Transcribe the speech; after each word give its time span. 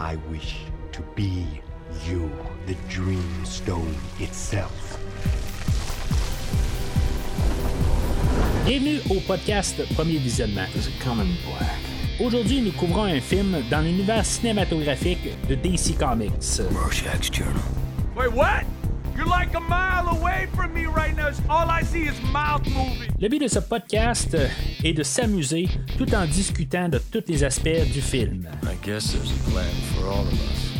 I 0.00 0.14
wish 0.30 0.54
to 0.92 1.02
be 1.16 1.44
you, 2.06 2.30
the 2.66 2.76
Dreamstone 2.88 3.96
itself. 4.20 4.96
Bienvenue 8.64 9.00
au 9.10 9.18
podcast 9.26 9.82
Premier 9.96 10.18
Visionnement. 10.18 10.68
Aujourd'hui, 12.20 12.60
nous 12.62 12.70
couvrons 12.70 13.06
un 13.06 13.20
film 13.20 13.56
dans 13.72 13.80
l'univers 13.80 14.24
cinématographique 14.24 15.30
de 15.48 15.56
DC 15.56 15.98
Comics. 15.98 16.60
Rorschach's 16.72 17.32
Journal. 17.32 17.60
Wait, 18.16 18.32
what? 18.32 18.64
You're 19.18 19.26
like 19.26 19.52
a 19.56 19.60
mile 19.60 20.16
away 20.16 20.46
from 20.54 20.72
me 20.72 20.86
right 20.86 21.16
now. 21.16 21.30
All 21.50 21.68
I 21.68 21.82
see 21.82 22.04
is 22.04 22.14
mouth 22.32 22.64
moving. 22.68 23.10
Le 23.20 23.28
but 23.28 23.40
de 23.40 23.48
ce 23.48 23.58
podcast 23.58 24.36
est 24.84 24.92
de 24.92 25.02
s'amuser 25.02 25.68
tout 25.96 26.14
en 26.14 26.24
discutant 26.24 26.88
de 26.88 26.98
tous 26.98 27.24
les 27.26 27.42
aspects 27.42 27.90
du 27.92 28.00
film. 28.00 28.46
I 28.62 28.76
guess 28.86 29.12
there's 29.12 29.32
a 29.32 29.50
plan 29.50 29.87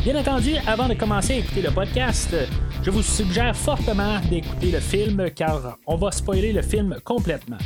Bien 0.03 0.15
entendu, 0.15 0.55
avant 0.65 0.87
de 0.87 0.93
commencer 0.93 1.33
à 1.33 1.37
écouter 1.37 1.61
le 1.61 1.71
podcast, 1.71 2.35
je 2.81 2.89
vous 2.89 3.01
suggère 3.01 3.55
fortement 3.55 4.19
d'écouter 4.29 4.71
le 4.71 4.79
film 4.79 5.29
car 5.31 5.77
on 5.85 5.97
va 5.97 6.11
spoiler 6.11 6.53
le 6.53 6.61
film 6.61 6.97
complètement. 7.03 7.57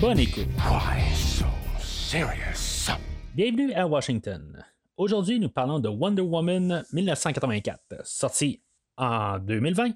Bonne 0.00 0.18
écoute. 0.18 0.48
Why 0.58 1.14
so 1.14 1.46
serious? 1.80 2.90
Bienvenue 3.34 3.72
à 3.72 3.86
Washington. 3.86 4.64
Aujourd'hui, 4.96 5.40
nous 5.40 5.48
parlons 5.48 5.78
de 5.78 5.88
Wonder 5.88 6.22
Woman 6.22 6.84
1984, 6.92 8.02
sorti 8.04 8.62
en 8.96 9.38
2020 9.38 9.90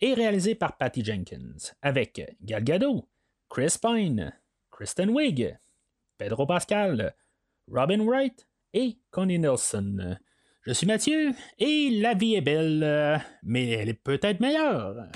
et 0.00 0.14
réalisé 0.14 0.54
par 0.54 0.76
Patty 0.76 1.04
Jenkins, 1.04 1.72
avec 1.82 2.36
Gal 2.42 2.62
Gadot, 2.62 3.08
Chris 3.48 3.76
Pine, 3.80 4.32
Kristen 4.70 5.10
Wiig, 5.10 5.56
Pedro 6.18 6.46
Pascal, 6.46 7.14
Robin 7.72 8.04
Wright 8.04 8.46
et 8.72 8.98
Connie 9.10 9.38
Nelson. 9.38 10.16
Je 10.62 10.72
suis 10.72 10.86
Mathieu 10.86 11.32
et 11.58 11.90
la 12.00 12.14
vie 12.14 12.34
est 12.34 12.40
belle, 12.40 13.20
mais 13.42 13.70
elle 13.70 13.88
est 13.88 13.94
peut-être 13.94 14.40
meilleure. 14.40 15.08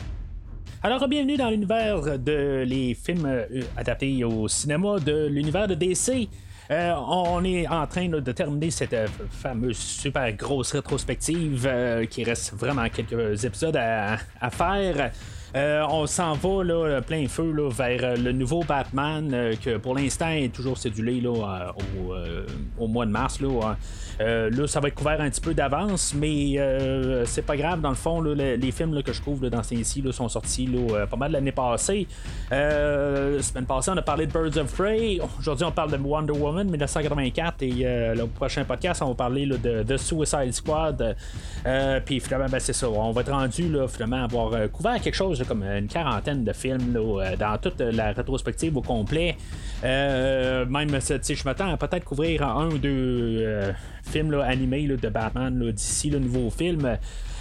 Alors, 0.83 1.09
bienvenue 1.09 1.37
dans 1.37 1.51
l'univers 1.51 2.19
de 2.19 2.65
les 2.65 2.95
films 2.95 3.27
euh, 3.27 3.63
adaptés 3.77 4.23
au 4.23 4.47
cinéma 4.47 5.01
de 5.01 5.27
l'univers 5.27 5.67
de 5.67 5.75
DC. 5.75 6.29
Euh, 6.71 6.95
on 6.95 7.43
est 7.43 7.67
en 7.67 7.87
train 7.87 8.09
de 8.09 8.33
terminer 8.33 8.71
cette 8.71 8.93
euh, 8.93 9.09
fameuse 9.31 9.77
super 9.77 10.33
grosse 10.35 10.73
rétrospective 10.73 11.69
qui 12.09 12.23
reste 12.23 12.55
vraiment 12.55 12.89
quelques 12.89 13.45
épisodes 13.45 13.77
à 13.77 14.51
faire. 14.51 15.11
Euh, 15.57 15.83
on 15.89 16.07
s'en 16.07 16.35
va 16.35 16.63
là, 16.63 17.01
plein 17.01 17.27
feu 17.27 17.53
là, 17.53 17.71
vers 17.71 18.01
euh, 18.03 18.17
le 18.17 18.33
nouveau 18.33 18.63
Batman 18.65 19.31
euh, 19.33 19.55
que 19.57 19.79
pour 19.79 19.95
l'instant 19.95 20.29
est 20.29 20.53
toujours 20.53 20.77
cédulé 20.77 21.23
là, 21.23 21.73
au, 21.99 22.15
au 22.85 22.87
mois 22.87 23.07
de 23.07 23.11
mars. 23.11 23.41
Là, 23.41 23.77
là, 24.21 24.67
ça 24.67 24.81
va 24.81 24.89
être 24.89 24.95
couvert 24.95 25.21
un 25.21 25.31
petit 25.31 25.41
peu 25.41 25.55
d'avance, 25.55 26.15
mais 26.15 26.59
c'est 27.25 27.47
pas 27.47 27.57
grave. 27.57 27.81
Dans 27.81 27.89
le 27.91 27.95
fond, 27.95 28.21
les, 28.21 28.57
les 28.57 28.73
films 28.73 28.95
là, 28.95 29.03
que 29.03 29.13
je 29.13 29.23
couvre 29.23 29.49
dans 29.49 29.63
ces 29.63 29.77
ici 29.77 30.05
sont 30.13 30.29
sortis 30.29 30.69
pas 31.11 31.17
mal 31.17 31.33
l'année 31.33 31.53
passée. 31.53 32.07
Semaine 32.51 33.67
passée, 33.67 33.91
on 33.93 33.97
a 33.97 34.03
parlé 34.03 34.27
de 34.27 34.33
Birds 34.33 34.59
of 34.59 34.75
Prey. 34.75 35.19
Aujourd'hui, 35.39 35.65
on 35.65 35.73
parle 35.73 35.93
de 35.93 35.97
Wonder 35.97 36.33
Woman 36.33 36.69
1984. 36.69 37.63
Et 37.63 37.71
le 38.15 38.27
prochain 38.27 38.65
podcast, 38.65 39.03
on 39.03 39.09
va 39.09 39.15
parler 39.15 39.47
de 39.47 39.83
The 39.83 39.97
Suicide 39.97 40.53
Squad. 40.53 41.17
Puis 42.05 42.21
finalement, 42.21 42.49
ben, 42.51 42.61
c'est 42.61 42.73
ça. 42.73 42.89
On 42.89 43.13
va 43.13 43.21
être 43.21 43.33
rendu 43.33 43.73
finalement 43.89 44.23
à 44.23 44.25
avoir 44.25 44.71
couvert 44.71 45.01
quelque 45.01 45.15
chose 45.15 45.38
comme 45.47 45.63
une 45.63 45.87
quarantaine 45.89 46.45
de 46.45 46.53
films 46.53 46.97
euh, 46.97 47.37
dans 47.37 47.59
toute 47.59 47.81
la 47.81 48.13
rétrospective 48.13 48.77
au 48.77 48.83
complet. 48.83 49.37
Euh, 49.85 50.67
même, 50.67 50.89
je 50.91 51.45
m'attends 51.45 51.73
à 51.73 51.77
peut-être 51.77 52.05
couvrir 52.05 52.43
un 52.43 52.69
ou 52.69 52.79
deux 52.79 53.39
euh, 53.41 53.73
films 54.03 54.35
animés 54.35 54.87
de 54.87 55.09
Batman 55.09 55.71
d'ici 55.73 56.11
le 56.11 56.19
nouveau 56.19 56.51
film. 56.51 56.99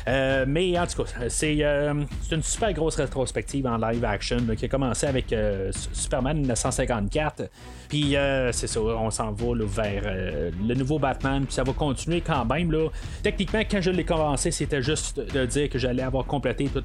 Euh, 0.08 0.46
mais 0.48 0.78
en 0.80 0.88
tout 0.88 1.04
cas, 1.04 1.12
c'est 1.28 1.58
euh, 1.62 1.94
une 2.32 2.44
super 2.44 2.72
grosse 2.73 2.95
rétrospective 2.95 3.66
en 3.68 3.78
live 3.78 4.06
action 4.06 4.38
qui 4.56 4.66
a 4.66 4.68
commencé 4.68 5.06
avec 5.06 5.34
euh, 5.34 5.70
Superman 5.92 6.38
1954. 6.38 7.50
Puis 7.90 8.16
euh, 8.16 8.52
c'est 8.54 8.67
ça, 8.67 8.80
on 8.80 9.10
s'en 9.12 9.32
va 9.32 9.66
vers 9.66 10.52
le 10.66 10.73
nouveau 10.76 10.98
Batman. 10.98 11.46
Puis 11.46 11.54
ça 11.54 11.64
va 11.64 11.73
continuer 11.73 12.22
quand 12.22 12.46
même. 12.46 12.72
Là. 12.72 12.90
Techniquement, 13.22 13.62
quand 13.70 13.82
je 13.82 13.92
l'ai 13.92 14.06
commencé, 14.06 14.52
c'était 14.52 14.82
juste 14.82 15.20
de 15.20 15.46
dire 15.46 15.70
que 15.70 15.78
j'allais 15.78 16.04
avoir 16.04 16.26
complété 16.26 16.70
tous 16.73 16.84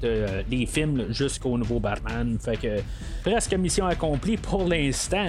les 0.49 0.65
films 0.65 1.05
jusqu'au 1.09 1.57
nouveau 1.57 1.79
Batman. 1.79 2.37
Fait 2.39 2.57
que 2.57 2.81
presque 3.23 3.53
mission 3.53 3.85
accomplie 3.85 4.37
pour 4.37 4.65
l'instant. 4.65 5.27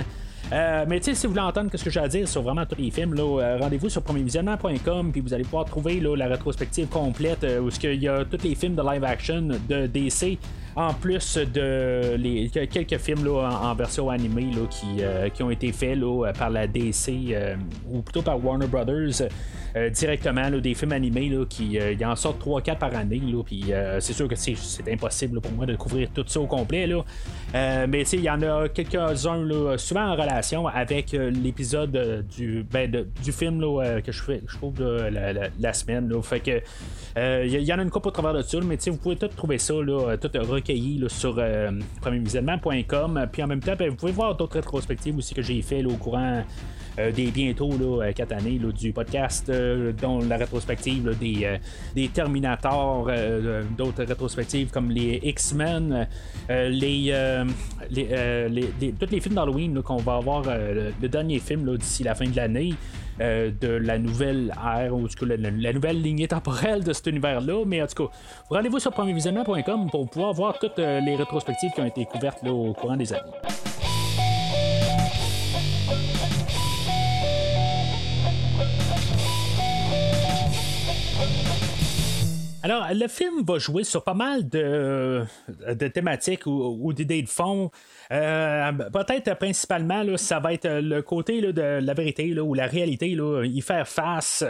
Euh, 0.52 0.84
mais 0.88 1.00
tu 1.00 1.06
sais, 1.06 1.14
si 1.14 1.26
vous 1.26 1.32
voulez 1.32 1.44
entendre 1.44 1.70
ce 1.74 1.82
que 1.82 1.90
j'ai 1.90 2.00
à 2.00 2.08
dire 2.08 2.28
sur 2.28 2.42
vraiment 2.42 2.66
tous 2.66 2.76
les 2.76 2.90
films, 2.90 3.14
euh, 3.18 3.58
rendez-vous 3.58 3.88
sur 3.88 4.02
premiervisionnement.com 4.02 5.10
puis 5.10 5.20
vous 5.20 5.32
allez 5.32 5.44
pouvoir 5.44 5.64
trouver 5.64 6.00
là, 6.00 6.16
la 6.16 6.26
rétrospective 6.26 6.86
complète 6.88 7.44
euh, 7.44 7.60
où 7.60 7.70
il 7.82 8.02
y 8.02 8.08
a 8.08 8.24
tous 8.24 8.42
les 8.42 8.54
films 8.54 8.74
de 8.74 8.82
live 8.82 9.04
action 9.04 9.48
de 9.68 9.86
DC 9.86 10.38
en 10.76 10.92
plus 10.92 11.36
de 11.36 12.16
les, 12.16 12.48
quelques 12.48 12.98
films 12.98 13.24
là, 13.24 13.60
en, 13.62 13.74
version 13.74 14.10
animée 14.10 14.50
là, 14.52 14.66
qui, 14.68 15.02
euh, 15.02 15.28
qui 15.28 15.42
ont 15.42 15.50
été 15.50 15.72
faits 15.72 15.98
là, 15.98 16.32
par 16.36 16.50
la 16.50 16.66
DC 16.66 17.10
euh, 17.30 17.56
ou 17.88 18.02
plutôt 18.02 18.22
par 18.22 18.44
Warner 18.44 18.66
Brothers 18.66 19.28
euh, 19.76 19.90
directement 19.90 20.50
des 20.50 20.74
films 20.74 20.92
animés 20.92 21.32
qui 21.48 21.72
y 21.74 22.04
en 22.04 22.16
sortent 22.16 22.44
3-4 22.44 22.78
par 22.78 22.94
année 22.94 23.22
puis 23.44 23.72
c'est 24.00 24.12
sûr 24.12 24.28
que 24.28 24.36
c'est, 24.36 24.54
impossible 24.90 25.40
pour 25.40 25.52
moi 25.52 25.66
de 25.66 25.74
couvrir 25.74 26.08
tout 26.14 26.24
ça 26.26 26.40
au 26.40 26.46
complet 26.46 26.88
mais 27.52 28.02
il 28.12 28.20
y 28.20 28.30
en 28.30 28.42
a 28.42 28.68
quelques-uns 28.68 29.76
souvent 29.76 30.08
en 30.08 30.12
relation 30.12 30.66
avec 30.66 31.12
l'épisode 31.12 32.24
du, 32.36 32.64
ben, 32.70 32.90
du 33.22 33.32
film 33.32 33.60
que 34.04 34.12
je 34.12 34.22
fais 34.22 34.42
je 34.46 34.56
trouve 34.56 34.80
la, 34.80 35.32
la- 35.32 35.72
semaine 35.72 36.10
fait 36.22 36.40
que 36.40 37.44
il 37.44 37.62
y, 37.62 37.72
en 37.72 37.78
a 37.78 37.82
une 37.82 37.90
coupe 37.90 38.06
au 38.06 38.10
travers 38.10 38.34
de 38.34 38.42
ça 38.42 38.58
mais 38.64 38.76
vous 38.86 38.96
pouvez 38.96 39.16
tout 39.16 39.28
trouver 39.28 39.58
ça 39.58 39.74
tout 40.20 40.30
sur 41.08 41.36
euh, 41.38 41.70
premiervisionnement.com 42.00 43.26
puis 43.30 43.42
en 43.42 43.46
même 43.46 43.60
temps 43.60 43.74
ben, 43.78 43.90
vous 43.90 43.96
pouvez 43.96 44.12
voir 44.12 44.34
d'autres 44.36 44.54
rétrospectives 44.54 45.16
aussi 45.16 45.34
que 45.34 45.42
j'ai 45.42 45.60
fait 45.62 45.84
au 45.84 45.96
courant 45.96 46.42
euh, 46.98 47.10
des 47.12 47.26
bientôt 47.26 47.70
là, 47.70 48.04
euh, 48.06 48.12
quatre 48.12 48.32
années 48.32 48.58
du 48.78 48.92
podcast, 48.92 49.50
dont 50.00 50.20
la 50.20 50.36
rétrospective 50.36 51.16
des, 51.18 51.58
des 51.94 52.08
Terminators, 52.08 53.10
d'autres 53.76 54.04
rétrospectives 54.04 54.70
comme 54.70 54.90
les 54.90 55.20
X-Men, 55.22 56.06
les, 56.48 57.12
les, 57.90 58.68
les- 58.80 58.92
tous 58.92 59.10
les 59.10 59.20
films 59.20 59.34
d'Halloween 59.34 59.82
qu'on 59.82 59.96
va 59.96 60.16
avoir, 60.16 60.44
le, 60.44 61.08
dernier 61.08 61.38
film 61.40 61.76
d'ici 61.76 62.04
la 62.04 62.14
fin 62.14 62.26
de 62.28 62.36
l'année. 62.36 62.74
Euh, 63.20 63.50
de 63.60 63.68
la 63.68 63.98
nouvelle 63.98 64.52
ère, 64.78 64.94
ou 64.94 65.06
la, 65.22 65.36
la 65.36 65.72
nouvelle 65.72 66.02
lignée 66.02 66.28
temporelle 66.28 66.82
de 66.84 66.92
cet 66.92 67.06
univers-là. 67.06 67.64
Mais 67.66 67.82
en 67.82 67.86
tout 67.86 68.06
cas, 68.06 68.12
rendez-vous 68.50 68.78
sur 68.78 68.92
premiervisionnement.com 68.92 69.90
pour 69.90 70.08
pouvoir 70.08 70.32
voir 70.32 70.58
toutes 70.58 70.78
euh, 70.78 71.00
les 71.00 71.16
rétrospectives 71.16 71.70
qui 71.72 71.80
ont 71.80 71.86
été 71.86 72.04
couvertes 72.04 72.44
au 72.46 72.72
courant 72.72 72.96
des 72.96 73.12
années. 73.12 73.22
Alors, 82.64 82.86
le 82.94 83.08
film 83.08 83.44
va 83.46 83.58
jouer 83.58 83.84
sur 83.84 84.02
pas 84.04 84.14
mal 84.14 84.48
de, 84.48 85.22
de 85.68 85.88
thématiques 85.88 86.46
ou, 86.46 86.78
ou 86.80 86.94
d'idées 86.94 87.20
de 87.20 87.28
fond. 87.28 87.70
Euh, 88.14 88.72
Peut-être 88.92 89.34
principalement, 89.38 90.04
ça 90.16 90.38
va 90.40 90.52
être 90.52 90.68
le 90.68 91.02
côté 91.02 91.40
de 91.52 91.80
la 91.82 91.94
vérité 91.94 92.38
ou 92.38 92.54
la 92.54 92.66
réalité, 92.66 93.08
y 93.44 93.60
faire 93.60 93.88
face. 93.88 94.44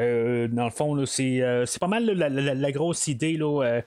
Euh, 0.00 0.48
dans 0.48 0.64
le 0.64 0.70
fond, 0.70 1.06
c'est, 1.06 1.40
euh, 1.40 1.64
pas 1.80 1.86
mal 1.86 2.04
la, 2.06 2.72
grosse 2.72 3.06
idée. 3.08 3.38
Euh, 3.40 3.80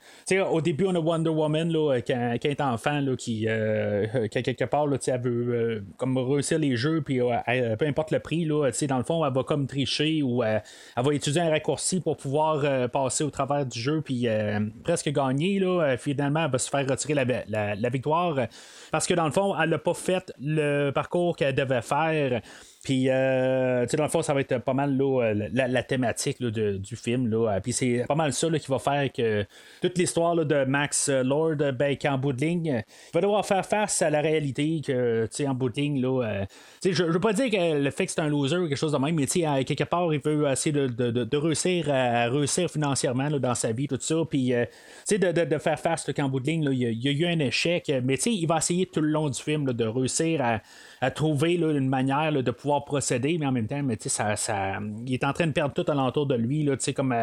au 0.50 0.62
début, 0.62 0.86
on 0.88 0.96
a 0.96 1.00
Wonder 1.00 1.30
Woman 1.30 1.72
elle 2.08 2.40
est 2.44 2.62
enfant, 2.62 3.02
qui, 3.18 3.46
euh, 3.48 4.28
qui, 4.28 4.42
quelque 4.42 4.66
part, 4.66 4.88
veut 4.88 5.00
euh, 5.28 5.82
comme 5.98 6.18
réussir 6.18 6.60
les 6.60 6.76
jeux, 6.76 7.02
puis 7.02 7.22
euh, 7.22 7.76
peu 7.78 7.86
importe 7.86 8.12
le 8.12 8.20
prix, 8.20 8.46
dans 8.46 8.98
le 8.98 9.04
fond, 9.04 9.26
elle 9.26 9.34
va 9.34 9.44
comme 9.44 9.68
tricher 9.68 10.22
ou 10.24 10.44
euh, 10.44 10.60
elle 10.98 11.04
va 11.06 11.14
utiliser 11.14 11.42
un 11.42 11.50
raccourci 11.50 12.00
pour 12.00 12.18
pouvoir 12.18 12.62
euh, 12.64 12.88
passer 12.88 13.24
au 13.24 13.30
travers 13.30 13.66
du 13.66 13.80
jeu, 13.80 14.02
puis 14.02 14.28
euh, 14.28 14.60
presque 14.84 15.10
gagner. 15.12 15.62
Euh, 15.62 15.98
finalement, 15.98 16.46
elle 16.46 16.52
va 16.52 16.58
se 16.58 16.70
faire 16.70 16.88
retirer 16.88 17.14
la, 17.14 17.76
la- 17.76 17.90
victoire 17.90 18.38
euh, 18.38 18.46
parce 18.92 19.08
que 19.08 19.14
dans 19.20 19.26
le 19.26 19.32
fond, 19.32 19.54
elle 19.60 19.72
n'a 19.72 19.78
pas 19.78 19.94
fait 19.94 20.32
le 20.40 20.92
parcours 20.92 21.36
qu'elle 21.36 21.54
devait 21.54 21.82
faire. 21.82 22.42
Puis, 22.90 23.08
euh, 23.08 23.84
tu 23.84 23.90
sais, 23.92 23.98
dans 23.98 24.06
le 24.06 24.10
fond, 24.10 24.24
ça 24.24 24.34
va 24.34 24.42
être 24.42 24.58
pas 24.58 24.74
mal 24.74 24.98
là, 24.98 25.32
la, 25.54 25.68
la 25.68 25.84
thématique 25.84 26.40
là, 26.40 26.50
de- 26.50 26.78
du 26.78 26.96
film. 26.96 27.28
Là. 27.30 27.48
Euh, 27.58 27.60
Puis, 27.60 27.72
c'est 27.72 28.04
pas 28.08 28.16
mal 28.16 28.34
ça 28.34 28.50
qui 28.50 28.66
va 28.68 28.80
faire 28.80 29.12
que 29.14 29.46
toute 29.80 29.96
l'histoire 30.00 30.36
de 30.36 30.66
Max 30.66 31.08
euh, 31.08 31.22
Lord, 31.22 31.58
ben, 31.78 31.96
qu'en 31.96 32.18
bout 32.18 32.34
de 32.34 32.42
ligne, 32.44 32.72
euh, 32.72 32.82
il 32.82 33.14
va 33.14 33.22
devoir 33.22 33.46
faire 33.46 33.64
face 33.64 34.02
à 34.02 34.10
la 34.10 34.22
réalité 34.22 34.82
que, 34.84 35.26
tu 35.28 35.30
sais, 35.36 35.48
en 35.48 35.54
bout 35.54 35.70
de 35.70 35.76
ligne, 35.80 36.02
là, 36.02 36.24
euh, 36.24 36.46
je, 36.84 36.92
je 36.92 37.04
veux 37.04 37.20
pas 37.20 37.32
dire 37.34 37.52
que 37.52 37.78
le 37.80 37.92
fait 37.92 38.08
que 38.08 38.12
c'est 38.12 38.22
un 38.22 38.28
loser 38.28 38.58
ou 38.58 38.68
quelque 38.68 38.76
chose 38.76 38.94
de 38.94 38.98
même, 38.98 39.14
mais 39.14 39.28
tu 39.28 39.42
sais, 39.42 39.64
quelque 39.66 39.84
part, 39.84 40.12
il 40.12 40.20
veut 40.20 40.48
essayer 40.50 40.72
de, 40.72 40.88
de- 40.88 41.12
de- 41.26 41.38
réussir 41.38 41.92
à 41.94 42.28
réussir 42.28 42.72
financièrement 42.72 43.30
dans 43.30 43.54
sa 43.54 43.72
vie, 43.72 43.88
tout 43.88 44.00
ça. 44.02 44.16
Puis, 44.28 44.52
euh, 44.52 44.66
tu 45.08 45.18
sais, 45.18 45.20
de, 45.20 45.58
faire 45.60 45.80
face 45.80 46.12
qu'en 46.16 46.28
bout 46.28 46.40
de 46.40 46.48
ligne, 46.48 46.68
il 46.72 47.04
y, 47.04 47.08
a- 47.08 47.12
eu 47.12 47.26
un 47.32 47.38
échec, 47.38 47.92
mais 48.04 48.18
tu 48.18 48.24
sais, 48.24 48.34
il 48.34 48.48
va 48.48 48.58
essayer 48.58 48.88
tout 48.88 49.02
le 49.02 49.10
long 49.10 49.30
du 49.30 49.40
film 49.40 49.74
de 49.74 49.86
réussir 49.86 50.42
à, 50.42 50.60
à 51.02 51.12
trouver 51.12 51.54
une 51.56 51.88
manière 51.88 52.32
de 52.32 52.52
pouvoir 52.52 52.86
procéder, 52.86 53.38
mais 53.40 53.46
en 53.46 53.52
même 53.52 53.68
temps, 53.68 53.82
mais, 53.84 53.98
ça, 54.00 54.36
ça, 54.36 54.80
il 55.06 55.14
est 55.14 55.24
en 55.24 55.34
train 55.34 55.48
de 55.48 55.52
perdre 55.52 55.74
tout 55.74 55.90
alentour 55.90 56.26
de 56.26 56.36
lui. 56.36 56.64
Là, 56.64 56.76
comme, 56.96 57.16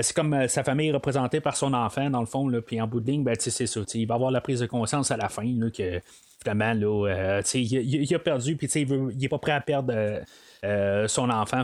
c'est 0.00 0.14
comme 0.14 0.48
sa 0.48 0.64
famille 0.64 0.92
représentée 0.92 1.40
par 1.40 1.56
son 1.56 1.72
enfant, 1.74 2.10
dans 2.10 2.20
le 2.20 2.26
fond, 2.26 2.50
puis 2.66 2.80
en 2.80 2.86
bout 2.86 3.00
de 3.00 3.10
ligne, 3.10 3.24
ben, 3.24 3.34
c'est 3.38 3.66
ça. 3.66 3.80
Il 3.94 4.06
va 4.06 4.14
avoir 4.14 4.30
la 4.30 4.40
prise 4.40 4.60
de 4.60 4.66
conscience 4.66 5.10
à 5.10 5.16
la 5.16 5.28
fin 5.28 5.44
que 5.70 6.00
finalement, 6.42 6.74
là, 6.74 7.40
il, 7.54 7.72
il, 7.72 8.14
a 8.14 8.18
perdu, 8.18 8.56
puis 8.56 8.66
il 8.66 9.16
n'est 9.16 9.28
pas 9.28 9.38
prêt 9.38 9.52
à 9.52 9.60
perdre 9.60 9.94
euh, 10.64 11.06
son 11.08 11.28
enfant 11.28 11.62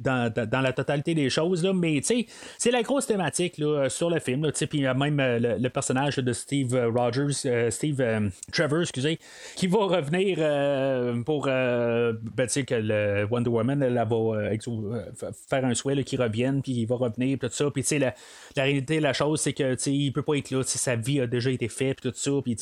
dans, 0.00 0.32
dans, 0.32 0.60
la 0.60 0.72
totalité 0.72 1.14
des 1.14 1.30
choses. 1.30 1.62
Là, 1.62 1.72
mais 1.72 2.00
c'est 2.02 2.70
la 2.70 2.82
grosse 2.82 3.06
thématique 3.06 3.58
là, 3.58 3.88
sur 3.88 4.10
le 4.10 4.18
film. 4.18 4.50
Puis 4.68 4.82
même 4.82 5.20
euh, 5.20 5.56
le, 5.58 5.68
personnage 5.70 6.16
de 6.16 6.32
Steve 6.32 6.74
Rogers, 6.94 7.46
euh, 7.46 7.70
Steve 7.70 8.02
Trevor, 8.52 8.82
excusez, 8.82 9.18
qui 9.54 9.66
va 9.68 9.78
revenir 9.84 10.38
pour 11.24 11.44
ben, 11.46 12.46
que 12.46 12.74
le 12.74 13.26
Wonder 13.30 13.50
Woman 13.50 13.82
elle, 13.82 13.94
va 13.94 15.28
faire 15.48 15.64
un 15.64 15.74
souhait 15.74 16.02
qui 16.02 16.16
revienne, 16.16 16.60
puis 16.60 16.72
il 16.72 16.86
va 16.86 16.96
revenir, 16.96 17.38
tout 17.38 17.48
ça. 17.50 17.70
Puis 17.70 17.84
la, 17.98 18.14
la 18.56 18.62
réalité 18.64 18.96
de 18.96 19.02
la 19.02 19.12
chose, 19.12 19.40
c'est 19.40 19.52
que 19.52 19.76
il 19.88 20.12
peut 20.12 20.22
pas 20.22 20.34
être 20.34 20.50
là, 20.50 20.62
sa 20.64 20.96
vie 20.96 21.20
a 21.20 21.26
déjà 21.26 21.50
été 21.50 21.68
faite, 21.68 22.00
tout 22.00 22.12
ça. 22.14 22.32
Puis 22.42 22.56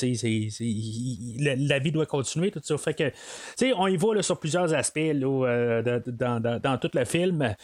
la, 1.39 1.57
la, 1.57 1.79
vie 1.79 1.93
doit 1.93 2.07
continuer, 2.07 2.51
tout 2.51 2.61
ça. 2.63 2.77
Fait 2.77 2.95
que 2.95 3.13
on 3.77 3.87
y 3.87 3.97
va 3.97 4.15
là, 4.15 4.23
sur 4.23 4.39
plusieurs 4.39 4.75
aspects. 4.75 5.13
Là, 5.15 5.62
euh, 5.63 6.01
dans, 6.63 6.79
tout 6.79 6.91
le 6.95 7.05
film. 7.05 7.55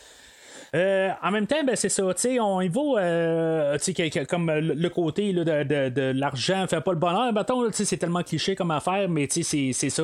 Euh, 0.75 1.11
en 1.23 1.31
même 1.31 1.47
temps, 1.47 1.65
ben, 1.65 1.77
c'est 1.77 1.89
ça, 1.89 2.05
on 2.41 2.61
y 2.61 2.69
va 2.69 2.81
euh, 2.99 3.79
comme 4.29 4.51
le 4.51 4.89
côté 4.89 5.33
de, 5.33 5.43
de, 5.43 5.89
de 5.89 6.13
l'argent 6.15 6.67
fait 6.69 6.81
pas 6.83 6.93
le 6.93 6.99
bonheur. 6.99 7.33
c'est 7.73 7.97
tellement 7.97 8.23
cliché 8.23 8.55
comme 8.55 8.71
affaire, 8.71 9.09
mais 9.09 9.29
c'est 9.31 9.73
ça 9.73 10.03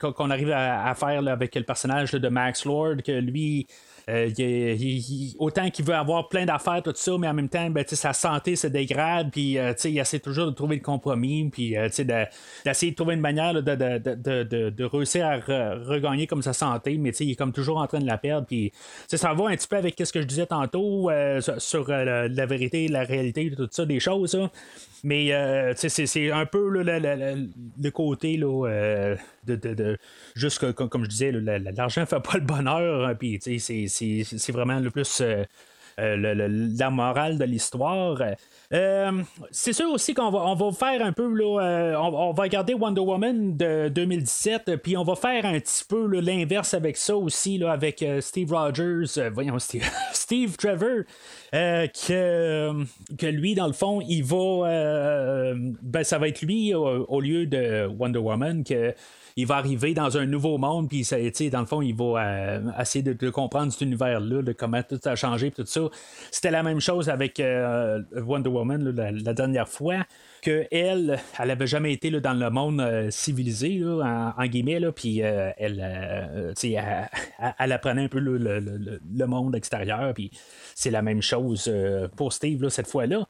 qu'on 0.00 0.30
arrive 0.30 0.50
à, 0.50 0.94
faire 0.94 1.26
avec 1.28 1.54
le 1.54 1.62
personnage 1.62 2.10
de 2.12 2.28
Max 2.28 2.64
Lord, 2.64 2.96
que 3.04 3.12
lui, 3.12 3.68
euh, 4.08 5.34
autant 5.38 5.70
qu'il 5.70 5.84
veut 5.84 5.94
avoir 5.94 6.28
plein 6.28 6.44
d'affaires, 6.44 6.82
tout 6.82 6.92
ça, 6.94 7.12
mais 7.18 7.28
en 7.28 7.34
même 7.34 7.48
temps, 7.48 7.68
ben, 7.70 7.84
sa 7.86 8.12
santé 8.12 8.56
se 8.56 8.66
dégrade, 8.66 9.30
puis 9.30 9.58
euh, 9.58 9.72
il 9.84 9.98
essaie 9.98 10.20
toujours 10.20 10.46
de 10.46 10.52
trouver 10.52 10.76
le 10.76 10.82
compromis, 10.82 11.48
puis 11.50 11.76
euh, 11.76 11.88
d'essayer 12.64 12.90
de, 12.92 12.96
trouver 12.96 13.14
une 13.14 13.20
manière 13.20 13.54
de, 13.54 14.70
de, 14.70 14.84
réussir 14.84 15.26
à 15.26 15.36
regagner 15.36 16.26
comme 16.26 16.42
sa 16.42 16.52
santé, 16.52 16.96
mais 16.98 17.10
il 17.10 17.32
est 17.32 17.36
comme 17.36 17.52
toujours 17.52 17.78
en 17.78 17.86
train 17.86 18.00
de 18.00 18.06
la 18.06 18.18
perdre, 18.18 18.46
puis 18.46 18.72
ça 19.06 19.34
va 19.34 19.48
un 19.48 19.56
petit 19.56 19.68
peu 19.68 19.76
avec 19.76 19.96
ce 20.02 20.12
que 20.12 20.20
je 20.20 20.26
disais 20.26 20.46
tantôt 20.46 21.10
sur 21.58 21.88
la, 21.88 22.46
vérité, 22.46 22.88
la 22.88 23.04
réalité, 23.04 23.52
tout 23.56 23.68
ça, 23.70 23.84
des 23.84 24.00
choses. 24.00 24.36
Mais 25.02 25.74
c'est 25.76 26.30
un 26.30 26.46
peu 26.46 26.68
le, 26.68 27.90
côté 27.90 28.36
là, 28.36 29.16
de, 29.46 29.98
juste 30.34 30.72
comme, 30.72 31.04
je 31.04 31.08
disais, 31.08 31.32
l'argent 31.32 32.06
fait 32.06 32.20
pas 32.20 32.34
le 32.38 32.44
bonheur. 32.44 33.06
Hein, 33.06 33.14
puis 33.14 33.38
c'est 33.40 34.52
vraiment 34.52 34.80
le 34.80 34.90
plus 34.90 35.20
euh, 35.20 35.44
euh, 35.98 36.68
la 36.76 36.90
morale 36.90 37.38
de 37.38 37.44
l'histoire. 37.44 38.20
Euh, 38.72 39.22
c'est 39.50 39.72
sûr 39.72 39.90
aussi 39.90 40.14
qu'on 40.14 40.30
va, 40.30 40.38
on 40.40 40.54
va 40.54 40.72
faire 40.72 41.04
un 41.04 41.12
peu, 41.12 41.32
là, 41.32 41.98
on, 42.00 42.32
va 42.32 42.42
regarder 42.42 42.74
Wonder 42.74 43.00
Woman 43.00 43.56
de 43.56 43.88
2017, 43.88 44.76
puis 44.76 44.96
on 44.96 45.02
va 45.02 45.16
faire 45.16 45.44
un 45.44 45.58
petit 45.58 45.84
peu 45.84 46.06
l'inverse 46.20 46.74
avec 46.74 46.96
ça 46.96 47.16
aussi, 47.16 47.58
là, 47.58 47.72
avec 47.72 48.04
Steve 48.20 48.52
Rogers, 48.52 49.30
voyons, 49.32 49.58
Steve 50.12 50.56
Trevor, 50.56 51.04
que, 51.52 52.72
que 53.16 53.26
lui, 53.26 53.54
dans 53.54 53.66
le 53.66 53.72
fond, 53.72 54.00
il 54.00 54.22
va, 54.22 55.54
ben, 55.82 56.04
ça 56.04 56.18
va 56.18 56.28
être 56.28 56.42
lui 56.42 56.74
au 56.74 57.20
lieu 57.20 57.46
de 57.46 57.86
Wonder 57.86 58.18
Woman, 58.18 58.64
que 58.64 58.94
il 59.36 59.46
va 59.46 59.56
arriver 59.56 59.94
dans 59.94 60.18
un 60.18 60.26
nouveau 60.26 60.58
monde, 60.58 60.88
puis 60.88 61.06
dans 61.50 61.60
le 61.60 61.66
fond, 61.66 61.82
il 61.82 61.94
va 61.94 62.04
euh, 62.04 62.60
essayer 62.78 63.02
de, 63.02 63.30
comprendre 63.30 63.72
cet 63.72 63.80
univers-là, 63.82 64.42
de 64.42 64.52
comment 64.52 64.82
tout 64.82 65.00
a 65.04 65.14
changé, 65.16 65.50
tout 65.50 65.64
ça. 65.66 65.82
C'était 66.30 66.50
la 66.50 66.62
même 66.62 66.80
chose 66.80 67.08
avec 67.08 67.40
euh, 67.40 68.02
Wonder 68.16 68.50
Woman 68.50 68.90
la, 68.90 69.34
dernière 69.34 69.68
fois 69.68 70.04
que 70.40 70.66
elle, 70.70 71.18
elle 71.38 71.50
avait 71.50 71.66
jamais 71.66 71.92
été 71.92 72.10
dans 72.10 72.32
le 72.32 72.50
monde 72.50 72.80
euh, 72.80 73.10
civilisé, 73.10 73.82
en, 73.84 74.46
guillemets, 74.46 74.80
puis 74.92 75.18
elle, 75.20 75.54
elle, 77.58 77.72
apprenait 77.72 78.04
un 78.04 78.08
peu 78.08 78.18
le, 78.18 79.26
monde 79.26 79.54
extérieur, 79.54 80.12
puis 80.14 80.30
c'est 80.74 80.90
la 80.90 81.02
même 81.02 81.22
chose 81.22 81.72
pour 82.16 82.32
Steve 82.32 82.68
cette 82.68 82.88
fois-là. 82.88 83.26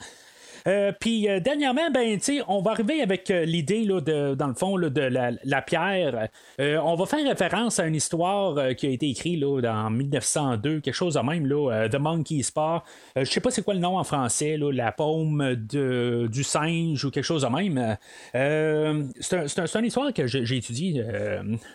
Euh, 0.67 0.93
puis 0.99 1.29
euh, 1.29 1.41
dernièrement, 1.41 1.91
ben, 1.91 2.19
on 2.49 2.61
va 2.61 2.73
arriver 2.73 3.03
avec 3.03 3.31
euh, 3.31 3.45
l'idée, 3.45 3.87
dans 3.87 4.47
le 4.47 4.55
fond, 4.55 4.79
de 4.79 5.01
la, 5.01 5.63
pierre. 5.63 6.29
on 6.59 6.95
va 6.95 7.07
faire 7.07 7.27
référence 7.27 7.79
à 7.79 7.87
une 7.87 7.95
histoire 7.95 8.75
qui 8.77 8.87
a 8.87 8.91
été 8.91 9.09
écrite 9.09 9.41
là, 9.41 9.61
dans 9.61 9.91
1902, 9.91 10.81
quelque 10.81 10.95
chose 10.95 11.15
de 11.15 11.21
même, 11.21 11.47
là, 11.47 11.89
The 11.89 11.99
Monkey's 11.99 12.51
Paw. 12.51 12.81
je 13.17 13.25
sais 13.25 13.41
pas 13.41 13.51
c'est 13.51 13.63
quoi 13.63 13.75
le 13.75 13.81
nom 13.81 13.99
en 13.99 14.05
français, 14.05 14.57
là, 14.57 14.73
la 14.73 14.93
paume 14.93 15.55
de, 15.55 16.29
du 16.31 16.43
singe 16.43 17.05
ou 17.05 17.11
quelque 17.11 17.25
chose 17.25 17.43
de 17.43 17.49
même. 17.49 17.97
c'est 19.21 19.79
une 19.79 19.85
histoire 19.85 20.13
que 20.13 20.27
j'ai 20.27 20.57
étudiée 20.57 21.05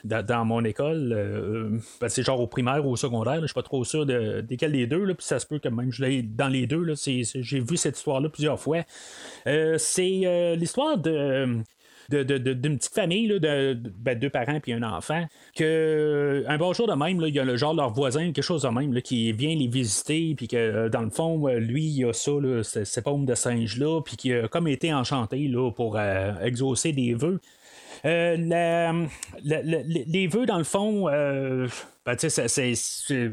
dans, 0.03 0.45
mon 0.45 0.63
école. 0.63 1.81
Ben, 2.01 2.09
c'est 2.09 2.23
genre 2.23 2.39
au 2.39 2.47
primaire 2.47 2.85
ou 2.85 2.91
au 2.91 2.95
secondaire. 2.95 3.41
Je 3.41 3.47
suis 3.47 3.53
pas 3.53 3.63
trop 3.63 3.83
sûr 3.83 4.05
de, 4.05 4.41
desquels 4.41 4.71
des 4.71 4.87
deux. 4.87 5.05
Puis 5.13 5.25
ça 5.25 5.39
se 5.39 5.45
peut 5.45 5.59
que 5.59 5.69
même 5.69 5.91
je 5.91 6.21
dans 6.21 6.47
les 6.47 6.67
deux. 6.67 6.93
J'ai 6.95 7.59
vu 7.59 7.77
cette 7.77 7.97
histoire-là 7.97 8.29
plusieurs 8.29 8.59
fois. 8.59 8.74
Euh, 9.47 9.77
c'est 9.77 10.21
euh, 10.25 10.55
l'histoire 10.55 10.97
de 10.97 11.59
d'une 12.07 12.77
petite 12.77 12.93
famille, 12.93 13.27
de, 13.27 13.73
ben, 13.97 14.19
deux 14.19 14.29
parents 14.29 14.59
puis 14.59 14.73
un 14.73 14.83
enfant, 14.83 15.25
que 15.55 16.45
un 16.47 16.57
bon 16.59 16.71
jour 16.71 16.87
de 16.87 16.93
même, 16.93 17.19
il 17.25 17.33
y 17.33 17.39
a 17.39 17.43
le 17.43 17.57
genre 17.57 17.73
leur 17.73 17.89
voisin, 17.89 18.25
quelque 18.31 18.43
chose 18.43 18.61
de 18.61 18.67
même, 18.67 18.93
là, 18.93 19.01
qui 19.01 19.31
vient 19.31 19.55
les 19.55 19.65
visiter, 19.65 20.35
puis 20.37 20.47
que 20.47 20.55
euh, 20.55 20.87
dans 20.87 21.01
le 21.01 21.09
fond, 21.09 21.47
lui, 21.47 21.83
il 21.85 22.05
a 22.05 22.13
ça, 22.13 22.33
là, 22.39 22.61
ces 22.61 23.01
paumes 23.01 23.25
de 23.25 23.33
singe-là, 23.33 24.01
puis 24.01 24.17
qui 24.17 24.31
a 24.33 24.47
comme 24.47 24.67
été 24.67 24.93
enchanté 24.93 25.47
là, 25.47 25.71
pour 25.71 25.99
exaucer 25.99 26.91
des 26.91 27.15
vœux. 27.15 27.39
les 28.03 29.07
vœux, 30.27 30.45
dans 30.45 30.59
le 30.59 30.63
fond, 30.63 31.05
ben, 31.05 32.15
c'est 32.19 33.31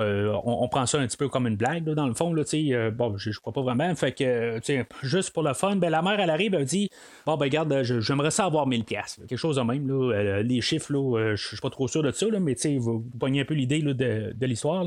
euh, 0.00 0.34
on, 0.44 0.68
prend 0.68 0.86
ça 0.86 0.98
un 0.98 1.06
petit 1.06 1.16
peu 1.16 1.28
comme 1.28 1.46
une 1.46 1.56
blague, 1.56 1.84
dans 1.84 2.06
le 2.06 2.14
fond. 2.14 2.32
Là, 2.32 2.42
euh, 2.54 2.90
bon, 2.90 3.16
je, 3.16 3.38
crois 3.38 3.52
pas 3.52 3.62
vraiment. 3.62 3.94
Fait 3.94 4.12
que, 4.12 4.60
juste 5.02 5.30
pour 5.32 5.42
le 5.42 5.54
fun, 5.54 5.76
ben, 5.76 5.90
la 5.90 6.02
mère, 6.02 6.18
elle 6.20 6.30
arrive, 6.30 6.54
elle 6.54 6.64
dit 6.64 6.90
Bon, 7.26 7.36
ben, 7.36 7.46
regarde, 7.46 7.82
j'aimerais 7.82 8.30
ça 8.30 8.46
avoir 8.46 8.68
1000$. 8.68 8.84
Quelque 8.84 9.36
chose 9.36 9.56
de 9.56 9.62
même. 9.62 9.86
Là, 9.88 10.14
euh, 10.14 10.42
les 10.42 10.60
chiffres, 10.60 10.92
je 11.34 11.46
suis 11.46 11.56
pas 11.58 11.70
trop 11.70 11.88
sûr 11.88 12.02
de 12.02 12.10
ça, 12.10 12.26
mais 12.40 12.54
vous, 12.78 13.00
vous 13.00 13.18
pognez 13.18 13.42
un 13.42 13.44
peu 13.44 13.54
l'idée 13.54 13.80
de, 13.80 13.92
de 14.34 14.46
l'histoire. 14.46 14.84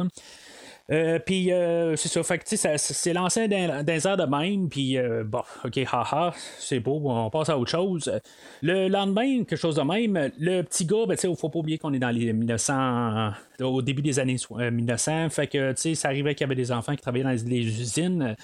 Puis 1.25 1.49
c'est 1.49 2.07
ça, 2.07 2.23
fait 2.23 2.39
que 2.39 2.43
c'est 2.77 3.13
lancé 3.13 3.47
dans 3.47 3.85
airs 3.87 4.17
de 4.17 4.25
même, 4.25 4.69
puis 4.69 4.97
bon, 5.25 5.41
ok, 5.63 5.77
haha, 5.91 6.33
c'est 6.59 6.79
beau, 6.79 7.01
on 7.05 7.29
passe 7.29 7.49
à 7.49 7.57
autre 7.57 7.71
chose. 7.71 8.11
Le 8.61 8.89
lendemain, 8.89 9.43
quelque 9.43 9.55
chose 9.55 9.75
de 9.75 9.81
même, 9.81 10.31
le 10.37 10.61
petit 10.61 10.85
gars, 10.85 11.05
ben, 11.07 11.15
il 11.21 11.35
faut 11.35 11.49
pas 11.49 11.59
oublier 11.59 11.77
qu'on 11.77 11.93
est 11.93 11.99
dans 11.99 12.09
les 12.09 12.33
1900, 12.33 13.31
au 13.61 13.81
début 13.81 14.01
des 14.01 14.19
années 14.19 14.37
1900, 14.49 15.29
fait 15.29 15.47
que 15.47 15.73
ça 15.75 16.07
arrivait 16.07 16.35
qu'il 16.35 16.45
y 16.45 16.47
avait 16.47 16.55
des 16.55 16.71
enfants 16.71 16.95
qui 16.95 17.01
travaillaient 17.01 17.23
dans 17.23 17.49
les, 17.49 17.81
usines. 17.81 18.35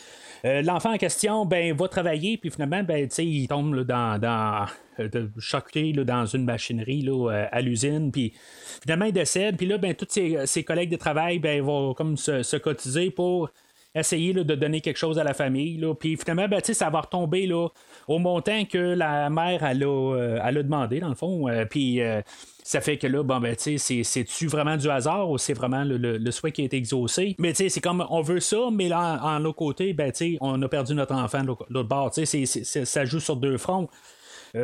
L'enfant 0.44 0.94
en 0.94 0.98
question, 0.98 1.46
ben, 1.46 1.76
va 1.76 1.88
travailler, 1.88 2.38
puis 2.38 2.50
finalement, 2.50 2.84
ben, 2.84 3.08
il 3.18 3.48
tombe 3.48 3.84
dans, 3.84 4.20
dans 4.20 4.66
de 5.00 6.04
dans 6.04 6.26
une 6.26 6.44
machinerie 6.44 7.02
là, 7.02 7.48
à 7.52 7.62
l'usine, 7.62 8.12
puis 8.12 8.34
finalement 8.82 9.06
il 9.06 9.14
décède, 9.14 9.58
puis 9.58 9.66
là, 9.66 9.78
ben, 9.78 9.94
tous 9.96 10.08
ses, 10.10 10.64
collègues 10.64 10.92
de 10.92 10.98
travail 10.98 11.40
ben, 11.40 11.62
vont 11.62 11.94
comme 11.94 12.18
se, 12.18 12.58
cotiser 12.58 13.10
pour 13.10 13.50
essayer 13.96 14.34
de 14.34 14.56
donner 14.56 14.82
quelque 14.82 14.98
chose 14.98 15.18
à 15.18 15.24
la 15.24 15.34
famille. 15.34 15.78
Là. 15.78 15.94
Puis 15.96 16.16
finalement, 16.18 16.48
ben, 16.48 16.62
ça 16.64 16.90
va 16.90 17.02
retomber 17.02 17.48
là, 17.48 17.68
au 18.08 18.20
montant 18.20 18.66
que 18.66 18.78
la 18.78 19.30
mère 19.30 19.64
elle 19.64 19.84
a, 19.84 20.16
euh, 20.16 20.64
demandé, 20.64 21.00
dans 21.00 21.10
le 21.10 21.16
fond. 21.16 21.48
Euh, 21.48 21.66
puis 21.66 22.02
euh, 22.02 22.22
ça 22.70 22.82
fait 22.82 22.98
que 22.98 23.08
là, 23.08 23.24
bon, 23.24 23.40
ben, 23.40 23.56
c'est-tu 23.58 24.46
vraiment 24.46 24.78
du 24.78 24.88
hasard 24.92 25.28
ou 25.32 25.40
c'est 25.40 25.56
vraiment 25.56 25.84
le, 25.84 26.30
souhait 26.30 26.52
qui 26.52 26.64
été 26.64 26.78
exaucé? 26.78 27.36
Mais 27.40 27.56
c'est 27.56 27.82
comme 27.82 28.06
on 28.12 28.22
veut 28.22 28.40
ça, 28.40 28.58
mais 28.72 28.90
là, 28.90 29.20
en, 29.24 29.40
l'autre 29.40 29.58
côté, 29.58 29.92
ben, 29.94 30.12
on 30.40 30.62
a 30.62 30.70
perdu 30.70 30.94
notre 30.94 31.16
enfant 31.16 31.42
de 31.42 31.48
l'autre 31.48 31.90
bord. 31.90 32.14
ça 32.14 33.06
joue 33.06 33.20
sur 33.20 33.38
deux 33.38 33.58
fronts. 33.58 33.90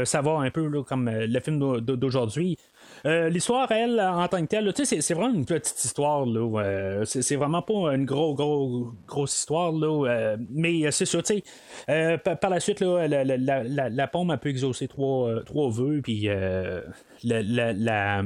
ça 0.03 0.21
va 0.21 0.33
un 0.33 0.51
peu 0.51 0.83
comme 0.83 1.09
le 1.09 1.39
film 1.39 1.79
d'aujourd'hui. 1.81 2.59
Euh, 3.05 3.29
l'histoire, 3.29 3.71
elle, 3.71 4.01
en 4.01 4.27
tant 4.27 4.41
que 4.41 4.47
telle, 4.47 4.73
c'est, 4.83 5.13
vraiment 5.13 5.33
une 5.33 5.45
petite 5.45 5.83
histoire. 5.83 6.25
Là, 6.25 6.61
euh, 6.63 7.05
c'est, 7.05 7.35
vraiment 7.35 7.61
pas 7.61 7.93
une 7.93 8.05
gros, 8.05 8.33
gros, 8.33 8.93
grosse 9.07 9.37
histoire. 9.37 9.71
Là, 9.71 10.07
euh, 10.07 10.37
mais 10.49 10.89
c'est 10.91 11.05
sûr, 11.05 11.21
tu 11.21 11.43
sais, 11.87 12.17
par, 12.17 12.49
la 12.49 12.59
suite, 12.59 12.79
là, 12.79 13.07
la, 13.07 13.23
la, 13.89 14.03
a 14.03 14.37
pu 14.37 14.49
exaucer 14.49 14.87
trois, 14.87 15.43
trois 15.45 15.69
vœux, 15.69 16.01
puis 16.01 16.27
la, 17.23 18.23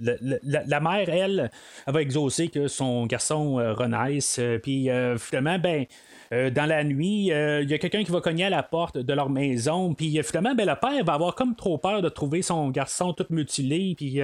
mère, 0.00 1.08
elle, 1.08 1.50
elle, 1.86 1.92
va 1.92 2.02
exaucer 2.02 2.48
que 2.48 2.68
son 2.68 3.06
garçon 3.06 3.54
renaisse. 3.54 4.38
Puis 4.62 4.90
finalement, 5.18 5.58
ben, 5.58 5.86
euh, 6.32 6.50
dans 6.50 6.64
la 6.64 6.82
nuit, 6.82 7.30
euh, 7.30 7.62
il 7.62 7.68
y 7.68 7.74
a 7.74 7.78
quelqu'un 7.78 8.02
qui 8.04 8.10
va 8.10 8.22
cogner 8.22 8.44
à 8.44 8.50
la 8.50 8.62
porte 8.62 8.96
de 8.96 9.12
leur 9.12 9.28
maison, 9.28 9.92
puis 9.92 10.18
euh, 10.18 10.22
finalement, 10.22 10.54
ben, 10.54 10.66
le 10.66 10.76
père 10.76 11.04
va 11.04 11.12
avoir 11.12 11.34
comme 11.34 11.54
trop 11.54 11.76
peur 11.76 12.00
de 12.00 12.08
trouver 12.08 12.40
son 12.40 12.70
garçon 12.70 13.12
tout 13.12 13.26
mutilé, 13.28 13.94
puis 13.94 14.20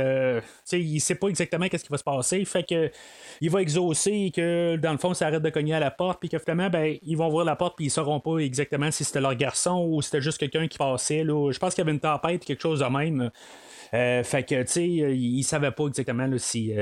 il 0.73 1.01
sait 1.01 1.15
pas 1.17 1.29
exactement 1.29 1.69
qu'est-ce 1.69 1.85
qui 1.85 1.91
va 1.91 1.99
se 1.99 2.05
passer, 2.05 2.45
fait 2.47 2.63
que 2.63 2.91
il 3.43 3.51
va 3.51 3.61
exaucer 3.61 4.33
que 4.35 4.77
dans 4.77 4.93
le 4.93 4.99
fond, 4.99 5.13
ça 5.13 5.27
arrête 5.27 5.43
de 5.43 5.51
cogner 5.51 5.75
à 5.75 5.81
la 5.81 5.91
porte, 5.91 6.19
puis 6.21 6.31
que 6.31 6.39
finalement, 6.39 6.71
ben, 6.71 6.97
ils 7.03 7.17
vont 7.17 7.29
ouvrir 7.29 7.45
la 7.45 7.57
porte, 7.57 7.77
puis 7.77 7.87
ils 7.87 7.91
sauront 7.91 8.21
pas 8.21 8.39
exactement 8.39 8.91
si 8.91 9.05
c'était 9.05 9.21
leur 9.21 9.35
garçon 9.35 9.87
ou 9.91 10.01
c'était 10.01 10.23
juste 10.23 10.39
quelqu'un 10.39 10.67
qui 10.67 10.79
passait. 10.79 11.25
Là. 11.25 11.51
Je 11.53 11.59
pense 11.59 11.75
qu'il 11.75 11.83
y 11.83 11.87
avait 11.87 11.93
une 11.93 12.01
tempête, 12.01 12.43
quelque 12.43 12.63
chose 12.63 12.81
de 12.81 12.87
même. 12.87 13.31
fait 13.91 14.49
que, 14.49 14.63
tu 14.63 14.69
sais, 14.69 14.87
il 14.87 15.43
savait 15.43 15.73
pas 15.73 15.87
exactement 15.87 16.27
si 16.39 16.73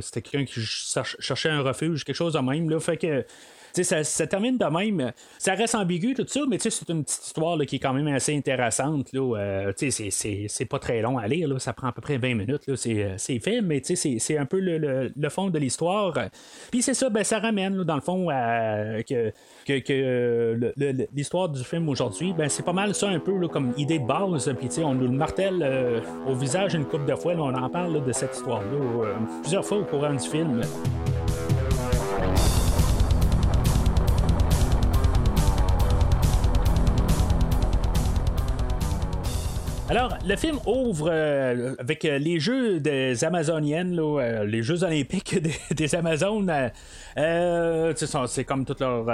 c'était 0.00 0.22
quelqu'un 0.22 0.46
qui 0.46 0.60
cherchait 0.62 1.50
un 1.50 1.60
refuge, 1.60 2.04
quelque 2.04 2.16
chose 2.16 2.32
de 2.32 2.38
même. 2.38 2.70
Là. 2.70 2.80
Fait 2.80 2.96
que 2.96 3.26
ça, 3.72 4.04
ça, 4.04 4.26
termine 4.26 4.58
de 4.58 4.64
même. 4.64 5.12
Ça 5.38 5.54
reste 5.54 5.74
ambigu, 5.74 6.14
tout 6.14 6.24
ça, 6.26 6.40
mais 6.48 6.58
c'est 6.58 6.88
une 6.88 7.04
petite 7.04 7.26
histoire 7.26 7.58
qui 7.66 7.76
est 7.76 7.78
quand 7.78 7.92
même 7.92 8.08
assez 8.08 8.36
intéressante. 8.36 9.12
Là, 9.12 9.36
euh, 9.36 9.72
c'est, 9.76 10.64
pas 10.64 10.78
très 10.78 11.00
long 11.00 11.18
à 11.18 11.26
lire. 11.26 11.48
Là, 11.48 11.58
ça 11.58 11.72
prend 11.72 11.88
à 11.88 11.92
peu 11.92 12.00
près 12.00 12.18
20 12.18 12.34
minutes. 12.34 12.66
Là, 12.66 12.76
c'est, 12.76 13.38
fait, 13.40 13.60
mais 13.60 13.82
c'est, 13.84 14.38
un 14.38 14.46
peu 14.46 14.60
le, 14.60 15.12
le, 15.14 15.28
fond 15.28 15.50
de 15.50 15.58
l'histoire. 15.58 16.16
Puis 16.70 16.82
c'est 16.82 16.94
ça, 16.94 17.08
ben, 17.10 17.24
ça 17.24 17.38
ramène, 17.38 17.82
dans 17.84 17.94
le 17.94 18.00
fond, 18.00 18.28
à, 18.30 19.02
que, 19.02 19.32
que, 19.66 20.72
l'histoire 21.14 21.48
du 21.48 21.62
film 21.64 21.88
aujourd'hui, 21.88 22.32
ben, 22.32 22.48
c'est 22.48 22.64
pas 22.64 22.72
mal 22.72 22.94
ça 22.94 23.08
un 23.08 23.18
peu 23.18 23.48
comme 23.48 23.72
idée 23.76 23.98
de 23.98 24.06
base. 24.06 24.52
Puis 24.58 24.68
on 24.82 24.94
nous 24.94 25.06
le 25.06 25.16
martèle 25.16 25.62
euh, 25.62 26.00
au 26.26 26.34
visage 26.34 26.74
une 26.74 26.84
couple 26.84 27.06
de 27.06 27.14
fois. 27.14 27.34
on 27.34 27.54
en 27.54 27.68
parle 27.68 28.04
de 28.04 28.12
cette 28.12 28.34
histoire-là 28.34 28.66
euh, 28.72 29.14
plusieurs 29.42 29.64
fois 29.64 29.78
au 29.78 29.84
courant 29.84 30.12
du 30.12 30.28
film. 30.28 30.60
Alors, 39.90 40.16
le 40.24 40.36
film 40.36 40.56
ouvre 40.66 41.08
euh, 41.10 41.74
avec 41.80 42.04
euh, 42.04 42.16
les 42.16 42.38
jeux 42.38 42.78
des 42.78 43.24
Amazoniennes, 43.24 43.98
euh, 43.98 44.44
les 44.44 44.62
Jeux 44.62 44.84
olympiques 44.84 45.36
des, 45.72 45.94
Amazones. 45.96 46.70
c'est 47.16 48.44
comme 48.44 48.64
toutes 48.64 48.78
leurs 48.78 49.04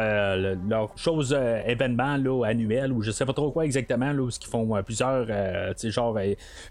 leur 0.69 0.93
choses, 0.99 1.35
événements 1.67 2.19
là, 2.19 2.45
annuels, 2.45 2.93
ou 2.93 3.01
je 3.01 3.11
sais 3.11 3.25
pas 3.25 3.33
trop 3.33 3.51
quoi 3.51 3.65
exactement, 3.65 4.13
là, 4.13 4.21
où 4.21 4.29
ils 4.29 4.47
font 4.47 4.83
plusieurs, 4.83 5.27
genre 5.85 6.19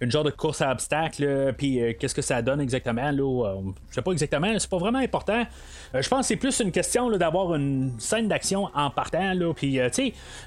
une 0.01 0.11
genre 0.11 0.23
de 0.23 0.29
course 0.29 0.61
à 0.61 0.71
obstacles, 0.71 1.55
puis 1.57 1.79
qu'est-ce 1.99 2.13
que 2.13 2.21
ça 2.21 2.43
donne 2.43 2.61
exactement, 2.61 3.09
là, 3.09 3.55
je 3.89 3.95
sais 3.95 4.03
pas 4.03 4.11
exactement, 4.11 4.53
c'est 4.59 4.69
pas 4.69 4.77
vraiment 4.77 4.99
important. 4.99 5.43
je 5.95 6.07
pense 6.07 6.19
que 6.19 6.25
c'est 6.27 6.35
plus 6.35 6.59
une 6.59 6.71
question 6.71 7.09
d'avoir 7.17 7.55
une 7.55 7.93
scène 7.97 8.27
d'action 8.27 8.69
en 8.75 8.91
partant, 8.91 9.33
puis 9.55 9.79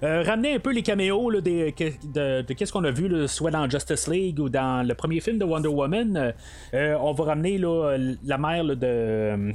ramener 0.01 0.55
un 0.55 0.61
peu 0.61 0.73
les 0.73 0.83
caméos 0.83 1.33
de, 1.33 1.41
de, 1.41 2.53
qu'est-ce 2.53 2.73
qu'on 2.73 2.85
a 2.85 2.93
vu, 2.93 3.27
soit 3.27 3.48
dans 3.51 3.69
Justice 3.69 4.09
League 4.09 4.39
ou 4.41 4.49
dans 4.49 4.87
le 4.87 4.95
premier 4.95 5.21
film 5.21 5.39
de 5.39 5.45
Wonder 5.45 5.69
Woman, 5.69 6.17
euh, 6.17 6.33
euh, 6.75 6.97
on 7.01 7.13
va 7.13 7.25
ramener 7.25 7.59
la 7.59 8.39
mère 8.39 8.65
de, 8.65 9.53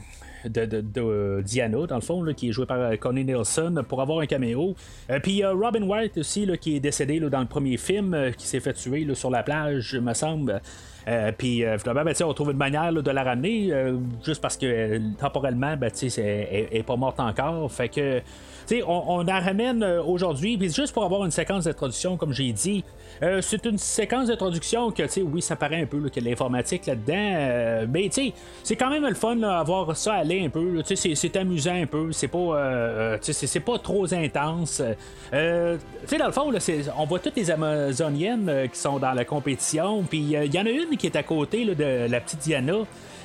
Diana, 1.41 1.87
dans 1.87 1.95
le 1.95 2.01
fond, 2.01 2.25
qui 2.35 2.49
est 2.49 2.51
jouée 2.51 2.65
par 2.65 2.97
Connie 2.99 3.23
Nielsen, 3.25 3.83
pour 3.87 4.01
avoir 4.01 4.19
un 4.19 4.25
caméo. 4.25 4.75
Euh, 5.09 5.19
puis 5.21 5.43
a 5.43 5.51
Robin 5.51 5.83
White 5.83 6.17
aussi, 6.17 6.47
qui 6.59 6.75
est 6.75 6.79
décédé 6.79 7.19
dans 7.19 7.39
le 7.39 7.47
premier 7.47 7.77
film, 7.77 8.31
qui 8.37 8.47
s'est 8.47 8.59
fait 8.59 8.73
tuer 8.73 9.07
sur 9.15 9.29
la 9.29 9.43
plage, 9.43 9.95
me 9.95 10.13
semble. 10.13 10.61
puis 11.37 11.63
ben, 11.63 12.13
on 12.25 12.33
trouve 12.33 12.51
une 12.51 12.57
manière 12.57 12.91
de 12.91 13.11
la 13.11 13.23
ramener, 13.23 13.71
juste 14.23 14.41
parce 14.41 14.57
que 14.57 14.99
temporellement, 15.19 15.77
ben, 15.77 15.91
elle 16.17 16.67
n'est 16.71 16.83
pas 16.83 16.95
morte 16.95 17.19
encore. 17.19 17.71
Fait 17.71 17.89
que 17.89 18.21
on, 18.85 19.23
la 19.23 19.39
ramène 19.39 19.83
euh, 19.83 20.03
aujourd'hui, 20.03 20.57
juste 20.69 20.93
pour 20.93 21.03
avoir 21.03 21.25
une 21.25 21.31
séquence 21.31 21.65
d'introduction, 21.65 22.17
comme 22.17 22.33
j'ai 22.33 22.51
dit, 22.51 22.83
euh, 23.21 23.41
c'est 23.41 23.65
une 23.65 23.77
séquence 23.77 24.27
d'introduction 24.27 24.91
que, 24.91 25.03
oui, 25.21 25.41
ça 25.41 25.55
paraît 25.55 25.81
un 25.81 25.85
peu 25.85 26.09
que 26.09 26.19
l'informatique 26.19 26.85
là-dedans, 26.85 27.13
euh, 27.15 27.85
mais 27.89 28.09
c'est 28.63 28.75
quand 28.75 28.89
même 28.89 29.05
le 29.05 29.13
fun 29.13 29.35
d'avoir 29.35 29.95
ça 29.95 30.13
aller 30.15 30.45
un 30.45 30.49
peu. 30.49 30.81
C'est 30.83 31.35
amusant 31.35 31.75
un 31.75 31.85
peu, 31.85 32.11
c'est 32.11 32.27
pas, 32.27 33.17
c'est 33.21 33.59
pas 33.59 33.77
trop 33.79 34.11
intense. 34.13 34.81
dans 35.31 35.77
le 36.25 36.31
fond, 36.31 36.51
on 36.97 37.05
voit 37.05 37.19
toutes 37.19 37.35
les 37.35 37.51
Amazoniennes 37.51 38.69
qui 38.71 38.79
sont 38.79 38.99
dans 38.99 39.13
la 39.13 39.25
compétition, 39.25 40.03
puis 40.03 40.19
il 40.19 40.53
y 40.53 40.59
en 40.59 40.65
a 40.65 40.69
une 40.69 40.97
qui 40.97 41.07
est 41.07 41.15
à 41.15 41.23
côté 41.23 41.65
de 41.65 42.07
la 42.09 42.19
petite 42.19 42.39
Diana. 42.39 42.73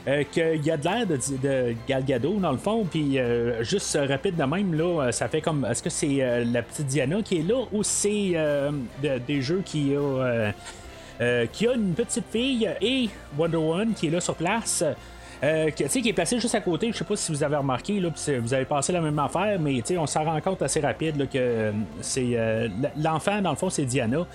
Euh, 0.08 0.24
qu'il 0.24 0.64
y 0.64 0.70
a 0.70 0.76
de 0.78 0.84
l'air 0.84 1.06
de, 1.06 1.74
Galgado 1.86 2.38
dans 2.38 2.52
le 2.52 2.56
fond, 2.56 2.86
puis 2.90 3.18
euh, 3.18 3.62
juste 3.62 3.98
rapide 4.08 4.36
de 4.36 4.44
même, 4.44 4.72
là, 4.72 5.12
ça 5.12 5.28
fait 5.28 5.42
comme. 5.42 5.66
Est-ce 5.66 5.82
que 5.82 5.90
c'est 5.90 6.22
euh, 6.22 6.44
la 6.46 6.62
petite 6.62 6.86
Diana 6.86 7.20
qui 7.20 7.40
est 7.40 7.42
là 7.42 7.66
ou 7.72 7.82
c'est 7.82 8.34
des 9.02 9.42
jeux 9.42 9.62
qui 9.64 9.94
a. 9.94 10.52
qui 11.52 11.68
a 11.68 11.74
une 11.74 11.92
petite 11.92 12.24
fille 12.30 12.70
et 12.80 13.10
Wonder 13.36 13.58
Woman 13.58 13.92
qui 13.92 14.06
est 14.06 14.10
là 14.10 14.20
sur 14.20 14.34
place. 14.34 14.82
Euh, 15.44 15.70
qui, 15.70 15.86
qui 15.86 16.08
est 16.08 16.12
placé 16.12 16.40
juste 16.40 16.54
à 16.54 16.60
côté. 16.60 16.90
Je 16.90 16.96
sais 16.96 17.04
pas 17.04 17.14
si 17.14 17.30
vous 17.30 17.42
avez 17.44 17.56
remarqué, 17.56 18.00
là, 18.00 18.08
vous 18.40 18.54
avez 18.54 18.64
passé 18.64 18.92
la 18.92 19.00
même 19.00 19.18
affaire, 19.18 19.60
mais 19.60 19.82
on 19.96 20.06
s'en 20.06 20.24
rend 20.24 20.40
compte 20.40 20.62
assez 20.62 20.80
rapide 20.80 21.28
que 21.32 21.72
c'est 22.00 22.70
l'enfant, 22.96 23.40
dans 23.40 23.50
le 23.50 23.56
fond, 23.56 23.70
c'est 23.70 23.84
Diana. 23.84 24.26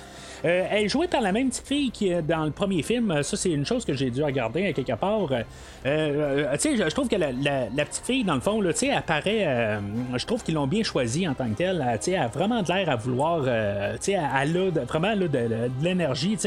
Euh, 0.45 0.67
elle 0.69 0.89
jouée 0.89 1.07
par 1.07 1.21
la 1.21 1.31
même 1.31 1.49
petite 1.49 1.67
fille 1.67 1.91
qui 1.91 2.09
est 2.09 2.21
dans 2.21 2.43
le 2.43 2.51
premier 2.51 2.83
film. 2.83 3.23
Ça, 3.23 3.37
c'est 3.37 3.51
une 3.51 3.65
chose 3.65 3.85
que 3.85 3.93
j'ai 3.93 4.09
dû 4.09 4.23
regarder 4.23 4.67
à 4.67 4.73
quelque 4.73 4.93
part. 4.93 5.31
Euh, 5.31 5.43
euh, 5.85 6.57
je, 6.61 6.89
trouve 6.89 7.07
que 7.07 7.15
la, 7.15 7.85
petite 7.85 8.05
fille, 8.05 8.23
dans 8.23 8.35
le 8.35 8.41
fond, 8.41 8.59
là, 8.59 8.71
apparaît. 8.95 9.79
je 10.15 10.25
trouve 10.25 10.43
qu'ils 10.43 10.55
l'ont 10.55 10.67
bien 10.67 10.83
choisi 10.83 11.27
en 11.27 11.33
tant 11.33 11.49
que 11.49 11.55
telle. 11.55 11.83
elle 12.07 12.15
a 12.15 12.27
vraiment 12.27 12.61
de 12.61 12.67
l'air 12.67 12.89
à 12.89 12.95
vouloir. 12.95 13.47
elle 13.47 14.57
a 14.57 14.85
vraiment 14.85 15.15
de, 15.15 15.69
l'énergie. 15.81 16.37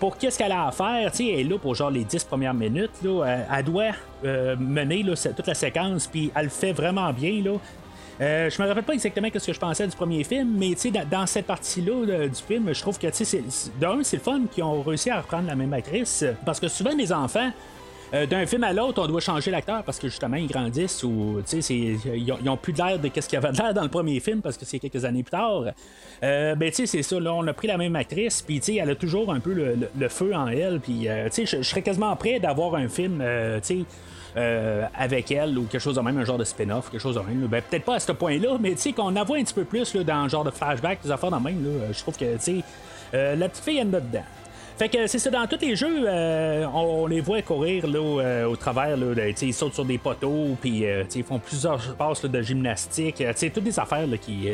pour 0.00 0.18
qu'est-ce 0.18 0.38
qu'elle 0.38 0.52
a 0.52 0.66
à 0.66 0.72
faire, 0.72 1.12
elle 1.18 1.40
est 1.40 1.44
là 1.44 1.58
pour 1.58 1.74
genre 1.74 1.90
les 1.90 2.04
10 2.04 2.24
premières 2.24 2.54
minutes. 2.54 2.90
elle 3.04 3.64
doit 3.64 3.92
mener 4.58 5.04
toute 5.04 5.46
la 5.46 5.54
séquence, 5.54 6.08
puis 6.08 6.32
elle 6.34 6.44
le 6.44 6.50
fait 6.50 6.72
vraiment 6.72 7.12
bien. 7.12 7.42
Là. 7.44 7.52
Euh, 8.20 8.48
je 8.48 8.62
me 8.62 8.66
rappelle 8.66 8.84
pas 8.84 8.94
exactement 8.94 9.28
ce 9.32 9.46
que 9.46 9.52
je 9.52 9.60
pensais 9.60 9.86
du 9.86 9.94
premier 9.94 10.24
film, 10.24 10.54
mais 10.56 10.74
dans, 10.90 11.08
dans 11.08 11.26
cette 11.26 11.46
partie-là 11.46 12.28
du 12.28 12.34
film, 12.34 12.72
je 12.72 12.80
trouve 12.80 12.98
que 12.98 13.06
d'un, 13.78 14.02
c'est 14.02 14.16
le 14.16 14.22
fun 14.22 14.40
qu'ils 14.50 14.64
ont 14.64 14.82
réussi 14.82 15.10
à 15.10 15.20
reprendre 15.20 15.46
la 15.46 15.54
même 15.54 15.72
actrice. 15.72 16.24
Parce 16.44 16.58
que 16.58 16.68
souvent, 16.68 16.94
les 16.96 17.12
enfants, 17.12 17.50
euh, 18.14 18.26
d'un 18.26 18.46
film 18.46 18.64
à 18.64 18.72
l'autre, 18.72 19.02
on 19.02 19.06
doit 19.06 19.20
changer 19.20 19.50
l'acteur 19.50 19.82
parce 19.82 19.98
que 19.98 20.08
justement 20.08 20.36
ils 20.36 20.46
grandissent 20.46 21.02
ou 21.02 21.42
ils, 21.52 22.32
ont, 22.32 22.52
ont 22.52 22.56
plus 22.56 22.72
l'air 22.72 22.98
de 22.98 23.08
ce 23.08 23.26
qu'il 23.26 23.34
y 23.34 23.36
avait 23.36 23.52
de 23.52 23.58
l'air 23.58 23.74
dans 23.74 23.82
le 23.82 23.88
premier 23.88 24.20
film 24.20 24.42
parce 24.42 24.56
que 24.56 24.64
c'est 24.64 24.78
quelques 24.78 25.04
années 25.04 25.22
plus 25.22 25.30
tard. 25.30 25.64
Euh, 26.22 26.54
ben 26.54 26.70
tu 26.70 26.76
sais 26.76 26.86
c'est 26.86 27.02
ça 27.02 27.18
là, 27.20 27.32
on 27.34 27.46
a 27.46 27.52
pris 27.52 27.68
la 27.68 27.76
même 27.76 27.96
actrice 27.96 28.42
puis 28.42 28.60
tu 28.60 28.72
sais 28.72 28.74
elle 28.76 28.90
a 28.90 28.94
toujours 28.94 29.32
un 29.32 29.40
peu 29.40 29.52
le, 29.52 30.08
feu 30.08 30.34
en 30.34 30.48
elle 30.48 30.80
puis 30.80 31.08
euh, 31.08 31.28
tu 31.28 31.46
sais 31.46 31.58
je 31.58 31.62
serais 31.62 31.82
quasiment 31.82 32.14
prêt 32.16 32.38
d'avoir 32.40 32.74
un 32.74 32.88
film 32.88 33.22
tu 33.62 33.66
sais 33.66 33.84
euh, 34.36 34.84
avec 34.94 35.30
elle 35.30 35.56
ou 35.56 35.64
quelque 35.64 35.80
chose 35.80 35.96
de 35.96 36.00
même, 36.02 36.18
un 36.18 36.24
genre 36.26 36.36
de 36.36 36.44
spin-off, 36.44 36.90
quelque 36.90 37.00
chose 37.00 37.14
de 37.14 37.20
même. 37.20 37.46
Ben, 37.46 37.62
peut-être 37.62 37.86
pas 37.86 37.94
à 37.94 38.00
ce 38.00 38.12
point-là, 38.12 38.58
mais 38.60 38.72
tu 38.72 38.82
sais, 38.82 38.92
qu'on 38.92 39.16
en 39.16 39.24
voit 39.24 39.38
un 39.38 39.44
petit 39.44 39.54
peu 39.54 39.64
plus 39.64 39.94
là, 39.94 40.04
dans 40.04 40.24
le 40.24 40.28
genre 40.28 40.44
de 40.44 40.50
flashback, 40.50 41.02
des 41.02 41.10
affaires 41.10 41.30
de 41.30 41.42
même, 41.42 41.64
là, 41.64 41.86
je 41.90 41.98
trouve 42.00 42.18
que 42.18 42.36
tu 42.36 42.40
sais, 42.40 42.56
euh, 43.14 43.34
la 43.34 43.48
petite 43.48 43.64
fille, 43.64 43.78
elle 43.78 43.88
est 43.88 44.00
dedans. 44.00 44.24
Fait 44.78 44.88
que 44.90 45.06
c'est 45.06 45.18
ça, 45.18 45.30
dans 45.30 45.46
tous 45.46 45.60
les 45.60 45.74
jeux, 45.74 46.04
euh, 46.06 46.66
on, 46.66 47.06
les 47.06 47.20
voit 47.20 47.40
courir 47.40 47.86
là, 47.86 48.46
au 48.46 48.56
travers, 48.56 48.96
là, 48.96 49.28
ils 49.28 49.54
sautent 49.54 49.74
sur 49.74 49.84
des 49.84 49.98
poteaux, 49.98 50.56
puis 50.60 50.84
ils 51.14 51.24
font 51.24 51.38
plusieurs 51.38 51.94
passes 51.96 52.24
de 52.24 52.42
gymnastique, 52.42 53.22
toutes 53.54 53.64
des 53.64 53.80
affaires 53.80 54.06
qui, 54.20 54.48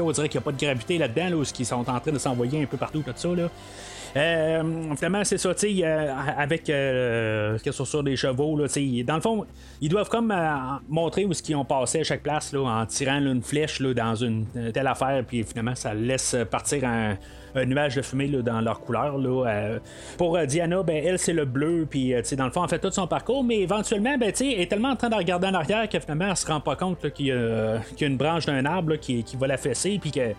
on 0.00 0.10
dirait 0.12 0.28
qu'il 0.28 0.38
n'y 0.38 0.42
a 0.42 0.44
pas 0.44 0.52
de 0.52 0.60
gravité 0.64 0.96
là-dedans, 0.98 1.28
là, 1.30 1.36
où 1.36 1.42
ils 1.42 1.66
sont 1.66 1.76
en 1.76 2.00
train 2.00 2.12
de 2.12 2.18
s'envoyer 2.18 2.62
un 2.62 2.66
peu 2.66 2.78
partout, 2.78 3.02
tout 3.02 3.12
ça. 3.14 3.28
Là. 3.28 3.50
Euh, 4.16 4.94
finalement, 4.96 5.24
c'est 5.24 5.38
ça, 5.38 5.54
tu 5.54 5.76
sais, 5.76 5.84
euh, 5.84 6.12
avec 6.36 6.68
euh, 6.68 7.56
ce 7.64 7.84
sur 7.84 8.02
des 8.02 8.16
chevaux, 8.16 8.56
là, 8.56 8.66
dans 9.04 9.14
le 9.14 9.20
fond, 9.20 9.46
ils 9.80 9.88
doivent 9.88 10.08
comme 10.08 10.32
euh, 10.32 10.56
montrer 10.88 11.24
où 11.24 11.32
ce 11.32 11.42
qu'ils 11.42 11.56
ont 11.56 11.64
passé 11.64 12.00
à 12.00 12.04
chaque 12.04 12.22
place 12.22 12.52
là, 12.52 12.60
en 12.60 12.86
tirant 12.86 13.18
une 13.18 13.42
flèche 13.42 13.78
là, 13.80 13.94
dans 13.94 14.14
une 14.16 14.46
telle 14.74 14.86
affaire, 14.86 15.22
puis 15.26 15.44
finalement, 15.44 15.74
ça 15.74 15.94
laisse 15.94 16.36
partir 16.50 16.84
un, 16.84 17.16
nuage 17.56 17.96
de 17.96 18.02
fumée 18.02 18.26
là, 18.26 18.42
dans 18.42 18.60
leur 18.60 18.80
couleur. 18.80 19.18
Là. 19.18 19.78
pour 20.16 20.38
Diana, 20.38 20.82
ben, 20.82 21.02
elle, 21.04 21.18
c'est 21.18 21.32
le 21.32 21.44
bleu, 21.44 21.86
puis 21.88 22.14
dans 22.36 22.44
le 22.44 22.50
fond, 22.50 22.62
elle 22.64 22.70
fait 22.70 22.78
tout 22.78 22.90
son 22.90 23.06
parcours, 23.06 23.44
mais 23.44 23.60
éventuellement, 23.60 24.16
ben, 24.18 24.32
elle 24.38 24.60
est 24.60 24.70
tellement 24.70 24.90
en 24.90 24.96
train 24.96 25.08
de 25.08 25.16
regarder 25.16 25.48
en 25.48 25.54
arrière 25.54 25.88
que 25.88 25.98
finalement, 25.98 26.28
elle 26.30 26.36
se 26.36 26.46
rend 26.46 26.60
pas 26.60 26.76
compte 26.76 27.10
qu'il 27.12 27.26
y, 27.26 27.32
a 27.32 27.80
une 28.00 28.16
branche 28.16 28.46
d'un 28.46 28.64
arbre 28.64 28.96
qui, 28.96 29.22
qui 29.24 29.36
va 29.36 29.46
la 29.46 29.56
fesser, 29.56 29.98
puis 30.00 30.10
que 30.10 30.34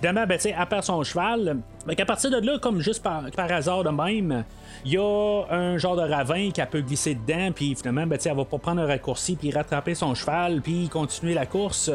Finalement, 0.00 0.26
ben, 0.26 0.38
elle 0.42 0.66
perd 0.66 0.82
son 0.82 1.02
cheval. 1.02 1.58
À 1.86 2.04
partir 2.06 2.30
de 2.30 2.38
là, 2.38 2.58
comme 2.58 2.80
juste 2.80 3.02
par, 3.02 3.26
hasard 3.36 3.84
de 3.84 3.90
même, 3.90 4.44
il 4.86 4.92
y 4.92 4.96
a 4.96 5.44
un 5.50 5.76
genre 5.76 5.94
de 5.94 6.00
ravin 6.00 6.50
qui 6.50 6.62
peut 6.70 6.80
glisser 6.80 7.14
dedans, 7.14 7.52
puis 7.54 7.74
finalement, 7.74 8.06
ben, 8.06 8.18
elle 8.24 8.34
va 8.34 8.46
pas 8.46 8.56
prendre 8.56 8.80
un 8.80 8.86
raccourci, 8.86 9.36
puis 9.36 9.50
rattraper 9.50 9.94
son 9.94 10.14
cheval, 10.14 10.62
puis 10.62 10.88
continuer 10.88 11.34
la 11.34 11.44
course. 11.44 11.90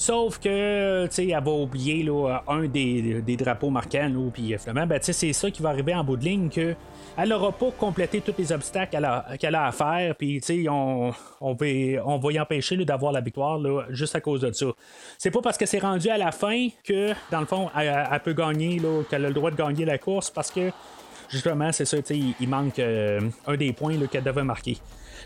Sauf 0.00 0.38
que, 0.38 1.04
tu 1.08 1.12
sais, 1.12 1.28
elle 1.28 1.44
va 1.44 1.50
oublier 1.50 2.02
là, 2.02 2.40
un 2.48 2.64
des, 2.64 3.20
des 3.20 3.36
drapeaux 3.36 3.68
marquants, 3.68 4.10
puis 4.32 4.56
finalement, 4.58 4.86
ben, 4.86 4.98
c'est 5.02 5.34
ça 5.34 5.50
qui 5.50 5.60
va 5.60 5.68
arriver 5.68 5.94
en 5.94 6.02
bout 6.02 6.16
de 6.16 6.24
ligne 6.24 6.48
que 6.48 6.74
elle 7.18 7.28
n'aura 7.28 7.52
pas 7.52 7.70
complété 7.72 8.22
tous 8.22 8.32
les 8.38 8.50
obstacles 8.50 8.92
qu'elle 8.92 9.04
a, 9.54 9.62
a 9.62 9.66
à 9.66 9.72
faire, 9.72 10.14
puis 10.16 10.40
on, 10.70 11.12
on, 11.42 11.52
va, 11.52 11.66
on 12.06 12.16
va 12.16 12.32
y 12.32 12.40
empêcher 12.40 12.82
d'avoir 12.82 13.12
la 13.12 13.20
victoire 13.20 13.58
là, 13.58 13.82
juste 13.90 14.16
à 14.16 14.22
cause 14.22 14.40
de 14.40 14.50
ça. 14.52 14.68
C'est 15.18 15.30
pas 15.30 15.42
parce 15.42 15.58
que 15.58 15.66
c'est 15.66 15.80
rendu 15.80 16.08
à 16.08 16.16
la 16.16 16.32
fin 16.32 16.68
que, 16.82 17.12
dans 17.30 17.40
le 17.40 17.46
fond, 17.46 17.68
elle, 17.76 18.20
peut 18.24 18.32
gagner, 18.32 18.80
qu'elle 19.10 19.26
a 19.26 19.28
le 19.28 19.34
droit 19.34 19.50
de 19.50 19.56
gagner 19.56 19.84
la 19.84 19.98
course 19.98 20.30
parce 20.30 20.50
que 20.50 20.70
justement, 21.28 21.72
c'est 21.72 21.84
ça, 21.84 21.98
il, 22.08 22.32
il 22.40 22.48
manque 22.48 22.78
euh, 22.78 23.20
un 23.46 23.56
des 23.58 23.74
points 23.74 23.98
qu'elle 24.10 24.24
devait 24.24 24.44
marquer. 24.44 24.78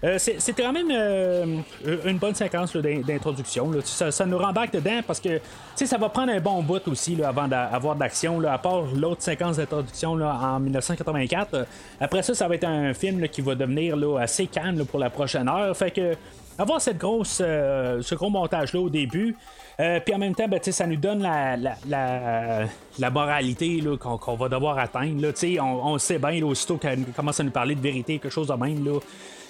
Euh, 0.04 0.18
C'était 0.18 0.62
quand 0.62 0.72
même 0.72 0.90
euh, 0.90 1.62
une 2.04 2.18
bonne 2.18 2.34
séquence 2.34 2.76
d'introduction. 2.76 3.72
Ça, 3.84 4.26
nous 4.26 4.36
rembarque 4.36 4.72
dedans 4.72 5.00
parce 5.06 5.18
que 5.18 5.40
ça 5.74 5.96
va 5.96 6.10
prendre 6.10 6.30
un 6.30 6.40
bon 6.40 6.62
bout 6.62 6.86
aussi 6.88 7.16
avant 7.22 7.48
d'avoir 7.48 7.96
là, 7.96 8.52
À 8.52 8.58
part 8.58 8.82
l'autre 8.94 9.22
séquence 9.22 9.56
d'introduction 9.56 10.12
en 10.12 10.60
1984. 10.60 11.54
Euh, 11.54 11.64
Après 12.00 12.22
ça, 12.22 12.34
ça 12.34 12.46
va 12.48 12.54
être 12.54 12.64
un 12.64 12.92
film 12.92 13.26
qui 13.28 13.40
va 13.40 13.54
devenir 13.54 13.96
assez 14.18 14.46
calme 14.46 14.84
pour 14.84 14.98
la 15.00 15.08
prochaine 15.08 15.48
heure. 15.48 15.74
Fait 15.74 15.90
que 15.90 16.14
avoir 16.58 16.80
cette 16.80 16.98
grosse, 16.98 17.40
euh, 17.44 18.00
ce 18.02 18.14
gros 18.14 18.30
montage-là 18.30 18.80
au 18.80 18.90
début. 18.90 19.36
Euh, 19.80 20.00
puis 20.00 20.14
en 20.14 20.18
même 20.18 20.34
temps, 20.34 20.46
ben, 20.46 20.60
ça 20.62 20.86
nous 20.86 20.96
donne 20.96 21.22
la, 21.22 21.56
la, 21.56 21.76
la, 21.88 22.66
la 22.98 23.10
moralité 23.10 23.82
qu'on, 23.98 24.36
va 24.36 24.48
devoir 24.48 24.78
atteindre. 24.78 25.20
Là, 25.20 25.30
on, 25.60 25.94
on 25.94 25.98
sait 25.98 26.18
bien, 26.18 26.38
là, 26.38 26.46
aussitôt 26.46 26.76
qu'elle 26.76 27.04
commence 27.16 27.40
à 27.40 27.42
nous 27.42 27.50
parler 27.50 27.74
de 27.74 27.80
vérité, 27.80 28.18
quelque 28.18 28.32
chose 28.32 28.48
de 28.48 28.54
même, 28.54 28.84
là, 28.84 29.00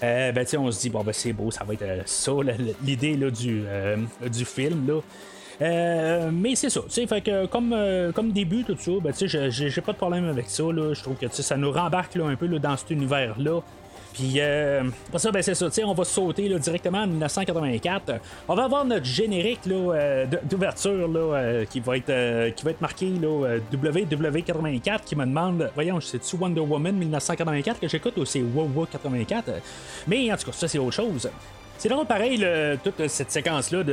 euh, 0.02 0.32
ben, 0.32 0.46
on 0.58 0.70
se 0.70 0.80
dit, 0.80 0.90
bon, 0.90 1.04
ben, 1.04 1.12
c'est 1.12 1.32
beau, 1.32 1.50
ça 1.50 1.64
va 1.64 1.74
être 1.74 1.82
euh, 1.82 2.02
ça, 2.06 2.32
l'idée 2.82 3.16
du, 3.16 3.64
du 4.30 4.44
film. 4.44 4.86
Là. 4.88 6.30
Mais 6.32 6.54
c'est 6.56 6.70
ça, 6.70 6.80
fait 6.88 7.20
que 7.20 7.46
comme, 7.46 7.76
comme 8.14 8.32
début, 8.32 8.64
tout 8.64 8.76
ça, 8.78 8.92
ben, 9.02 9.12
j'ai, 9.14 9.80
pas 9.82 9.92
de 9.92 9.98
problème 9.98 10.28
avec 10.28 10.48
ça. 10.48 10.64
Je 10.64 11.02
trouve 11.02 11.16
que 11.16 11.28
ça 11.28 11.56
nous 11.56 11.70
rembarque 11.70 12.14
là, 12.14 12.26
un 12.26 12.36
peu 12.36 12.46
là, 12.46 12.58
dans 12.58 12.76
cet 12.76 12.90
univers-là. 12.90 13.60
Puis, 14.14 14.34
euh, 14.38 14.84
pour 15.10 15.18
ça, 15.18 15.32
ben, 15.32 15.42
c'est 15.42 15.54
ça, 15.54 15.68
on 15.84 15.92
va 15.92 16.04
sauter 16.04 16.48
directement 16.60 16.98
en 16.98 17.06
1984. 17.08 18.12
On 18.48 18.54
va 18.54 18.64
avoir 18.64 18.84
notre 18.84 19.04
générique 19.04 19.66
là, 19.66 19.74
euh, 19.74 20.26
d'ouverture 20.44 21.08
là, 21.08 21.20
euh, 21.20 21.64
qui, 21.64 21.80
va 21.80 21.96
être, 21.96 22.10
euh, 22.10 22.50
qui 22.50 22.64
va 22.64 22.70
être 22.70 22.80
marqué 22.80 23.06
là, 23.08 23.46
euh, 23.46 23.60
WW84 23.72 25.00
qui 25.04 25.16
me 25.16 25.24
demande, 25.24 25.68
voyons, 25.74 26.00
c'est-tu 26.00 26.36
Wonder 26.36 26.60
Woman 26.60 26.94
1984 26.94 27.80
que 27.80 27.88
j'écoute 27.88 28.16
ou 28.16 28.24
c'est 28.24 28.40
WoW 28.40 28.86
84 28.90 29.50
Mais 30.06 30.32
en 30.32 30.36
tout 30.36 30.46
cas, 30.46 30.52
ça, 30.52 30.68
c'est 30.68 30.78
autre 30.78 30.92
chose. 30.94 31.28
C'est 31.84 31.90
donc 31.90 32.08
pareil, 32.08 32.42
toute 32.82 33.08
cette 33.08 33.30
séquence-là 33.30 33.84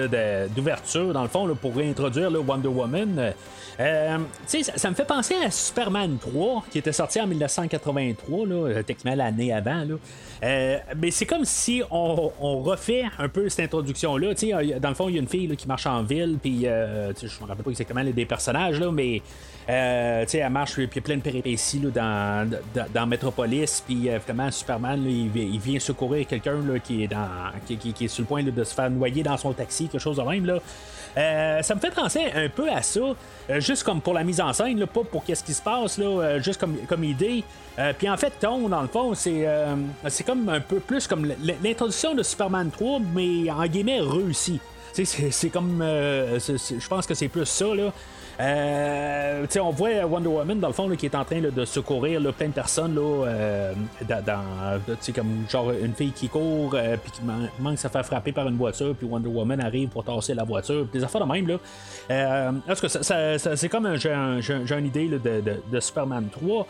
d'ouverture, 0.56 1.12
dans 1.12 1.24
le 1.24 1.28
fond, 1.28 1.54
pour 1.56 1.76
réintroduire 1.76 2.32
Wonder 2.48 2.70
Woman. 2.70 3.34
Euh, 3.80 4.18
ça, 4.46 4.58
ça 4.76 4.90
me 4.90 4.96
fait 4.96 5.06
penser 5.06 5.36
à 5.44 5.50
Superman 5.50 6.18
3, 6.20 6.66
qui 6.70 6.78
était 6.78 6.92
sorti 6.92 7.20
en 7.20 7.28
1983, 7.28 8.46
là, 8.46 8.56
euh, 8.56 8.84
techniquement 8.84 9.16
l'année 9.16 9.52
avant. 9.54 9.84
Là. 9.84 9.96
Euh, 10.44 10.78
mais 10.98 11.12
c'est 11.12 11.26
comme 11.26 11.46
si 11.46 11.82
on, 11.90 12.32
refait 12.62 13.04
un 13.18 13.28
peu 13.28 13.50
cette 13.50 13.66
introduction-là. 13.66 14.34
Dans 14.80 14.90
le 14.90 14.96
fond, 14.96 15.10
il 15.10 15.16
y 15.16 15.18
a 15.18 15.22
une 15.22 15.28
fille 15.28 15.56
qui 15.56 15.68
marche 15.68 15.88
en 15.88 16.04
ville, 16.04 16.38
puis 16.42 16.68
euh, 16.68 17.12
je 17.20 17.42
me 17.42 17.48
rappelle 17.48 17.64
pas 17.64 17.72
exactement 17.72 18.02
les 18.02 18.14
des 18.14 18.26
personnages, 18.26 18.80
là, 18.80 18.92
mais 18.92 19.22
elle 19.68 20.50
marche, 20.50 20.74
puis 20.76 20.84
il 20.92 20.96
y 20.96 21.00
a 21.00 21.02
plein 21.02 21.18
de 21.18 21.22
péripéties 21.22 21.80
dans, 21.80 22.50
dans, 22.76 22.86
dans 22.94 23.08
Metropolis, 23.08 23.84
puis 23.86 24.10
finalement, 24.26 24.52
Superman, 24.52 25.04
il, 25.06 25.30
vi- 25.30 25.50
il 25.54 25.60
vient 25.60 25.80
secourir 25.80 26.28
quelqu'un 26.28 26.58
qui, 26.84 27.04
est 27.04 27.08
dans, 27.08 27.28
qui- 27.82 28.06
est 28.06 28.08
sur 28.08 28.22
le 28.22 28.28
point 28.28 28.44
de 28.44 28.64
se 28.64 28.74
faire 28.74 28.90
noyer 28.90 29.24
dans 29.24 29.38
son 29.38 29.54
taxi, 29.54 29.88
quelque 29.88 30.02
chose 30.02 30.18
de 30.18 30.22
même. 30.24 30.46
Là. 30.46 30.60
Euh, 31.18 31.62
ça 31.62 31.76
me 31.76 31.80
fait 31.80 31.92
penser 31.94 32.22
un 32.34 32.48
peu 32.48 32.70
à 32.72 32.82
ça, 32.82 33.00
euh, 33.02 33.60
juste 33.60 33.84
comme 33.84 34.00
pour 34.00 34.14
la 34.14 34.24
mise 34.24 34.40
en 34.40 34.54
scène, 34.54 34.80
là, 34.80 34.88
pas 34.88 35.02
pour 35.04 35.26
qu'est-ce 35.26 35.44
qui 35.44 35.54
se 35.54 35.62
passe, 35.62 35.98
là, 35.98 36.06
euh, 36.06 36.42
juste 36.42 36.60
comme, 36.60 36.78
comme 36.88 37.04
idée. 37.04 37.44
Puis 37.98 38.10
en 38.10 38.16
fait, 38.18 38.32
Ton, 38.40 38.70
dans 38.70 38.82
le 38.82 38.88
fond, 38.88 39.14
c'est 39.16 39.46
c'est 40.08 40.24
comme 40.26 40.48
un 40.50 40.60
peu 40.60 40.80
plus 40.80 41.08
comme 41.08 41.26
l'introduction 41.64 42.14
de 42.14 42.22
Superman 42.22 42.70
3, 42.70 43.00
mais 43.14 43.50
en 43.50 43.66
guillemets 43.66 44.00
réussi. 44.02 44.60
C'est 44.94 45.06
c'est 45.06 45.50
comme. 45.50 45.80
Je 45.82 46.88
pense 46.88 47.08
que 47.08 47.14
c'est 47.16 47.30
plus 47.30 47.46
ça, 47.46 47.74
là. 47.74 47.92
Euh, 48.40 49.46
on 49.60 49.70
voit 49.72 50.06
Wonder 50.06 50.30
Woman, 50.30 50.60
dans 50.60 50.68
le 50.68 50.74
fond, 50.74 50.90
qui 50.96 51.06
est 51.06 51.16
en 51.16 51.24
train 51.26 51.42
de 51.42 51.66
secourir 51.66 52.22
plein 52.34 52.48
de 52.48 52.54
personnes, 52.54 52.98
euh, 53.00 53.74
dans, 54.10 54.82
comme 55.14 55.46
genre 55.50 55.72
une 55.72 55.94
fille 55.94 56.12
qui 56.12 56.28
court, 56.30 56.72
euh, 56.74 56.98
puis 57.02 57.12
qui 57.12 57.22
man- 57.24 57.50
manque 57.60 57.76
de 57.76 57.80
se 57.80 57.88
faire 57.88 58.06
frapper 58.06 58.32
par 58.32 58.48
une 58.48 58.58
voiture, 58.58 58.96
puis 58.96 59.08
Wonder 59.08 59.30
Woman 59.30 59.60
arrive 59.62 59.90
pour 59.90 60.04
tasser 60.04 60.34
la 60.34 60.44
voiture, 60.44 60.86
des 60.92 61.04
affaires 61.04 61.26
de 61.26 61.32
même, 61.32 61.48
là. 61.48 61.56
Euh, 62.10 62.52
en 62.70 62.74
tout 62.76 62.82
cas, 62.88 63.38
ça- 63.38 63.56
c'est 63.56 63.70
comme 63.70 63.96
j'ai, 63.98 64.12
un- 64.12 64.40
j'ai 64.42 64.54
un- 64.54 64.66
j'ai 64.66 64.78
une 64.78 64.86
idée 64.88 65.08
de, 65.08 65.80
Superman 65.80 66.28
3. 66.32 66.66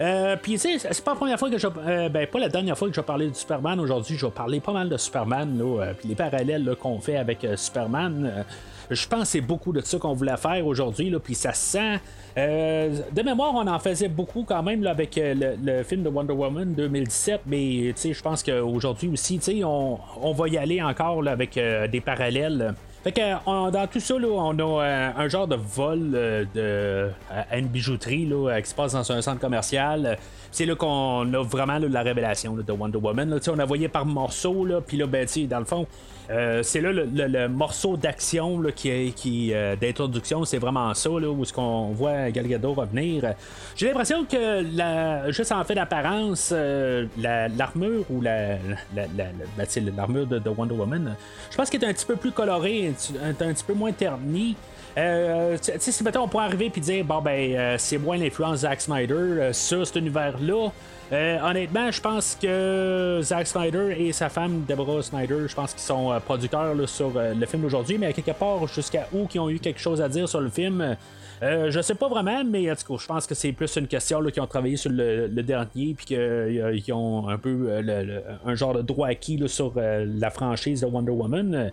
Euh, 0.00 0.36
puis, 0.42 0.52
tu 0.58 0.78
sais, 0.78 0.88
c'est 0.92 1.04
pas 1.04 1.12
la 1.12 1.16
première 1.16 1.38
fois 1.38 1.48
que 1.50 1.58
je. 1.58 1.66
euh, 1.86 2.08
ben, 2.08 2.26
pas 2.26 2.38
la 2.40 2.48
dernière 2.48 2.76
fois 2.76 2.88
que 2.88 2.94
je 2.94 3.00
vais 3.00 3.06
parler 3.06 3.28
de 3.28 3.34
Superman. 3.34 3.78
Aujourd'hui, 3.78 4.16
je 4.18 4.26
vais 4.26 4.32
parler 4.32 4.58
pas 4.60 4.72
mal 4.72 4.88
de 4.88 4.96
Superman, 4.96 5.56
là, 5.56 5.82
euh, 5.84 5.92
puis 5.96 6.08
les 6.08 6.14
parallèles 6.16 6.74
qu'on 6.80 6.98
fait 6.98 7.16
avec 7.16 7.44
euh, 7.44 7.56
Superman. 7.56 8.44
Je 8.90 9.06
pense 9.06 9.20
que 9.20 9.26
c'est 9.26 9.40
beaucoup 9.40 9.72
de 9.72 9.80
ça 9.80 9.98
qu'on 9.98 10.14
voulait 10.14 10.36
faire 10.36 10.66
aujourd'hui, 10.66 11.12
puis 11.22 11.34
ça 11.34 11.52
se 11.52 11.72
sent. 11.72 12.00
Euh, 12.36 12.98
de 13.12 13.22
mémoire, 13.22 13.54
on 13.54 13.66
en 13.66 13.78
faisait 13.78 14.08
beaucoup 14.08 14.44
quand 14.44 14.62
même 14.62 14.82
là, 14.82 14.90
avec 14.90 15.16
euh, 15.18 15.56
le, 15.62 15.82
film 15.84 16.02
de 16.02 16.08
Wonder 16.08 16.32
Woman 16.32 16.74
2017, 16.74 17.42
mais 17.46 17.94
je 17.94 18.22
pense 18.22 18.42
qu'aujourd'hui 18.42 19.08
aussi, 19.08 19.40
on, 19.64 19.98
on 20.20 20.32
va 20.32 20.48
y 20.48 20.58
aller 20.58 20.82
encore 20.82 21.22
là, 21.22 21.32
avec 21.32 21.56
euh, 21.56 21.86
des 21.86 22.00
parallèles. 22.00 22.74
Fait 23.04 23.12
que 23.12 23.20
on- 23.46 23.70
dans 23.70 23.86
tout 23.86 24.00
ça, 24.00 24.18
là, 24.18 24.26
on 24.28 24.58
a 24.58 24.82
euh, 24.82 25.10
un 25.16 25.28
genre 25.28 25.46
de 25.46 25.56
vol 25.56 26.12
euh, 26.14 26.44
de, 26.54 27.10
à 27.30 27.58
une 27.58 27.68
bijouterie 27.68 28.24
là, 28.24 28.48
euh, 28.50 28.60
qui 28.62 28.70
se 28.70 28.74
passe 28.74 28.92
dans 28.94 29.12
un 29.12 29.20
centre 29.20 29.40
commercial. 29.40 30.16
C'est 30.50 30.64
là 30.64 30.74
qu'on 30.74 31.32
a 31.34 31.42
vraiment 31.42 31.78
la 31.78 32.02
révélation 32.02 32.54
de 32.54 32.72
Wonder 32.72 32.96
Woman. 32.98 33.38
On 33.48 33.58
a 33.58 33.64
voyé 33.66 33.88
par 33.88 34.06
morceaux, 34.06 34.66
puis 34.86 34.96
là, 34.96 35.06
ben, 35.06 35.26
dans 35.50 35.58
le 35.58 35.64
fond, 35.64 35.86
euh, 36.30 36.62
c'est 36.62 36.80
là 36.80 36.90
le, 36.92 37.48
morceau 37.48 37.96
d'action 37.98 38.62
qui, 38.74 39.52
euh, 39.52 39.76
d'introduction, 39.76 40.44
c'est 40.46 40.58
vraiment 40.58 40.94
ça, 40.94 41.10
là, 41.10 41.28
où 41.28 41.44
ce 41.44 41.52
qu'on 41.52 41.88
voit 41.88 42.30
Gal 42.30 42.46
Gadot 42.46 42.72
revenir. 42.72 43.34
J'ai 43.76 43.88
l'impression 43.88 44.24
que 44.24 44.64
la, 44.76 45.30
juste 45.32 45.52
en 45.52 45.62
fait 45.64 45.74
d'apparence, 45.74 46.50
euh, 46.54 47.06
la- 47.18 47.48
l'armure 47.48 48.04
ou 48.08 48.22
la, 48.22 48.52
la, 48.94 49.02
la- 49.16 49.24
la- 49.58 49.64
ben, 49.66 49.92
l'armure 49.96 50.26
de, 50.26 50.38
de 50.38 50.48
Wonder 50.48 50.74
Woman, 50.74 51.14
je 51.50 51.56
pense 51.56 51.68
qu'elle 51.68 51.84
est 51.84 51.88
un 51.88 51.92
petit 51.92 52.06
peu 52.06 52.16
plus 52.16 52.30
colorée, 52.32 52.93
un, 53.22 53.32
petit- 53.32 53.64
peu 53.64 53.74
moins 53.74 53.92
ternie. 53.92 54.56
Euh, 54.96 55.56
tu 55.60 55.72
tu 55.72 55.80
sais, 55.80 55.92
si 55.92 56.04
mettons, 56.04 56.22
on 56.22 56.28
pourrait 56.28 56.44
arriver 56.44 56.70
et 56.74 56.80
dire, 56.80 57.04
bon, 57.04 57.20
ben, 57.20 57.54
euh, 57.54 57.74
c'est 57.78 57.98
moins 57.98 58.16
l'influence 58.16 58.58
Zack 58.60 58.80
Snyder 58.80 59.14
euh, 59.14 59.52
sur 59.52 59.86
cet 59.86 59.96
univers-là. 59.96 60.68
Euh, 61.12 61.38
honnêtement, 61.42 61.90
je 61.90 62.00
pense 62.00 62.38
que 62.40 63.20
Zack 63.22 63.46
Snyder 63.46 63.94
et 63.98 64.12
sa 64.12 64.28
femme 64.28 64.64
Deborah 64.68 65.02
Snyder, 65.02 65.46
je 65.48 65.54
pense 65.54 65.72
qu'ils 65.72 65.82
sont 65.82 66.12
euh, 66.12 66.20
producteurs 66.20 66.74
sur 66.88 67.12
euh, 67.16 67.34
le 67.34 67.46
film 67.46 67.62
d'aujourd'hui, 67.62 67.98
mais 67.98 68.06
à 68.06 68.12
quelque 68.12 68.30
part, 68.30 68.66
jusqu'à 68.68 69.06
où 69.12 69.26
qui 69.26 69.38
ont 69.38 69.50
eu 69.50 69.58
quelque 69.58 69.80
chose 69.80 70.00
à 70.00 70.08
dire 70.08 70.28
sur 70.28 70.40
le 70.40 70.48
film. 70.50 70.96
Euh, 71.42 71.70
je 71.70 71.80
sais 71.80 71.94
pas 71.94 72.08
vraiment, 72.08 72.44
mais 72.44 72.70
en 72.70 72.76
tout 72.76 72.92
cas, 72.94 73.02
je 73.02 73.06
pense 73.06 73.26
que 73.26 73.34
c'est 73.34 73.52
plus 73.52 73.74
une 73.76 73.86
question 73.86 74.20
là, 74.20 74.30
qui 74.30 74.40
ont 74.40 74.46
travaillé 74.46 74.76
sur 74.76 74.90
le, 74.90 75.28
dernier, 75.42 75.94
puis 75.94 76.06
qu'ils 76.06 76.92
ont 76.94 77.28
un 77.28 77.38
peu 77.38 77.66
euh, 77.68 77.82
le- 77.82 78.22
un 78.46 78.54
genre 78.54 78.74
de 78.74 78.82
droit 78.82 79.08
acquis 79.08 79.42
sur 79.46 79.72
euh, 79.76 80.06
la 80.18 80.30
franchise 80.30 80.80
de 80.80 80.86
Wonder 80.86 81.12
Woman. 81.12 81.70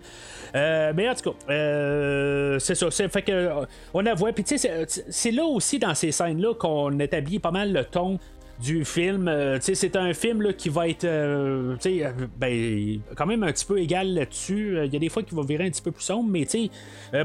Euh, 0.56 0.93
mais 0.95 1.08
en 1.10 1.15
tout 1.15 1.32
cas, 1.32 1.38
euh, 1.54 2.60
c'est 2.60 2.76
ça. 2.76 2.89
Fait 3.08 3.21
que, 3.21 3.32
euh, 3.32 3.65
on 3.93 4.02
la 4.02 4.13
voit, 4.13 4.34
puis 4.34 4.43
tu 4.43 4.58
sais, 4.58 4.86
c'est 4.88 5.32
là 5.32 5.45
aussi 5.45 5.80
dans 5.80 5.95
ces 5.95 6.12
scènes-là 6.12 6.54
qu'on 6.56 6.97
établit 7.00 7.39
pas 7.39 7.52
mal 7.52 7.71
le 7.71 7.84
ton 7.86 8.19
du 8.62 8.86
film. 8.86 9.28
Euh, 9.28 9.58
c'est 9.60 9.95
un 9.95 10.13
film 10.13 10.54
qui 10.54 10.69
va 10.69 10.88
être 10.88 11.04
euh, 11.04 11.76
euh, 11.86 12.12
ben, 12.38 13.02
quand 13.15 13.26
même 13.26 13.43
un 13.43 13.52
petit 13.52 13.65
peu 13.65 13.80
égal 13.80 14.13
là-dessus. 14.13 14.78
Il 14.86 14.93
y 14.93 14.95
a 14.95 15.00
des 15.00 15.10
fois 15.10 15.24
qui 15.24 15.34
va 15.34 15.41
virer 15.43 15.65
un 15.65 15.69
petit 15.69 15.82
peu 15.82 15.91
plus 15.91 16.04
sombre, 16.04 16.30
mais 16.30 16.45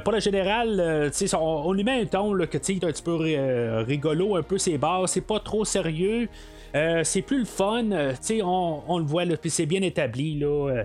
pour 0.00 0.12
le 0.12 0.20
général, 0.20 1.10
on, 1.34 1.72
lui 1.72 1.84
met 1.84 2.00
un 2.02 2.06
ton 2.06 2.32
là, 2.32 2.46
que 2.46 2.56
est 2.56 2.84
un 2.84 2.88
petit 2.88 3.02
peu 3.02 3.14
rigolo, 3.86 4.36
un 4.36 4.42
peu 4.42 4.58
ses 4.58 4.78
barres, 4.78 5.08
c'est 5.08 5.20
pas 5.20 5.40
trop 5.40 5.64
sérieux. 5.64 6.28
C'est 7.04 7.22
plus 7.22 7.38
le 7.38 7.44
fun, 7.44 7.84
on, 8.44 8.98
le 8.98 9.04
voit, 9.04 9.24
puis 9.40 9.50
c'est 9.50 9.66
bien 9.66 9.80
établi 9.82 10.42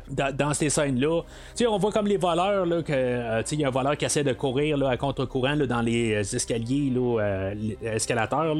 dans, 0.09 0.53
ces 0.53 0.69
scènes-là. 0.69 1.21
On 1.67 1.77
voit 1.77 1.91
comme 1.91 2.07
les 2.07 2.17
voleurs, 2.17 2.65
il 2.65 3.59
y 3.59 3.63
a 3.63 3.67
un 3.67 3.71
voleur 3.71 3.97
qui 3.97 4.05
essaie 4.05 4.23
de 4.23 4.33
courir 4.33 4.85
à 4.87 4.95
contre-courant 4.95 5.57
dans 5.57 5.81
les 5.81 6.35
escaliers, 6.35 6.91
là, 6.93 7.51
escalateurs, 7.83 8.55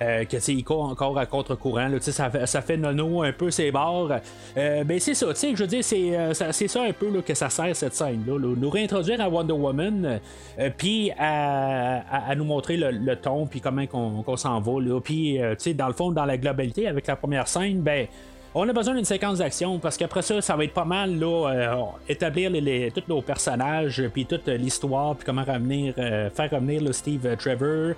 il 0.00 0.64
court 0.64 0.84
encore 0.84 1.18
contre-courant, 1.26 1.88
ça, 2.00 2.30
fait- 2.30 2.46
ça 2.46 2.62
fait 2.62 2.76
nono 2.76 3.22
un 3.22 3.32
peu 3.32 3.50
ses 3.50 3.70
bords. 3.70 4.10
Euh, 4.56 4.84
ben, 4.84 4.98
c'est 4.98 5.14
ça, 5.14 5.26
tu 5.28 5.34
sais, 5.36 5.52
je 5.54 5.62
veux 5.62 5.66
dire, 5.66 5.84
c'est, 5.84 6.16
euh, 6.16 6.34
ça, 6.34 6.82
un 6.82 6.92
peu 6.92 7.10
là, 7.10 7.22
que 7.22 7.34
ça 7.34 7.48
sert 7.48 7.74
cette 7.74 7.94
scène-là, 7.94 8.38
là, 8.38 8.54
nous 8.56 8.70
réintroduire 8.70 9.20
à 9.20 9.28
Wonder 9.28 9.52
Woman, 9.52 10.20
euh, 10.58 10.70
puis 10.76 11.10
à, 11.18 12.34
nous 12.36 12.44
montrer 12.44 12.76
le, 12.76 13.14
ton, 13.16 13.46
puis 13.46 13.60
comment 13.60 13.86
qu'on, 13.86 14.36
s'en 14.36 14.60
va, 14.60 14.72
puis, 15.02 15.38
tu 15.38 15.54
sais, 15.58 15.74
dans 15.74 15.88
le 15.88 15.92
fond, 15.92 16.10
dans 16.10 16.24
la 16.24 16.36
globalité, 16.36 16.88
avec 16.88 17.06
la 17.06 17.16
première 17.16 17.48
scène, 17.48 17.80
ben, 17.80 18.06
on 18.54 18.68
a 18.68 18.72
besoin 18.72 18.94
d'une 18.94 19.04
séquence 19.04 19.38
d'action 19.38 19.78
parce 19.78 19.96
qu'après 19.96 20.20
ça, 20.20 20.40
ça 20.42 20.56
va 20.56 20.64
être 20.64 20.74
pas 20.74 20.84
mal 20.84 21.18
là, 21.18 21.86
établir 22.08 22.50
tous 22.94 23.02
nos 23.08 23.22
personnages, 23.22 24.02
puis 24.12 24.26
toute 24.26 24.46
l'histoire, 24.48 25.14
puis 25.16 25.24
comment 25.24 25.44
faire 25.44 26.50
revenir 26.50 26.82
le 26.82 26.92
Steve 26.92 27.36
Trevor 27.38 27.94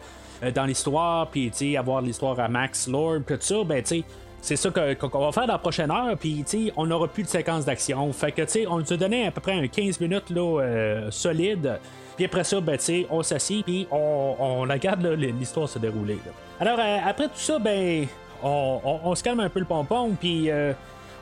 dans 0.55 0.65
l'histoire, 0.65 1.29
puis 1.29 1.77
avoir 1.77 2.01
l'histoire 2.01 2.39
à 2.41 2.49
Max 2.49 2.89
Lord, 2.89 3.21
tout 3.27 3.37
ça, 3.41 3.65
ben 3.65 3.83
tu 3.83 4.01
sais. 4.01 4.05
C'est 4.41 4.57
ça 4.57 4.69
qu'on 4.71 5.21
va 5.21 5.33
faire 5.33 5.47
dans 5.47 5.55
la 5.55 5.59
prochaine 5.59 5.91
heure, 5.91 6.19
puis 6.19 6.45
on 6.77 6.85
n'aura 6.85 7.09
plus 7.09 7.23
de 7.23 7.29
séquence 7.29 7.65
d'action. 7.65 8.13
Fait 8.13 8.31
que, 8.31 8.43
tu 8.43 8.67
on 8.67 8.79
nous 8.79 8.93
a 8.93 8.97
donné 8.99 9.27
à 9.27 9.31
peu 9.31 9.41
près 9.41 9.53
un 9.53 9.67
15 9.67 10.01
minutes 10.01 10.29
là, 10.29 11.09
solide. 11.11 11.79
Puis 12.17 12.27
après 12.27 12.45
ça, 12.45 12.61
ben, 12.61 12.79
on 13.11 13.23
s'assied, 13.23 13.63
puis 13.63 13.89
on, 13.91 14.37
on, 14.39 14.61
regarde 14.61 15.05
l'histoire 15.07 15.67
se 15.67 15.79
dérouler. 15.79 16.19
Alors, 16.61 16.79
après 17.07 17.29
tout 17.29 17.39
ça, 17.39 17.59
ben, 17.59 18.07
on, 18.43 19.15
se 19.15 19.23
calme 19.23 19.41
un 19.41 19.49
peu 19.49 19.61
le 19.61 19.65
pompon, 19.65 20.11
puis 20.19 20.51
euh, 20.51 20.73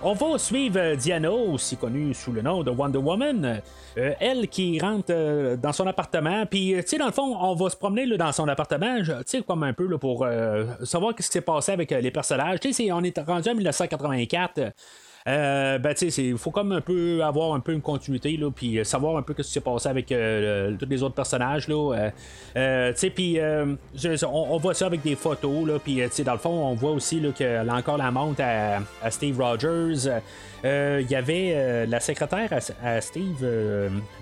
on 0.02 0.14
va 0.14 0.38
suivre 0.38 0.78
euh, 0.78 0.96
Diana, 0.96 1.30
aussi 1.30 1.76
connue 1.76 2.14
sous 2.14 2.32
le 2.32 2.42
nom 2.42 2.62
de 2.62 2.70
Wonder 2.70 2.98
Woman. 2.98 3.62
Euh, 3.96 4.12
elle 4.20 4.48
qui 4.48 4.80
rentre 4.80 5.56
dans 5.56 5.72
son 5.72 5.86
appartement, 5.86 6.46
puis 6.46 6.74
tu 6.78 6.82
sais, 6.86 6.98
dans 6.98 7.06
le 7.06 7.12
fond, 7.12 7.36
on 7.38 7.54
va 7.54 7.70
se 7.70 7.76
promener 7.76 8.16
dans 8.16 8.32
son 8.32 8.48
appartement, 8.48 9.00
tu 9.02 9.12
sais, 9.26 9.42
comme 9.42 9.62
un 9.62 9.72
peu 9.72 9.86
pour 9.98 10.26
savoir 10.84 11.12
ce 11.12 11.26
qui 11.26 11.32
s'est 11.32 11.40
passé 11.40 11.72
avec 11.72 11.90
les 11.90 12.10
personnages. 12.10 12.60
Tu 12.60 12.72
sais, 12.72 12.90
on 12.92 13.02
est 13.02 13.18
rendu 13.18 13.48
en 13.48 13.54
1984. 13.54 14.72
Euh, 15.28 15.78
ben, 15.78 15.94
il 16.00 16.36
faut 16.36 16.50
comme 16.50 16.72
un 16.72 16.80
peu 16.80 17.22
avoir 17.22 17.54
un 17.54 17.60
peu 17.60 17.72
une 17.72 17.80
continuité, 17.80 18.36
là, 18.36 18.50
puis 18.50 18.78
euh, 18.78 18.84
savoir 18.84 19.16
un 19.16 19.22
peu 19.22 19.34
ce 19.38 19.42
qui 19.42 19.52
s'est 19.52 19.60
passé 19.60 19.88
avec 19.88 20.10
euh, 20.10 20.74
tous 20.78 20.88
les 20.88 21.02
autres 21.02 21.14
personnages, 21.14 21.68
là. 21.68 22.10
puis 23.14 23.38
on, 24.24 24.58
voit 24.58 24.74
ça 24.74 24.86
avec 24.86 25.02
des 25.02 25.14
photos, 25.14 25.66
là, 25.66 25.78
puis, 25.78 26.02
dans 26.24 26.32
le 26.32 26.38
fond, 26.38 26.50
on 26.50 26.74
voit 26.74 26.90
aussi, 26.90 27.20
là, 27.20 27.30
qu'elle 27.30 27.68
a 27.68 27.74
encore 27.74 27.98
la 27.98 28.10
montre 28.10 28.42
à, 28.42 28.80
à 29.02 29.10
Steve 29.10 29.40
Rogers. 29.40 30.10
Il 30.64 31.10
y 31.10 31.14
avait 31.16 31.86
la 31.86 32.00
secrétaire 32.00 32.50
à, 32.82 33.00
Steve 33.00 33.44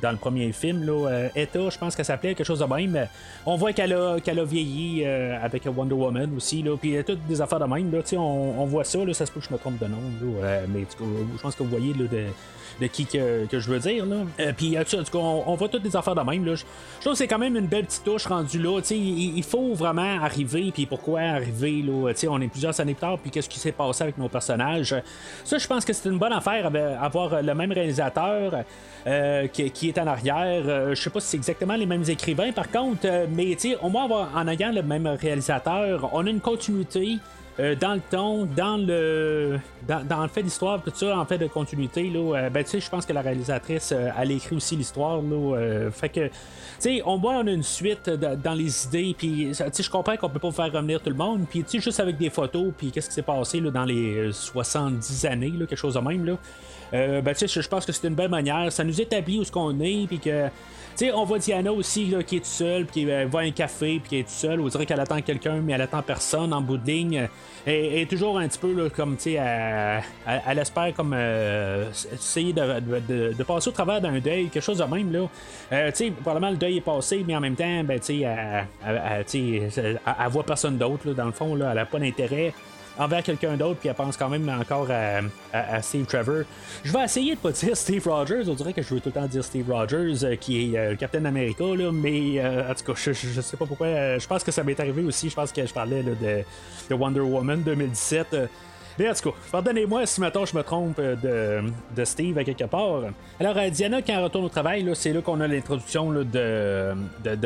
dans 0.02 0.10
le 0.10 0.16
premier 0.16 0.52
film, 0.52 0.84
là, 0.84 1.28
Etta, 1.34 1.70
je 1.70 1.78
pense 1.78 1.96
qu'elle 1.96 2.04
s'appelait 2.04 2.34
quelque 2.34 2.46
chose 2.46 2.60
de 2.60 2.64
même. 2.64 3.08
On 3.46 3.56
voit 3.56 3.72
qu'elle 3.72 3.92
a, 3.92 4.14
a 4.14 4.44
vieilli 4.44 5.04
avec 5.04 5.66
Wonder 5.66 5.94
Woman 5.94 6.36
aussi, 6.36 6.64
puis 6.80 7.02
toutes 7.04 7.26
des 7.26 7.40
affaires 7.40 7.60
de 7.60 7.66
même, 7.66 7.90
là, 7.90 8.00
on, 8.14 8.54
on 8.58 8.64
voit 8.66 8.84
ça, 8.84 9.02
là, 9.04 9.14
ça 9.14 9.24
se 9.26 9.32
peut 9.32 9.40
que 9.40 9.46
je 9.46 9.52
me 9.52 9.58
trompe 9.58 9.78
de 9.78 9.86
nom, 9.86 9.98
là, 10.42 10.60
mais 10.68 10.84
je 10.98 11.42
pense 11.42 11.54
que 11.54 11.62
vous 11.62 11.68
voyez 11.68 11.92
de, 11.92 12.86
qui 12.86 13.06
que, 13.06 13.46
je 13.52 13.70
veux 13.70 13.78
dire. 13.78 14.06
Là. 14.06 14.16
Euh, 14.40 14.52
puis, 14.56 14.78
en 14.78 14.84
tout 14.84 14.96
cas, 14.96 15.18
on, 15.18 15.54
voit 15.54 15.68
toutes 15.68 15.82
des 15.82 15.94
affaires 15.96 16.14
de 16.14 16.22
même. 16.22 16.44
Là. 16.44 16.54
Je, 16.54 16.64
trouve 17.00 17.12
que 17.12 17.18
c'est 17.18 17.28
quand 17.28 17.38
même 17.38 17.56
une 17.56 17.66
belle 17.66 17.84
petite 17.84 18.04
touche 18.04 18.26
rendue 18.26 18.58
là. 18.58 18.80
Il, 18.90 19.36
il, 19.36 19.42
faut 19.42 19.74
vraiment 19.74 20.22
arriver. 20.22 20.70
Puis 20.72 20.86
pourquoi 20.86 21.20
arriver 21.20 21.82
là? 21.82 22.12
on 22.28 22.40
est 22.40 22.48
plusieurs 22.48 22.78
années 22.80 22.94
plus 22.94 23.00
tard. 23.00 23.18
Puis 23.18 23.30
qu'est-ce 23.30 23.48
qui 23.48 23.58
s'est 23.58 23.72
passé 23.72 24.04
avec 24.04 24.18
nos 24.18 24.28
personnages? 24.28 24.94
Ça, 25.44 25.58
je 25.58 25.66
pense 25.66 25.84
que 25.84 25.92
c'est 25.92 26.08
une 26.08 26.18
bonne 26.18 26.32
affaire 26.32 26.70
avoir 27.00 27.42
le 27.42 27.54
même 27.54 27.72
réalisateur. 27.72 28.64
Euh, 29.06 29.46
qui, 29.46 29.88
est 29.88 29.98
en 29.98 30.06
arrière. 30.06 30.62
Euh, 30.66 30.94
je 30.94 31.02
sais 31.02 31.08
pas 31.08 31.20
si 31.20 31.28
c'est 31.28 31.36
exactement 31.38 31.74
les 31.74 31.86
mêmes 31.86 32.04
écrivains 32.06 32.52
par 32.52 32.70
contre, 32.70 33.06
mais 33.30 33.56
au 33.80 33.88
moins 33.88 34.28
en 34.34 34.46
ayant 34.46 34.72
le 34.72 34.82
même 34.82 35.06
réalisateur, 35.06 36.10
on 36.12 36.26
a 36.26 36.30
une 36.30 36.40
continuité. 36.40 37.18
Euh, 37.60 37.74
dans 37.74 37.92
le 37.92 38.00
ton, 38.00 38.46
dans 38.46 38.78
le 38.78 39.58
dans, 39.86 40.22
le 40.22 40.28
fait 40.28 40.42
d'histoire, 40.42 40.80
tout 40.82 40.92
ça, 40.94 41.18
en 41.18 41.24
fait 41.26 41.36
de 41.36 41.46
continuité, 41.46 42.08
là, 42.08 42.36
euh, 42.36 42.50
ben, 42.50 42.64
je 42.66 42.88
pense 42.88 43.04
que 43.04 43.12
la 43.12 43.20
réalisatrice, 43.20 43.92
euh, 43.92 44.08
elle 44.18 44.30
écrit 44.30 44.56
aussi 44.56 44.76
l'histoire, 44.76 45.20
là, 45.20 45.90
fait 45.90 46.08
que, 46.08 46.26
tu 46.28 46.32
sais, 46.78 47.02
on 47.04 47.18
voit, 47.18 47.34
on 47.34 47.46
a 47.46 47.50
une 47.50 47.64
suite 47.64 48.08
dans 48.08 48.54
les 48.54 48.86
idées, 48.86 49.14
puis, 49.18 49.50
tu 49.74 49.82
je 49.82 49.90
comprends 49.90 50.16
qu'on 50.16 50.30
peut 50.30 50.38
pas 50.38 50.52
faire 50.52 50.72
revenir 50.72 51.02
tout 51.02 51.10
le 51.10 51.16
monde, 51.16 51.44
puis, 51.50 51.64
tu 51.64 51.72
sais, 51.72 51.80
juste 51.80 52.00
avec 52.00 52.16
des 52.16 52.30
photos, 52.30 52.72
puis 52.76 52.92
qu'est-ce 52.92 53.08
qui 53.08 53.14
s'est 53.14 53.22
passé, 53.22 53.60
là, 53.60 53.70
dans 53.70 53.84
les 53.84 54.30
70 54.32 55.26
années, 55.26 55.50
là, 55.50 55.66
quelque 55.66 55.76
chose 55.76 55.94
de 55.94 56.00
même, 56.00 56.24
là, 56.24 56.36
ben, 56.92 57.34
tu 57.34 57.48
sais, 57.48 57.60
je 57.60 57.68
pense 57.68 57.86
que 57.86 57.92
c'est 57.92 58.08
une 58.08 58.14
belle 58.14 58.30
manière, 58.30 58.70
ça 58.72 58.84
nous 58.84 59.00
établit 59.00 59.38
où 59.38 59.44
ce 59.44 59.52
qu'on 59.52 59.78
est, 59.80 60.06
puis 60.06 60.18
que, 60.18 60.48
sais, 61.00 61.12
on 61.12 61.24
voit 61.24 61.38
Diana 61.38 61.72
aussi 61.72 62.14
qui 62.26 62.36
est 62.36 62.40
toute 62.40 62.46
seule, 62.46 62.86
qui 62.86 63.10
euh, 63.10 63.26
va 63.30 63.40
à 63.40 63.42
un 63.42 63.50
café, 63.50 64.00
puis 64.00 64.08
qui 64.08 64.16
est 64.18 64.22
toute 64.22 64.30
seule. 64.30 64.60
On 64.60 64.68
dirait 64.68 64.84
qu'elle 64.84 65.00
attend 65.00 65.20
quelqu'un, 65.22 65.60
mais 65.60 65.72
elle 65.72 65.80
attend 65.80 66.02
personne 66.02 66.52
en 66.52 66.60
bout 66.60 66.76
de 66.76 66.86
ligne. 66.86 67.28
Et, 67.66 68.02
est 68.02 68.10
toujours 68.10 68.38
un 68.38 68.46
petit 68.48 68.58
peu 68.58 68.90
comme, 68.90 69.16
tu 69.16 69.22
sais, 69.22 70.02
elle, 70.46 70.58
espère 70.58 70.92
comme 70.94 71.14
euh, 71.16 71.90
essayer 72.12 72.52
de, 72.52 73.42
passer 73.42 73.68
au 73.68 73.72
travers 73.72 74.00
d'un 74.00 74.18
deuil, 74.18 74.48
quelque 74.48 74.62
chose 74.62 74.78
de 74.78 74.84
même. 74.84 75.12
là. 75.12 75.28
Euh, 75.72 75.90
tu 75.90 75.96
sais, 75.96 76.10
probablement 76.10 76.50
le 76.50 76.56
deuil 76.56 76.78
est 76.78 76.82
passé, 76.82 77.24
mais 77.26 77.34
en 77.34 77.40
même 77.40 77.56
temps, 77.56 77.84
ben, 77.84 77.98
tu 77.98 78.20
sais, 78.20 78.20
elle, 78.20 80.28
voit 80.28 80.44
personne 80.44 80.76
d'autre, 80.76 81.12
dans 81.12 81.26
le 81.26 81.32
fond, 81.32 81.54
là, 81.54 81.70
elle 81.72 81.78
a 81.78 81.86
pas 81.86 81.98
d'intérêt 81.98 82.52
envers 83.00 83.22
quelqu'un 83.22 83.56
d'autre, 83.56 83.80
puis 83.80 83.88
elle 83.88 83.94
pense 83.94 84.16
quand 84.16 84.28
même 84.28 84.48
encore 84.48 84.88
à, 85.52 85.82
Steve 85.82 86.04
Trevor. 86.04 86.44
Je 86.84 86.92
vais 86.92 87.02
essayer 87.02 87.34
de 87.34 87.40
pas 87.40 87.50
dire 87.50 87.74
Steve 87.76 88.06
Rogers, 88.06 88.42
on 88.46 88.54
dirait 88.54 88.74
que 88.74 88.82
je 88.82 88.94
veux 88.94 89.00
tout 89.00 89.08
le 89.08 89.20
temps 89.20 89.26
dire 89.26 89.42
Steve 89.42 89.70
Rogers, 89.70 90.22
euh, 90.22 90.36
qui 90.36 90.74
est 90.74 90.78
euh, 90.78 90.96
Captain 90.96 91.24
America, 91.24 91.64
là, 91.64 91.90
mais 91.90 92.38
euh, 92.38 92.70
en 92.70 92.74
tout 92.74 92.84
cas, 92.84 92.92
je, 92.94 93.12
sais 93.12 93.56
pas 93.56 93.64
pourquoi. 93.64 94.18
je 94.18 94.26
pense 94.26 94.44
que 94.44 94.52
ça 94.52 94.62
m'est 94.62 94.78
arrivé 94.78 95.02
aussi. 95.02 95.30
Je 95.30 95.34
pense 95.34 95.50
que 95.50 95.66
je 95.66 95.72
parlais 95.72 96.02
de, 96.02 96.14
de, 96.90 96.94
Wonder 96.94 97.20
Woman 97.20 97.62
2017. 97.62 98.36
Mais 98.98 99.08
en 99.08 99.14
tout 99.14 99.30
cas, 99.30 99.36
pardonnez-moi 99.50 100.04
si 100.04 100.20
maintenant 100.20 100.44
je 100.44 100.54
me 100.54 100.62
trompe 100.62 101.00
de, 101.00 102.04
Steve 102.04 102.36
à 102.36 102.44
quelque 102.44 102.64
part. 102.64 103.04
Alors, 103.38 103.56
Diana, 103.70 104.02
quand 104.02 104.12
elle 104.12 104.24
retourne 104.24 104.44
au 104.44 104.50
travail, 104.50 104.86
c'est 104.94 105.14
là, 105.14 105.22
qu'on 105.22 105.40
a 105.40 105.46
l'introduction 105.46 106.12
de, 106.12 106.94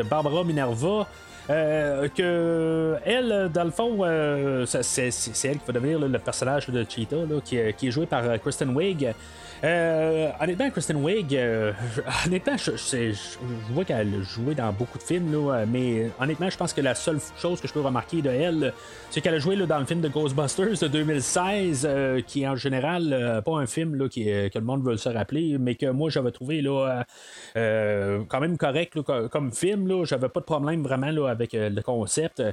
Barbara 0.09 0.43
Minerva. 0.43 1.07
Euh, 1.49 2.07
que 2.09 2.95
elle, 3.05 3.49
dans 3.53 3.65
le 3.65 3.71
fond, 3.71 3.97
euh, 4.01 4.65
c'est, 4.65 5.07
elle 5.43 5.57
qui 5.59 5.65
va 5.67 5.73
devenir 5.73 5.99
le 5.99 6.19
personnage 6.19 6.69
de 6.69 6.85
Cheetah, 6.87 7.17
qui, 7.43 7.59
qui, 7.77 7.87
est 7.87 7.91
joué 7.91 8.05
par 8.07 8.23
euh, 8.23 8.37
Kristen 8.37 8.75
Wiig. 8.75 9.13
Euh, 9.63 10.31
honnêtement, 10.39 10.69
Kristen 10.69 10.97
Wiig, 10.97 11.35
euh, 11.35 11.71
honnêtement, 12.25 12.57
je, 12.57 12.71
vois 13.71 13.85
qu'elle 13.85 14.13
a 14.13 14.21
joué 14.21 14.53
dans 14.53 14.71
beaucoup 14.73 14.97
de 14.97 15.03
films, 15.03 15.35
mais 15.67 16.09
honnêtement, 16.19 16.49
je 16.49 16.57
pense 16.57 16.73
que 16.73 16.81
la 16.81 16.95
seule 16.95 17.19
chose 17.37 17.61
que 17.61 17.67
je 17.67 17.73
peux 17.73 17.81
remarquer 17.81 18.21
de 18.21 18.29
elle, 18.29 18.73
c'est 19.09 19.21
qu'elle 19.21 19.35
a 19.35 19.39
joué 19.39 19.55
dans 19.55 19.79
le 19.79 19.85
film 19.85 20.01
de 20.01 20.09
Ghostbusters 20.09 20.79
de 20.81 20.87
2016, 20.87 21.87
euh, 21.89 22.21
qui 22.21 22.43
est 22.43 22.47
en 22.47 22.55
général 22.55 23.13
euh, 23.13 23.41
pas 23.41 23.57
un 23.57 23.65
film 23.65 24.09
qui, 24.09 24.25
que 24.25 24.59
le 24.59 24.65
monde 24.65 24.83
veut 24.83 24.97
se 24.97 25.09
rappeler, 25.09 25.57
mais 25.57 25.75
que 25.75 25.87
moi 25.87 26.09
j'avais 26.09 26.31
trouvé 26.31 26.61
là, 26.61 27.05
quand 27.53 28.39
même 28.39 28.57
correct 28.57 28.99
comme 29.31 29.51
film. 29.51 29.87
Là, 29.87 30.03
j'avais 30.05 30.29
pas 30.29 30.41
de 30.41 30.45
problème 30.45 30.83
vraiment 30.83 31.25
avec 31.27 31.53
le 31.53 31.81
concept. 31.81 32.43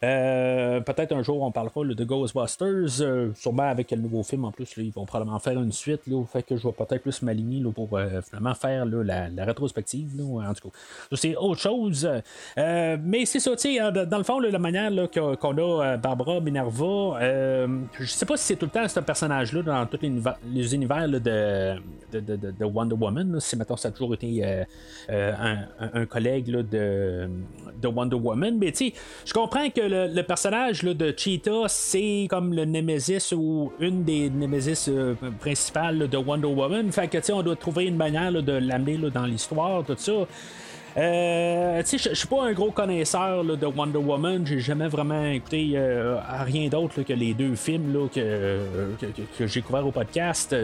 Peut-être 0.00 1.12
un 1.12 1.22
jour 1.22 1.42
on 1.42 1.52
parlera 1.52 1.84
de 1.84 2.04
Ghostbusters, 2.04 3.34
sûrement 3.36 3.68
avec 3.68 3.90
le 3.90 3.98
nouveau 3.98 4.22
film 4.22 4.44
en 4.44 4.50
plus, 4.50 4.72
ils 4.78 4.90
vont 4.90 5.06
probablement 5.06 5.38
faire 5.38 5.60
une 5.60 5.72
suite. 5.72 6.02
Que 6.48 6.56
je 6.56 6.66
vais 6.66 6.72
peut-être 6.72 7.02
plus 7.02 7.22
m'aligner 7.22 7.62
pour 7.72 7.96
euh, 7.96 8.20
finalement 8.22 8.54
faire 8.54 8.86
la, 8.86 9.44
rétrospective. 9.44 10.10
en 10.20 10.54
tout 10.54 10.70
cas, 10.70 10.76
c'est 11.12 11.36
autre 11.36 11.60
chose. 11.60 12.08
Euh, 12.58 12.96
mais 13.02 13.24
c'est 13.26 13.40
ça, 13.40 13.56
sais, 13.56 13.78
dans 13.78 14.18
le 14.18 14.24
fond, 14.24 14.40
la 14.40 14.58
manière 14.58 14.90
qu'on 15.12 15.56
a 15.58 15.84
euh, 15.84 15.96
Barbara 15.96 16.40
Minerva, 16.40 17.18
je 17.20 18.06
sais 18.06 18.26
pas 18.26 18.36
si 18.36 18.44
c'est 18.44 18.56
tout 18.56 18.66
le 18.66 18.70
temps 18.70 18.88
ce 18.88 19.00
personnage-là 19.00 19.62
dans 19.62 19.86
tous 19.86 20.00
les, 20.02 20.74
univers, 20.74 21.08
de, 21.08 21.76
de, 22.12 22.64
Wonder 22.64 22.94
Woman. 22.94 23.38
si 23.40 23.56
maintenant 23.56 23.76
ça 23.76 23.88
a 23.88 23.90
toujours 23.90 24.14
été 24.14 24.64
un, 25.08 26.06
collègue 26.06 26.46
de, 26.46 27.28
de 27.80 27.88
Wonder 27.88 28.16
Woman. 28.16 28.58
Mais 28.58 28.72
tu 28.72 28.92
je 29.24 29.32
comprends 29.32 29.68
que 29.70 29.80
le, 29.82 30.22
personnage 30.22 30.82
de 30.82 31.14
Cheetah, 31.16 31.68
c'est 31.68 32.26
comme 32.30 32.54
le 32.54 32.64
Nemesis 32.64 33.32
ou 33.34 33.72
une 33.80 34.04
des 34.04 34.30
Nemesis 34.30 34.90
principales 35.40 36.08
de 36.08 36.16
Wonder 36.16 36.37
Woman. 36.46 36.92
Fait 36.92 37.08
que, 37.08 37.32
on 37.32 37.42
doit 37.42 37.56
trouver 37.56 37.86
une 37.86 37.96
manière 37.96 38.32
de 38.32 38.52
l'amener 38.52 38.98
dans 39.10 39.26
l'histoire, 39.26 39.84
tout 39.84 39.96
ça. 39.96 40.26
Euh, 40.96 41.82
je 41.84 42.14
suis 42.14 42.26
pas 42.28 42.44
un 42.44 42.52
gros 42.52 42.72
connaisseur 42.72 43.44
de 43.44 43.66
Wonder 43.66 43.98
Woman. 43.98 44.44
J'ai 44.44 44.58
jamais 44.58 44.88
vraiment 44.88 45.26
écouté 45.26 45.72
euh, 45.74 46.18
rien 46.44 46.68
d'autre 46.68 47.02
que 47.02 47.12
les 47.12 47.34
deux 47.34 47.54
films 47.54 48.08
que, 48.12 48.58
que, 49.38 49.46
j'ai 49.46 49.62
couverts 49.62 49.86
au 49.86 49.92
podcast. 49.92 50.56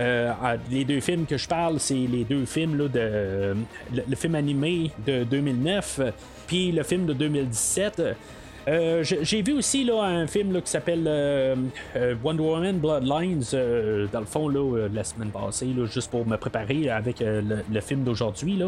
Euh, 0.00 0.32
les 0.70 0.84
deux 0.84 1.00
films 1.00 1.26
que 1.26 1.36
je 1.36 1.46
parle, 1.46 1.78
c'est 1.78 1.94
les 1.94 2.24
deux 2.24 2.46
films 2.46 2.88
de 2.88 3.54
le, 3.92 4.16
film 4.16 4.34
animé 4.34 4.90
de 5.06 5.24
2009 5.24 6.00
puis 6.48 6.72
le 6.72 6.82
film 6.82 7.06
de 7.06 7.12
2017. 7.12 8.02
Euh, 8.68 9.04
j'ai 9.04 9.42
vu 9.42 9.52
aussi 9.52 9.84
là, 9.84 10.02
un 10.02 10.26
film 10.26 10.52
là, 10.52 10.60
qui 10.60 10.70
s'appelle 10.70 11.04
euh, 11.06 11.54
euh, 11.94 12.14
Wonder 12.22 12.42
Woman 12.42 12.78
Bloodlines, 12.78 13.44
dans 14.12 14.20
le 14.20 14.26
fond, 14.26 14.48
là, 14.48 14.88
la 14.92 15.04
semaine 15.04 15.30
passée, 15.30 15.66
là, 15.76 15.86
juste 15.86 16.10
pour 16.10 16.26
me 16.26 16.36
préparer 16.36 16.90
avec 16.90 17.20
le, 17.20 17.80
film 17.80 18.02
d'aujourd'hui. 18.02 18.60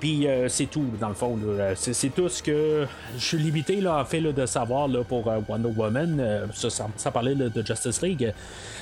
Puis 0.00 0.26
c'est 0.48 0.66
tout, 0.66 0.84
dans 1.00 1.08
le 1.08 1.14
fond. 1.14 1.38
C'est 1.74 2.14
tout 2.14 2.28
ce 2.28 2.42
que 2.42 2.86
je 3.16 3.24
suis 3.24 3.38
limité 3.38 3.80
là, 3.80 4.00
en 4.00 4.04
fait 4.04 4.20
de 4.20 4.46
savoir 4.46 4.88
pour 5.08 5.26
Wonder 5.48 5.70
Woman. 5.74 6.48
Ça, 6.52 7.10
parlait 7.10 7.34
de 7.34 7.66
Justice 7.66 8.02
League. 8.02 8.32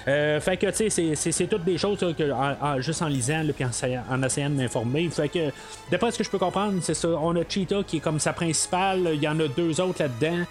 Fait 0.04 0.56
que, 0.58 0.70
tu 0.70 0.90
sais, 0.90 1.14
c'est 1.14 1.46
toutes 1.46 1.64
des 1.64 1.78
choses 1.78 1.98
que, 1.98 2.32
juste 2.80 3.02
en 3.02 3.08
lisant, 3.08 3.42
puis 3.54 3.64
en, 3.64 4.22
essayant 4.22 4.50
de 4.50 4.54
m'informer. 4.54 5.08
Fait 5.08 5.28
que, 5.28 5.50
d'après 5.90 6.10
ce 6.10 6.18
que 6.18 6.24
je 6.24 6.30
peux 6.30 6.38
comprendre, 6.38 6.78
c'est 6.82 6.94
ça. 6.94 7.08
On 7.08 7.34
a 7.36 7.42
Cheetah 7.48 7.82
qui 7.84 7.98
est 7.98 8.00
comme 8.00 8.20
sa 8.20 8.32
principale. 8.32 9.10
Il 9.14 9.22
y 9.22 9.28
en 9.28 9.38
a 9.40 9.48
deux 9.48 9.80
autres 9.80 10.02
là-dedans. 10.02 10.44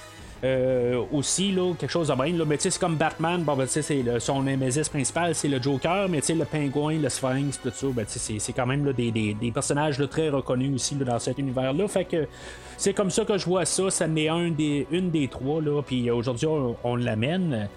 aussi, 1.11 1.51
là, 1.51 1.73
quelque 1.77 1.91
chose 1.91 2.07
de 2.07 2.13
même. 2.13 2.37
Là. 2.37 2.45
Mais 2.45 2.57
tu 2.57 2.63
sais, 2.63 2.71
c'est 2.71 2.79
comme 2.79 2.95
Batman, 2.95 3.43
bon, 3.43 3.55
ben, 3.55 3.67
c'est 3.67 4.03
le, 4.03 4.19
son 4.19 4.41
Nemesis 4.41 4.89
principal, 4.89 5.33
c'est 5.35 5.47
le 5.47 5.61
Joker, 5.61 6.09
mais 6.09 6.19
tu 6.19 6.27
sais, 6.27 6.35
le 6.35 6.45
pingouin, 6.45 6.97
le 6.99 7.07
Sphinx, 7.09 7.61
tout 7.61 7.71
ça, 7.73 7.87
ben, 7.93 8.05
c'est 8.07 8.53
quand 8.53 8.65
même 8.65 8.85
là, 8.85 8.91
des, 8.91 9.11
des, 9.11 9.33
des, 9.33 9.51
personnages 9.51 9.99
là, 9.99 10.07
très 10.07 10.29
reconnus 10.29 10.75
aussi 10.75 10.95
là, 10.95 11.05
dans 11.05 11.19
cet 11.19 11.37
univers-là. 11.37 11.87
Fait 11.87 12.05
que 12.05 12.27
c'est 12.75 12.93
comme 12.93 13.11
ça 13.11 13.23
que 13.23 13.37
je 13.37 13.45
vois 13.45 13.65
ça. 13.65 13.89
Ça 13.89 14.07
n'est 14.07 14.27
un 14.27 14.49
des, 14.49 14.85
une 14.91 15.11
des 15.11 15.27
trois, 15.27 15.61
là, 15.61 15.81
puis 15.81 16.09
aujourd'hui, 16.11 16.47
on, 16.47 16.75
on 16.83 16.95
l'amène. 16.95 17.69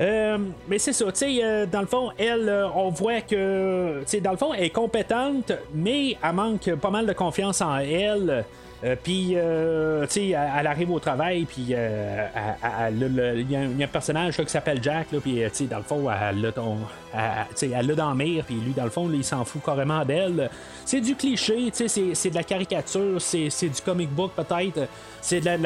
Euh, 0.00 0.38
mais 0.68 0.78
c'est 0.78 0.92
ça, 0.92 1.04
tu 1.06 1.12
sais, 1.14 1.38
euh, 1.42 1.66
dans 1.66 1.80
le 1.80 1.86
fond, 1.86 2.10
elle, 2.18 2.48
euh, 2.48 2.68
on 2.74 2.90
voit 2.90 3.20
que, 3.20 4.00
tu 4.00 4.06
sais, 4.06 4.20
dans 4.20 4.30
le 4.30 4.36
fond, 4.36 4.54
elle 4.54 4.64
est 4.64 4.70
compétente, 4.70 5.52
mais 5.74 6.16
elle 6.22 6.32
manque 6.34 6.72
pas 6.76 6.90
mal 6.90 7.06
de 7.06 7.12
confiance 7.12 7.60
en 7.60 7.78
elle. 7.78 8.44
Euh, 8.84 8.94
puis, 9.02 9.32
euh, 9.34 10.06
tu 10.06 10.12
sais, 10.12 10.28
elle, 10.28 10.66
arrive 10.66 10.92
au 10.92 11.00
travail, 11.00 11.46
puis 11.46 11.62
il 11.62 11.70
y, 11.70 11.74
a 11.74 12.86
un 12.86 13.86
personnage 13.88 14.36
qui 14.36 14.48
s'appelle 14.48 14.80
Jack, 14.80 15.08
puis, 15.20 15.34
tu 15.34 15.50
sais, 15.52 15.64
dans 15.64 15.78
le 15.78 15.82
fond, 15.82 16.06
elle 16.08 16.40
l'a 16.40 17.94
dans 17.94 18.14
mire, 18.14 18.44
puis 18.44 18.54
lui, 18.54 18.72
dans 18.72 18.84
le 18.84 18.90
fond, 18.90 19.10
il 19.12 19.24
s'en 19.24 19.44
fout 19.44 19.62
carrément 19.64 20.04
d'elle. 20.04 20.48
C'est 20.84 21.00
du 21.00 21.16
cliché, 21.16 21.72
tu 21.74 21.88
sais, 21.88 22.14
c'est 22.14 22.30
de 22.30 22.36
la 22.36 22.44
caricature, 22.44 23.20
c'est 23.20 23.68
du 23.68 23.82
comic 23.84 24.10
book 24.10 24.32
peut-être. 24.36 24.88
C'est 25.20 25.40
de 25.40 25.46
la, 25.46 25.56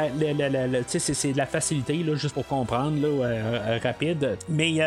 c'est 0.87 1.33
de 1.33 1.39
la 1.39 1.47
facilité, 1.47 1.99
là, 1.99 2.15
juste 2.15 2.35
pour 2.35 2.47
comprendre, 2.47 3.01
là, 3.01 3.09
euh, 3.09 3.79
rapide. 3.83 4.39
Mais, 4.49 4.81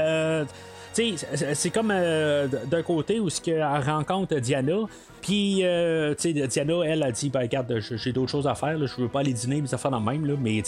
c'est 0.96 1.70
comme 1.72 1.90
d'un 1.90 2.84
côté 2.84 3.20
où 3.20 3.30
ce 3.30 3.42
qu'elle 3.42 3.64
rencontre 3.64 4.36
Diana, 4.36 4.88
puis, 5.26 5.62
euh, 5.64 6.14
Diana, 6.14 6.74
elle 6.86 7.02
a 7.02 7.12
dit, 7.12 7.32
ben, 7.32 7.40
regarde, 7.40 7.80
j'ai 7.80 8.14
d'autres 8.14 8.30
choses 8.30 8.46
à 8.46 8.54
faire, 8.54 8.78
je 8.78 9.02
veux 9.02 9.08
pas 9.08 9.22
aller 9.22 9.34
dîner, 9.34 9.60
mais 9.60 9.66
ça 9.66 9.80
fait 9.80 9.90
dans 9.90 9.98
le 9.98 10.06
même, 10.06 10.24
là. 10.24 10.36
Mais, 10.40 10.62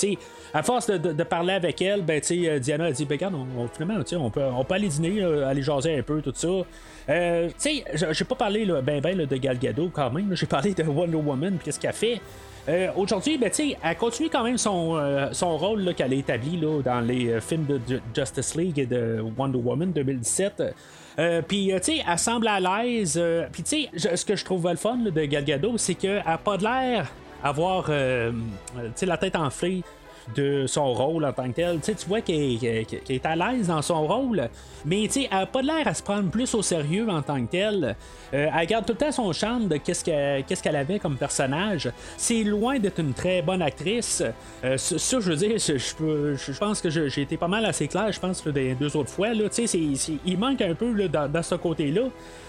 à 0.52 0.64
force 0.64 0.88
de, 0.88 1.24
parler 1.24 1.54
avec 1.54 1.80
elle, 1.80 2.02
ben, 2.02 2.20
Diana 2.20 2.86
a 2.86 2.92
dit, 2.92 3.06
ben, 3.06 3.14
regarde, 3.14 3.36
on, 3.36 3.68
finalement, 3.68 4.04
tu 4.04 4.10
sais, 4.10 4.16
on 4.16 4.32
peut, 4.32 4.42
on 4.42 4.64
peut 4.64 4.74
aller 4.74 4.88
dîner, 4.88 5.22
aller 5.22 5.62
jaser 5.62 6.00
un 6.00 6.02
peu, 6.02 6.24
tout 6.24 6.34
ça. 6.34 6.48
Euh, 7.10 7.50
tu 7.50 7.54
sais, 7.58 7.86
j'ai 8.12 8.26
pas 8.26 8.34
parlé, 8.34 8.66
ben, 8.84 9.00
ben, 9.00 9.28
de 9.28 9.38
Gal 9.38 9.60
Gadot, 9.60 9.92
quand 9.94 10.10
même, 10.10 10.36
j'ai 10.36 10.48
parlé 10.48 10.74
de 10.74 10.82
Wonder 10.82 11.18
Woman, 11.18 11.60
qu'est-ce 11.64 11.80
qu'elle 11.80 11.94
fait. 11.94 12.20
Euh, 12.68 12.90
aujourd'hui, 12.96 13.38
ben, 13.38 13.50
elle 13.84 13.98
continue 13.98 14.30
quand 14.30 14.44
même 14.44 14.58
son, 14.58 15.00
son 15.32 15.58
rôle 15.58 15.94
qu'elle 15.96 16.12
a 16.12 16.16
établi 16.16 16.58
là, 16.58 16.82
dans 16.82 17.00
les 17.00 17.40
films 17.40 17.66
de 17.66 18.02
Justice 18.14 18.56
League 18.56 18.80
et 18.80 18.86
de 18.86 19.24
Wonder 19.38 19.60
Woman 19.60 19.92
2017. 19.92 20.64
Euh, 21.20 21.42
puis, 21.42 21.72
euh, 21.72 21.80
tu 21.80 21.98
sais, 21.98 22.04
elle 22.08 22.20
semble 22.20 22.48
à 22.48 22.60
l'aise. 22.60 23.18
Euh, 23.18 23.48
puis, 23.52 23.64
tu 23.64 23.88
sais, 24.00 24.16
ce 24.16 24.26
que 24.26 24.36
je 24.36 24.46
trouve 24.46 24.70
le 24.70 24.76
fun 24.76 24.98
de 24.98 25.26
Gal 25.26 25.44
Gadot, 25.44 25.78
c'est 25.78 25.96
qu'elle 25.96 26.24
n'a 26.24 26.38
pas 26.38 26.58
de 26.58 26.64
l'air 26.64 27.12
avoir 27.44 27.90
la 27.90 29.18
tête 29.18 29.36
enflée 29.36 29.84
de 30.36 30.66
son 30.68 30.94
rôle 30.94 31.26
en 31.26 31.34
tant 31.34 31.48
que 31.48 31.54
tel. 31.54 31.80
tu 31.82 31.94
vois 32.08 32.22
qu'elle 32.22 32.58
est 33.10 33.26
à 33.26 33.36
l'aise 33.36 33.68
dans 33.68 33.82
son 33.82 34.06
rôle, 34.06 34.50
mais 34.86 35.06
elle 35.06 35.30
n'a 35.32 35.46
pas 35.46 35.62
l'air 35.62 35.88
à 35.88 35.94
se 35.94 36.04
prendre 36.04 36.30
plus 36.30 36.54
au 36.54 36.62
sérieux 36.62 37.08
en 37.10 37.22
tant 37.22 37.44
que 37.46 37.52
tel. 37.52 37.96
Euh, 38.34 38.48
elle 38.54 38.68
garde 38.68 38.86
tout 38.86 38.94
le 38.94 38.98
temps 38.98 39.12
son 39.12 39.32
charme 39.32 39.68
de 39.68 39.78
qu'est-ce 39.78 40.04
qu'elle 40.04 40.76
avait 40.76 41.00
comme 41.00 41.18
personnage. 41.18 41.90
C'est 42.18 42.44
loin 42.44 42.80
d'être 42.80 43.00
une 43.00 43.14
très 43.14 43.42
bonne 43.42 43.62
actrice. 43.62 44.24
Euh, 44.64 44.78
ça, 44.78 45.20
je 45.20 45.30
veux 45.30 45.36
dire, 45.36 45.58
je, 45.58 46.60
pense 46.60 46.82
que 46.82 46.90
j'ai 46.90 47.22
été 47.22 47.38
pas 47.38 47.48
mal 47.48 47.66
assez 47.66 47.88
clair, 47.88 48.12
je 48.12 48.20
pense, 48.20 48.46
des 48.46 48.76
deux 48.76 48.96
autres 48.96 49.10
fois. 49.10 49.34
Là, 49.34 49.46
il 50.26 50.38
manque 50.38 50.62
un 50.62 50.76
peu 50.76 51.08
dans, 51.08 51.44
ce 51.44 51.56
côté-là. 51.56 52.04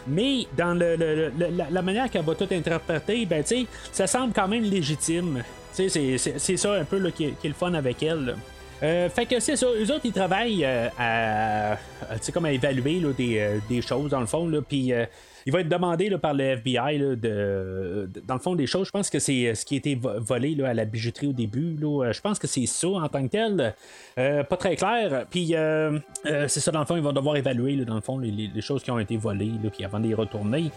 Mais 0.07 0.47
dans 0.57 0.75
la, 0.75 1.83
manière 1.83 2.11
qu'elle 2.11 2.25
va 2.25 2.35
tout 2.35 2.49
interpréter, 2.51 3.27
ben, 3.27 3.45
ça 3.93 4.07
semble 4.07 4.33
quand 4.33 4.49
même 4.49 4.64
légitime. 4.64 5.43
C'est 5.72 6.57
ça 6.57 6.72
un 6.72 6.85
peu 6.85 7.11
qui, 7.11 7.24
est, 7.24 7.44
le 7.44 7.52
fun 7.52 7.74
avec 7.74 8.02
elle. 8.02 8.37
Euh, 8.83 9.09
fait 9.09 9.26
que 9.26 9.40
c'est 9.40 9.57
ça, 9.57 9.66
eux 9.66 9.92
autres 9.92 10.04
ils 10.04 10.12
travaillent 10.12 10.64
euh, 10.64 10.88
à, 10.98 11.76
comme 12.33 12.44
à 12.44 12.52
évaluer 12.52 13.02
des, 13.16 13.38
euh, 13.38 13.59
des, 13.68 13.83
choses 13.83 14.11
dans 14.11 14.20
le 14.20 14.26
fond, 14.26 14.48
puis 14.68 14.92
il 15.46 15.52
va 15.52 15.61
être 15.61 15.68
demandé 15.68 16.11
par 16.18 16.35
le 16.35 16.44
FBI 16.44 16.98
de, 16.98 18.09
dans 18.26 18.35
le 18.35 18.40
fond 18.40 18.54
des 18.54 18.66
choses. 18.66 18.87
Je 18.87 18.92
pense 18.92 19.11
que 19.11 19.18
c'est 19.18 19.54
ce 19.54 19.64
qui 19.64 19.74
a 19.74 19.78
été 19.78 19.98
volé 20.00 20.57
à 20.62 20.74
la 20.74 20.85
bijouterie 20.85 21.28
au 21.28 21.33
début. 21.33 21.76
je 21.81 22.20
pense 22.20 22.38
que 22.38 22.46
c'est 22.46 22.66
ça 22.66 22.88
en 22.88 23.09
tant 23.09 23.26
que 23.26 23.33
tel. 23.33 23.74
pas 24.44 24.57
très 24.57 24.76
clair. 24.76 25.26
Puis 25.31 25.54
c'est 26.24 26.61
ça, 26.61 26.70
dans 26.70 26.81
le 26.81 26.87
fond, 26.87 26.96
ils 26.96 27.02
vont 27.02 27.12
devoir 27.12 27.37
évaluer 27.37 27.76
dans 27.76 27.94
le 27.94 28.00
fond 28.02 28.18
les, 28.18 28.61
choses 28.61 28.83
qui 28.83 28.90
ont 28.90 28.98
été 28.98 29.16
volées 29.16 29.52
puis 29.72 29.85
avant 29.85 29.98
les 29.98 30.14
retourner. 30.14 30.70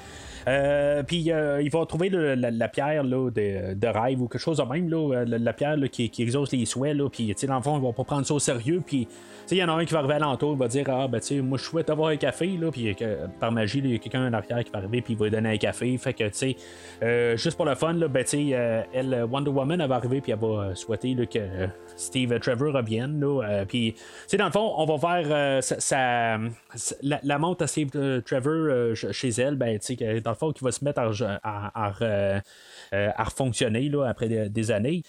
Euh, 0.47 1.03
puis 1.03 1.31
euh, 1.31 1.61
il 1.61 1.69
va 1.69 1.85
trouver 1.85 2.09
la, 2.09 2.67
pierre 2.67 3.03
là, 3.03 3.29
de, 3.29 3.87
rêve 3.87 4.21
ou 4.21 4.27
quelque 4.27 4.41
chose 4.41 4.57
de 4.57 4.63
même, 4.63 4.89
là, 4.89 5.23
la, 5.25 5.53
pierre 5.53 5.77
qui, 5.91 6.09
qui, 6.09 6.23
exauce 6.23 6.51
les 6.51 6.65
souhaits. 6.65 6.97
Puis 7.11 7.35
dans 7.47 7.57
le 7.57 7.61
fond, 7.61 7.77
il 7.77 7.83
va 7.83 7.93
pas 7.93 8.03
prendre 8.03 8.25
ça 8.25 8.33
au 8.33 8.39
sérieux. 8.39 8.81
Puis 8.85 9.07
il 9.51 9.57
y 9.57 9.63
en 9.63 9.69
a 9.69 9.73
un 9.73 9.85
qui 9.85 9.93
va 9.93 9.99
arriver 9.99 10.15
à 10.15 10.19
l'entour, 10.19 10.53
il 10.53 10.59
va 10.59 10.67
dire 10.67 10.85
Ah, 10.89 11.07
ben, 11.07 11.19
tu 11.19 11.27
sais, 11.27 11.41
moi, 11.41 11.57
je 11.57 11.63
souhaite 11.63 11.89
avoir 11.89 12.09
un 12.09 12.17
café, 12.17 12.57
puis 12.71 12.95
par 13.39 13.51
magie, 13.51 13.79
il 13.79 13.91
y 13.91 13.95
a 13.95 13.97
quelqu'un 13.97 14.27
en 14.27 14.33
arrière 14.33 14.63
qui 14.63 14.71
va 14.71 14.79
arriver, 14.79 15.01
puis 15.01 15.13
il 15.13 15.19
va 15.19 15.25
lui 15.25 15.31
donner 15.31 15.49
un 15.49 15.57
café. 15.57 15.97
Fait 15.97 16.13
que, 16.13 16.23
tu 16.25 16.29
sais, 16.33 16.55
euh, 17.03 17.35
juste 17.37 17.57
pour 17.57 17.65
le 17.65 17.75
fun, 17.75 17.93
là, 17.93 18.07
ben, 18.07 18.23
elle, 18.93 19.25
Wonder 19.29 19.51
Woman, 19.51 19.85
va 19.85 19.95
arriver, 19.95 20.21
puis 20.21 20.31
elle 20.31 20.39
va 20.39 20.75
souhaiter 20.75 21.15
que 21.27 21.39
Steve 21.95 22.39
Trevor 22.39 22.73
revienne, 22.73 23.23
puis, 23.67 23.95
dans 24.37 24.45
le 24.45 24.51
fond, 24.51 24.73
on 24.77 24.85
va 24.85 24.97
faire 24.97 25.61
la, 27.01 27.37
montre 27.37 27.63
à 27.63 27.67
Steve 27.67 27.89
Trevor 28.25 28.95
chez 28.95 29.29
elle, 29.29 29.55
ben, 29.55 29.77
tu 29.79 29.95
sais, 29.95 30.21
le 30.31 30.37
fond, 30.37 30.51
qui 30.51 30.63
va 30.63 30.71
se 30.71 30.83
mettre 30.83 30.99
à, 30.99 31.11
à, 31.43 32.41
à, 32.91 33.25
fonctionner 33.25 33.89
là, 33.89 34.05
après 34.05 34.27
des 34.49 34.71
années. 34.71 35.03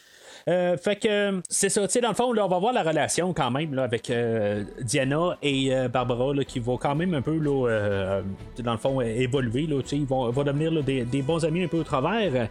Euh, 0.49 0.77
fait 0.77 0.97
que 0.97 1.41
c'est 1.49 1.69
ça, 1.69 1.87
tu 1.87 1.93
sais, 1.93 2.01
dans 2.01 2.09
le 2.09 2.15
fond, 2.15 2.33
là, 2.33 2.45
on 2.45 2.49
va 2.49 2.59
voir 2.59 2.73
la 2.73 2.83
relation 2.83 3.33
quand 3.33 3.51
même 3.51 3.75
là, 3.75 3.85
avec 3.85 4.11
euh, 4.11 4.65
Diana 4.81 5.37
et 5.43 5.75
euh, 5.75 5.89
Barbara 5.89 6.35
là, 6.35 6.45
qui 6.45 6.59
vont 6.59 6.77
quand 6.77 6.95
même 6.95 7.15
un 7.15 7.23
peu, 7.23 7.37
là, 7.37 8.23
dans 8.59 8.73
le 8.73 8.79
fond, 8.79 9.01
évoluer. 9.01 9.67
Là, 9.67 9.81
ils 9.93 10.07
vont, 10.07 10.31
vont 10.31 10.43
devenir 10.43 10.83
des, 10.83 11.05
des, 11.05 11.23
bons 11.23 11.45
amis 11.45 11.65
un 11.65 11.69
peu 11.69 11.79
au 11.79 11.85
travers. 11.85 12.49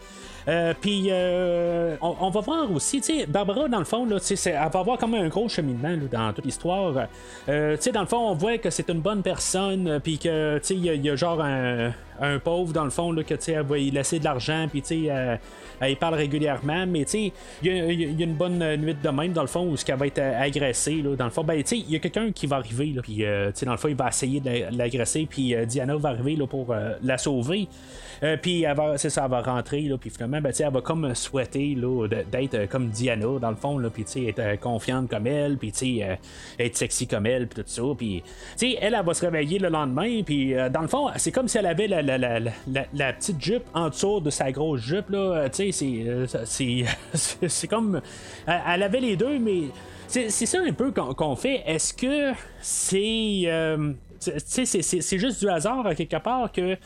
Euh, 0.48 0.74
puis 0.80 1.08
euh, 1.10 1.96
on, 2.02 2.30
va 2.30 2.40
voir 2.42 2.72
aussi, 2.72 3.02
tu 3.02 3.20
sais, 3.20 3.26
Barbara, 3.26 3.68
dans 3.68 3.80
le 3.80 3.86
fond, 3.86 4.06
là, 4.06 4.18
elle 4.46 4.54
va 4.54 4.80
avoir 4.80 4.98
comme 4.98 5.14
un 5.14 5.28
gros 5.28 5.48
cheminement 5.48 5.96
dans 6.12 6.34
toute 6.34 6.46
l'histoire. 6.46 7.08
Euh, 7.48 7.76
tu 7.76 7.84
sais, 7.84 7.92
dans 7.92 8.02
le 8.02 8.08
fond, 8.08 8.30
on 8.30 8.34
voit 8.34 8.58
que 8.58 8.70
c'est 8.70 8.90
une 8.90 9.02
bonne 9.02 9.22
personne, 9.22 10.00
puis 10.04 10.18
que, 10.18 10.58
tu 10.60 10.66
sais, 10.66 10.76
il 10.76 11.06
y, 11.06 11.10
a 11.10 11.16
genre 11.16 11.42
un, 11.42 11.94
pauvre, 12.44 12.74
dans 12.74 12.84
le 12.84 12.90
fond, 12.90 13.12
là, 13.12 13.24
que, 13.24 13.36
elle 13.52 13.66
va 13.66 13.78
y 13.78 13.92
laisser 13.92 14.20
de 14.20 14.24
l'argent, 14.24 14.68
puis, 14.70 14.82
sais, 14.84 15.10
elle 15.80 15.96
parle 15.98 16.16
régulièrement, 16.16 16.86
mais, 16.88 17.02
il 17.02 17.32
y, 17.64 17.70
a 17.70 18.26
une 18.26 18.36
bonne 18.36 18.60
nuit 18.78 18.96
de 19.02 19.10
même, 19.10 19.34
dans 19.34 19.42
le 19.42 19.48
fond, 19.48 19.68
où 19.68 19.78
ce 19.78 19.86
qu'elle 19.86 19.98
va 19.98 20.08
être 20.08 20.20
agressée, 20.20 21.02
là, 21.02 21.16
dans 21.16 21.26
le 21.26 21.32
fond, 21.32 21.44
ben, 21.44 21.62
il 21.72 21.92
y 21.92 21.96
a 21.96 22.00
quelqu'un 22.00 22.32
qui 22.32 22.48
va 22.48 22.58
arriver, 22.58 22.96
puis, 23.02 23.24
sais, 23.54 23.66
dans 23.66 23.72
le 23.72 23.78
fond, 23.78 23.88
il 23.88 23.96
va 23.96 24.10
essayer 24.10 24.40
de 24.40 24.76
l'agresser, 24.76 25.28
puis 25.30 25.56
Diana 25.66 25.96
va 25.96 26.10
arriver, 26.10 26.36
là, 26.36 26.48
pour 26.48 26.76
la 27.02 27.18
sauver. 27.18 27.68
Euh, 28.24 28.38
puis 28.38 28.66
c'est 28.98 29.10
ça, 29.10 29.24
elle 29.26 29.32
va 29.32 29.42
rentrer, 29.42 29.82
là, 29.82 29.98
puis 29.98 30.10
finalement, 30.10 30.42
ben, 30.42 30.54
elle 30.58 30.72
va 30.72 30.82
comme 30.82 31.14
souhaiter 31.16 31.76
d'être 32.32 32.54
euh, 32.54 32.68
comme 32.68 32.90
Diana, 32.90 33.40
dans 33.40 33.50
le 33.50 33.56
fond, 33.56 33.78
là, 33.78 33.90
puis 33.90 34.04
être 34.28 34.40
euh, 34.40 34.56
confiante 34.58 35.10
comme 35.10 35.26
elle, 35.26 35.58
puis 35.58 35.74
être 36.60 36.78
sexy 36.78 37.08
comme 37.08 37.26
elle, 37.26 37.48
puis 37.48 37.64
tout 37.64 37.70
ça. 37.70 37.82
Puis 37.98 38.24
elle, 38.62 38.94
elle 38.94 39.06
va 39.06 39.14
se 39.14 39.26
réveiller 39.26 39.58
le 39.58 39.70
lendemain, 39.70 40.22
puis 40.24 40.54
dans 40.72 40.82
le 40.82 40.88
fond, 40.88 41.08
c'est 41.16 41.32
comme 41.32 41.48
si 41.48 41.58
elle 41.58 41.66
avait 41.66 41.88
la, 41.88 42.11
la, 42.18 43.14
petite 43.14 43.44
jupe 43.44 43.64
en 43.74 43.90
dessous 43.90 44.20
de 44.20 44.30
sa 44.30 44.52
grosse 44.52 44.82
jupe, 44.82 45.10
là. 45.10 45.48
c'est, 45.52 46.86
c'est 47.14 47.68
comme. 47.68 48.02
Elle 48.48 48.84
avait 48.84 49.00
les 49.00 49.16
deux, 49.16 49.40
mais 49.40 49.64
c'est 50.08 50.30
ça 50.30 50.60
un 50.60 50.74
peu 50.74 50.92
qu'on 50.92 51.36
fait. 51.36 51.64
Est-ce 51.66 51.94
que 51.94 52.32
c'est. 52.62 53.48
c'est 54.20 55.18
juste 55.18 55.40
du 55.40 55.50
hasard, 55.50 55.96
quelque 55.96 56.18
part, 56.18 56.52
que 56.52 56.78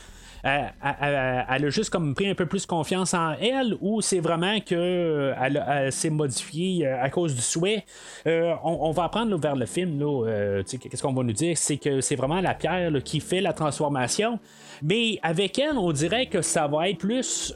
elle, 0.46 1.66
a 1.66 1.70
juste 1.70 1.90
comme 1.90 2.14
pris 2.14 2.30
un 2.30 2.36
peu 2.36 2.46
plus 2.46 2.66
confiance 2.66 3.14
en 3.14 3.34
elle 3.42 3.76
ou 3.82 4.02
c'est 4.02 4.20
vraiment 4.20 4.60
que 4.60 5.34
elle, 5.42 5.92
s'est 5.92 6.12
modifiée 6.12 6.86
euh, 6.86 7.02
à 7.02 7.10
cause 7.10 7.34
du 7.34 7.42
souhait? 7.42 7.84
Euh, 8.28 8.54
on, 8.64 8.92
va 8.92 9.06
apprendre 9.06 9.36
vers 9.40 9.56
le 9.56 9.66
film, 9.66 10.00
euh, 10.04 10.62
qu'est-ce 10.64 11.02
qu'on 11.02 11.14
va 11.14 11.24
nous 11.24 11.34
dire, 11.34 11.58
c'est 11.58 11.78
que 11.78 12.00
c'est 12.00 12.16
vraiment 12.16 12.42
la 12.42 12.54
pierre 12.54 12.92
qui 13.04 13.20
fait 13.20 13.42
la 13.42 13.54
transformation. 13.54 14.40
Mais 14.84 15.20
avec 15.24 15.60
elle, 15.60 15.78
on 15.78 15.92
dirait 15.92 16.28
que 16.28 16.42
ça 16.42 16.68
va 16.68 16.90
être 16.90 16.98
plus 16.98 17.56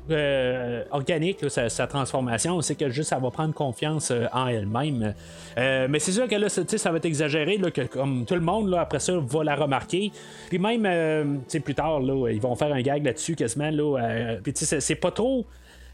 organique, 0.91 1.49
sa, 1.49 1.87
transformation. 1.87 2.61
C'est 2.61 2.75
que 2.75 2.89
juste, 2.89 3.13
elle 3.15 3.21
va 3.21 3.31
prendre 3.31 3.53
confiance 3.53 4.11
en 4.33 4.47
elle-même. 4.47 5.13
mais 5.57 5.99
c'est 5.99 6.11
sûr 6.11 6.27
que 6.27 6.35
là, 6.35 6.49
ça 6.49 6.91
va 6.91 6.97
être 6.97 7.05
exagéré, 7.05 7.57
que 7.71 7.81
comme 7.81 8.25
tout 8.25 8.35
le 8.35 8.41
monde, 8.41 8.73
après 8.73 8.99
ça, 8.99 9.13
va 9.17 9.43
la 9.43 9.55
remarqué. 9.55 10.11
Puis 10.49 10.59
même, 10.59 10.85
euh, 10.85 11.59
plus 11.63 11.75
tard, 11.75 12.01
ils 12.01 12.41
vont 12.41 12.55
faire 12.55 12.73
un 12.73 12.81
gag 12.81 13.03
là-dessus 13.03 13.35
quasiment. 13.35 13.69
Là, 13.69 13.97
euh, 13.97 14.39
puis 14.41 14.53
c'est 14.55 14.95
pas 14.95 15.11
trop. 15.11 15.45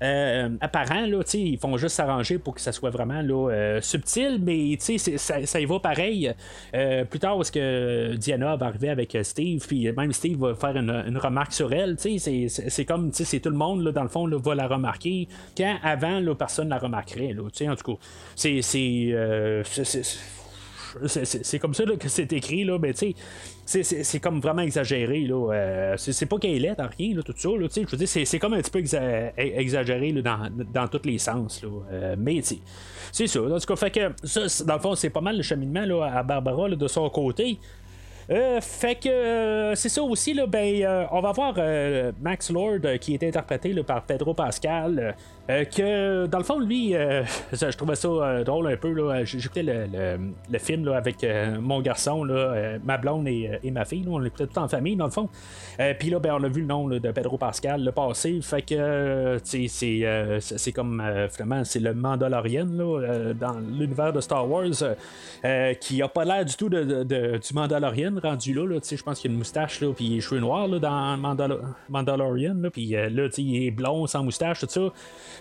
Euh, 0.06 0.50
apparent, 0.62 1.08
là, 1.08 1.22
ils 1.34 1.58
font 1.58 1.76
juste 1.78 1.96
s'arranger 1.96 2.38
pour 2.38 2.56
que 2.56 2.62
ça 2.62 2.72
soit 2.72 2.90
vraiment 2.90 3.22
là, 3.22 3.50
euh, 3.52 3.82
subtil, 3.82 4.40
mais 4.42 4.78
ça, 4.80 5.46
ça 5.46 5.60
y 5.60 5.66
va 5.66 5.80
pareil. 5.80 6.34
Euh, 6.74 7.06
plus 7.06 7.20
tard, 7.20 7.38
parce 7.38 7.52
que 7.52 8.16
Diana 8.16 8.56
va 8.56 8.68
arriver 8.68 8.90
avec 8.90 9.18
Steve, 9.24 9.66
puis 9.68 9.92
même 9.92 10.14
Steve 10.14 10.38
va 10.38 10.56
faire 10.56 10.78
une, 10.78 11.18
remarque 11.18 11.54
sur 11.54 11.74
elle, 11.74 11.96
c'est 11.98 12.86
comme 12.86 13.12
c'est 13.14 13.40
tout 13.40 13.50
le 13.50 13.56
monde, 13.56 13.84
là, 13.84 13.92
dans 13.92 14.04
le 14.04 14.10
fond, 14.10 14.28
là, 14.28 14.38
va 14.38 14.56
la 14.56 14.68
remarquer, 14.68 15.28
quand 15.58 15.78
avant, 15.84 16.20
là, 16.20 16.36
personne 16.36 16.66
ne 16.66 16.72
la 16.72 16.80
remarquerait. 16.80 17.36
En 17.36 17.76
tout 17.76 17.96
cas, 17.96 18.00
c'est 18.36 18.62
c'est 21.06 21.60
comme 21.60 21.74
ça 21.74 21.84
que 22.00 22.10
c'est 22.10 22.32
écrit, 22.34 22.64
là, 22.64 22.78
mais 22.80 22.94
tu 22.94 23.14
sais, 23.66 23.84
c'est 23.84 24.20
comme 24.20 24.40
vraiment 24.40 24.62
exagéré. 24.62 25.22
Là, 25.22 25.54
euh, 25.54 25.96
c'est 25.98 26.26
pas 26.26 26.38
qu'elle 26.38 26.66
est, 26.66 26.76
rien, 26.98 27.16
là, 27.16 27.24
tout 27.24 27.34
ça. 27.36 27.50
Là, 27.50 27.68
je 27.74 27.82
veux 27.82 27.98
dire, 27.98 28.08
c'est 28.08 28.40
comme 28.40 28.54
un 28.54 28.62
petit 28.62 28.72
peu 28.72 28.80
exagéré 29.38 30.12
là, 30.12 30.22
dans, 30.22 30.50
dans 30.74 30.88
tous 30.88 31.06
les 31.06 31.18
sens. 31.18 31.64
Là, 31.64 31.70
euh, 31.92 32.16
mais 32.18 32.42
c'est 33.12 33.28
ça. 33.28 33.42
En 33.42 33.60
tout 33.60 33.66
cas, 33.66 33.76
fait 33.76 33.92
que 33.92 34.12
ça, 34.24 34.64
dans 34.66 34.76
le 34.76 34.82
fond, 34.82 34.96
c'est 34.96 35.10
pas 35.10 35.22
mal 35.22 35.38
le 35.38 35.44
cheminement 35.44 35.86
là, 35.86 36.18
à 36.18 36.24
Barbara 36.24 36.70
de 36.70 36.88
son 36.88 37.10
côté. 37.10 37.58
Euh, 38.32 38.60
fait 38.60 38.96
que 38.96 39.10
euh, 39.10 39.76
c'est 39.76 39.90
ça 39.90 40.02
aussi, 40.02 40.34
là, 40.34 40.48
ben, 40.48 40.82
euh, 40.82 41.06
on 41.12 41.22
va 41.22 41.32
voir 41.32 41.56
Max 42.22 42.50
Lord 42.50 42.80
qui 43.00 43.14
est 43.14 43.24
interprété 43.24 43.74
par 43.84 44.04
Pedro 44.04 44.34
Pascal. 44.34 45.16
que 45.48 46.26
dans 46.26 46.40
le 46.40 46.44
fond, 46.44 46.60
lui, 46.60 46.94
je 47.54 47.78
trouvais 47.78 47.96
ça 47.96 48.44
drôle 48.44 48.68
un 48.68 48.78
peu. 48.78 49.24
J'écoutais 49.26 49.64
le, 49.64 50.32
le, 50.50 50.60
film 50.60 50.86
là, 50.86 50.98
avec 50.98 51.26
mon 51.60 51.82
garçon, 51.82 52.24
là, 52.24 52.78
ma 52.84 52.98
blonde 52.98 53.28
et, 53.28 53.72
ma 53.72 53.86
fille. 53.86 54.06
on 54.10 54.18
l'écoutait 54.18 54.48
tout 54.48 54.60
en 54.60 54.68
famille, 54.68 54.96
dans 54.96 55.06
le 55.06 55.12
fond. 55.12 55.30
Puis 56.00 56.10
là, 56.10 56.20
ben, 56.20 56.36
on 56.40 56.44
a 56.44 56.48
vu 56.48 56.62
le 56.62 56.68
nom 56.68 56.88
de 56.88 57.12
Pedro 57.12 57.38
Pascal 57.38 57.84
le 57.84 57.92
passé. 57.92 58.40
Fait 58.42 58.64
que 58.64 59.38
c'est 59.44 60.72
comme 60.74 61.04
finalement, 61.30 61.64
c'est 61.64 61.80
le 61.80 61.94
Mandalorian 61.94 62.66
dans 62.66 63.60
l'univers 63.60 64.14
de 64.14 64.22
Star 64.22 64.50
Wars 64.50 64.96
qui 65.80 66.02
a 66.02 66.08
pas 66.08 66.26
l'air 66.26 66.46
du 66.46 66.56
tout 66.56 66.70
de, 66.70 67.04
du 67.04 67.54
Mandalorian 67.54 68.15
rendu 68.20 68.54
là. 68.54 68.66
là 68.66 68.80
je 68.90 69.04
pense 69.04 69.20
qu'il 69.20 69.30
a 69.30 69.34
une 69.34 69.38
moustache, 69.38 69.82
là, 69.82 69.92
puis 69.94 70.22
cheveux 70.22 70.40
noirs 70.40 70.68
là, 70.68 70.80
dans 70.80 71.18
Mandalorian. 71.90 72.56
Là, 72.56 72.70
puis 72.70 72.96
euh, 72.96 73.10
là, 73.10 73.28
il 73.38 73.68
est 73.68 73.72
blond, 73.72 74.08
sans 74.08 74.24
moustache, 74.24 74.60
tout 74.60 74.68
ça. 74.70 74.82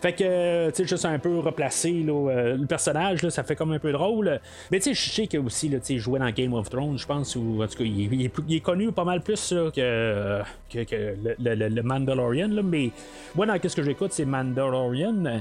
Fait 0.02 0.12
que, 0.12 0.24
euh, 0.24 0.70
tu 0.70 0.82
sais, 0.82 0.88
juste 0.88 1.04
un 1.04 1.18
peu 1.18 1.38
replacé 1.38 1.92
là, 1.92 2.12
euh, 2.12 2.56
le 2.56 2.66
personnage, 2.66 3.22
là, 3.22 3.30
ça 3.30 3.42
fait 3.42 3.56
comme 3.56 3.72
un 3.72 3.78
peu 3.78 3.92
drôle. 3.92 4.40
Mais 4.70 4.78
tu 4.78 4.84
sais, 4.84 4.94
je 4.94 5.10
sais 5.10 5.26
qu'il 5.26 5.40
aussi, 5.40 5.68
là, 5.68 5.78
jouait 5.96 6.18
dans 6.18 6.30
Game 6.30 6.54
of 6.54 6.68
Thrones, 6.70 6.98
je 6.98 7.06
pense, 7.06 7.36
ou 7.36 7.62
en 7.62 7.66
tout 7.66 7.78
cas, 7.78 7.84
il, 7.84 8.24
est, 8.24 8.60
connu 8.60 8.92
pas 8.92 9.04
mal 9.04 9.20
plus 9.20 9.54
que, 9.74 10.42
que, 10.70 11.14
le, 11.38 11.82
Mandalorian. 11.82 12.48
Là, 12.48 12.62
mais 12.62 12.90
moi, 13.34 13.46
dans 13.46 13.58
qu'est-ce 13.58 13.76
que 13.76 13.82
j'écoute, 13.82 14.12
c'est 14.12 14.24
Mandalorian. 14.24 15.40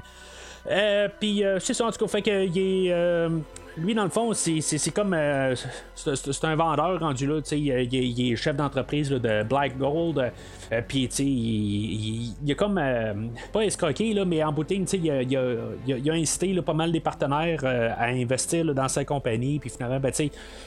puis 1.20 1.44
c'est 1.60 1.74
ça, 1.74 1.86
en 1.86 1.92
tout 1.92 2.06
cas, 2.06 2.08
fait 2.08 2.22
que 2.22 2.32
est 2.32 3.30
lui, 3.78 3.96
dans 3.96 4.04
le 4.04 4.10
fond, 4.10 4.34
c'est 4.34 4.94
comme. 4.94 5.14
Euh, 5.14 5.56
c'est 5.96 6.46
un 6.46 6.56
vendeur 6.56 7.00
rendu 7.00 7.26
là. 7.26 7.40
Il, 7.52 7.94
il, 7.94 8.32
est 8.32 8.36
chef 8.36 8.56
d'entreprise 8.56 9.10
de 9.10 9.44
Black 9.44 9.78
Gold. 9.78 10.32
Euh, 10.72 10.82
puis, 10.88 11.06
il, 11.06 12.34
il, 12.44 12.52
a 12.52 12.56
comme. 12.56 12.78
Euh, 12.78 13.14
pas 13.52 13.62
escroqué, 13.62 14.14
là, 14.14 14.26
mais 14.26 14.44
en 14.44 14.54
il 14.54 15.12
a, 15.12 15.22
il, 15.22 15.38
a, 15.38 15.56
il 15.88 16.10
a 16.10 16.14
incité 16.14 16.62
pas 16.62 16.74
mal 16.74 16.92
des 16.92 17.00
partenaires 17.00 17.64
à 17.66 18.06
investir 18.06 18.74
dans 18.74 18.88
sa 18.88 19.06
compagnie. 19.06 19.60
Puis 19.60 19.70
finalement, 19.70 20.00
ben, 20.00 20.12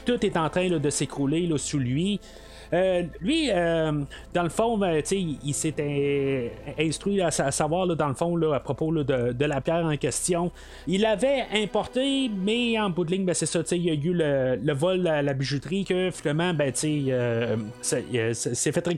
tout 0.04 0.26
est 0.26 0.36
en 0.36 0.48
train 0.48 0.68
de 0.68 0.90
s'écrouler 0.90 1.50
sous 1.58 1.78
lui. 1.78 2.20
Euh, 2.72 3.02
lui, 3.20 3.50
euh, 3.50 3.92
dans 4.34 4.42
le 4.42 4.48
fond, 4.48 4.78
ben, 4.78 5.02
il 5.10 5.54
s'était 5.54 6.52
instruit 6.78 7.20
à, 7.20 7.30
savoir, 7.30 7.86
dans 7.86 8.08
le 8.08 8.14
fond, 8.14 8.40
à 8.52 8.60
propos 8.60 8.92
de, 8.92 9.44
la 9.44 9.60
pierre 9.60 9.84
en 9.84 9.96
question. 9.96 10.50
Il 10.86 11.04
avait 11.04 11.44
importé, 11.54 12.28
mais 12.28 12.78
en 12.78 12.90
bout 12.90 13.04
de 13.04 13.12
ligne, 13.12 13.24
ben, 13.24 13.34
c'est 13.34 13.46
ça, 13.46 13.60
il 13.72 13.84
y 13.84 13.90
a 13.90 13.94
eu 13.94 14.12
le, 14.12 14.72
vol 14.72 15.06
à 15.06 15.22
la 15.22 15.34
bijouterie 15.34 15.84
que 15.84 16.10
finalement, 16.10 16.52
ben, 16.54 16.72
euh, 16.84 17.56
c'est 17.82 18.72
fait 18.72 18.88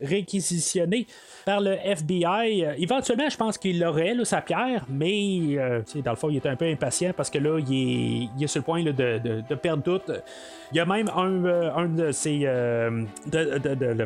réquisitionner 0.00 1.06
par 1.48 1.62
le 1.62 1.78
FBI. 1.82 2.66
éventuellement, 2.76 3.30
je 3.30 3.36
pense 3.38 3.56
qu'il 3.56 3.82
aurait 3.82 4.14
sa 4.24 4.42
pierre, 4.42 4.84
mais 4.86 5.56
dans 6.04 6.10
le 6.10 6.16
fond, 6.16 6.28
il 6.28 6.36
était 6.36 6.50
un 6.50 6.56
peu 6.56 6.66
impatient 6.66 7.12
parce 7.16 7.30
que 7.30 7.38
là, 7.38 7.58
il 7.58 8.28
est, 8.38 8.46
sur 8.46 8.60
le 8.60 8.64
point 8.64 8.82
de, 8.82 8.92
de, 8.92 9.54
perdre 9.54 9.82
tout. 9.82 10.12
Il 10.72 10.76
y 10.76 10.80
a 10.80 10.84
même 10.84 11.08
un, 11.16 11.46
un 11.74 11.86
de 11.86 12.12
ses 12.12 12.40
de, 12.40 13.58
de, 13.58 13.74
de, 13.74 14.04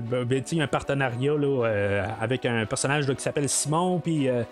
ben, 0.00 0.42
un, 0.60 0.66
partenariat 0.68 1.32
euh, 1.32 2.06
avec 2.20 2.46
un 2.46 2.64
personnage 2.64 3.06
qui 3.06 3.22
s'appelle 3.22 3.48
Simon, 3.48 3.98
puis. 3.98 4.28
Euh, 4.28 4.44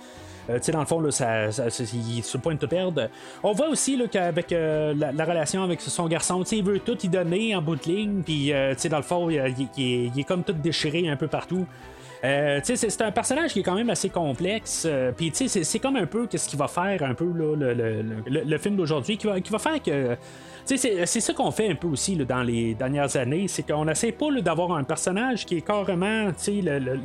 euh, 0.50 0.58
dans 0.72 0.80
le 0.80 0.86
fond, 0.86 0.98
là, 0.98 1.12
ça, 1.12 1.46
il 1.46 2.18
est 2.18 2.22
sur 2.22 2.38
le 2.38 2.42
point 2.42 2.54
de 2.54 2.58
te 2.58 2.66
perdre. 2.66 3.08
On 3.44 3.52
voit 3.52 3.68
aussi 3.68 3.96
qu'avec 4.10 4.50
la, 4.50 5.24
relation 5.24 5.62
avec 5.62 5.80
son 5.80 6.08
garçon, 6.08 6.42
il 6.42 6.64
veut 6.64 6.80
tout 6.80 6.98
y 7.00 7.08
donner 7.08 7.54
en 7.54 7.62
bout 7.62 7.76
de 7.76 7.84
ligne, 7.84 8.22
puis 8.24 8.50
dans 8.50 8.96
le 8.96 9.04
fond, 9.04 9.30
il, 9.30 9.38
est, 9.38 10.24
comme 10.24 10.42
tout 10.42 10.52
déchiré 10.52 11.08
un 11.08 11.14
peu 11.14 11.28
partout. 11.28 11.64
C'est 12.22 13.02
un 13.02 13.10
personnage 13.10 13.52
qui 13.52 13.60
est 13.60 13.62
quand 13.62 13.74
même 13.74 13.90
assez 13.90 14.08
complexe. 14.08 14.86
Puis 15.16 15.32
c'est 15.34 15.78
comme 15.78 15.96
un 15.96 16.06
peu 16.06 16.28
ce 16.32 16.48
qu'il 16.48 16.58
va 16.58 16.68
faire 16.68 17.02
un 17.02 17.14
peu 17.14 17.24
le, 17.24 18.58
film 18.58 18.76
d'aujourd'hui, 18.76 19.16
qui 19.16 19.26
va, 19.26 19.40
qui 19.40 19.50
va 19.50 19.58
faire 19.58 19.82
que 19.82 20.16
c'est 20.64 21.06
ça 21.06 21.32
qu'on 21.32 21.50
fait 21.50 21.70
un 21.70 21.74
peu 21.74 21.88
aussi 21.88 22.16
dans 22.16 22.42
les 22.42 22.74
dernières 22.74 23.16
années, 23.16 23.48
c'est 23.48 23.64
qu'on 23.64 23.88
essaie 23.88 24.12
pas 24.12 24.30
d'avoir 24.40 24.72
un 24.72 24.84
personnage 24.84 25.44
qui 25.44 25.56
est 25.56 25.62
carrément 25.62 26.30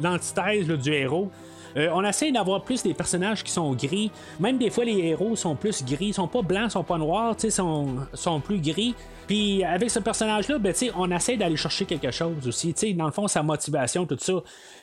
l'antithèse 0.02 0.68
du 0.68 0.94
héros. 0.94 1.32
Euh, 1.78 1.90
on 1.94 2.04
essaie 2.04 2.32
d'avoir 2.32 2.64
plus 2.64 2.84
des 2.84 2.94
personnages 2.94 3.44
qui 3.44 3.52
sont 3.52 3.74
gris. 3.74 4.12
Même 4.40 4.58
des 4.58 4.70
fois, 4.70 4.84
les 4.84 4.98
héros 4.98 5.36
sont 5.36 5.56
plus 5.56 5.84
gris. 5.86 6.08
Ils 6.08 6.14
sont 6.14 6.28
pas 6.28 6.42
blancs, 6.42 6.66
ils 6.66 6.72
sont 6.72 6.84
pas 6.84 6.98
noirs, 6.98 7.36
ils 7.44 7.52
sont, 7.52 7.98
sont 8.14 8.40
plus 8.40 8.60
gris. 8.60 8.96
Puis 9.28 9.64
avec 9.64 9.92
ce 9.92 10.00
personnage-là, 10.00 10.58
ben, 10.58 10.74
on 10.96 11.12
essaie 11.12 11.36
d'aller 11.36 11.58
chercher 11.58 11.86
quelque 11.86 12.12
chose 12.12 12.48
aussi. 12.48 12.74
dans 12.94 13.06
le 13.06 13.12
fond, 13.12 13.28
sa 13.28 13.44
motivation, 13.44 14.06
tout 14.06 14.18
ça. 14.20 14.34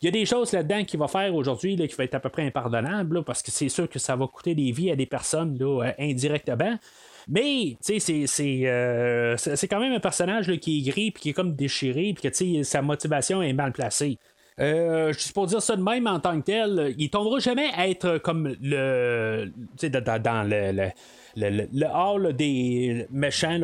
Il 0.02 0.04
y 0.04 0.08
a 0.08 0.10
des 0.10 0.26
choses 0.26 0.52
là-dedans 0.52 0.84
qu'il 0.84 1.00
va 1.00 1.08
faire 1.08 1.34
aujourd'hui 1.34 1.76
qui 1.76 1.94
va 1.96 2.04
être 2.04 2.14
à 2.14 2.20
peu 2.20 2.28
près 2.28 2.46
impardonnable, 2.46 3.24
parce 3.24 3.42
que 3.42 3.50
c'est 3.50 3.70
sûr 3.70 3.88
que 3.88 3.98
ça 3.98 4.14
va 4.16 4.26
coûter 4.26 4.54
des 4.54 4.70
vies 4.70 4.90
à 4.90 4.96
des 4.96 5.06
personnes 5.06 5.56
là, 5.58 5.86
euh, 5.86 5.92
indirectement. 5.98 6.78
Mais, 7.26 7.78
euh, 7.90 9.36
c'est, 9.38 9.68
quand 9.68 9.80
même 9.80 9.92
un 9.92 10.00
personnage 10.00 10.54
qui 10.58 10.78
est 10.78 10.90
gris, 10.90 11.10
puis 11.10 11.22
qui 11.22 11.28
est 11.30 11.32
comme 11.32 11.54
déchiré, 11.54 12.14
puis 12.14 12.30
que, 12.30 12.62
sa 12.62 12.82
motivation 12.82 13.42
est 13.42 13.54
mal 13.54 13.72
placée. 13.72 14.18
Euh, 14.60 15.12
juste 15.12 15.32
pour 15.32 15.46
dire 15.46 15.60
ça 15.60 15.74
de 15.74 15.82
même 15.82 16.06
en 16.06 16.20
tant 16.20 16.40
que 16.40 16.44
tel, 16.44 16.94
il 16.96 17.10
tombera 17.10 17.40
jamais 17.40 17.70
à 17.74 17.88
être 17.88 18.18
comme 18.18 18.54
le. 18.60 19.50
Tu 19.76 19.88
sais, 19.88 19.90
dans, 19.90 20.48
le 20.48 20.72
le, 20.72 20.90
le, 21.36 21.86
hall 21.86 22.32
des 22.34 23.06
méchants 23.10 23.60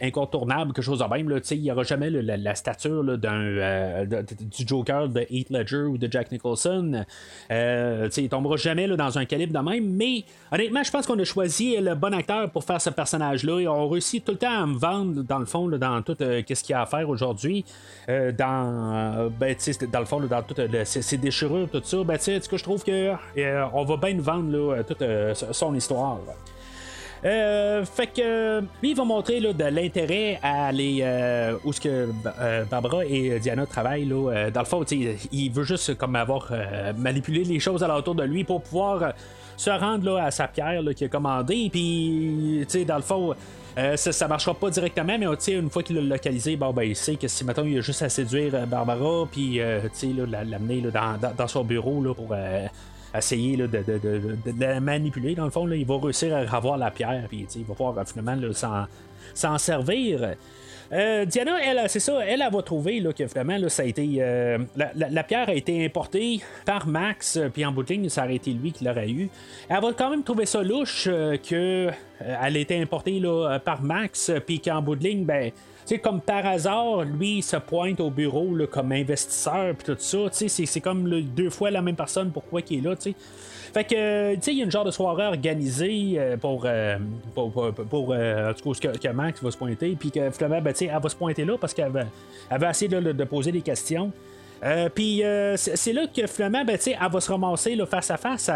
incontournables, 0.00 0.72
quelque 0.72 0.84
chose 0.84 0.98
de 0.98 1.04
même. 1.04 1.40
Il 1.50 1.62
n'y 1.62 1.70
aura 1.70 1.82
jamais 1.82 2.10
la, 2.10 2.54
stature 2.54 3.04
euh, 3.06 4.04
du 4.04 4.66
Joker 4.66 5.08
de 5.08 5.26
Heath 5.30 5.50
Ledger 5.50 5.82
ou 5.82 5.98
de 5.98 6.10
Jack 6.10 6.30
Nicholson. 6.30 7.04
Euh, 7.50 8.08
il 8.16 8.28
tombera 8.28 8.56
jamais 8.56 8.86
dans 8.88 9.18
un 9.18 9.24
calibre 9.24 9.52
de 9.52 9.70
même. 9.70 9.88
Mais 9.90 10.24
honnêtement, 10.52 10.82
je 10.82 10.90
pense 10.90 11.06
qu'on 11.06 11.18
a 11.18 11.24
choisi 11.24 11.76
le 11.76 11.94
bon 11.94 12.12
acteur 12.14 12.50
pour 12.50 12.64
faire 12.64 12.80
ce 12.80 12.90
personnage-là. 12.90 13.60
Et 13.60 13.68
on 13.68 13.88
réussit 13.88 14.24
tout 14.24 14.32
le 14.32 14.38
temps 14.38 14.62
à 14.62 14.66
me 14.66 14.78
vendre, 14.78 15.22
dans 15.22 15.38
le 15.38 15.46
fond, 15.46 15.68
dans 15.68 16.02
tout 16.02 16.16
euh, 16.20 16.42
ce 16.46 16.62
qu'il 16.62 16.72
y 16.72 16.74
a 16.74 16.82
à 16.82 16.86
faire 16.86 17.08
aujourd'hui. 17.08 17.64
Euh, 18.08 18.32
dans, 18.32 19.30
ben, 19.38 19.56
dans 19.92 20.00
le 20.00 20.06
fond, 20.06 20.20
dans 20.20 20.42
toutes 20.42 20.60
ces, 20.84 21.16
déchirures, 21.16 21.68
tout 21.70 21.82
ça. 21.82 22.04
Ben, 22.04 22.18
je 22.18 22.62
trouve 22.62 22.84
que 22.84 23.12
on 23.72 23.84
va 23.84 23.96
bien 23.96 24.14
nous 24.14 24.22
vendre 24.22 24.82
toute 24.82 25.04
son 25.52 25.74
histoire. 25.74 26.20
Euh, 27.24 27.84
fait 27.86 28.08
que 28.08 28.60
lui, 28.60 28.90
il 28.90 28.96
va 28.96 29.04
montrer 29.04 29.40
là, 29.40 29.52
de 29.54 29.64
l'intérêt 29.64 30.38
à 30.42 30.66
aller 30.66 30.98
euh, 31.00 31.56
où 31.64 31.72
ce 31.72 31.80
que 31.80 32.08
euh, 32.40 32.64
Barbara 32.66 33.04
et 33.06 33.38
Diana 33.38 33.64
travaillent. 33.64 34.04
Là, 34.04 34.50
dans 34.50 34.60
le 34.60 34.66
fond, 34.66 34.84
il 34.84 35.50
veut 35.50 35.64
juste 35.64 35.96
comme 35.96 36.16
avoir 36.16 36.52
manipulé 36.96 37.44
les 37.44 37.58
choses 37.58 37.82
à 37.82 37.88
l'autour 37.88 38.14
de 38.14 38.24
lui 38.24 38.44
pour 38.44 38.62
pouvoir 38.62 39.14
se 39.56 39.70
rendre 39.70 40.04
là, 40.04 40.24
à 40.24 40.30
sa 40.30 40.48
pierre 40.48 40.82
qu'il 40.94 41.06
a 41.06 41.08
commandée. 41.08 41.70
Puis, 41.72 42.66
dans 42.86 42.96
le 42.96 43.02
fond. 43.02 43.34
ça, 43.76 44.12
ça 44.12 44.28
marchera 44.28 44.54
pas 44.54 44.68
directement, 44.68 45.16
mais 45.18 45.26
une 45.52 45.70
fois 45.70 45.82
qu'il 45.82 45.96
l'a 45.96 46.02
localisé, 46.02 46.56
bon, 46.56 46.72
ben, 46.72 46.82
il 46.82 46.96
sait 46.96 47.16
que 47.16 47.26
si 47.26 47.44
maintenant 47.44 47.64
il 47.64 47.78
a 47.78 47.80
juste 47.80 48.02
à 48.02 48.08
séduire 48.08 48.66
Barbara, 48.66 49.26
puis 49.30 49.58
l'amener 49.58 50.82
dans, 50.82 51.16
dans, 51.20 51.34
dans, 51.34 51.48
son 51.48 51.64
bureau 51.64 52.02
là, 52.02 52.12
pour 52.14 52.34
essayer 53.18 53.56
de, 53.56 53.68
la 54.58 54.80
manipuler. 54.80 55.34
Dans 55.34 55.44
le 55.44 55.50
fond, 55.50 55.68
il 55.70 55.86
va 55.86 55.98
réussir 55.98 56.34
à 56.34 56.56
avoir 56.56 56.76
la 56.76 56.90
pierre, 56.90 57.24
puis 57.28 57.46
il 57.54 57.64
va 57.64 57.74
pouvoir 57.74 58.06
finalement 58.06 58.36
s'en 59.34 59.58
servir. 59.58 60.34
Euh, 60.92 61.24
Diana, 61.24 61.58
elle, 61.62 61.88
c'est 61.88 62.00
ça, 62.00 62.24
elle, 62.24 62.44
va 62.52 62.62
trouver 62.62 63.00
là, 63.00 63.12
que 63.12 63.24
vraiment, 63.24 63.56
là, 63.56 63.68
ça 63.68 63.82
a 63.82 63.86
été. 63.86 64.16
Euh, 64.18 64.58
la, 64.76 65.24
pierre 65.24 65.48
a 65.48 65.54
été 65.54 65.84
importée 65.84 66.40
par 66.64 66.86
Max, 66.86 67.36
euh, 67.36 67.48
puis 67.48 67.64
en 67.64 67.72
bout 67.72 67.84
ça 68.08 68.24
aurait 68.24 68.36
été 68.36 68.52
lui 68.52 68.72
qui 68.72 68.84
l'aurait 68.84 69.10
eu. 69.10 69.28
Elle 69.68 69.80
va 69.80 69.92
quand 69.92 70.10
même 70.10 70.22
trouver 70.22 70.46
ça 70.46 70.62
louche 70.62 71.04
que 71.04 71.90
elle 72.20 72.56
a 72.56 72.58
été 72.58 72.80
importée 72.80 73.18
là, 73.18 73.58
par 73.58 73.82
Max, 73.82 74.30
puis 74.46 74.60
qu'en 74.60 74.82
bout 74.82 74.96
de 74.96 75.04
ligne, 75.04 75.24
ben 75.24 75.50
sais, 75.86 75.98
comme 75.98 76.20
par 76.20 76.46
hasard, 76.46 77.02
lui, 77.02 77.38
il 77.38 77.42
se 77.42 77.56
pointe 77.56 78.00
au 78.00 78.10
bureau 78.10 78.56
comme 78.70 78.92
investisseur, 78.92 79.74
puis 79.74 79.94
tout 79.94 79.96
ça. 79.98 80.18
Tu 80.30 80.48
sais, 80.48 80.66
c'est 80.66 80.80
comme 80.80 81.08
deux 81.22 81.50
fois 81.50 81.70
la 81.70 81.82
même 81.82 81.96
personne, 81.96 82.30
pourquoi 82.30 82.62
qu'il 82.62 82.78
est 82.78 82.88
là, 82.88 82.96
tu 82.96 83.10
sais. 83.10 83.16
Fait 83.74 83.82
que, 83.82 84.34
tu 84.36 84.42
sais, 84.42 84.52
il 84.52 84.58
y 84.58 84.60
a 84.60 84.64
une 84.64 84.70
genre 84.70 84.84
de 84.84 84.92
soirée 84.92 85.26
organisée 85.26 86.14
euh, 86.16 86.36
pour, 86.36 86.62
euh, 86.64 86.96
pour, 87.34 87.50
pour, 87.50 87.72
pour, 87.74 88.12
euh, 88.12 88.52
en 88.52 88.54
tout 88.54 88.72
cas, 88.72 88.92
que, 88.92 88.98
que 88.98 89.08
Max 89.08 89.42
va 89.42 89.50
se 89.50 89.56
pointer, 89.56 89.96
puis 89.98 90.12
que 90.12 90.30
finalement, 90.30 90.60
ben, 90.60 90.72
tu 90.72 90.84
sais, 90.84 90.90
elle 90.94 91.02
va 91.02 91.08
se 91.08 91.16
pointer 91.16 91.44
là 91.44 91.58
parce 91.58 91.74
qu'elle 91.74 91.90
va, 91.90 92.04
elle 92.50 92.60
va 92.60 92.70
essayer 92.70 92.88
de, 92.88 93.24
poser 93.24 93.50
des 93.50 93.62
questions. 93.62 94.12
Puis 94.94 95.22
c'est 95.56 95.92
là 95.92 96.06
que 96.06 96.26
finalement, 96.28 96.64
ben, 96.64 96.78
elle 96.86 97.10
va 97.10 97.20
se 97.20 97.30
ramasser 97.30 97.74
là, 97.74 97.84
face 97.84 98.10
à 98.12 98.16
face 98.16 98.48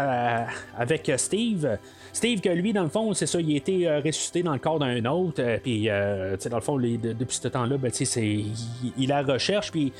avec 0.77 1.11
Steve. 1.17 1.77
Steve, 2.13 2.41
que 2.41 2.49
lui, 2.49 2.73
dans 2.73 2.83
le 2.83 2.89
fond, 2.89 3.13
c'est 3.13 3.25
ça, 3.27 3.39
il 3.39 3.53
a 3.53 3.57
été 3.57 3.87
euh, 3.87 4.01
ressuscité 4.03 4.43
dans 4.43 4.53
le 4.53 4.59
corps 4.59 4.79
d'un 4.79 5.03
autre. 5.05 5.41
euh, 5.41 5.57
puis, 5.61 5.89
euh, 5.89 6.35
dans 6.49 6.57
le 6.57 6.61
fond, 6.63 6.77
depuis 6.77 7.35
ce 7.35 7.47
temps-là, 7.47 7.77
ben, 7.77 7.91
c'est- 7.93 8.05
il, 8.21 8.53
il 8.97 9.07
la 9.09 9.21
recherche. 9.23 9.71
Puis, 9.71 9.93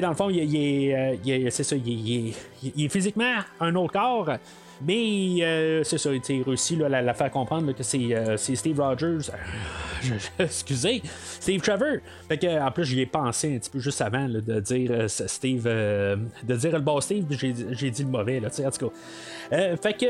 dans 0.00 0.08
le 0.10 0.14
fond, 0.14 0.30
il, 0.30 0.38
il 0.38 0.56
est, 0.56 1.16
euh, 1.46 1.50
c'est 1.50 1.64
ça, 1.64 1.76
il, 1.76 2.34
est- 2.76 2.88
physiquement 2.88 3.34
un 3.60 3.74
autre 3.74 3.92
corps. 3.92 4.30
Mais 4.84 5.36
euh, 5.42 5.84
c'est 5.84 5.98
ça, 5.98 6.10
il 6.12 6.42
réussit 6.42 6.76
là, 6.78 6.86
à 6.86 7.02
la, 7.02 7.14
faire 7.14 7.30
comprendre 7.30 7.72
que 7.72 7.84
c'est, 7.84 8.36
Steve 8.36 8.80
Rogers. 8.80 9.30
excusez, 10.40 11.02
Steve 11.38 11.60
Trevor. 11.60 11.98
Fait 12.28 12.36
que, 12.38 12.60
en 12.60 12.70
plus, 12.72 12.84
j'y 12.86 13.00
ai 13.02 13.06
pensé 13.06 13.54
un 13.54 13.58
petit 13.58 13.70
peu 13.70 13.78
juste 13.78 14.00
avant 14.00 14.26
là, 14.26 14.40
de 14.40 14.58
dire 14.60 15.04
Steve, 15.08 15.64
de 15.64 16.56
dire 16.56 16.72
le 16.72 16.80
bon 16.80 17.00
Steve, 17.00 17.26
j'ai, 17.30 17.90
dit 17.92 18.02
le 18.02 18.08
mauvais, 18.08 18.40
là, 18.40 18.48
en 18.48 18.70
tout 18.70 18.88
cas. 18.88 19.66
Fait 19.80 19.92
que. 19.92 20.06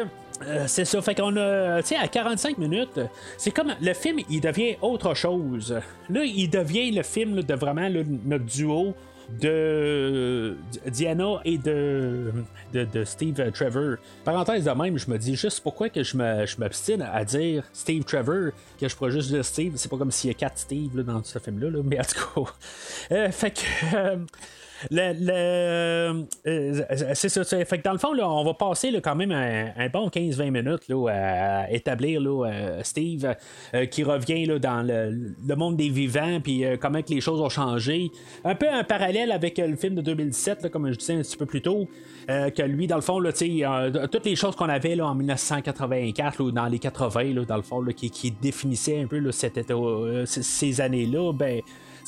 Euh, 0.47 0.64
c'est 0.66 0.84
ça, 0.84 1.01
fait 1.03 1.14
qu'on 1.14 1.36
a, 1.36 1.80
tu 1.82 1.88
sais, 1.88 1.97
à 1.97 2.09
45 2.09 2.59
minutes, 2.59 3.01
c'est 3.36 3.51
comme 3.51 3.72
le 3.80 3.95
film, 3.95 4.18
il 4.28 4.40
devient 4.40 4.76
autre 4.82 5.14
chose. 5.14 5.74
Là, 6.11 6.24
il 6.24 6.49
devient 6.49 6.90
le 6.90 7.03
film 7.03 7.43
de 7.43 7.55
vraiment 7.55 7.88
notre 8.24 8.45
duo 8.45 8.95
de 9.40 10.57
Diana 10.88 11.40
et 11.45 11.57
de, 11.57 12.32
de, 12.74 13.05
Steve 13.05 13.51
Trevor. 13.53 13.97
Parenthèse 14.24 14.64
de 14.64 14.70
même, 14.70 14.99
je 14.99 15.11
me 15.11 15.16
dis 15.16 15.36
juste 15.36 15.61
pourquoi 15.62 15.88
que 15.88 16.03
je 16.03 16.16
me- 16.16 16.45
m'obstine 16.59 17.03
à 17.03 17.24
dire 17.24 17.64
Steve 17.72 18.05
Trevor, 18.05 18.51
que 18.80 18.88
je 18.88 18.95
pourrais 18.97 19.11
juste 19.12 19.30
dire 19.30 19.45
Steve. 19.45 19.72
C'est 19.76 19.88
pas 19.90 19.97
comme 19.97 20.11
s'il 20.11 20.28
y 20.28 20.32
a 20.32 20.34
quatre 20.34 20.59
Steve 20.59 21.03
dans 21.03 21.22
ce 21.22 21.38
film-là, 21.38 21.70
là, 21.70 21.78
mais 21.84 21.99
en 21.99 22.03
tout 22.05 22.43
cas. 22.45 22.53
Euh, 23.12 23.30
fait 23.30 23.51
que. 23.53 23.97
euh, 23.97 24.16
le, 24.91 25.12
le- 25.20 26.26
euh, 26.47 26.83
c'est 27.14 27.28
ça, 27.28 27.45
fait 27.45 27.78
que 27.78 27.83
dans 27.83 27.93
le 27.93 27.99
fond, 27.99 28.12
là, 28.12 28.28
on 28.28 28.45
va 28.45 28.55
passer 28.55 28.93
quand 29.03 29.14
même 29.14 29.33
un, 29.33 29.89
bon 29.89 30.09
15-20 30.09 30.51
minutes 30.51 30.89
là, 30.89 31.09
à 31.64 31.70
établir 31.70 32.20
là, 32.20 32.47
euh, 32.51 32.80
Steve 32.83 33.35
euh, 33.74 33.87
qui 33.87 34.03
revient 34.05 34.47
là, 34.47 34.59
dans 34.59 34.83
le, 34.87 35.35
le 35.47 35.57
monde 35.57 35.76
des 35.76 35.89
vivants, 35.89 36.41
puis 36.43 36.64
euh, 36.64 36.76
comment 36.80 37.03
que 37.03 37.11
les 37.12 37.20
choses 37.20 37.41
ont 37.41 37.49
changé. 37.49 38.11
Un 38.45 38.55
peu 38.55 38.68
un 38.68 38.85
parallèle 38.85 39.33
avec 39.33 39.59
euh, 39.59 39.66
le 39.66 39.76
film 39.76 39.95
de 39.95 40.01
2017, 40.03 40.62
là, 40.62 40.68
comme 40.68 40.91
je 40.93 40.99
disais 40.99 41.14
un 41.14 41.22
petit 41.22 41.37
peu 41.37 41.47
plus 41.47 41.62
tôt, 41.62 41.89
euh, 42.30 42.51
que 42.51 42.62
lui, 42.62 42.87
dans 42.87 42.97
le 42.97 43.03
fond, 43.03 43.18
là, 43.18 43.30
euh, 43.41 44.07
toutes 44.09 44.26
les 44.26 44.37
choses 44.37 44.57
qu'on 44.57 44.68
avait 44.68 44.97
là, 44.97 45.07
en 45.07 45.14
1984 45.14 46.39
là, 46.39 46.45
ou 46.45 46.51
dans 46.53 46.66
les 46.66 46.78
80, 46.78 47.22
là, 47.35 47.45
dans 47.45 47.57
le 47.57 47.62
fond, 47.62 47.80
là, 47.80 47.93
qui, 47.93 48.11
qui 48.11 48.30
définissaient 48.30 49.01
un 49.03 49.07
peu 49.07 49.18
là, 49.18 49.33
cet 49.33 49.57
état- 49.59 49.74
euh, 49.74 50.26
c- 50.26 50.43
ces 50.43 50.80
années-là, 50.80 51.33
ben 51.33 51.61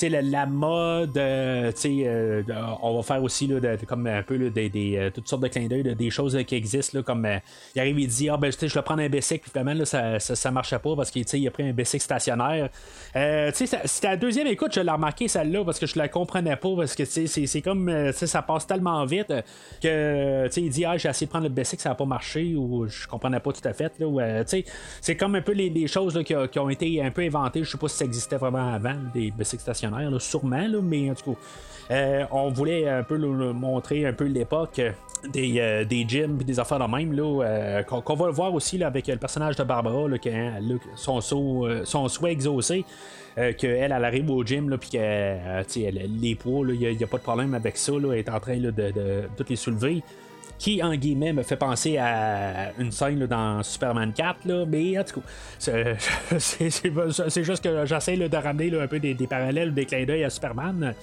la, 0.02 0.22
la 0.22 0.46
mode, 0.46 1.16
euh, 1.16 1.72
euh, 1.84 2.42
on 2.82 2.96
va 2.96 3.02
faire 3.02 3.22
aussi 3.22 3.46
là, 3.46 3.76
comme 3.86 4.06
un 4.06 4.22
peu 4.22 4.36
là, 4.36 4.50
des, 4.50 4.68
des, 4.68 4.96
euh, 4.96 5.10
toutes 5.10 5.28
sortes 5.28 5.42
de 5.42 5.48
clins 5.48 5.66
d'œil, 5.66 5.82
de- 5.82 5.94
des 5.94 6.10
choses 6.10 6.38
qui 6.46 6.54
existent, 6.54 7.02
comme 7.02 7.28
il 7.74 7.80
arrive, 7.80 7.98
il 7.98 8.08
dit, 8.08 8.28
ah 8.28 8.36
ben, 8.36 8.50
je 8.50 8.66
vais 8.66 8.82
prendre 8.82 9.02
un 9.02 9.08
bicycle, 9.08 9.42
puis 9.42 9.50
finalement, 9.50 9.84
ça, 9.84 10.18
ça, 10.18 10.34
ça 10.34 10.50
marchait 10.50 10.78
pas 10.78 10.96
parce 10.96 11.10
qu'il 11.10 11.46
a 11.46 11.50
pris 11.50 11.62
un 11.62 11.72
bicycle 11.72 12.02
stationnaire. 12.02 12.68
C'était 13.14 14.08
la 14.08 14.16
deuxième 14.16 14.46
écoute, 14.46 14.74
je 14.74 14.80
l'ai 14.80 14.90
remarqué 14.90 15.28
celle-là 15.28 15.64
parce 15.64 15.78
que 15.78 15.86
je 15.86 15.98
la 15.98 16.08
comprenais 16.08 16.56
pas, 16.56 16.76
parce 16.76 16.94
que 16.94 17.04
c'est 17.04 17.62
comme, 17.62 18.12
ça 18.12 18.42
passe 18.42 18.66
tellement 18.66 19.04
vite 19.04 19.32
que, 19.82 20.48
il 20.56 20.70
dit, 20.70 20.84
ah, 20.84 20.96
j'ai 20.96 21.08
essayé 21.08 21.26
de 21.26 21.30
prendre 21.30 21.44
le 21.44 21.52
bicycle, 21.52 21.82
ça 21.82 21.90
a 21.90 21.94
pas 21.94 22.04
marché, 22.04 22.54
ou 22.56 22.86
je 22.86 23.06
comprenais 23.06 23.40
pas 23.40 23.52
tout 23.52 23.66
à 23.66 23.72
fait, 23.72 23.92
c'est 25.00 25.16
comme 25.16 25.34
un 25.34 25.42
peu 25.42 25.52
les, 25.52 25.86
choses 25.86 26.18
qui, 26.24 26.34
qui 26.50 26.58
ont 26.58 26.70
été 26.70 27.02
un 27.02 27.10
peu 27.10 27.22
inventées, 27.22 27.62
je 27.62 27.70
sais 27.70 27.78
pas 27.78 27.88
si 27.88 27.96
ça 27.96 28.04
existait 28.04 28.36
vraiment 28.36 28.72
avant, 28.72 28.94
des 29.12 29.30
bicycles 29.30 29.62
stationnaires, 29.62 29.83
sûrement, 30.18 30.66
là, 30.66 30.78
mais 30.82 31.10
en 31.10 31.14
tout 31.14 31.32
cas, 31.32 31.38
euh, 31.90 32.24
on 32.30 32.50
voulait 32.50 32.88
un 32.88 33.02
peu 33.02 33.16
là, 33.16 33.52
montrer 33.52 34.06
un 34.06 34.12
peu 34.12 34.24
l'époque 34.24 34.78
euh, 34.78 34.92
des, 35.28 35.54
euh, 35.58 35.84
des 35.84 36.04
gyms 36.06 36.38
des 36.38 36.58
affaires 36.60 36.78
de 36.78 36.96
même, 36.96 37.12
là, 37.12 37.42
euh, 37.44 37.82
qu'on, 37.82 38.14
va 38.14 38.26
le 38.26 38.32
voir 38.32 38.54
aussi 38.54 38.78
là, 38.78 38.86
avec 38.86 39.06
le 39.06 39.16
personnage 39.16 39.56
de 39.56 39.64
Barbara, 39.64 40.08
là, 40.08 40.18
que, 40.18 40.28
hein, 40.28 40.54
là, 40.60 40.74
son, 40.96 41.20
saut, 41.20 41.66
son 41.84 42.08
souhait 42.08 42.32
exaucé. 42.32 42.84
qu'elle, 43.34 43.92
elle 43.92 43.92
arrive 43.92 44.30
au 44.30 44.44
gym, 44.44 44.68
là, 44.68 44.78
puis 44.78 44.90
que 44.90 44.98
les 46.20 46.34
poids, 46.34 46.66
il 46.68 46.96
n'y 46.96 47.04
a, 47.04 47.06
pas 47.06 47.18
de 47.18 47.22
problème 47.22 47.54
avec 47.54 47.76
ça, 47.76 47.92
là, 47.92 48.12
elle 48.12 48.18
est 48.18 48.28
en 48.28 48.40
train 48.40 48.58
de, 48.58 48.70
de, 48.70 49.28
les 49.48 49.56
soulever 49.56 50.02
qui, 50.58 50.82
en 50.82 50.94
guillemets, 50.94 51.32
me 51.32 51.42
fait 51.42 51.56
penser 51.56 51.98
à 51.98 52.72
une 52.78 52.92
scène 52.92 53.26
dans 53.26 53.62
Superman 53.62 54.12
4, 54.12 54.44
là, 54.46 54.64
mais 54.66 54.98
en 54.98 55.04
tout 55.04 55.20
cas, 55.20 55.26
c'est, 56.38 57.44
juste 57.44 57.64
que 57.64 57.86
j'essaie 57.86 58.16
de 58.16 58.36
ramener 58.36 58.78
un 58.78 58.86
peu 58.86 58.98
des, 58.98 59.14
parallèles, 59.26 59.74
des 59.74 59.86
clins 59.86 60.04
d'œil 60.04 60.24
à 60.24 60.30
Superman. 60.30 60.94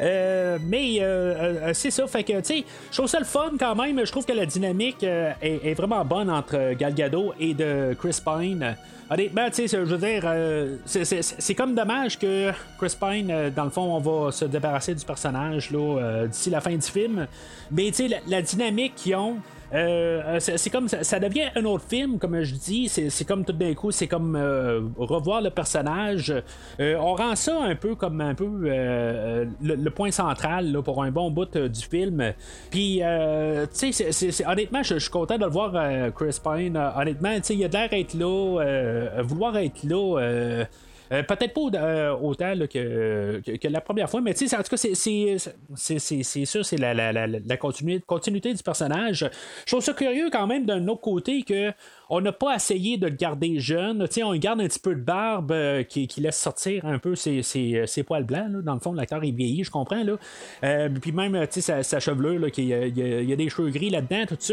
Euh, 0.00 0.58
mais 0.62 0.98
euh, 1.00 1.34
euh, 1.68 1.70
c'est 1.74 1.90
ça, 1.90 2.06
fait 2.06 2.24
que, 2.24 2.40
tu 2.40 2.44
sais, 2.44 2.64
je 2.90 2.96
trouve 2.96 3.08
ça 3.08 3.18
le 3.18 3.24
fun 3.24 3.52
quand 3.58 3.74
même. 3.74 4.04
Je 4.04 4.10
trouve 4.10 4.24
que 4.24 4.32
la 4.32 4.46
dynamique 4.46 5.02
est, 5.02 5.74
vraiment 5.74 6.04
bonne 6.04 6.30
entre 6.30 6.74
Gal 6.74 6.94
Gadot 6.94 7.34
et 7.38 7.54
de 7.54 7.94
Chris 7.98 8.18
Pine. 8.24 8.76
Honnêtement, 9.12 9.50
tu 9.50 9.68
sais, 9.68 9.68
je 9.68 9.76
veux 9.76 9.98
dire, 9.98 10.22
euh, 10.24 10.76
c'est- 10.86 11.54
comme 11.54 11.74
dommage 11.74 12.18
que 12.18 12.50
Chris 12.78 12.96
Pine, 12.98 13.30
euh, 13.30 13.50
dans 13.50 13.64
le 13.64 13.70
fond, 13.70 13.82
on 13.82 13.98
va 13.98 14.32
se 14.32 14.46
débarrasser 14.46 14.94
du 14.94 15.04
personnage 15.04 15.70
là, 15.70 15.78
euh, 16.00 16.26
d'ici 16.26 16.48
la 16.48 16.62
fin 16.62 16.74
du 16.74 16.80
film. 16.80 17.26
Mais 17.70 17.88
tu 17.90 18.08
sais, 18.08 18.20
la 18.26 18.40
dynamique 18.40 18.94
qu'ils 18.96 19.16
ont. 19.16 19.36
Euh, 19.74 20.38
c'est 20.40 20.58
c'est 20.58 20.70
comme 20.70 20.88
ça, 20.88 21.18
devient 21.18 21.48
un 21.56 21.64
autre 21.64 21.84
film, 21.88 22.18
comme 22.18 22.42
je 22.42 22.54
dis. 22.54 22.88
C'est 22.88 23.24
comme 23.24 23.44
tout 23.44 23.52
d'un 23.52 23.74
coup, 23.74 23.90
c'est 23.90 24.06
comme 24.06 24.36
euh, 24.36 24.82
revoir 24.96 25.40
le 25.40 25.50
personnage. 25.50 26.32
Euh, 26.80 26.96
on 26.96 27.14
rend 27.14 27.34
ça 27.36 27.60
un 27.60 27.74
peu 27.74 27.94
comme 27.94 28.20
un 28.20 28.34
peu 28.34 28.48
euh, 28.64 29.46
le, 29.62 29.90
point 29.90 30.10
central 30.10 30.80
pour 30.84 31.02
un 31.02 31.10
bon 31.10 31.30
bout 31.30 31.54
euh, 31.56 31.68
du 31.68 31.80
film. 31.80 32.32
Puis, 32.70 33.00
euh, 33.02 33.66
tu 33.66 33.92
sais, 33.92 34.46
honnêtement, 34.46 34.82
je 34.82 34.98
suis 34.98 35.10
content 35.10 35.36
de 35.36 35.44
le 35.44 35.50
voir, 35.50 35.72
euh, 35.74 36.10
Chris 36.10 36.38
Pine. 36.42 36.76
Euh, 36.76 36.90
honnêtement, 36.96 37.34
tu 37.36 37.42
sais, 37.44 37.54
il 37.54 37.64
a 37.64 37.68
l'air 37.68 37.92
être 37.92 38.14
là, 38.14 38.60
euh, 38.60 39.22
vouloir 39.22 39.56
être 39.56 39.82
là. 39.84 40.64
Euh, 41.12 41.22
Peut-être 41.22 41.52
pas 41.54 41.78
euh, 41.78 42.16
autant 42.16 42.54
que, 42.66 43.68
la 43.68 43.80
première 43.80 44.08
fois, 44.10 44.20
mais 44.20 44.34
tu 44.34 44.48
sais, 44.48 44.56
en 44.56 44.62
tout 44.62 44.70
cas, 44.70 44.76
c'est- 44.76 46.44
sûr, 46.44 46.64
c'est 46.64 46.78
la, 46.78 46.94
la, 46.94 47.56
continuité 47.56 48.54
du 48.54 48.62
personnage. 48.62 49.28
Je 49.66 49.72
trouve 49.72 49.84
ça 49.84 49.92
curieux 49.92 50.30
quand 50.30 50.46
même 50.46 50.64
d'un 50.64 50.86
autre 50.88 51.00
côté 51.00 51.42
que 51.42 51.72
on 52.14 52.20
n'a 52.20 52.30
pas 52.30 52.54
essayé 52.54 52.98
de 52.98 53.06
le 53.06 53.16
garder 53.16 53.58
jeune. 53.58 54.06
Tu 54.06 54.16
sais, 54.16 54.22
on 54.22 54.34
garde 54.34 54.60
un 54.60 54.68
petit 54.68 54.78
peu 54.78 54.94
de 54.94 55.00
barbe 55.00 55.50
euh, 55.50 55.82
qui, 55.82 56.06
laisse 56.18 56.38
sortir 56.38 56.84
un 56.84 56.98
peu 56.98 57.14
ses, 57.14 57.42
ses 57.42 58.02
poils 58.02 58.24
blancs. 58.24 58.50
Dans 58.62 58.74
le 58.74 58.80
fond, 58.80 58.92
l'acteur 58.92 59.24
est 59.24 59.30
vieilli, 59.30 59.64
je 59.64 59.70
comprends. 59.70 60.04
Là. 60.04 60.16
Euh, 60.62 60.90
puis 60.90 61.10
même, 61.10 61.46
sa, 61.50 61.82
sa 61.82 62.00
chevelure, 62.00 62.48
il 62.58 62.64
y, 62.66 63.32
a, 63.32 63.36
des 63.36 63.48
cheveux 63.48 63.70
gris 63.70 63.88
là-dedans, 63.88 64.26
tout 64.28 64.36
ça. 64.38 64.52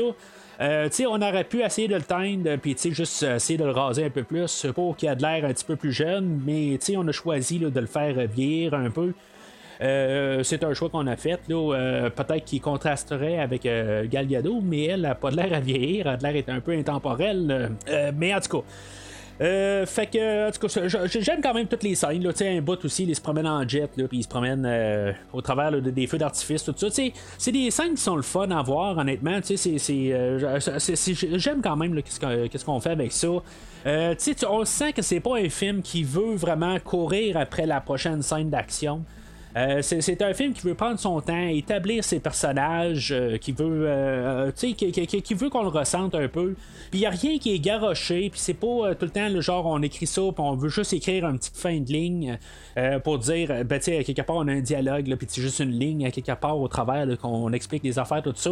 Euh, 0.62 0.90
on 1.10 1.22
aurait 1.22 1.44
pu 1.44 1.62
essayer 1.62 1.90
de 1.90 1.96
le 1.96 2.02
teindre, 2.02 2.56
puis 2.62 2.78
juste 2.92 3.24
euh, 3.24 3.36
essayer 3.36 3.60
de 3.60 3.66
le 3.66 3.72
raser 3.72 4.06
un 4.06 4.10
peu 4.10 4.24
plus 4.24 4.66
pour 4.74 4.96
qu'il 4.96 5.10
ait 5.10 5.16
de 5.18 5.22
l'air 5.22 5.44
un 5.44 5.52
petit 5.54 5.66
peu 5.66 5.76
plus 5.76 5.92
jeune, 5.92 6.42
mais 6.46 6.80
on 6.96 7.08
a 7.10 7.12
choisi 7.12 7.60
de 7.60 7.80
le 7.80 7.88
faire 7.88 8.26
vieillir 8.26 8.74
un 8.74 8.90
peu. 8.90 9.12
Euh, 9.82 10.44
c'est 10.44 10.64
un 10.64 10.74
choix 10.74 10.90
qu'on 10.90 11.08
a 11.08 11.16
fait. 11.16 11.40
Euh, 11.50 12.10
peut-être 12.10 12.46
qu'il 12.46 12.62
contrasterait 12.62 13.40
avec 13.40 13.66
euh, 13.66 14.06
Gal 14.10 14.28
Gadot, 14.28 14.60
mais 14.62 14.86
elle 14.86 15.02
n'a 15.02 15.16
pas 15.16 15.32
l'air 15.32 15.54
à 15.54 15.60
vieillir, 15.60 16.08
elle 16.08 16.14
a 16.14 16.18
l'air 16.18 16.34
d'être 16.34 16.50
un 16.50 16.60
peu 16.60 16.74
intemporelle. 16.74 17.72
Euh, 17.88 18.12
mais 18.16 18.34
en 18.34 18.40
tout 18.40 18.58
cas. 18.58 18.64
Fait 19.42 20.06
que, 20.12 20.50
en 20.50 20.52
tout 20.52 20.68
cas, 20.68 21.08
j'aime 21.08 21.40
quand 21.42 21.54
même 21.54 21.68
toutes 21.68 21.84
les 21.84 21.96
scènes. 21.96 22.22
Là, 22.22 22.32
un 22.42 22.60
bout 22.60 22.84
aussi, 22.84 23.06
il 23.06 23.16
se 23.16 23.22
promène 23.22 23.48
en 23.48 23.66
jet, 23.66 23.88
puis 23.88 24.06
il 24.12 24.24
se 24.24 24.28
promène 24.28 25.16
au 25.32 25.40
travers 25.40 25.82
des 25.82 26.08
feux 26.08 26.18
d'artifice, 26.18 26.66
tout 26.66 26.76
ça. 26.76 26.88
C'est 27.38 27.54
des 27.54 27.72
scènes 27.72 27.94
qui 27.94 28.02
sont 28.02 28.18
le 28.18 28.22
fun 28.22 28.52
à 28.52 28.62
voir, 28.62 28.98
honnêtement. 28.98 29.40
J'aime 29.42 29.62
quand 31.64 31.78
même 31.78 32.02
qu'est-ce 32.04 32.66
qu'on 32.66 32.82
fait 32.82 32.90
avec 32.90 33.14
ça. 33.14 33.30
On 34.50 34.66
sent 34.66 34.92
que 34.92 35.02
c'est 35.02 35.22
pas 35.22 35.38
un 35.38 35.48
film 35.48 35.84
qui 35.84 36.04
veut 36.04 36.36
vraiment 36.36 36.78
courir 36.82 37.38
après 37.38 37.66
la 37.66 37.80
prochaine 37.80 38.22
scène 38.22 38.50
d'action. 38.50 39.06
Euh, 39.58 39.82
c'est 39.82 40.22
un 40.22 40.34
film 40.34 40.54
qui 40.54 40.62
veut 40.62 40.76
prendre 40.76 41.00
son 41.00 41.20
temps, 41.22 41.48
établir 41.48 42.04
ses 42.04 42.20
personnages, 42.20 43.12
euh, 43.12 43.38
qui 43.38 43.52
veut 43.52 43.86
euh, 43.88 44.52
qui, 44.52 44.76
qui, 44.76 44.92
qui, 44.92 45.34
veut 45.34 45.50
qu'on 45.50 45.64
le 45.64 45.70
ressente 45.70 46.14
un 46.14 46.28
peu. 46.28 46.54
Puis 46.92 47.00
il 47.00 47.02
n'y 47.02 47.06
a 47.08 47.10
rien 47.10 47.40
qui 47.40 47.56
est 47.56 47.60
garoché, 47.60 48.30
puis 48.30 48.40
c'est 48.40 48.54
pas 48.54 48.94
tout 48.94 49.06
le 49.06 49.12
temps 49.12 49.28
le 49.28 49.42
genre 49.42 49.66
on 49.66 49.82
écrit 49.82 50.06
ça, 50.06 50.22
puis 50.22 50.44
on 50.44 50.56
veut 50.56 50.70
juste 50.70 50.94
écrire 50.94 51.26
une 51.26 51.40
petite 51.40 51.58
fin 51.58 51.80
de 51.80 51.92
ligne 51.92 52.38
pour 53.04 53.20
dire, 53.20 53.66
ben 53.66 53.78
tu 53.78 53.86
sais, 53.86 54.04
quelque 54.06 54.22
part 54.22 54.38
on 54.38 54.48
a 54.48 54.54
un 54.54 54.62
dialogue, 54.62 55.14
puis 55.16 55.28
c'est 55.30 55.42
juste 55.42 55.60
une 55.60 55.78
ligne 55.78 56.10
quelque 56.12 56.32
part 56.40 56.58
au 56.58 56.68
travers 56.68 57.06
qu'on 57.18 57.52
explique 57.52 57.84
les 57.84 58.00
affaires, 58.00 58.22
tout 58.22 58.34
ça. 58.36 58.52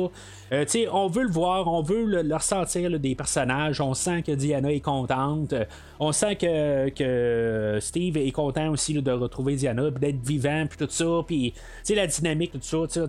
tu 0.52 0.58
sais, 0.68 0.88
on 0.92 1.08
veut 1.08 1.24
le 1.24 1.32
voir, 1.32 1.68
on 1.68 1.82
veut 1.82 2.04
le, 2.04 2.36
ressentir 2.36 3.00
des 3.00 3.16
personnages, 3.16 3.80
on 3.80 3.94
sent 3.94 4.24
que 4.24 4.34
Diana 4.34 4.72
est 4.72 4.82
contente, 4.82 5.54
on 6.00 6.12
sent 6.12 6.36
que, 6.36 6.90
que 6.90 7.80
Steve 7.80 8.18
est 8.18 8.32
content 8.32 8.70
aussi 8.70 8.94
de 9.02 9.12
retrouver 9.12 9.56
Diana, 9.56 9.90
d'être 9.92 10.22
vivant, 10.22 10.66
puis 10.68 10.78
tout 10.78 10.87
ça, 10.92 11.06
puis 11.26 11.54
la 11.96 12.08
dynamique, 12.08 12.52
tout 12.52 12.88
ça. 12.88 13.08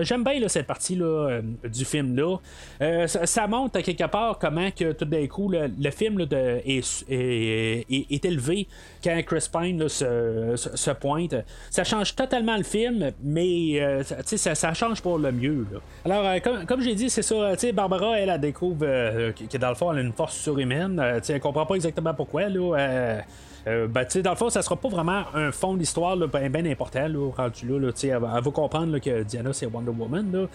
J'aime 0.00 0.24
bien 0.24 0.48
cette 0.48 0.66
partie-là 0.66 1.04
euh, 1.04 1.42
du 1.64 1.84
film-là. 1.84 2.36
Euh, 2.80 3.06
ça, 3.06 3.46
montre 3.46 3.78
à 3.78 3.82
quelque 3.82 4.06
part 4.06 4.38
comment 4.38 4.70
que 4.70 4.92
tout 4.92 5.04
d'un 5.04 5.26
coup 5.26 5.50
le, 5.50 5.90
film 5.90 6.24
de, 6.24 6.60
est, 6.64 8.24
élevé 8.24 8.66
quand 9.02 9.20
Chris 9.26 9.48
Pine 9.52 9.88
se, 9.88 10.90
pointe. 10.92 11.34
Ça 11.70 11.84
change 11.84 12.14
totalement 12.14 12.56
le 12.56 12.62
film, 12.62 13.12
mais 13.22 13.80
euh, 13.80 14.02
ça, 14.02 14.54
ça, 14.54 14.74
change 14.74 15.02
pour 15.02 15.18
le 15.18 15.32
mieux. 15.32 15.66
Alors, 16.04 16.40
comme, 16.66 16.80
j'ai 16.80 16.94
dit, 16.94 17.10
c'est 17.10 17.22
ça. 17.22 17.54
Barbara, 17.72 18.18
elle, 18.18 18.30
elle 18.30 18.40
découvre 18.40 18.86
que 19.32 19.58
dans 19.58 19.68
le 19.68 19.74
fond, 19.74 19.92
elle 19.92 19.98
a 19.98 20.02
une 20.02 20.12
force 20.12 20.36
surhumaine. 20.36 21.02
elle 21.28 21.40
comprend 21.40 21.66
pas 21.66 21.74
exactement 21.74 22.14
pourquoi. 22.14 22.48
Là, 22.48 23.22
euh, 23.66 23.86
ben, 23.88 24.06
dans 24.22 24.30
le 24.30 24.36
fond, 24.36 24.50
ça 24.50 24.62
sera 24.62 24.76
pas 24.76 24.88
vraiment 24.88 25.22
un 25.32 25.50
fond 25.50 25.74
d'histoire 25.74 26.16
bien 26.16 26.50
ben 26.50 26.66
important, 26.66 27.08
là, 27.08 27.30
rendu 27.34 27.66
là, 27.66 27.90
elle, 28.02 28.18
va 28.18 28.50
comprendre 28.50 28.98
que 28.98 29.22
Diana, 29.22 29.52
c'est 29.52 29.66
Wonder 29.66 29.90
Woman. 29.90 30.48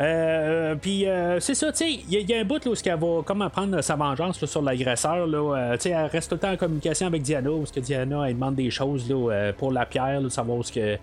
Euh, 0.00 0.74
puis, 0.74 1.06
euh, 1.06 1.38
c'est 1.38 1.54
ça, 1.54 1.68
il 1.80 2.30
y, 2.30 2.34
a 2.34 2.38
un 2.38 2.44
bout 2.44 2.64
là, 2.64 2.70
où 2.70 2.74
elle 2.84 2.98
va 2.98 3.22
comme 3.24 3.48
prendre 3.50 3.80
sa 3.82 3.94
vengeance 3.94 4.44
sur 4.44 4.62
l'agresseur. 4.62 5.26
Là, 5.26 5.76
elle 5.84 6.06
reste 6.06 6.30
tout 6.30 6.34
le 6.34 6.40
temps 6.40 6.52
en 6.52 6.56
communication 6.56 7.06
avec 7.06 7.22
Diana, 7.22 7.50
parce 7.56 7.70
que 7.70 7.80
Diana, 7.80 8.28
elle 8.28 8.34
demande 8.34 8.56
des 8.56 8.70
choses 8.70 9.08
là, 9.08 9.52
pour 9.56 9.70
la 9.70 9.86
pierre, 9.86 10.20
là, 10.20 10.28
savoir 10.28 10.64
ce 10.64 10.72
que 10.72 10.98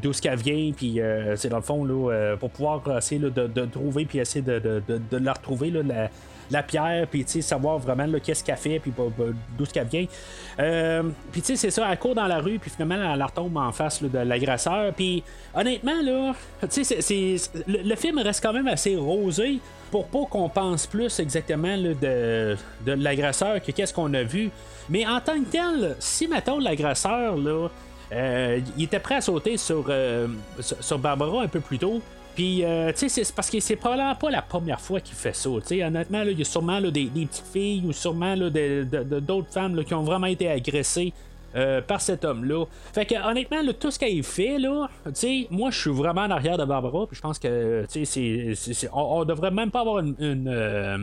d'où 0.00 0.12
ce 0.12 0.22
qu'elle 0.22 0.38
vient, 0.38 0.70
puis 0.76 1.00
c'est 1.36 1.48
dans 1.48 1.56
le 1.56 1.62
fond 1.62 1.84
là, 1.84 2.36
pour 2.38 2.50
pouvoir 2.50 2.82
essayer 2.96 3.20
de, 3.20 3.28
de, 3.28 3.64
trouver, 3.64 4.04
puis 4.04 4.18
essayer 4.18 4.44
de, 4.44 4.58
de, 4.86 5.16
la 5.16 5.32
retrouver, 5.32 5.70
là, 5.70 5.82
la, 5.82 6.10
la 6.50 6.62
pierre, 6.62 7.06
puis 7.06 7.24
savoir 7.26 7.78
vraiment 7.78 8.06
qu'est-ce 8.22 8.42
qu'elle 8.42 8.56
fait, 8.56 8.78
puis 8.78 8.92
d'où 9.56 9.64
ce 9.64 9.72
qu'elle 9.72 9.86
vient. 9.86 10.06
Euh, 10.58 11.02
puis 11.32 11.40
tu 11.40 11.48
sais, 11.48 11.56
c'est 11.56 11.70
ça, 11.70 11.86
elle 11.90 11.98
court 11.98 12.14
dans 12.14 12.26
la 12.26 12.38
rue, 12.38 12.58
puis 12.58 12.70
finalement, 12.70 13.12
elle 13.12 13.22
retombe 13.22 13.56
en 13.56 13.72
face 13.72 14.02
de 14.02 14.18
l'agresseur. 14.18 14.92
Puis 14.94 15.22
honnêtement, 15.54 16.00
là, 16.02 16.32
le, 16.62 17.96
film 17.96 18.18
reste 18.18 18.42
quand 18.42 18.52
même 18.52 18.68
assez 18.68 18.96
rosé 18.96 19.58
pour 19.90 20.06
pas 20.06 20.24
qu'on 20.30 20.48
pense 20.48 20.86
plus 20.86 21.18
exactement 21.20 21.76
de, 21.76 22.56
de 22.84 22.92
l'agresseur 22.92 23.62
que 23.62 23.72
qu'est-ce 23.72 23.94
qu'on 23.94 24.12
a 24.14 24.22
vu. 24.22 24.50
Mais 24.88 25.06
en 25.06 25.20
tant 25.20 25.38
que 25.40 25.50
tel, 25.50 25.96
si 25.98 26.28
mettons 26.28 26.58
l'agresseur, 26.58 27.36
euh, 28.12 28.60
il 28.76 28.84
était 28.84 29.00
prêt 29.00 29.16
à 29.16 29.20
sauter 29.20 29.56
sur, 29.56 29.84
euh, 29.88 30.28
sur 30.60 30.98
Barbara 30.98 31.42
un 31.42 31.48
peu 31.48 31.60
plus 31.60 31.78
tôt. 31.78 32.00
Puis, 32.38 32.64
euh, 32.64 32.92
tu 32.92 33.08
sais, 33.08 33.24
c'est 33.24 33.34
parce 33.34 33.50
que 33.50 33.58
c'est 33.58 33.74
pas 33.74 33.96
la 33.96 34.42
première 34.42 34.80
fois 34.80 35.00
qu'il 35.00 35.16
fait 35.16 35.34
ça. 35.34 35.50
Tu 35.62 35.66
sais, 35.66 35.82
honnêtement, 35.82 36.22
il 36.22 36.38
y 36.38 36.42
a 36.42 36.44
sûrement 36.44 36.80
des, 36.80 37.06
petites 37.06 37.42
filles 37.52 37.82
ou 37.84 37.92
sûrement 37.92 38.36
d'autres 38.36 39.50
femmes 39.50 39.82
qui 39.82 39.92
ont 39.92 40.04
vraiment 40.04 40.28
été 40.28 40.48
agressées 40.48 41.12
euh, 41.54 41.80
par 41.80 42.00
cet 42.00 42.24
homme-là. 42.24 42.66
Fait 42.92 43.06
que 43.06 43.14
honnêtement, 43.14 43.58
tout 43.78 43.90
ce 43.90 43.98
qu'il 43.98 44.22
fait, 44.22 44.58
là, 44.58 44.88
moi 45.50 45.70
je 45.70 45.80
suis 45.80 45.90
vraiment 45.90 46.22
en 46.22 46.30
arrière 46.30 46.58
de 46.58 46.64
Barbara, 46.64 47.06
je 47.10 47.20
pense 47.20 47.38
que 47.38 47.86
c'est, 47.88 48.54
on, 48.92 49.24
devrait 49.24 49.50
même 49.50 49.70
pas 49.70 49.80
avoir 49.80 50.00
une, 50.00 50.14
une, 50.18 50.48
euh, 50.48 50.98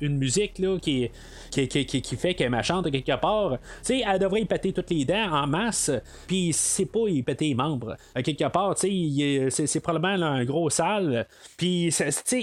une, 0.00 0.18
musique 0.18 0.58
là, 0.58 0.76
qui, 0.80 1.08
qui, 1.52 1.68
qui, 1.68 2.02
qui, 2.02 2.16
fait 2.16 2.34
qu'elle 2.34 2.48
est 2.48 2.50
méchante 2.50 2.90
quelque 2.90 3.20
part. 3.20 3.58
sais 3.82 4.02
elle 4.04 4.18
devrait 4.18 4.42
y 4.42 4.44
péter 4.44 4.72
toutes 4.72 4.90
les 4.90 5.04
dents 5.04 5.32
en 5.32 5.46
masse, 5.46 5.90
puis 6.26 6.52
c'est 6.52 6.86
pas 6.86 7.08
y 7.08 7.22
péter 7.22 7.48
les 7.48 7.54
membres. 7.54 7.96
quelque 8.24 8.48
part, 8.48 8.76
c'est, 8.76 9.48
c'est 9.50 9.80
probablement 9.80 10.26
un 10.26 10.44
gros 10.44 10.68
sale, 10.68 11.26
puis 11.56 11.94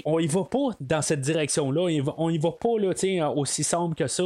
on 0.06 0.20
y 0.20 0.28
va 0.28 0.44
pas 0.46 0.70
dans 0.80 1.02
cette 1.02 1.22
direction-là, 1.22 2.02
on 2.18 2.30
y 2.30 2.38
va 2.38 2.52
pas 2.52 2.80
là, 2.80 3.32
aussi 3.36 3.64
sombre 3.64 3.96
que 3.96 4.08
ça. 4.08 4.24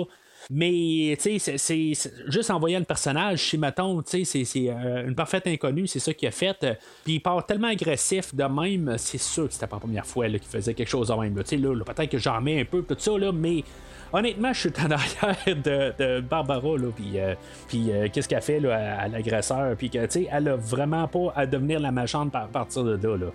Mais, 0.51 1.15
tu 1.21 1.37
sais, 1.37 1.57
c'est 1.57 1.93
juste 2.27 2.49
en 2.49 2.59
voyant 2.59 2.79
le 2.79 2.85
personnage, 2.85 3.49
si 3.49 3.57
mettons, 3.59 4.01
tu 4.01 4.25
sais, 4.25 4.43
c'est 4.45 4.69
euh, 4.69 5.07
une 5.07 5.13
parfaite 5.13 5.45
inconnue, 5.45 5.85
c'est 5.85 5.99
ça 5.99 6.11
qu'il 6.11 6.27
a 6.27 6.31
fait. 6.31 6.57
Puis 7.03 7.15
il 7.15 7.19
part 7.19 7.45
tellement 7.45 7.67
agressif 7.67 8.33
de 8.33 8.43
même, 8.45 8.95
c'est 8.97 9.19
sûr 9.19 9.47
que 9.47 9.53
c'était 9.53 9.67
pas 9.67 9.75
la 9.75 9.81
première 9.81 10.07
fois 10.07 10.27
qu'il 10.27 10.41
faisait 10.41 10.73
quelque 10.73 10.89
chose 10.89 11.09
de 11.09 11.13
même. 11.13 11.35
Tu 11.43 11.49
sais, 11.49 11.57
là, 11.57 11.75
peut-être 11.85 12.09
que 12.09 12.17
j'en 12.17 12.41
mets 12.41 12.61
un 12.61 12.65
peu, 12.65 12.81
tout 12.81 12.95
ça, 12.97 13.15
là, 13.15 13.31
mais 13.31 13.63
honnêtement, 14.11 14.51
je 14.51 14.59
suis 14.59 14.71
en 14.83 14.89
arrière 14.89 15.37
de, 15.45 15.93
de 16.03 16.21
Barbara, 16.21 16.77
là, 16.77 16.87
puis, 16.95 17.19
euh, 17.19 17.35
puis 17.67 17.91
euh, 17.91 18.07
qu'est-ce 18.11 18.27
qu'elle 18.27 18.41
fait 18.41 18.59
là, 18.59 19.01
à, 19.01 19.07
l'agresseur, 19.07 19.75
puis 19.77 19.91
que, 19.91 20.03
tu 20.05 20.23
sais, 20.23 20.29
elle 20.31 20.47
a 20.47 20.55
vraiment 20.55 21.07
pas 21.07 21.31
à 21.35 21.45
devenir 21.45 21.79
la 21.79 21.91
méchante 21.91 22.33
à 22.33 22.47
partir 22.51 22.83
de 22.83 23.07
là. 23.07 23.17
là. 23.17 23.27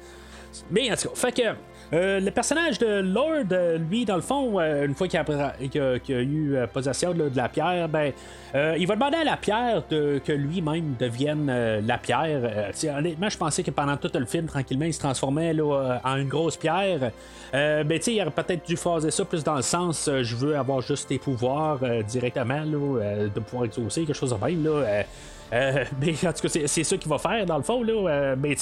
Mais 0.68 0.90
en 0.90 0.96
tout 0.96 1.10
cas, 1.10 1.14
fait 1.14 1.32
que 1.32 1.48
euh, 1.94 2.18
le 2.18 2.30
personnage 2.32 2.78
de 2.78 3.00
Lord, 3.02 3.44
euh, 3.52 3.78
lui, 3.78 4.04
dans 4.04 4.16
le 4.16 4.22
fond, 4.22 4.58
euh, 4.58 4.84
une 4.84 4.94
fois 4.94 5.06
qu'il 5.06 5.20
a, 5.20 6.22
eu 6.22 6.56
possession 6.72 7.14
de 7.14 7.30
la 7.36 7.48
pierre, 7.48 7.88
ben, 7.88 8.12
il 8.54 8.86
va 8.86 8.94
demander 8.94 9.18
à 9.18 9.24
la 9.24 9.36
pierre 9.36 9.82
que 9.88 10.32
lui-même 10.32 10.94
devienne 10.98 11.46
la 11.84 11.98
pierre. 11.98 12.72
honnêtement, 12.96 13.28
je 13.28 13.36
pensais 13.36 13.62
que 13.62 13.70
pendant 13.70 13.96
tout 13.96 14.10
le 14.14 14.26
film, 14.26 14.46
tranquillement, 14.46 14.84
il 14.84 14.94
se 14.94 15.00
transformait 15.00 15.54
en 15.60 16.16
une 16.16 16.28
grosse 16.28 16.56
pierre. 16.56 17.10
ben, 17.52 17.98
tu 17.98 18.12
il 18.12 18.20
aurait 18.20 18.30
peut-être 18.30 18.66
dû 18.66 18.76
phaser 18.76 19.10
ça 19.10 19.24
plus 19.24 19.42
dans 19.42 19.56
le 19.56 19.62
sens 19.62 20.08
je 20.22 20.36
veux 20.36 20.56
avoir 20.56 20.82
juste 20.82 21.08
tes 21.08 21.18
pouvoirs 21.18 21.80
directement, 22.06 22.64
de 22.64 23.40
pouvoir 23.40 23.64
exaucer 23.64 24.04
quelque 24.04 24.16
chose 24.16 24.30
de 24.30 24.46
même. 24.46 24.64
Là, 24.64 25.04
euh, 25.52 25.84
mais 26.00 26.12
en 26.26 26.32
tout 26.32 26.48
cas, 26.48 26.66
c'est 26.66 26.84
ça 26.84 26.96
qu'il 26.96 27.08
va 27.08 27.18
faire 27.18 27.44
dans 27.46 27.56
le 27.56 27.62
fond. 27.62 27.82
Là, 27.82 27.92
euh, 27.92 28.36
mais 28.38 28.56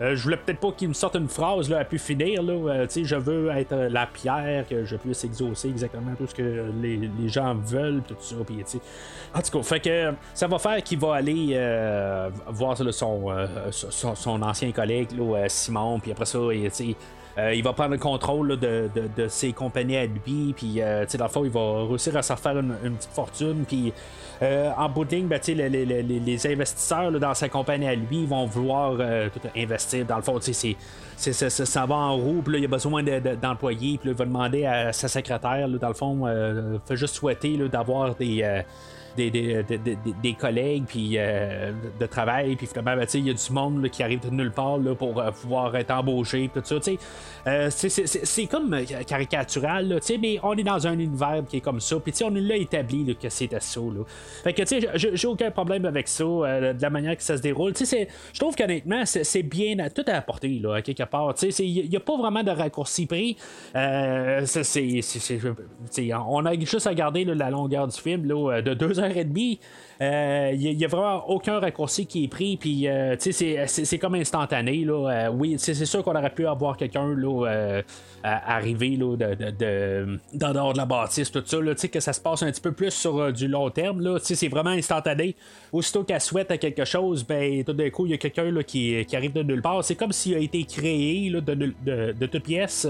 euh, 0.00 0.16
je 0.16 0.22
voulais 0.22 0.36
peut-être 0.36 0.60
pas 0.60 0.72
qu'il 0.72 0.88
me 0.88 0.94
sorte 0.94 1.16
une 1.16 1.28
phrase 1.28 1.70
là, 1.70 1.78
à 1.80 1.84
pu 1.84 1.98
finir. 1.98 2.42
Là, 2.42 2.86
je 2.88 3.16
veux 3.16 3.50
être 3.50 3.74
la 3.74 4.06
pierre, 4.06 4.66
que 4.68 4.84
je 4.84 4.96
puisse 4.96 5.24
exaucer 5.24 5.68
exactement 5.68 6.14
tout 6.16 6.26
ce 6.26 6.34
que 6.34 6.70
les, 6.80 7.28
gens 7.28 7.54
veulent, 7.54 8.02
tout 8.06 8.16
ça. 8.20 8.36
Puis, 8.46 8.62
en 9.34 9.40
tout 9.40 9.58
cas, 9.58 9.62
fait 9.62 9.80
que 9.80 10.12
ça 10.34 10.46
va 10.46 10.58
faire 10.58 10.82
qu'il 10.82 10.98
va 10.98 11.14
aller 11.14 11.58
voir 12.48 12.76
son, 12.76 13.30
son, 13.70 14.42
ancien 14.42 14.72
collègue, 14.72 15.08
Simon, 15.48 16.00
puis 16.00 16.12
après 16.12 16.26
ça, 16.26 16.38
il, 16.52 16.94
il 17.54 17.62
va 17.62 17.72
prendre 17.72 17.92
le 17.92 17.98
contrôle 17.98 18.58
de, 18.58 18.88
ses 19.28 19.52
compagnies 19.52 19.96
à 19.96 20.06
lui, 20.06 20.54
puis 20.56 20.80
dans 20.80 21.24
le 21.24 21.30
fond, 21.30 21.44
il 21.44 21.50
va 21.50 21.86
réussir 21.88 22.16
à 22.16 22.22
se 22.22 22.34
faire 22.34 22.58
une, 22.58 22.76
une 22.84 22.94
petite 22.94 23.12
fortune, 23.12 23.64
puis 23.66 23.92
euh, 24.42 24.70
en 24.76 24.88
bout 24.88 25.04
de 25.04 25.16
ligne, 25.16 25.26
ben, 25.26 25.40
les, 25.46 25.86
les, 25.86 26.46
investisseurs 26.46 27.10
dans 27.12 27.34
sa 27.34 27.48
compagnie 27.48 27.88
à 27.88 27.94
lui 27.94 28.26
vont 28.26 28.44
vouloir 28.46 28.96
euh, 28.98 29.28
investir. 29.56 30.04
Dans 30.04 30.16
le 30.16 30.22
fond, 30.22 30.38
c'est, 30.40 30.76
ça 31.16 31.86
va 31.86 31.94
en 31.94 32.16
roue, 32.16 32.42
puis 32.42 32.58
il 32.58 32.64
a 32.64 32.68
besoin 32.68 33.02
d'employés, 33.02 33.98
puis 33.98 34.10
il 34.10 34.14
va 34.16 34.24
demander 34.24 34.66
à 34.66 34.92
sa 34.92 35.08
secrétaire, 35.08 35.68
dans 35.68 35.88
le 35.88 35.94
fond, 35.94 36.26
euh, 36.26 36.78
fait 36.86 36.96
juste 36.96 37.14
souhaiter 37.14 37.56
d'avoir 37.68 38.14
des 38.14 38.62
des, 39.16 40.36
collègues 40.38 40.84
puis 40.86 41.14
euh, 41.16 41.72
de 41.98 42.06
travail, 42.06 42.56
puis 42.56 42.66
finalement, 42.66 42.96
ben, 42.96 43.06
il 43.14 43.26
y 43.26 43.30
a 43.30 43.32
du 43.32 43.52
monde 43.52 43.88
qui 43.90 44.02
arrive 44.02 44.20
de 44.20 44.30
nulle 44.30 44.52
part 44.52 44.78
là, 44.78 44.94
pour 44.94 45.18
euh, 45.20 45.30
pouvoir 45.30 45.74
être 45.76 45.90
embauché, 45.90 46.50
tout 46.52 46.60
ça. 46.62 46.76
Euh, 47.46 47.70
c'est 47.70 48.46
comme 48.46 48.76
caricatural, 49.06 50.00
mais 50.20 50.38
on 50.42 50.54
est 50.54 50.64
dans 50.64 50.86
un 50.86 50.98
univers 50.98 51.42
qui 51.48 51.58
est 51.58 51.60
comme 51.60 51.80
ça, 51.80 51.96
puis 52.00 52.12
on 52.24 52.30
l'a 52.30 52.56
établi 52.56 53.16
que 53.16 53.28
c'était 53.28 53.60
ça. 53.60 53.80
Là. 53.80 54.04
Fait 54.44 54.52
que 54.52 54.62
j'ai 54.94 55.26
aucun 55.26 55.50
problème 55.50 55.84
avec 55.84 56.08
ça, 56.08 56.24
de 56.24 56.80
la 56.80 56.90
manière 56.90 57.16
que 57.16 57.22
ça 57.22 57.36
se 57.36 57.42
déroule. 57.42 57.72
Je 57.76 58.38
trouve 58.38 58.54
qu'honnêtement, 58.54 59.04
c'est 59.04 59.42
bien 59.42 59.76
tout 59.94 60.04
à 60.06 60.14
apporter 60.14 60.58
là, 60.60 60.74
à 60.76 60.82
quelque 60.82 61.04
part. 61.04 61.34
Il 61.42 61.88
n'y 61.88 61.96
a 61.96 62.00
pas 62.00 62.16
vraiment 62.16 62.42
de 62.42 62.50
raccourci 62.50 63.06
pris. 63.06 63.36
on 63.74 63.78
a 66.46 66.54
juste 66.60 66.86
à 66.86 66.94
garder 66.94 67.24
la 67.24 67.50
longueur 67.50 67.86
du 67.86 67.98
film 67.98 68.26
là, 68.26 68.60
de 68.62 68.74
deux 68.74 68.98
heures 68.98 69.05
demie, 69.24 69.58
il 69.98 70.04
euh, 70.04 70.54
n'y 70.54 70.84
a, 70.84 70.88
vraiment 70.88 71.28
aucun 71.30 71.58
raccourci 71.58 72.06
qui 72.06 72.24
est 72.24 72.28
pris, 72.28 72.58
puis 72.58 72.86
euh, 72.86 73.16
c'est 73.18 73.98
comme 73.98 74.14
instantané. 74.14 74.84
Là. 74.84 75.10
Euh, 75.10 75.30
oui, 75.30 75.56
c'est 75.58 75.74
sûr 75.86 76.02
qu'on 76.04 76.14
aurait 76.14 76.34
pu 76.34 76.46
avoir 76.46 76.76
quelqu'un 76.76 77.14
là, 77.14 77.82
arriver 78.22 78.96
là, 78.96 79.16
de, 79.16 79.50
de, 79.50 80.18
dans 80.34 80.52
dehors 80.52 80.72
de 80.74 80.78
la 80.78 80.84
bâtisse, 80.84 81.30
tout 81.30 81.42
ça, 81.44 81.60
là, 81.60 81.74
que 81.74 82.00
ça 82.00 82.12
se 82.12 82.20
passe 82.20 82.42
un 82.42 82.50
petit 82.50 82.60
peu 82.60 82.72
plus 82.72 82.90
sur 82.90 83.32
du 83.32 83.48
long 83.48 83.70
terme. 83.70 84.18
C'est 84.22 84.48
vraiment 84.48 84.70
instantané. 84.70 85.34
Aussitôt 85.72 86.04
qu'elle 86.04 86.20
souhaite 86.20 86.50
à 86.50 86.58
quelque 86.58 86.84
chose, 86.84 87.24
ben, 87.24 87.64
tout 87.64 87.72
d'un 87.72 87.88
coup, 87.88 88.06
il 88.06 88.10
y 88.10 88.14
a 88.14 88.18
quelqu'un 88.18 88.52
qui, 88.62 89.04
qui, 89.06 89.16
arrive 89.16 89.32
de 89.32 89.42
nulle 89.42 89.62
part. 89.62 89.82
C'est 89.82 89.94
comme 89.94 90.12
s'il 90.12 90.34
a 90.34 90.38
été 90.38 90.64
créé 90.64 91.30
là, 91.30 91.40
de, 91.40 91.54
de, 91.54 92.12
de 92.12 92.26
toute 92.26 92.42
pièce. 92.42 92.86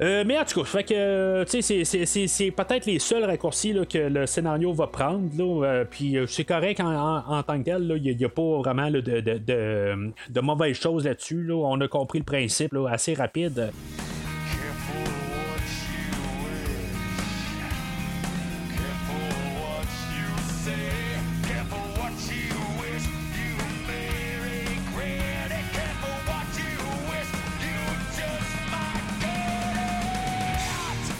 Euh, 0.00 0.22
mais 0.26 0.38
en 0.38 0.44
tout 0.44 0.60
cas, 0.60 0.66
fait 0.66 0.84
que 0.84 1.44
c'est 1.48 2.50
peut-être 2.50 2.86
les 2.86 2.98
seuls 2.98 3.24
raccourcis 3.24 3.74
que 3.90 3.98
le 3.98 4.26
scénario 4.26 4.72
va 4.72 4.86
prendre. 4.86 5.28
Là, 5.36 5.84
puis 5.84 6.16
c'est 6.26 6.44
correct 6.44 6.80
en, 6.80 7.42
tant 7.42 7.58
que 7.58 7.64
tel. 7.64 8.00
Il 8.02 8.16
n'y 8.16 8.24
a, 8.24 8.28
pas 8.28 8.58
vraiment 8.58 8.90
de, 8.90 9.00
de, 9.00 9.20
de, 9.20 10.12
de, 10.30 10.40
mauvaises 10.40 10.78
choses 10.78 11.04
là-dessus. 11.04 11.50
On 11.52 11.80
a 11.80 11.88
compris 11.88 12.20
le 12.20 12.24
principe 12.24 12.76
assez 12.88 13.14
rapide. 13.14 13.70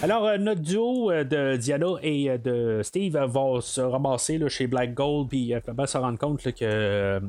Alors, 0.09 0.25
euh, 0.25 0.39
notre 0.39 0.63
duo 0.63 1.11
euh, 1.11 1.23
de 1.23 1.59
Diana 1.59 1.87
et 2.03 2.31
euh, 2.31 2.39
de 2.39 2.83
Steve 2.83 3.13
va 3.13 3.61
se 3.61 3.83
ramasser 3.83 4.39
là, 4.39 4.49
chez 4.49 4.67
Black 4.67 4.95
Gold, 4.95 5.29
puis 5.29 5.53
va 5.67 5.87
se 5.87 5.99
rendre 5.99 6.19
compte 6.19 6.41
que 6.55 7.21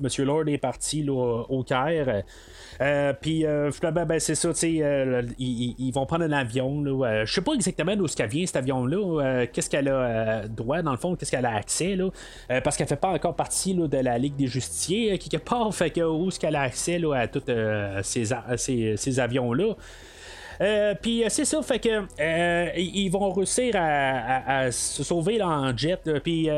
Monsieur 0.00 0.24
Lord 0.24 0.48
est 0.48 0.56
parti 0.56 1.06
au 1.10 1.62
Caire. 1.62 2.22
puis 3.20 3.44
finalement, 3.72 4.06
ben, 4.06 4.18
c'est 4.18 4.34
ça, 4.34 4.48
ils, 4.62 5.74
ils, 5.78 5.92
vont 5.92 6.06
prendre 6.06 6.24
un 6.24 6.32
avion. 6.32 6.82
Je 7.26 7.30
sais 7.30 7.42
pas 7.42 7.52
exactement 7.52 7.94
d'où 7.96 8.06
vient 8.06 8.46
cet 8.46 8.56
avion-là. 8.56 9.46
qu'est-ce 9.48 9.68
qu'elle 9.68 9.88
a 9.88 10.48
droit, 10.48 10.80
dans 10.80 10.92
le 10.92 10.96
fond, 10.96 11.16
qu'est-ce 11.16 11.32
qu'elle 11.32 11.44
a 11.44 11.54
accès, 11.54 11.96
là, 11.96 12.08
parce 12.62 12.78
qu'elle 12.78 12.88
fait 12.88 12.96
pas 12.96 13.10
encore 13.10 13.36
partie 13.36 13.74
de 13.74 13.98
la 13.98 14.16
Ligue 14.16 14.36
des 14.36 14.46
Justiciers, 14.46 15.18
quelque 15.18 15.44
part, 15.44 15.74
fait 15.74 15.90
que 15.90 16.00
où 16.00 16.28
est-ce 16.28 16.40
qu'elle 16.40 16.56
a 16.56 16.62
accès 16.62 16.98
à 17.14 17.28
tous 17.28 17.42
ces, 18.02 18.96
ces 18.96 19.20
avions-là? 19.20 19.76
Euh, 20.60 20.94
puis 21.00 21.24
euh, 21.24 21.28
c'est 21.28 21.44
ça, 21.44 21.60
fait 21.62 21.78
que 21.78 22.04
euh, 22.20 22.70
ils 22.76 23.08
vont 23.08 23.32
réussir 23.32 23.74
à, 23.76 24.70
se 24.70 25.02
sauver 25.02 25.42
en 25.42 25.76
jet. 25.76 26.00
Puis, 26.22 26.48
tu 26.48 26.50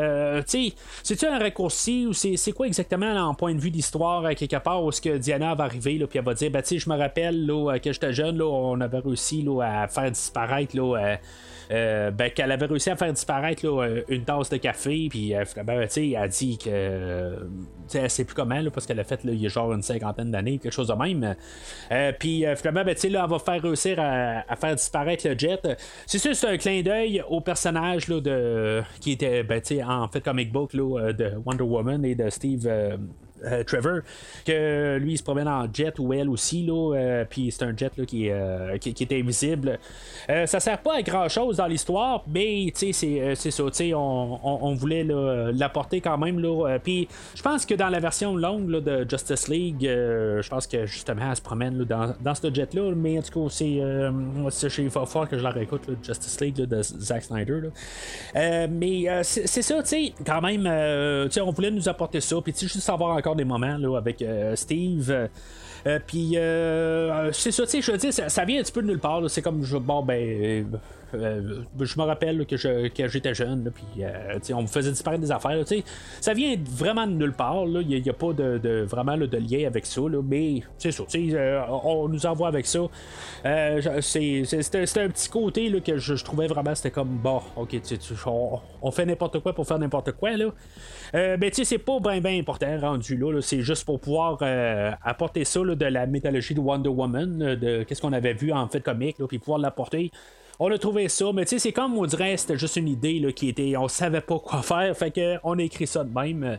sais, 0.47 0.73
c'est-tu 1.03 1.27
un 1.27 1.39
raccourci 1.39 2.07
ou 2.07 2.13
c'est 2.13 2.53
quoi 2.53 2.67
exactement 2.67 3.13
en 3.17 3.35
point 3.35 3.55
de 3.55 3.61
vue 3.61 3.71
d'histoire 3.71 4.35
quelque 4.35 4.57
part 4.57 4.85
où 4.85 4.93
ce 4.93 5.01
que 5.01 5.17
Diana 5.19 5.55
va 5.55 5.65
arriver, 5.65 5.99
puis 6.07 6.19
elle 6.19 6.25
va 6.25 6.35
dire, 6.35 6.51
ben 6.51 6.63
tu 6.63 6.69
sais, 6.69 6.79
je 6.79 6.89
me 6.89 6.97
rappelle 6.97 7.47
là, 7.47 7.79
que 7.79 7.93
j'étais 7.93 8.13
jeune, 8.13 8.39
là, 8.39 8.47
on 8.47 8.81
avait 8.81 8.99
réussi 8.99 9.43
là, 9.43 9.83
à 9.83 9.89
faire 9.89 10.11
disparaître 10.11 10.77
là, 10.77 11.17
euh, 11.71 12.11
ben, 12.11 12.31
qu'elle 12.31 12.53
avait 12.53 12.67
réussi 12.67 12.91
à 12.91 12.97
faire 12.97 13.13
disparaître 13.13 13.67
euh, 13.67 14.03
une 14.09 14.25
tasse 14.25 14.51
de 14.51 14.57
café, 14.57 15.09
puis 15.11 15.35
finalement, 15.47 15.81
elle 15.97 16.17
a 16.17 16.29
dit 16.29 16.59
que. 16.59 17.49
elle 17.95 18.11
sait 18.11 18.25
plus 18.25 18.35
comment, 18.35 18.61
parce 18.73 18.87
qu'elle 18.87 19.01
a 19.01 19.05
fait 19.05 19.21
il 19.25 19.41
y 19.41 19.47
a 19.47 19.49
genre 19.49 19.73
une 19.73 19.83
cinquantaine 19.83 20.31
d'années, 20.31 20.59
quelque 20.59 20.73
chose 20.73 20.89
de 20.89 20.95
même. 20.95 21.35
puis 22.19 22.45
finalement, 22.57 22.85
ben, 22.85 22.97
là, 23.11 23.23
elle 23.25 23.31
va 23.31 23.39
faire 23.39 23.63
réussir 23.63 23.99
à, 23.99 24.57
faire 24.57 24.75
disparaître 24.75 25.29
le 25.29 25.39
jet. 25.39 25.61
C'est 26.07 26.19
sûr, 26.19 26.35
c'est 26.35 26.49
un 26.49 26.57
clin 26.57 26.83
d'œil 26.83 27.23
au 27.29 27.41
personnage 27.41 28.09
là, 28.09 28.21
de, 28.21 28.83
qui 29.01 29.13
était 29.13 29.43
ben, 29.43 29.61
en 29.87 30.09
fait 30.09 30.21
comic 30.21 30.53
book 30.53 30.73
là, 30.75 31.13
de 31.13 31.33
Wonder 31.45 31.65
Woman 31.65 32.05
et 32.05 32.15
de 32.15 32.31
Steve 32.31 32.69
euh, 33.45 33.65
Trevor, 33.65 34.01
que 34.45 34.97
lui 34.99 35.13
il 35.13 35.19
se 35.19 35.23
promène 35.23 35.49
en 35.49 35.67
jet 35.73 35.99
ou 35.99 36.13
elle 36.13 36.31
aussi, 36.31 36.65
là, 36.65 36.95
euh, 36.95 37.25
puis 37.29 37.51
c'est 37.51 37.65
un 37.65 37.77
jet 37.77 37.93
là, 37.97 38.05
qui, 38.07 38.31
euh, 38.31 38.79
qui, 38.79 38.91
est 39.03 39.13
invisible. 39.13 39.79
ça 40.29 40.61
sert 40.61 40.79
pas 40.79 40.97
à 40.97 41.03
grand 41.03 41.29
chose 41.29 41.57
dans 41.59 41.67
l'histoire, 41.67 42.25
mais 42.27 42.73
c'est, 42.75 42.93
ça, 42.93 43.65
on, 43.95 44.41
on, 44.43 44.75
voulait 44.75 45.05
l'apporter 45.05 46.01
quand 46.01 46.19
même. 46.19 46.43
Puis 46.83 47.09
je 47.35 47.43
pense 47.43 47.67
que 47.67 47.75
dans 47.75 47.89
la 47.89 48.01
version 48.01 48.37
longue 48.37 48.71
de 48.71 49.07
Justice 49.09 49.49
League, 49.49 49.83
je 49.83 50.49
pense 50.49 50.67
que 50.67 50.87
justement 50.87 51.31
elle 51.31 51.37
se 51.37 51.43
promène 51.43 51.85
dans, 51.85 52.15
dans 52.21 52.35
ce 52.35 52.53
jet-là, 52.53 52.93
mais 52.95 53.19
en 53.19 53.23
tout 53.23 53.45
cas, 53.45 53.51
c'est, 53.51 54.83
il 54.83 54.91
faut 54.91 55.07
fort 55.07 55.29
que 55.29 55.37
je 55.37 55.43
la 55.43 55.51
réécoute, 55.51 55.83
Justice 56.03 56.41
League 56.41 56.57
de 56.57 56.83
Zack 56.83 57.25
Snyder. 57.25 57.61
mais 58.35 59.23
c'est, 59.23 59.63
ça, 59.63 59.83
tu 59.83 59.89
sais, 59.89 60.13
quand 60.25 60.41
même, 60.41 60.67
on 60.67 61.51
voulait 61.51 61.71
nous 61.71 61.89
apporter 61.89 62.21
ça, 62.21 62.37
puis 62.43 62.55
juste 62.57 62.81
savoir 62.81 63.17
encore 63.17 63.26
des 63.35 63.45
moments 63.45 63.77
là, 63.77 63.97
avec 63.97 64.23
euh, 64.23 64.55
Steve. 64.57 65.11
Euh, 65.11 65.27
euh, 65.87 65.99
puis 66.05 66.37
c'est 67.33 67.53
ça, 67.53 67.65
tu 67.65 67.71
sais, 67.71 67.83
je 67.83 67.93
veux 67.93 67.99
dire, 67.99 68.13
ça, 68.13 68.45
vient 68.45 68.61
un 68.61 68.63
petit 68.63 68.73
peu 68.73 68.83
de 68.83 68.89
nulle 68.89 68.99
part. 68.99 69.23
C'est 69.31 69.43
comme, 69.43 69.63
bon, 69.63 70.03
ben, 70.03 70.67
euh, 71.21 71.63
je 71.81 71.99
me 71.99 72.05
rappelle 72.05 72.47
que, 72.47 72.57
j'étais 72.57 73.35
jeune, 73.35 73.71
puis 73.75 74.05
euh, 74.05 74.39
on 74.55 74.63
me 74.63 74.67
faisait 74.67 74.91
disparaître 74.91 75.23
des 75.23 75.33
affaires. 75.33 75.63
ça 76.21 76.35
vient 76.35 76.55
vraiment 76.71 77.07
de 77.07 77.13
nulle 77.13 77.33
part. 77.33 77.65
Il 77.67 78.03
n'y 78.03 78.11
a, 78.11 78.13
pas 78.13 78.33
de, 78.33 78.85
vraiment 78.89 79.17
de 79.17 79.37
lien 79.37 79.67
avec 79.67 79.87
ça, 79.87 80.01
mais 80.25 80.63
c'est 80.79 80.93
ça. 80.93 81.05
Euh, 81.15 81.63
on 81.85 82.09
nous 82.09 82.27
envoie 82.27 82.49
avec 82.49 82.67
ça. 82.67 82.81
c'était 84.01 85.01
un 85.01 85.09
petit 85.09 85.29
côté 85.29 85.81
que 85.81 85.99
je, 85.99 86.25
trouvais 86.25 86.47
vraiment, 86.47 86.75
c'était 86.75 86.91
comme, 86.91 87.19
bon, 87.23 87.41
ok, 87.57 87.77
on, 88.83 88.91
fait 88.91 89.07
n'importe 89.07 89.41
quoi 89.41 89.53
pour 89.53 89.67
faire 89.67 89.79
n'importe 89.79 90.13
quoi. 90.13 90.37
Là. 90.37 90.47
mais 91.13 91.51
tu 91.51 91.57
sais, 91.57 91.65
c'est 91.65 91.79
pas 91.79 92.01
bien 92.01 92.21
ben 92.21 92.39
important 92.39 92.79
rendu 92.81 93.17
là. 93.17 93.41
c'est 93.41 93.63
juste 93.63 93.85
pour 93.85 94.01
pouvoir 94.01 94.39
apporter 95.03 95.45
ça 95.45 95.61
de 95.61 95.85
la 95.85 96.07
mythologie 96.07 96.55
de 96.55 96.61
Wonder 96.61 96.89
Woman, 96.89 97.55
de 97.55 97.83
qu'est-ce 97.83 98.01
qu'on 98.03 98.13
avait 98.13 98.35
vu 98.35 98.53
en 98.53 98.69
fait 98.69 98.81
comique, 98.81 99.17
puis 99.27 99.39
pouvoir 99.39 99.59
l'apporter 99.59 100.11
on 100.59 100.71
a 100.71 100.79
trouvé 100.79 101.09
ça, 101.09 101.27
mais 101.35 101.45
tu 101.45 101.51
sais, 101.51 101.59
c'est 101.59 101.73
comme 101.73 101.97
on 101.97 102.07
dirait 102.07 102.37
c'était 102.37 102.59
juste 102.59 102.77
une 102.77 102.89
idée 102.89 103.19
là, 103.19 103.33
qui 103.33 103.49
était. 103.49 103.77
On 103.77 103.89
savait 103.89 104.21
pas 104.21 104.39
quoi 104.39 104.63
faire, 104.63 104.97
fait 104.97 105.11
que 105.11 105.37
on 105.45 105.59
a 105.59 105.63
écrit 105.63 105.87
ça 105.87 106.05
de 106.05 106.13
même. 106.13 106.59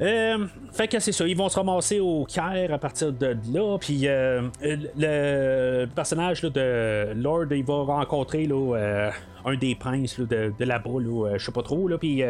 Euh, 0.00 0.46
fait 0.72 0.88
que 0.88 0.98
c'est 0.98 1.12
ça, 1.12 1.26
ils 1.26 1.36
vont 1.36 1.48
se 1.48 1.56
ramasser 1.56 2.00
au 2.00 2.24
Caire 2.24 2.72
à 2.72 2.78
partir 2.78 3.12
de 3.12 3.36
là. 3.52 3.78
Puis 3.78 4.08
euh, 4.08 4.42
le 4.60 5.86
personnage 5.86 6.42
de 6.42 7.12
Lord, 7.14 7.46
il 7.52 7.64
va 7.64 7.82
rencontrer 7.82 8.48
euh, 8.50 9.10
un 9.44 9.54
des 9.54 9.74
princes 9.74 10.18
de, 10.18 10.52
de 10.58 10.64
là-bas, 10.64 11.00
là, 11.00 11.36
je 11.36 11.44
sais 11.44 11.52
pas 11.52 11.62
trop. 11.62 11.88
Puis 11.98 12.22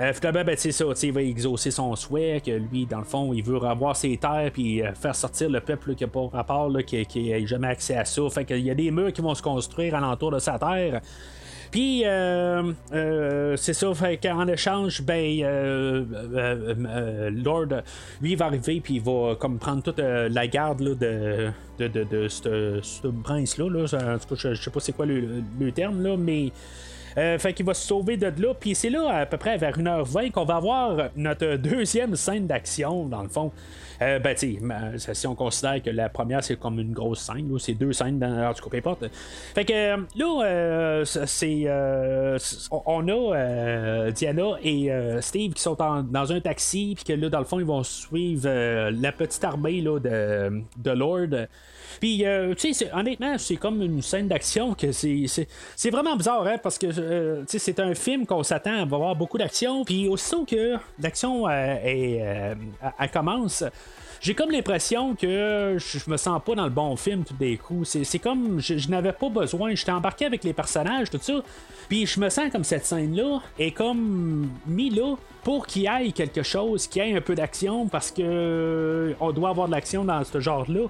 euh, 0.00 0.12
finalement, 0.12 0.44
ben, 0.44 0.56
c'est 0.58 0.72
ça, 0.72 0.84
il 1.02 1.12
va 1.12 1.22
exaucer 1.22 1.70
son 1.70 1.94
souhait, 1.94 2.42
que 2.44 2.50
lui, 2.50 2.86
dans 2.86 2.98
le 2.98 3.04
fond, 3.04 3.32
il 3.32 3.42
veut 3.44 3.62
avoir 3.64 3.96
ses 3.96 4.16
terres, 4.16 4.50
puis 4.52 4.82
euh, 4.82 4.92
faire 4.94 5.14
sortir 5.14 5.48
le 5.48 5.60
peuple 5.60 5.94
qui 5.94 6.04
n'a 6.04 6.08
pas 6.08 6.26
rapport, 6.32 6.68
là, 6.68 6.82
qui 6.82 7.46
jamais 7.46 7.68
accès 7.68 7.96
à 7.96 8.04
ça. 8.04 8.22
Fait 8.30 8.44
qu'il 8.44 8.60
y 8.60 8.70
a 8.70 8.74
des 8.74 8.90
murs 8.90 9.12
qui 9.12 9.20
vont 9.20 9.34
se 9.34 9.42
construire 9.42 9.94
alentour 9.94 10.32
de 10.32 10.38
sa 10.38 10.58
terre. 10.58 11.00
Puis, 11.70 12.02
euh, 12.04 12.72
euh, 12.92 13.56
c'est 13.56 13.72
ça, 13.72 13.92
fait 13.94 14.16
qu'en 14.16 14.46
échange, 14.46 15.02
ben, 15.02 15.40
Lord, 17.44 17.82
lui, 18.20 18.36
va 18.36 18.46
arriver, 18.46 18.80
puis 18.80 18.94
il 18.94 19.02
va 19.02 19.34
comme 19.36 19.58
prendre 19.58 19.82
toute 19.82 19.98
la 19.98 20.46
garde 20.46 20.82
de, 20.82 21.50
de, 21.78 22.28
ce 22.28 23.06
prince-là. 23.22 23.68
Là. 23.68 24.14
En 24.14 24.18
tout 24.18 24.34
cas, 24.34 24.34
je, 24.36 24.54
je 24.54 24.62
sais 24.62 24.70
pas 24.70 24.80
c'est 24.80 24.92
quoi 24.92 25.06
le, 25.06 25.42
le, 25.58 25.72
terme, 25.72 26.02
là, 26.02 26.16
mais 26.16 26.52
euh, 27.16 27.38
fait 27.38 27.52
qu'il 27.52 27.66
va 27.66 27.74
se 27.74 27.86
sauver 27.86 28.16
de 28.16 28.26
là. 28.42 28.54
Puis 28.54 28.74
c'est 28.74 28.90
là, 28.90 29.08
à 29.08 29.26
peu 29.26 29.36
près 29.36 29.56
vers 29.56 29.78
1h20, 29.78 30.30
qu'on 30.30 30.44
va 30.44 30.56
avoir 30.56 31.10
notre 31.16 31.56
deuxième 31.56 32.16
scène 32.16 32.46
d'action, 32.46 33.06
dans 33.06 33.22
le 33.22 33.28
fond. 33.28 33.52
Euh, 34.02 34.18
ben, 34.18 34.34
tu 34.34 34.58
si 35.12 35.26
on 35.28 35.36
considère 35.36 35.80
que 35.80 35.90
la 35.90 36.08
première, 36.08 36.42
c'est 36.42 36.58
comme 36.58 36.80
une 36.80 36.92
grosse 36.92 37.20
scène, 37.20 37.48
c'est 37.58 37.74
deux 37.74 37.92
scènes 37.92 38.18
dans. 38.18 38.52
Tout 38.52 38.64
cas, 38.64 38.70
peu 38.70 38.76
importe. 38.78 39.04
Fait 39.54 39.64
que 39.64 39.72
euh, 39.72 40.04
là, 40.16 41.04
c'est. 41.04 41.66
on 42.70 43.08
a 43.08 44.10
Diana 44.10 44.44
et 44.62 44.90
Steve 45.20 45.52
qui 45.52 45.62
sont 45.62 45.76
dans 45.76 46.32
un 46.32 46.40
taxi, 46.40 46.94
puis 46.96 47.04
que 47.04 47.20
là, 47.20 47.28
dans 47.28 47.38
le 47.38 47.44
fond, 47.44 47.60
ils 47.60 47.66
vont 47.66 47.84
suivre 47.84 48.48
la 48.90 49.12
petite 49.12 49.44
armée 49.44 49.80
là, 49.80 50.00
de, 50.00 50.62
de 50.76 50.90
Lord. 50.90 51.46
Puis, 52.00 52.24
euh, 52.24 52.54
tu 52.54 52.72
sais, 52.72 52.90
honnêtement, 52.92 53.36
c'est 53.38 53.56
comme 53.56 53.82
une 53.82 54.02
scène 54.02 54.28
d'action 54.28 54.74
que 54.74 54.92
c'est 54.92 55.90
vraiment 55.90 56.16
bizarre, 56.16 56.46
hein, 56.46 56.56
parce 56.62 56.78
que 56.78 56.86
euh, 56.86 57.44
sais 57.46 57.58
c'est 57.58 57.80
un 57.80 57.94
film 57.94 58.26
qu'on 58.26 58.42
s'attend 58.42 58.82
à 58.82 58.84
voir 58.84 59.16
beaucoup 59.16 59.38
d'action. 59.38 59.84
Puis, 59.84 60.08
aussitôt 60.08 60.44
que 60.44 60.76
l'action 61.00 61.48
euh, 61.48 62.54
elle 62.98 63.10
commence, 63.10 63.64
j'ai 64.24 64.34
comme 64.34 64.50
l'impression 64.50 65.14
que 65.14 65.76
je 65.76 66.10
me 66.10 66.16
sens 66.16 66.40
pas 66.42 66.54
dans 66.54 66.64
le 66.64 66.70
bon 66.70 66.96
film 66.96 67.24
tout 67.24 67.34
des 67.34 67.58
coups. 67.58 67.98
C'est 68.02 68.18
comme 68.18 68.58
je, 68.58 68.88
n'avais 68.88 69.12
pas 69.12 69.28
besoin. 69.28 69.74
J'étais 69.74 69.92
embarqué 69.92 70.24
avec 70.24 70.44
les 70.44 70.54
personnages, 70.54 71.10
tout 71.10 71.18
ça. 71.20 71.42
Puis 71.90 72.06
je 72.06 72.18
me 72.18 72.30
sens 72.30 72.50
comme 72.50 72.64
cette 72.64 72.86
scène-là 72.86 73.42
est 73.58 73.72
comme 73.72 74.48
mis 74.66 74.88
là 74.88 75.16
pour 75.42 75.66
qu'il 75.66 75.82
y 75.82 75.86
ait 75.86 76.10
quelque 76.12 76.42
chose, 76.42 76.86
qu'il 76.86 77.04
y 77.04 77.10
ait 77.10 77.14
un 77.14 77.20
peu 77.20 77.34
d'action, 77.34 77.86
parce 77.86 78.10
que 78.10 79.14
on 79.20 79.30
doit 79.30 79.50
avoir 79.50 79.66
de 79.66 79.72
l'action 79.72 80.04
dans 80.04 80.24
ce 80.24 80.40
genre-là. 80.40 80.88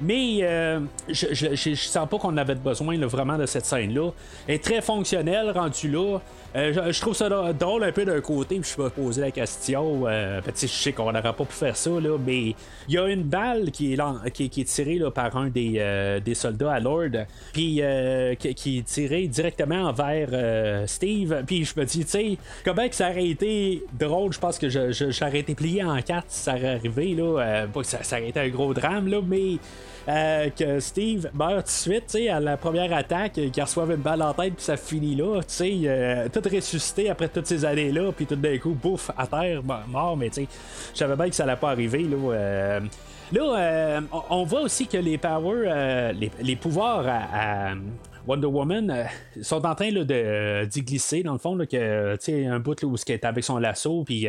Mais 0.00 0.38
euh, 0.42 0.80
je, 1.08 1.26
je, 1.32 1.74
sens 1.74 2.08
pas 2.08 2.18
qu'on 2.18 2.36
avait 2.36 2.54
besoin 2.54 2.98
vraiment 3.06 3.38
de 3.38 3.46
cette 3.46 3.66
scène-là. 3.66 4.10
Elle 4.46 4.56
est 4.56 4.64
très 4.64 4.80
fonctionnelle, 4.80 5.50
rendue 5.50 5.88
là. 5.88 6.18
Euh, 6.54 6.92
je, 6.92 7.00
trouve 7.00 7.14
ça 7.14 7.28
drôle 7.52 7.82
un 7.82 7.92
peu 7.92 8.04
d'un 8.04 8.20
côté, 8.20 8.58
puis 8.60 8.70
je 8.76 8.82
me 8.82 8.90
poser 8.90 9.22
la 9.22 9.30
question. 9.30 10.02
Euh, 10.06 10.40
je 10.46 10.66
sais 10.66 10.92
qu'on 10.92 11.10
n'aurait 11.10 11.32
pas 11.32 11.44
pu 11.44 11.52
faire 11.52 11.76
ça, 11.76 11.90
là, 11.90 12.18
mais 12.18 12.54
il 12.88 12.94
y 12.94 12.98
a 12.98 13.08
une 13.08 13.22
balle 13.22 13.70
qui 13.70 13.94
est, 13.94 14.30
qui, 14.30 14.60
est 14.60 14.64
tirée 14.64 14.98
là, 14.98 15.10
par 15.10 15.34
un 15.36 15.48
des, 15.48 15.76
euh, 15.78 16.20
des, 16.20 16.34
soldats 16.34 16.72
à 16.72 16.80
Lord, 16.80 17.26
puis 17.52 17.80
qui, 18.38 18.78
est 18.78 18.86
tirée 18.86 19.26
directement 19.28 19.92
vers 19.92 20.88
Steve. 20.88 21.42
Puis 21.46 21.64
je 21.64 21.78
me 21.78 21.84
dis, 21.86 22.04
tu 22.04 22.10
sais, 22.10 22.38
comment 22.64 22.86
que 22.88 22.94
ça 22.94 23.10
aurait 23.10 23.28
été 23.28 23.84
drôle, 23.98 24.32
je 24.32 24.38
pense 24.38 24.58
que 24.58 24.68
j'aurais 24.68 25.40
été 25.40 25.54
plié 25.54 25.82
en 25.84 26.00
quatre 26.02 26.26
si 26.28 26.42
ça 26.44 26.54
aurait 26.54 26.74
arrivé, 26.74 27.14
là. 27.14 27.66
pas 27.72 27.80
que 27.80 27.86
ça, 27.86 28.02
ça, 28.02 28.18
aurait 28.18 28.28
été 28.28 28.40
un 28.40 28.48
gros 28.48 28.74
drame, 28.74 29.08
là, 29.08 29.20
mais 29.26 29.58
euh, 30.08 30.50
que 30.50 30.80
Steve 30.80 31.30
meurt 31.32 31.58
tout 31.58 31.62
de 31.62 31.68
suite, 31.68 32.04
tu 32.06 32.18
sais, 32.18 32.28
à 32.28 32.40
la 32.40 32.56
première 32.56 32.92
attaque, 32.92 33.32
qu'il 33.32 33.62
reçoive 33.62 33.92
une 33.92 33.96
balle 34.02 34.22
en 34.22 34.34
tête, 34.34 34.54
puis 34.54 34.64
ça 34.64 34.76
finit 34.76 35.14
là, 35.14 35.40
tu 35.40 35.54
sais, 35.54 35.80
euh, 35.84 36.28
tout 36.28 36.42
ressuscité 36.52 37.08
après 37.08 37.28
toutes 37.28 37.46
ces 37.46 37.64
années-là, 37.64 38.10
puis 38.12 38.26
tout 38.26 38.36
d'un 38.36 38.58
coup, 38.58 38.70
bouf, 38.70 39.10
à 39.16 39.26
terre, 39.26 39.62
mort, 39.88 40.16
mais 40.16 40.28
tu 40.28 40.42
sais, 40.42 40.48
je 40.92 40.98
savais 40.98 41.16
bien 41.16 41.28
que 41.28 41.34
ça 41.34 41.44
allait 41.44 41.56
pas 41.56 41.70
arriver, 41.70 42.02
là. 42.02 42.16
Euh. 42.16 42.80
là, 43.32 44.00
on 44.30 44.44
voit 44.44 44.62
aussi 44.62 44.86
que 44.86 44.98
les 44.98 45.18
powers, 45.18 46.12
les, 46.40 46.56
pouvoirs 46.56 47.06
à, 47.06 47.74
Wonder 48.26 48.46
Woman 48.46 49.06
sont 49.40 49.64
en 49.66 49.74
train 49.74 49.90
de 49.90 50.64
d'y 50.64 50.82
glisser 50.82 51.22
dans 51.22 51.32
le 51.32 51.38
fond 51.38 51.54
là, 51.54 51.66
que 51.66 52.16
sais 52.20 52.46
un 52.46 52.60
bout 52.60 52.80
là, 52.80 52.88
où 52.88 52.94
est 52.94 53.24
avec 53.24 53.44
son 53.44 53.58
lasso 53.58 54.04
puis 54.04 54.26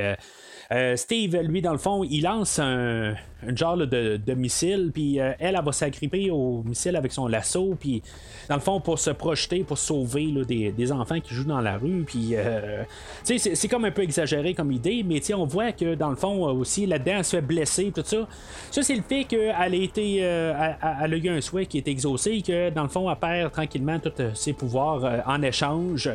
euh, 0.72 0.96
Steve, 0.96 1.36
lui, 1.42 1.62
dans 1.62 1.72
le 1.72 1.78
fond, 1.78 2.04
il 2.04 2.24
lance 2.24 2.60
un, 2.60 3.16
genre 3.56 3.78
de, 3.78 4.34
missile, 4.34 4.92
puis 4.94 5.20
euh, 5.20 5.34
elle, 5.40 5.56
elle, 5.56 5.64
va 5.64 5.72
s'agripper 5.72 6.32
au 6.32 6.64
missile 6.64 6.96
avec 6.96 7.12
son 7.12 7.28
lasso, 7.28 7.76
puis 7.80 8.02
dans 8.50 8.56
le 8.56 8.62
fond, 8.62 8.80
pour 8.80 8.98
se 8.98 9.12
projeter, 9.12 9.64
pour 9.64 9.78
sauver 9.78 10.32
des, 10.46 10.92
enfants 10.92 11.20
qui 11.20 11.34
jouent 11.34 11.46
dans 11.46 11.62
la 11.62 11.78
rue, 11.78 12.04
puis 12.06 12.32
euh, 12.34 12.84
c'est 13.24 13.68
comme 13.68 13.86
un 13.86 13.92
peu 13.92 14.02
exagéré 14.02 14.54
comme 14.54 14.72
idée, 14.72 15.04
mais 15.04 15.22
on 15.34 15.46
voit 15.46 15.72
que 15.72 15.96
dans 15.96 16.10
le 16.10 16.16
fond 16.16 16.44
aussi, 16.50 16.86
là-dedans, 16.86 17.18
elle 17.18 17.26
se 17.26 17.36
fait 17.38 17.42
blesser, 17.42 17.92
tout 17.94 18.04
ça. 18.04 18.28
Ça, 18.72 18.82
c'est 18.82 18.96
le 18.96 19.02
fait 19.02 19.26
qu'elle 19.26 19.52
a 19.52 19.68
été, 19.68 20.26
a 20.26 21.08
eu 21.08 21.30
un 21.30 21.42
souhait 21.42 21.66
qui 21.66 21.78
est 21.78 21.88
exaucé, 21.88 22.42
que 22.42 22.70
dans 22.70 22.84
le 22.84 22.90
fond, 22.90 23.10
elle 23.10 23.18
perd 23.18 23.52
tranquillement 23.52 23.83
tous 24.00 24.36
ses 24.36 24.54
pouvoirs 24.54 25.24
en 25.26 25.42
échange. 25.42 26.10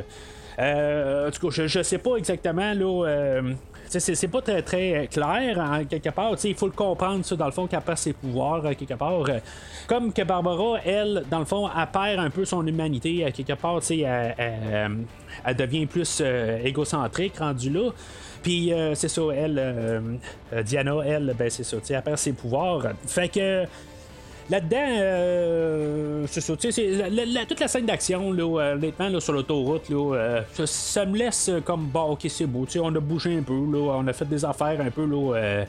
en 0.59 1.31
tout 1.31 1.49
cas, 1.49 1.67
je, 1.67 1.79
ne 1.79 1.83
sais 1.83 1.99
pas 1.99 2.17
exactement 2.17 2.73
là, 2.73 3.43
c'est 3.89 4.29
pas 4.29 4.43
très, 4.43 4.63
très 4.63 5.09
clair, 5.11 5.59
en 5.59 5.85
quelque 5.85 6.11
part. 6.11 6.35
il 6.45 6.55
faut 6.55 6.67
le 6.67 6.73
comprendre, 6.73 7.25
ça, 7.25 7.37
dans 7.37 7.47
le 7.47 7.53
fond, 7.53 7.67
qu'elle 7.67 7.81
perd 7.81 7.99
ses 7.99 8.13
pouvoirs, 8.13 8.65
euh, 8.65 8.75
quelque 8.75 8.95
part. 8.95 9.25
Comme 9.87 10.13
que 10.13 10.23
Barbara, 10.23 10.79
elle, 10.85 11.25
dans 11.31 11.39
le 11.39 11.45
fond, 11.45 11.69
elle 11.69 11.87
perd 11.87 12.21
un 12.21 12.31
peu 12.31 12.45
son 12.45 12.67
humanité, 12.67 13.25
euh, 13.25 13.31
quelque 13.31 13.55
part, 13.55 13.81
elle, 13.91 14.35
elle, 14.39 15.07
elle, 15.45 15.57
devient 15.57 15.87
plus 15.87 16.21
euh, 16.21 16.59
égocentrique, 16.63 17.39
rendue 17.39 17.71
là. 17.71 17.91
Puis 18.43 18.73
c'est 18.95 19.09
ça, 19.09 19.23
elle, 19.35 20.21
Diana, 20.65 20.95
elle, 21.05 21.35
ben 21.37 21.51
c'est 21.51 21.65
ça, 21.65 21.77
elle 21.91 22.03
perd 22.03 22.19
ses 22.19 22.33
pouvoirs. 22.33 22.83
Fait 23.05 23.29
que 23.29 23.65
Là-dedans, 24.51 24.87
euh, 24.89 26.25
c'est 26.27 26.41
ça, 26.41 26.57
tu 26.57 26.73
sais, 26.73 27.45
toute 27.47 27.61
la 27.61 27.69
scène 27.69 27.85
d'action, 27.85 28.33
là, 28.33 28.73
honnêtement, 28.75 29.11
là, 29.11 29.21
sur 29.21 29.35
l'autoroute, 29.35 29.91
là, 29.91 30.15
euh, 30.15 30.43
ça, 30.65 31.05
me 31.05 31.19
laisse 31.19 31.51
comme, 31.67 31.87
bon, 31.87 32.13
ok, 32.13 32.27
c'est 32.29 32.47
beau, 32.47 32.65
tu 32.65 32.73
sais, 32.73 32.79
on 32.79 32.95
a 32.95 33.01
bougé 33.01 33.37
un 33.37 33.43
peu, 33.43 33.53
là, 33.53 33.97
on 33.99 34.07
a 34.07 34.13
fait 34.15 34.25
des 34.25 34.43
affaires 34.47 34.81
un 34.81 34.91
peu, 34.91 35.05
là, 35.05 35.37
euh, 35.37 35.37
euh 35.37 35.65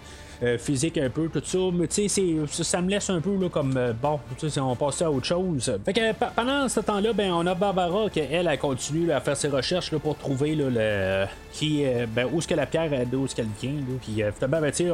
physique 0.58 0.98
un 0.98 1.10
peu, 1.10 1.28
tout 1.28 1.42
ça. 1.44 1.58
Mais 1.74 1.88
tu 1.88 2.08
sais, 2.08 2.64
ça 2.64 2.82
me 2.82 2.90
laisse 2.90 3.10
un 3.10 3.20
peu 3.20 3.36
là, 3.36 3.50
comme 3.50 3.78
bon, 4.02 4.20
tu 4.38 4.50
sais, 4.50 4.60
on 4.60 4.76
passe 4.76 5.02
à 5.02 5.12
autre 5.12 5.26
chose. 5.26 5.72
Fait 5.86 5.94
que 5.94 6.14
pendant 6.36 6.68
ce 6.70 6.80
temps-là, 6.80 7.14
ben 7.14 7.32
on 7.32 7.46
a 7.46 7.56
Barbara 7.56 8.10
qui 8.10 8.20
elle, 8.20 8.48
elle 8.48 8.60
continue 8.60 9.12
à 9.12 9.20
faire 9.20 9.36
ses 9.36 9.50
recherches 9.50 9.92
là, 9.92 10.00
pour 10.00 10.18
trouver 10.18 10.56
là, 10.56 10.66
le 10.70 11.26
qui 11.52 11.84
ben, 12.16 12.28
où 12.32 12.40
est-ce 12.40 12.48
que 12.48 12.56
la 12.56 12.66
pierre 12.66 12.90
d'où 13.06 13.26
est-ce 13.26 13.36
qu'elle 13.36 13.48
vient. 13.62 13.74
Là, 13.74 13.96
puis 14.02 14.24
ben, 14.48 14.74
sais, 14.74 14.90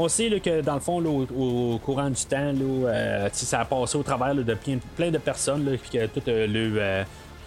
on 0.00 0.06
sait 0.06 0.30
que 0.38 0.60
dans 0.60 0.74
le 0.74 0.80
fond, 0.80 1.04
au, 1.04 1.78
courant 1.78 2.08
du 2.08 2.24
temps, 2.24 2.54
euh, 2.54 3.28
ça 3.32 3.60
a 3.60 3.64
passé 3.64 3.98
au 3.98 4.04
travers 4.04 4.32
de 4.32 4.54
plein, 4.54 5.10
de 5.10 5.18
personnes, 5.18 5.76
puis 5.76 5.98
que 5.98 6.30
euh, 6.30 6.46
euh, 6.48 7.04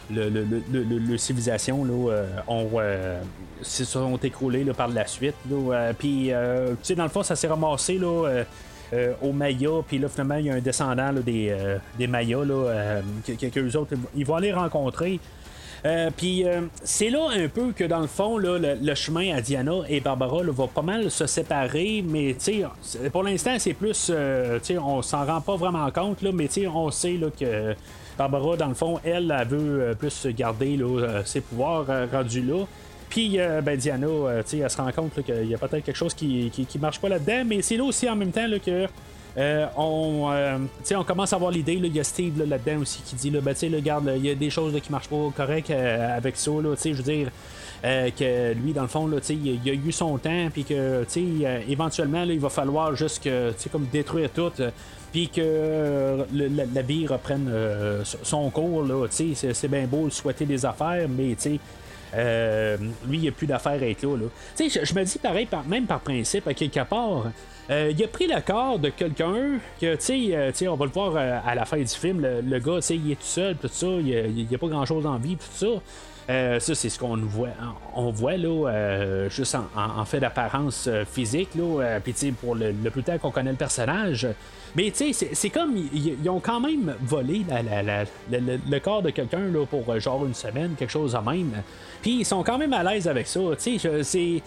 le, 0.10 1.18
civilisation 1.18 1.86
là, 1.86 2.24
ont, 2.48 2.70
se 3.62 3.86
sont 3.86 4.18
écroulées 4.18 4.66
par 4.76 4.88
la 4.88 5.08
suite. 5.08 5.36
puis, 6.00 6.30
dans 6.30 7.04
le 7.04 7.10
fond, 7.10 7.24
ça 7.24 7.36
s'est 7.36 7.48
ramassé 7.48 7.98
là, 7.98 8.44
aux 9.22 9.32
Mayas, 9.32 9.84
puis 9.88 10.00
là, 10.00 10.10
finalement, 10.10 10.36
il 10.36 10.46
y 10.46 10.50
a 10.50 10.56
un 10.56 10.60
descendant 10.60 11.14
des, 11.14 11.56
des 11.98 12.08
Mayas, 12.08 12.46
là, 12.46 13.02
que, 13.26 13.78
autres, 13.78 13.94
ils 14.16 14.26
vont 14.26 14.36
aller 14.36 14.54
rencontrer. 14.54 15.20
Euh, 15.84 16.12
puis 16.16 16.46
euh, 16.46 16.62
c'est 16.84 17.10
là 17.10 17.28
un 17.32 17.48
peu 17.48 17.72
que 17.72 17.84
dans 17.84 18.02
le 18.02 18.08
fond, 18.08 18.38
le, 18.38 18.96
chemin 18.96 19.36
à 19.36 19.42
Diana 19.42 19.82
et 19.90 20.00
Barbara 20.00 20.44
va 20.44 20.68
pas 20.68 20.84
mal 20.84 21.10
se 21.10 21.26
séparer, 21.26 22.04
mais 22.08 22.36
pour 23.12 23.24
l'instant, 23.24 23.56
c'est 23.58 23.74
plus. 23.74 24.12
Euh, 24.14 24.60
on 24.82 25.02
s'en 25.02 25.26
rend 25.26 25.42
pas 25.42 25.56
vraiment 25.56 25.90
compte, 25.92 26.22
là, 26.22 26.32
mais 26.32 26.50
on 26.68 26.92
sait 26.92 27.14
là, 27.14 27.28
que 27.38 27.76
Barbara, 28.18 28.58
dans 28.58 28.68
le 28.68 28.74
fond, 28.74 29.00
elle, 29.04 29.36
elle 29.38 29.48
veut 29.48 29.96
plus 29.98 30.28
garder 30.28 30.80
ses 31.26 31.42
pouvoirs 31.42 31.86
rendus 32.12 32.42
là. 32.42 32.66
Puis 33.10 33.38
ben, 33.38 33.76
Diana, 33.78 34.08
elle 34.38 34.70
se 34.70 34.78
rend 34.78 34.92
compte 34.92 35.24
qu'il 35.24 35.48
y 35.48 35.56
a 35.56 35.58
peut-être 35.58 35.84
quelque 35.84 35.96
chose 35.96 36.14
qui, 36.14 36.50
qui, 36.50 36.80
marche 36.80 37.00
pas 37.00 37.10
là-dedans, 37.10 37.44
mais 37.46 37.62
c'est 37.62 37.78
là 37.78 37.84
aussi 37.84 38.10
en 38.10 38.16
même 38.16 38.32
temps 38.32 38.48
que 38.64 38.88
euh, 39.38 39.66
on, 39.78 40.30
euh, 40.32 40.58
on 40.94 41.04
commence 41.04 41.32
à 41.32 41.38
avoir 41.38 41.52
l'idée, 41.52 41.80
il 41.82 41.96
y 41.96 42.00
a 42.00 42.04
Steve 42.04 42.38
là, 42.38 42.58
dedans 42.58 42.82
aussi 42.82 43.02
qui 43.02 43.16
dit 43.16 43.30
là, 43.30 43.40
ben, 43.40 43.56
il 44.18 44.26
y 44.26 44.30
a 44.30 44.36
des 44.36 44.50
choses 44.50 44.78
qui 44.82 44.92
marchent 44.92 45.08
pas 45.08 45.32
correct 45.36 45.70
euh, 45.70 46.18
avec 46.18 46.36
ça. 46.36 46.52
je 46.52 46.92
veux 46.92 47.04
dire 47.04 47.30
que 47.84 48.54
lui, 48.54 48.74
dans 48.74 48.82
le 48.82 48.88
fond, 48.88 49.10
il, 49.30 49.70
a 49.70 49.74
eu 49.74 49.92
son 49.92 50.18
temps, 50.18 50.50
puis 50.52 50.66
que 50.66 51.06
éventuellement, 51.68 52.24
il 52.24 52.40
va 52.40 52.50
falloir 52.50 52.96
juste 52.96 53.24
que, 53.24 53.54
comme 53.72 53.86
détruire 53.92 54.30
tout. 54.30 54.52
Puis 55.12 55.30
que 55.30 56.26
la, 56.34 56.82
vie 56.82 57.08
reprenne 57.08 57.52
son 58.24 58.50
cours, 58.50 58.86
c'est 59.10 59.68
bien 59.68 59.86
beau 59.86 60.10
souhaiter 60.10 60.46
des 60.46 60.66
affaires, 60.66 61.08
mais 61.10 61.36
lui, 62.16 63.18
il 63.18 63.22
n'y 63.22 63.28
a 63.28 63.32
plus 63.32 63.48
d'affaires 63.48 63.82
à 63.82 63.86
être 63.86 64.04
là. 64.04 64.28
Je, 64.58 64.80
je 64.84 64.94
me 64.94 65.04
dis 65.04 65.20
pareil, 65.20 65.48
même 65.68 65.86
par 65.86 66.00
principe, 66.00 66.48
à 66.48 66.54
quelque 66.54 66.84
part, 66.86 67.26
euh, 67.72 67.94
il 67.96 68.04
a 68.04 68.08
pris 68.08 68.28
le 68.28 68.42
corps 68.42 68.80
de 68.80 68.90
quelqu'un 68.90 69.60
que, 69.80 69.96
tu 69.96 70.34
euh, 70.36 70.52
sais, 70.54 70.68
on 70.68 70.76
va 70.76 70.86
le 70.86 70.92
voir 70.92 71.14
euh, 71.16 71.40
à 71.46 71.56
la 71.56 71.64
fin 71.64 71.78
du 71.78 71.88
film, 71.88 72.22
le, 72.22 72.60
gars, 72.60 72.76
tu 72.78 72.82
sais, 72.82 72.96
il 72.98 73.12
est 73.12 73.16
tout 73.16 73.22
seul, 73.22 73.56
tout 73.56 73.70
ça, 73.72 73.88
il 73.88 74.34
n'y 74.34 74.56
a, 74.56 74.58
pas 74.58 74.68
grand 74.68 74.86
chose 74.86 75.06
en 75.06 75.18
vie, 75.18 75.38
tout 75.38 75.46
ça. 75.54 75.82
Ça, 76.28 76.76
c'est 76.76 76.90
ce 76.90 76.98
qu'on 76.98 77.18
voit. 77.18 77.50
On 77.96 78.12
voit 78.12 78.38
là, 78.38 79.28
juste 79.30 79.56
en, 79.76 80.06
fait 80.06 80.20
d'apparence 80.20 80.90
physique, 81.12 81.50
là, 81.56 82.00
puis 82.04 82.32
pour 82.32 82.56
le, 82.56 82.74
plus 82.90 83.04
tard 83.04 83.20
qu'on 83.20 83.32
connaît 83.32 83.52
le 83.52 83.58
personnage. 83.58 84.28
Mais 84.76 84.90
tu 84.92 85.14
sais, 85.14 85.30
c'est 85.34 85.50
comme 85.50 85.76
ils, 85.76 86.30
ont 86.30 86.40
quand 86.40 86.62
même 86.62 86.96
volé 87.02 87.46
le, 87.50 88.80
corps 88.80 89.02
de 89.02 89.10
quelqu'un 89.10 89.42
pour 89.70 90.00
genre 90.00 90.26
une 90.26 90.34
semaine, 90.34 90.76
quelque 90.78 90.92
chose 90.92 91.14
de 91.14 91.30
même. 91.30 91.52
Puis 92.02 92.20
ils 92.20 92.26
sont 92.26 92.44
quand 92.44 92.58
même 92.58 92.74
à 92.74 92.84
l'aise 92.84 93.08
avec 93.08 93.28
ça. 93.28 93.40
Tu 93.60 93.80
sais, 93.80 94.42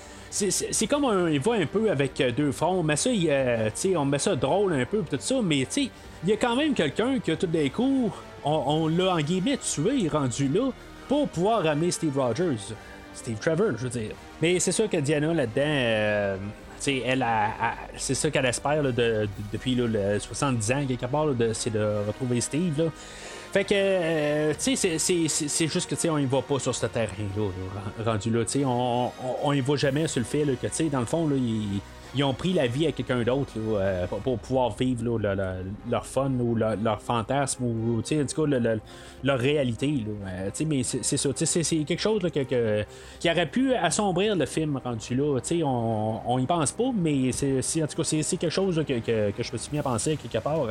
c'est 0.73 0.87
comme 0.87 1.05
un, 1.05 1.29
il 1.31 1.41
va 1.41 1.53
un 1.55 1.67
peu 1.67 1.91
avec 1.91 2.21
euh, 2.21 2.33
deux 2.33 2.51
fronts, 2.51 2.83
mais 2.83 2.97
ça, 2.97 3.11
il, 3.11 3.29
euh, 3.31 3.71
on 3.97 4.05
met 4.05 4.19
ça 4.19 4.35
drôle 4.35 4.73
un 4.73 4.85
peu, 4.85 5.03
tout 5.09 5.17
ça, 5.21 5.37
mais 5.43 5.67
il 5.77 5.91
y 6.27 6.33
a 6.33 6.37
quand 6.37 6.57
même 6.57 6.75
quelqu'un 6.75 7.21
qui, 7.21 7.37
tout 7.37 7.47
d'un 7.47 7.69
coup, 7.69 8.11
on, 8.45 8.89
l'a 8.89 9.15
en 9.15 9.21
guillemets 9.21 9.59
tué, 9.59 10.09
rendu 10.09 10.49
là, 10.49 10.71
pour 11.09 11.29
pouvoir 11.29 11.63
ramener 11.63 11.91
Steve 11.91 12.19
Rogers. 12.19 12.75
Steve 13.15 13.39
Trevor, 13.39 13.73
je 13.77 13.85
veux 13.85 13.91
dire. 13.91 14.11
Mais 14.43 14.59
c'est 14.59 14.73
sûr 14.73 14.89
que 14.89 14.97
Diana, 14.97 15.33
là-dedans, 15.33 15.63
euh, 15.65 16.37
elle 16.87 17.27
c'est 17.97 18.15
ça 18.15 18.31
qu'elle 18.31 18.47
espère 18.47 18.83
depuis 18.83 19.75
le 19.75 20.19
70 20.19 20.73
ans, 20.73 20.85
quelque 20.87 21.07
part, 21.07 21.27
c'est 21.53 21.73
de 21.73 22.07
retrouver 22.07 22.41
Steve. 22.41 22.79
Là. 22.79 22.91
Fait 23.53 23.65
que, 23.65 23.73
euh, 23.73 24.53
tu 24.59 24.77
sais, 24.77 24.99
c'est 24.99 25.69
juste 25.69 25.89
que, 25.89 25.95
tu 25.95 26.01
sais, 26.01 26.11
on 26.11 26.19
y 26.19 26.25
va 26.25 26.43
pas 26.43 26.59
sur 26.59 26.75
ce 26.75 26.87
terrain-là, 26.87 27.51
rendu 28.05 28.31
là, 28.31 28.45
tu 28.45 28.51
sais, 28.51 28.65
on, 28.65 29.13
on, 29.45 29.53
y 29.53 29.61
va 29.61 29.77
jamais 29.77 30.09
sur 30.09 30.19
le 30.19 30.25
fait 30.25 30.45
que, 30.61 30.67
tu 30.67 30.73
sais, 30.73 30.85
dans 30.87 30.99
le 30.99 31.07
fond, 31.07 31.29
là, 31.29 31.37
ils, 32.15 32.25
ont 32.25 32.35
pris 32.35 32.53
la 32.53 32.67
vie 32.67 32.87
à 32.87 32.93
quelqu'un 32.93 33.23
d'autre 33.23 33.53
euh, 33.57 34.07
pour, 34.07 34.39
pouvoir 34.39 34.75
vivre 34.77 35.19
leur 35.91 36.07
fun 36.07 36.31
ou 36.41 36.55
leur, 36.55 37.01
fantasme 37.03 37.65
ou, 37.65 37.99
en 37.99 38.03
tout 38.03 38.47
cas, 38.47 38.59
leur 39.23 39.39
réalité, 39.39 39.89
là. 39.89 40.31
Euh, 40.31 40.65
mais 40.67 40.83
c'est 40.83 41.17
ça, 41.17 41.31
c'est 41.35 41.85
quelque 41.85 42.01
chose 42.01 42.23
qui 42.31 43.31
aurait 43.31 43.51
pu 43.51 43.75
assombrir 43.75 44.37
le 44.37 44.47
film 44.47 44.81
rendu 44.83 45.15
là, 45.15 45.39
on, 45.65 46.21
on 46.27 46.39
y 46.39 46.47
pense 46.47 46.73
pas, 46.73 46.91
mais 46.95 47.33
c'est 47.33 47.83
en 47.83 47.87
tout 47.87 47.97
cas, 47.97 48.05
c'est 48.05 48.37
quelque 48.37 48.51
chose 48.51 48.83
que, 48.87 49.31
que, 49.31 49.43
je 49.43 49.53
me 49.53 49.59
suis 49.59 49.71
bien 49.71 49.83
pensé 49.83 50.17
quelque 50.17 50.43
part. 50.43 50.67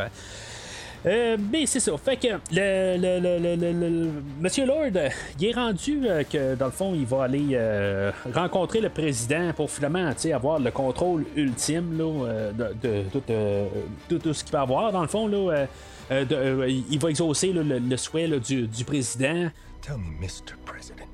Euh, 1.05 1.37
mais 1.51 1.65
c'est 1.65 1.79
ça. 1.79 1.97
Fait 1.97 2.15
que 2.15 2.27
le, 2.51 2.97
le, 2.97 3.73
le, 3.73 4.11
Monsieur 4.39 4.65
Lord, 4.65 4.91
il 5.39 5.45
est 5.45 5.51
rendu 5.51 6.07
euh, 6.07 6.23
que 6.23 6.55
dans 6.55 6.67
le 6.67 6.71
fond, 6.71 6.93
il 6.95 7.05
va 7.05 7.23
aller 7.23 7.49
euh, 7.53 8.11
rencontrer 8.33 8.79
le 8.79 8.89
président 8.89 9.51
pour 9.53 9.69
finalement 9.69 10.11
avoir 10.33 10.59
le 10.59 10.71
contrôle 10.71 11.25
ultime 11.35 11.97
là, 11.97 12.51
de, 12.53 13.03
de, 13.27 14.17
tout 14.17 14.33
ce 14.33 14.43
qu'il 14.43 14.53
va 14.53 14.61
avoir. 14.61 14.91
Dans 14.93 15.01
le 15.01 15.07
fond, 15.07 15.27
là, 15.27 15.67
il 16.09 16.99
va 16.99 17.09
exaucer 17.09 17.51
le, 17.51 17.97
souhait 17.97 18.27
du, 18.39 18.67
du 18.67 18.85
président. 18.85 19.49
Tell 19.81 19.97
me, 19.97 20.17
Mr. 20.25 20.55
President, 20.63 21.09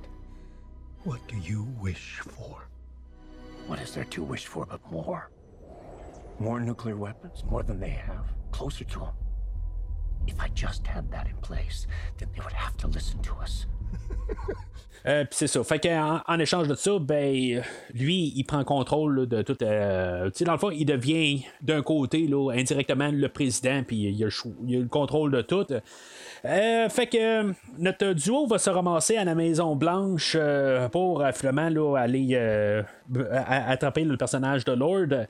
what 1.04 1.18
do 1.28 1.36
you 1.38 1.66
wish 1.82 2.22
for? 2.22 2.68
What 3.68 3.80
is 3.80 3.94
there 3.94 4.06
to 4.12 4.24
wish 4.24 4.46
for 4.46 4.68
but 4.68 4.80
more? 4.92 5.32
More 6.40 6.60
nuclear 6.60 6.96
weapons, 6.96 7.44
more 7.50 7.64
than 7.64 7.80
they 7.80 7.90
have, 7.90 8.26
closer 8.52 8.84
to 8.86 9.00
them. 9.00 9.29
Euh, 15.06 15.24
puis 15.24 15.34
c'est 15.34 15.48
ça. 15.48 15.64
Fait 15.64 15.80
qu'en 15.80 16.22
en 16.28 16.40
échange 16.40 16.68
de 16.68 16.76
ça, 16.76 17.00
ben, 17.00 17.64
lui, 17.94 18.34
il 18.36 18.44
prend 18.44 18.64
contrôle 18.64 19.28
de 19.28 19.42
tout. 19.42 19.56
Euh, 19.62 20.30
dans 20.42 20.52
le 20.52 20.58
fond, 20.58 20.72
il 20.72 20.86
devient 20.86 21.44
d'un 21.62 21.82
côté, 21.82 22.28
là, 22.28 22.52
indirectement, 22.52 23.10
le 23.12 23.30
président, 23.30 23.84
puis 23.84 23.98
il 23.98 24.24
a, 24.24 24.28
le, 24.28 24.86
contrôle 24.88 25.32
de 25.32 25.42
tout. 25.42 25.66
Euh, 26.46 26.90
fait 26.90 27.08
que 27.08 27.54
notre 27.78 28.14
duo 28.14 28.46
va 28.46 28.58
se 28.58 28.70
ramasser 28.70 29.18
à 29.18 29.24
la 29.24 29.36
Maison 29.36 29.76
Blanche 29.76 30.38
pour 30.92 31.26
finalement 31.34 31.70
là, 31.70 31.98
aller 31.98 32.36
attraper 33.46 34.04
le 34.04 34.18
personnage 34.18 34.66
de 34.66 34.74
Lord. 34.74 35.28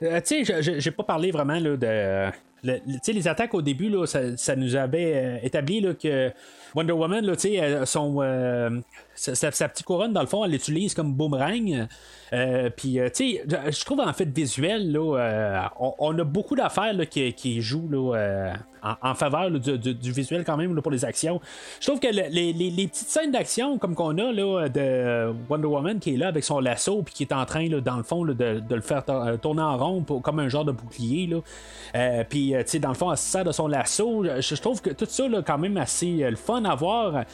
tu 0.00 0.44
sais, 0.44 0.80
j'ai 0.80 0.90
pas 0.90 1.04
parlé 1.04 1.30
vraiment 1.30 1.58
là, 1.58 1.76
de. 1.76 2.32
Les 2.62 3.28
attaques 3.28 3.54
au 3.54 3.62
début, 3.62 3.88
là, 3.88 4.06
ça, 4.06 4.56
nous 4.56 4.76
avait 4.76 5.40
établi 5.42 5.80
là, 5.80 5.94
que 5.94 6.32
Wonder 6.76 6.92
Woman, 6.92 7.24
là, 7.24 7.86
son, 7.86 8.18
euh, 8.20 8.80
sa, 9.16 9.50
petite 9.50 9.84
couronne, 9.84 10.12
dans 10.12 10.20
le 10.20 10.26
fond, 10.26 10.44
elle 10.44 10.50
l'utilise 10.52 10.94
comme 10.94 11.14
boomerang. 11.14 11.88
Euh, 12.32 12.70
puis, 12.74 12.98
euh, 12.98 13.08
tu 13.08 13.36
sais, 13.36 13.44
je 13.70 13.84
trouve 13.84 14.00
en 14.00 14.12
fait 14.12 14.26
visuel, 14.26 14.92
là, 14.92 15.18
euh, 15.18 15.60
on, 15.98 16.18
a 16.18 16.24
beaucoup 16.24 16.56
d'affaires 16.56 16.94
qui, 17.08 17.32
qui, 17.32 17.62
jouent 17.62 17.88
là, 17.88 18.54
en, 19.02 19.14
faveur 19.14 19.50
du, 19.50 20.12
visuel 20.12 20.44
quand 20.44 20.56
même 20.56 20.80
pour 20.80 20.90
les 20.90 21.04
actions. 21.04 21.40
Je 21.80 21.86
trouve 21.86 22.00
que 22.00 22.08
les, 22.08 22.52
les, 22.52 22.86
petites 22.88 23.08
scènes 23.08 23.30
d'action 23.30 23.78
comme 23.78 23.94
qu'on 23.94 24.18
a 24.18 24.32
là, 24.32 24.68
de 24.68 25.32
Wonder 25.48 25.66
Woman 25.66 25.98
qui 25.98 26.14
est 26.14 26.16
là 26.16 26.28
avec 26.28 26.44
son 26.44 26.60
lasso 26.60 27.02
puis 27.02 27.14
qui 27.14 27.22
est 27.22 27.32
en 27.32 27.44
train, 27.46 27.68
là, 27.68 27.80
dans 27.80 27.96
le 27.96 28.02
fond, 28.02 28.24
de, 28.24 28.32
de, 28.34 28.74
le 28.74 28.80
faire 28.80 29.04
tourner 29.40 29.62
en 29.62 29.76
rond 29.76 30.02
comme 30.02 30.40
un 30.40 30.48
genre 30.48 30.64
de 30.64 30.72
bouclier. 30.72 31.28
Là. 31.28 32.24
puis, 32.24 32.54
dans 32.80 32.88
le 32.88 32.94
fond, 32.94 33.10
elle 33.10 33.18
se 33.18 33.30
sert 33.30 33.44
de 33.44 33.52
son 33.52 33.68
lasso. 33.68 34.24
Je, 34.24 34.54
trouve 34.56 34.82
que 34.82 34.90
tout 34.90 35.06
ça, 35.08 35.28
là, 35.28 35.42
quand 35.42 35.58
même 35.58 35.76
assez 35.76 36.28
le 36.28 36.36
fun 36.36 36.64
à 36.68 36.74
voir. 36.74 37.24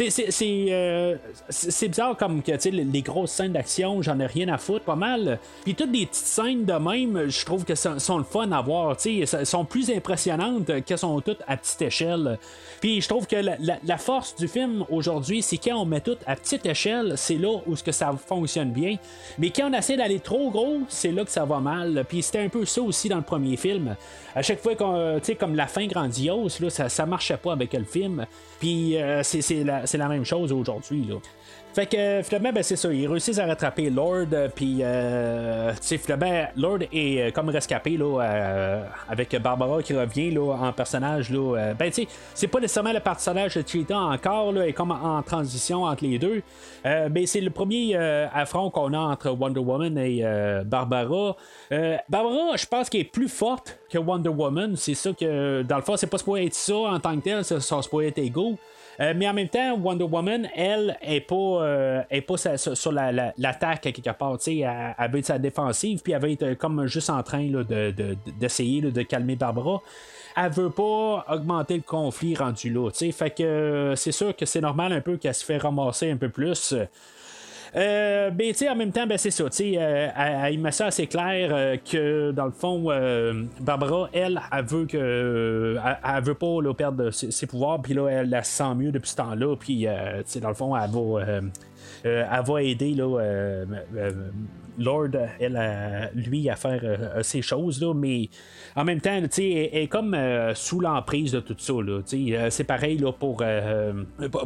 Euh, 0.00 1.16
c'est 1.48 1.88
bizarre 1.88 2.16
comme 2.16 2.42
que 2.42 2.52
les, 2.68 3.02
grosses 3.02 3.32
scènes 3.32 3.52
d'action, 3.52 4.02
j'en 4.02 4.20
ai 4.20 4.26
rien 4.26 4.48
à 4.48 4.58
foutre 4.58 4.84
pas 4.84 4.94
mal. 4.94 5.38
Puis 5.64 5.74
toutes 5.74 5.92
les 5.92 6.06
petites 6.06 6.26
scènes 6.26 6.64
de 6.64 6.72
même, 6.74 7.28
je 7.28 7.44
trouve 7.44 7.64
que 7.64 7.74
sont, 7.74 7.98
sont 7.98 8.18
le 8.18 8.24
fun 8.24 8.50
à 8.52 8.60
voir. 8.60 8.96
Elles 9.04 9.46
sont 9.46 9.64
plus 9.64 9.90
impressionnantes 9.90 10.84
qu'elles 10.84 10.98
sont 10.98 11.20
toutes 11.20 11.42
à 11.48 11.56
petite 11.56 11.82
échelle. 11.82 12.38
Puis 12.80 13.00
je 13.00 13.08
trouve 13.08 13.26
que 13.26 13.36
la, 13.36 13.98
force 13.98 14.34
du 14.36 14.48
film 14.48 14.84
aujourd'hui, 14.90 15.42
c'est 15.42 15.58
quand 15.58 15.76
on 15.76 15.84
met 15.84 16.00
tout 16.00 16.16
à 16.26 16.36
petite 16.36 16.64
échelle, 16.64 17.14
c'est 17.16 17.34
là 17.34 17.60
où 17.66 17.74
que 17.74 17.92
ça 17.92 18.12
fonctionne 18.26 18.70
bien. 18.70 18.96
Mais 19.38 19.50
quand 19.50 19.70
on 19.70 19.72
essaie 19.72 19.96
d'aller 19.96 20.20
trop 20.20 20.50
gros, 20.50 20.80
c'est 20.88 21.12
là 21.12 21.24
que 21.24 21.30
ça 21.30 21.44
va 21.44 21.60
mal. 21.60 22.04
Puis 22.08 22.22
c'était 22.22 22.40
un 22.40 22.48
peu 22.48 22.64
ça 22.64 22.80
aussi 22.82 23.08
dans 23.08 23.16
le 23.16 23.22
premier 23.22 23.56
film. 23.56 23.96
À 24.34 24.42
chaque 24.42 24.60
fois 24.60 24.74
qu'on, 24.76 25.20
comme 25.38 25.56
la 25.56 25.66
fin 25.66 25.86
grandiose, 25.86 26.60
là, 26.60 26.70
ça, 26.70 26.88
ça 26.88 27.06
marchait 27.06 27.36
pas 27.36 27.52
avec 27.52 27.72
le 27.72 27.84
film. 27.84 28.26
Puis 28.60 28.79
euh, 28.96 29.22
c'est 29.22 29.64
la, 29.64 29.84
la, 29.92 30.08
même 30.08 30.24
chose 30.24 30.52
aujourd'hui. 30.52 31.08
Fait 31.72 31.86
que 31.86 32.20
finalement, 32.24 32.52
ben, 32.52 32.62
c'est 32.64 32.76
ça. 32.76 32.92
Ils 32.92 33.06
réussissent 33.06 33.38
à 33.38 33.46
rattraper 33.46 33.90
Lord. 33.90 34.26
Euh, 34.32 34.48
puis, 34.52 34.78
euh, 34.82 35.72
finalement, 35.80 36.46
Lord 36.56 36.80
est 36.92 37.22
euh, 37.22 37.30
comme 37.30 37.48
rescapé 37.48 37.96
là, 37.96 38.82
avec 39.08 39.36
Barbara 39.40 39.80
qui 39.82 39.94
revient 39.94 40.32
là, 40.32 40.56
en 40.60 40.72
personnage. 40.72 41.30
Là, 41.30 41.74
ben, 41.78 41.90
tu 41.90 42.02
sais, 42.02 42.08
c'est 42.34 42.48
pas 42.48 42.58
nécessairement 42.58 42.92
le 42.92 43.00
personnage 43.00 43.54
de 43.54 43.62
Cheetah 43.66 43.98
encore. 43.98 44.52
Là, 44.52 44.66
est 44.66 44.72
comme 44.72 44.90
en 44.90 45.22
transition 45.22 45.84
entre 45.84 46.04
les 46.04 46.18
deux. 46.18 46.42
mais 46.84 47.26
c'est 47.26 47.40
le 47.40 47.50
premier 47.50 47.96
affront 47.96 48.70
qu'on 48.70 48.92
a 48.92 48.98
entre 48.98 49.30
Wonder 49.30 49.60
Woman 49.60 49.96
et 49.98 50.24
Barbara. 50.64 51.36
Barbara, 52.08 52.56
je 52.56 52.66
pense 52.66 52.90
qu'elle 52.90 53.02
est 53.02 53.12
plus 53.12 53.28
forte 53.28 53.78
que 53.90 53.98
Wonder 53.98 54.30
Woman. 54.30 54.74
C'est 54.76 54.94
ça 54.94 55.12
que, 55.12 55.62
dans 55.62 55.76
le 55.76 55.82
fond, 55.82 55.96
c'est 55.96 56.08
pas 56.08 56.18
supposé 56.18 56.46
être 56.46 56.54
ça 56.54 56.74
en 56.74 56.98
tant 56.98 57.16
que 57.16 57.22
tel. 57.22 57.44
Ça, 57.44 57.60
ça 57.60 57.82
supposé 57.82 58.08
être 58.08 58.18
égaux. 58.18 58.58
Euh, 59.00 59.14
mais 59.16 59.28
en 59.28 59.32
même 59.32 59.48
temps, 59.48 59.78
Wonder 59.78 60.04
Woman, 60.04 60.48
elle, 60.54 60.96
est 61.00 61.20
pas, 61.20 61.34
euh, 61.34 62.02
est 62.10 62.20
pas 62.20 62.36
sur, 62.36 62.92
l'attaque 62.92 63.84
la, 63.84 63.92
quelque 63.92 64.10
part. 64.10 64.36
Elle, 64.46 64.94
elle 64.98 65.10
veut 65.10 65.18
être 65.18 65.26
sa 65.26 65.38
défensive, 65.38 66.02
puis 66.02 66.12
elle 66.12 66.20
va 66.20 66.28
être 66.28 66.54
comme 66.54 66.86
juste 66.86 67.08
en 67.08 67.22
train 67.22 67.46
d'essayer 68.38 68.82
de, 68.82 68.90
de, 68.90 69.02
calmer 69.02 69.36
Barbara 69.36 69.80
elle 70.36 70.52
veut 70.52 70.70
pas 70.70 71.24
augmenter 71.28 71.76
le 71.76 71.82
conflit 71.82 72.34
rendu 72.34 72.70
là. 72.70 72.90
Fait 72.90 73.30
que 73.30 73.42
euh, 73.42 73.96
c'est 73.96 74.12
sûr 74.12 74.34
que 74.34 74.46
c'est 74.46 74.60
normal 74.60 74.92
un 74.92 75.00
peu 75.00 75.16
qu'elle 75.16 75.34
se 75.34 75.44
fait 75.44 75.58
ramasser 75.58 76.10
un 76.10 76.16
peu 76.16 76.28
plus. 76.28 76.74
Euh, 77.76 78.30
ben, 78.30 78.52
en 78.68 78.74
même 78.74 78.92
temps, 78.92 79.06
ben, 79.06 79.16
c'est 79.16 79.30
ça. 79.30 79.44
Euh, 79.44 80.48
il 80.50 80.60
met 80.60 80.72
ça 80.72 80.86
assez 80.86 81.06
clair 81.06 81.50
euh, 81.52 81.76
que, 81.76 82.32
dans 82.32 82.46
le 82.46 82.52
fond, 82.52 82.86
euh, 82.88 83.44
Barbara, 83.60 84.08
elle, 84.12 84.40
elle 84.52 84.64
veut 84.64 84.86
que. 84.86 85.76
Elle, 86.04 86.24
veut 86.24 86.34
pas 86.34 86.74
perdre 86.76 87.10
ses, 87.10 87.46
pouvoirs, 87.46 87.80
puis 87.80 87.94
là, 87.94 88.08
elle 88.08 88.30
la 88.30 88.42
sent 88.42 88.74
mieux 88.76 88.90
depuis 88.90 89.10
ce 89.10 89.16
temps-là, 89.16 89.56
puis, 89.56 89.86
dans 90.40 90.48
le 90.48 90.54
fond, 90.54 90.76
elle 90.76 90.90
va. 90.90 92.58
elle 92.58 92.66
aider 92.66 92.94
là, 92.94 93.64
Lord, 94.78 95.10
elle, 95.38 96.10
lui, 96.14 96.48
à 96.48 96.56
faire 96.56 96.80
ces 97.22 97.42
choses, 97.42 97.80
là, 97.80 97.94
mais 97.94 98.28
en 98.74 98.84
même 98.84 99.00
temps, 99.00 99.12
elle, 99.12 99.28
est 99.38 99.88
comme 99.88 100.16
sous 100.54 100.80
l'emprise 100.80 101.32
de 101.32 101.40
tout 101.40 101.56
ça. 101.58 101.74
c'est 102.50 102.64
pareil 102.64 102.98
là, 102.98 103.12
pour, 103.12 103.44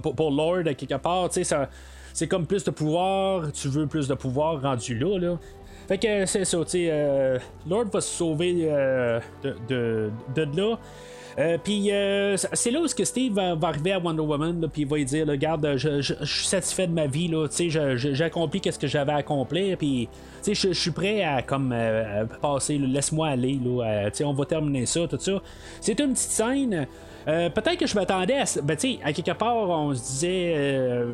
pour, 0.03 0.15
pour, 0.15 0.31
Lord, 0.31 0.65
quelque 0.77 0.97
part. 0.97 1.33
Ça, 1.33 1.69
c'est 2.15 2.29
comme 2.29 2.47
plus 2.47 2.65
de 2.65 2.71
pouvoir, 2.71 3.53
tu 3.53 3.69
veux 3.69 3.87
plus 3.87 4.09
de 4.09 4.15
pouvoir 4.15 4.63
rendu 4.63 4.97
là. 4.97 5.37
Fait 5.89 5.99
que 5.99 6.25
c'est 6.25 6.47
ça, 6.47 6.65
tu 6.65 6.87
euh, 6.89 7.39
Lord 7.69 7.87
va 7.93 8.01
se 8.01 8.09
sauver 8.09 8.61
euh, 8.63 9.21
de, 9.43 9.55
de, 9.69 10.11
de, 10.35 10.57
là. 10.57 10.79
Euh, 11.37 11.59
puis 11.63 11.91
c'est 12.53 12.71
là 12.71 12.81
où 12.81 12.87
que 12.87 13.05
Steve 13.05 13.35
va, 13.35 13.57
arriver 13.61 13.93
à 13.93 13.99
Wonder 13.99 14.23
Woman, 14.23 14.69
puis 14.73 14.83
il 14.83 14.89
va 14.89 14.97
lui 14.97 15.05
dire 15.05 15.27
Regarde, 15.27 15.75
je, 15.77 16.01
suis 16.01 16.47
satisfait 16.47 16.87
de 16.87 16.93
ma 16.93 17.09
vie, 17.09 17.27
là, 17.27 17.49
j'ai 17.49 18.23
accompli 18.23 18.63
ce 18.65 18.79
que 18.79 18.87
j'avais 18.87 19.13
à 19.13 19.17
accomplir, 19.17 19.77
puis 19.77 20.09
je 20.47 20.73
suis 20.73 20.93
prêt 20.93 21.25
à 21.25 21.43
comme 21.43 21.75
passer, 22.41 22.79
laisse-moi 22.79 23.29
aller, 23.29 23.59
là, 23.63 24.09
on 24.23 24.33
va 24.33 24.47
terminer 24.47 24.87
ça, 24.87 25.09
tout 25.09 25.19
ça. 25.19 25.43
C'est 25.81 25.99
une 25.99 26.13
petite 26.13 26.31
scène. 26.31 26.87
Euh, 27.27 27.49
peut-être 27.51 27.79
que 27.79 27.87
je 27.87 27.95
m'attendais 27.95 28.39
à. 28.39 28.45
Ben, 28.63 28.77
tu 28.77 28.95
sais, 28.95 28.99
à 29.03 29.13
quelque 29.13 29.33
part, 29.33 29.57
on 29.57 29.95
se 29.95 30.03
disait. 30.03 30.55
Euh, 30.57 31.13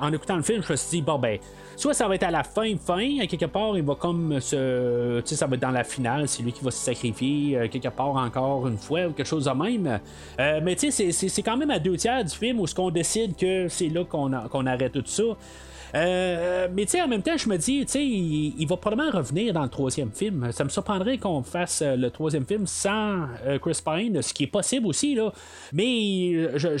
en, 0.00 0.12
écoutant 0.12 0.36
le 0.36 0.42
film, 0.42 0.62
je 0.62 0.72
me 0.72 0.76
suis 0.76 0.98
dit, 0.98 1.02
bon, 1.02 1.18
ben, 1.18 1.38
soit 1.76 1.94
ça 1.94 2.08
va 2.08 2.14
être 2.14 2.24
à 2.24 2.30
la 2.30 2.42
fin, 2.42 2.74
fin, 2.76 3.20
à 3.20 3.26
quelque 3.26 3.46
part, 3.46 3.76
il 3.76 3.84
va 3.84 3.94
comme 3.94 4.40
se. 4.40 5.20
Tu 5.20 5.28
sais, 5.28 5.36
ça 5.36 5.46
va 5.46 5.56
être 5.56 5.62
dans 5.62 5.70
la 5.70 5.84
finale, 5.84 6.28
c'est 6.28 6.42
lui 6.42 6.52
qui 6.52 6.64
va 6.64 6.70
se 6.70 6.78
sacrifier, 6.78 7.56
euh, 7.56 7.68
quelque 7.68 7.88
part 7.88 8.16
encore 8.16 8.66
une 8.68 8.78
fois, 8.78 9.06
ou 9.06 9.12
quelque 9.12 9.26
chose 9.26 9.44
de 9.44 9.50
même. 9.50 10.00
mais 10.38 10.76
tu 10.76 10.90
sais, 10.90 11.12
c'est 11.12 11.42
quand 11.42 11.56
même 11.56 11.70
à 11.70 11.78
deux 11.78 11.96
tiers 11.96 12.24
du 12.24 12.34
film 12.34 12.60
où 12.60 12.66
ce 12.66 12.74
qu'on 12.74 12.90
décide 12.90 13.36
que 13.36 13.68
c'est 13.68 13.88
là 13.88 14.04
qu'on 14.04 14.66
arrête 14.66 14.92
tout 14.92 15.02
ça. 15.06 15.24
Euh, 15.94 16.66
mais 16.72 16.84
tu 16.84 16.92
sais, 16.92 17.02
en 17.02 17.08
même 17.08 17.22
temps, 17.22 17.36
je 17.36 17.48
me 17.48 17.56
dis, 17.56 17.84
tu 17.86 17.92
sais, 17.92 18.04
il, 18.04 18.66
va 18.66 18.76
probablement 18.76 19.10
revenir 19.10 19.52
dans 19.52 19.62
le 19.62 19.68
troisième 19.68 20.10
film. 20.10 20.50
Ça 20.50 20.64
me 20.64 20.68
surprendrait 20.68 21.18
qu'on 21.18 21.42
fasse 21.42 21.82
euh, 21.82 21.94
le 21.94 22.10
troisième 22.10 22.44
film 22.44 22.66
sans 22.66 23.26
euh, 23.46 23.58
Chris 23.58 23.78
Pine, 23.84 24.20
ce 24.20 24.34
qui 24.34 24.44
est 24.44 24.48
possible 24.48 24.86
aussi, 24.86 25.14
là. 25.14 25.32
Mais 25.72 26.58
je, 26.58 26.78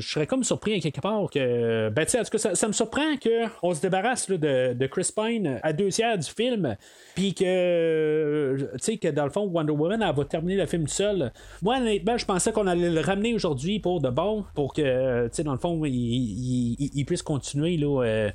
serais, 0.00 0.26
comme 0.26 0.44
surpris 0.44 0.74
à 0.74 0.80
quelque 0.80 1.00
part 1.00 1.28
que. 1.30 1.90
Ben, 1.90 2.04
tu 2.06 2.12
sais, 2.12 2.20
en 2.20 2.24
tout 2.24 2.38
cas, 2.38 2.54
ça, 2.54 2.68
me 2.68 2.72
surprend 2.72 3.16
qu'on 3.60 3.74
se 3.74 3.80
débarrasse 3.80 4.17
de, 4.26 4.86
Chris 4.86 5.10
Pine 5.14 5.60
à 5.62 5.72
deux 5.72 5.88
tiers 5.88 6.18
du 6.18 6.28
film. 6.28 6.76
Puis 7.14 7.34
que, 7.34 8.56
tu 8.72 8.78
sais, 8.78 8.96
que 8.96 9.08
dans 9.08 9.24
le 9.24 9.30
fond, 9.30 9.42
Wonder 9.42 9.72
Woman, 9.72 10.04
va 10.14 10.24
terminer 10.24 10.56
le 10.56 10.66
film 10.66 10.86
seule. 10.86 11.32
Moi, 11.62 11.78
honnêtement, 11.78 12.16
je 12.16 12.24
pensais 12.24 12.52
qu'on 12.52 12.66
allait 12.66 12.90
le 12.90 13.00
ramener 13.00 13.34
aujourd'hui 13.34 13.80
pour 13.80 14.00
de 14.00 14.10
bon, 14.10 14.44
pour 14.54 14.72
que, 14.72 15.24
tu 15.24 15.30
sais, 15.32 15.42
dans 15.42 15.52
le 15.52 15.58
fond, 15.58 15.80
il, 15.84 17.04
puisse 17.06 17.22
continuer 17.22 17.76
là, 17.76 18.04
euh, 18.04 18.30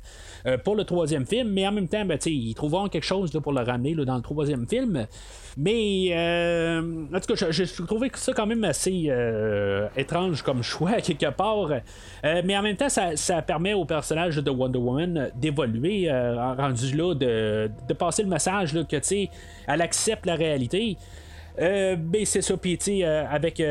euh, 0.46 0.58
pour 0.58 0.76
le 0.76 0.84
troisième 0.84 1.26
film. 1.26 1.48
Mais 1.50 1.66
en 1.66 1.72
même 1.72 1.88
temps, 1.88 2.04
ben, 2.04 2.18
tu 2.18 2.24
sais, 2.24 2.32
ils 2.32 2.54
trouveront 2.54 2.88
quelque 2.88 3.04
chose 3.04 3.32
là, 3.32 3.40
pour 3.40 3.52
le 3.52 3.62
ramener 3.62 3.94
là, 3.94 4.04
dans 4.04 4.16
le 4.16 4.22
troisième 4.22 4.68
film. 4.68 5.06
Mais, 5.56 6.08
euh, 6.10 7.06
en 7.14 7.20
tout 7.20 7.34
cas, 7.34 7.50
j'ai 7.50 7.66
trouvé 7.66 8.10
ça 8.14 8.32
quand 8.32 8.46
même 8.46 8.64
assez 8.64 9.06
euh, 9.08 9.88
étrange 9.96 10.42
comme 10.42 10.62
choix, 10.62 10.92
quelque 11.02 11.30
part. 11.30 11.70
Euh, 12.24 12.42
mais 12.44 12.56
en 12.56 12.62
même 12.62 12.76
temps, 12.76 12.88
ça, 12.88 13.42
permet 13.42 13.74
au 13.74 13.84
personnage 13.84 14.36
de 14.36 14.50
Wonder 14.50 14.78
Woman 14.78 15.30
d'évoluer, 15.36 15.73
rendu 16.56 16.96
là, 16.96 17.14
de, 17.14 17.94
passer 17.98 18.22
le 18.22 18.28
message 18.28 18.72
que, 18.72 18.96
tu 18.96 19.02
sais, 19.02 19.30
elle 19.66 19.82
accepte 19.82 20.26
la 20.26 20.34
réalité. 20.34 20.96
ben 21.58 22.24
c'est 22.24 22.42
ça, 22.42 22.56
puis 22.56 23.04
avec 23.04 23.62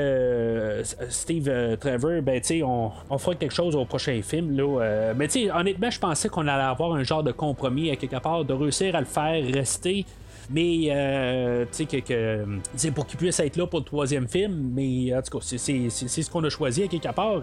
Steve 1.10 1.78
Trevor, 1.80 2.22
ben 2.22 2.42
on, 2.64 2.92
on 3.10 3.18
fera 3.18 3.36
quelque 3.36 3.54
chose 3.54 3.76
au 3.76 3.86
prochain 3.86 4.22
film. 4.22 4.56
Là, 4.56 5.14
mais 5.16 5.28
honnêtement, 5.52 5.90
je 5.90 6.00
pensais 6.00 6.30
qu'on 6.30 6.48
allait 6.48 6.64
avoir 6.64 6.94
un 6.94 7.04
genre 7.04 7.24
de 7.24 7.32
compromis 7.32 7.92
à 7.92 7.96
quelque 7.96 8.20
part, 8.20 8.46
de 8.46 8.54
réussir 8.54 8.96
à 8.96 9.00
le 9.00 9.06
faire 9.06 9.44
rester 9.54 10.06
mais, 10.50 10.88
euh, 10.90 11.66
tu 11.72 11.86
sais, 11.86 12.02
que, 12.02 12.90
pour 12.92 13.08
qu'il 13.08 13.18
puisse 13.18 13.40
être 13.40 13.56
là 13.58 13.68
pour 13.68 13.80
le 13.80 13.86
troisième 13.86 14.28
film, 14.28 14.72
mais 14.74 15.16
en 15.16 15.22
tout 15.22 15.38
cas, 15.38 15.46
c'est 15.46 15.90
ce 15.90 16.30
qu'on 16.30 16.44
a 16.44 16.50
choisi 16.50 16.84
à 16.84 16.88
quelque 16.88 17.14
part. 17.14 17.42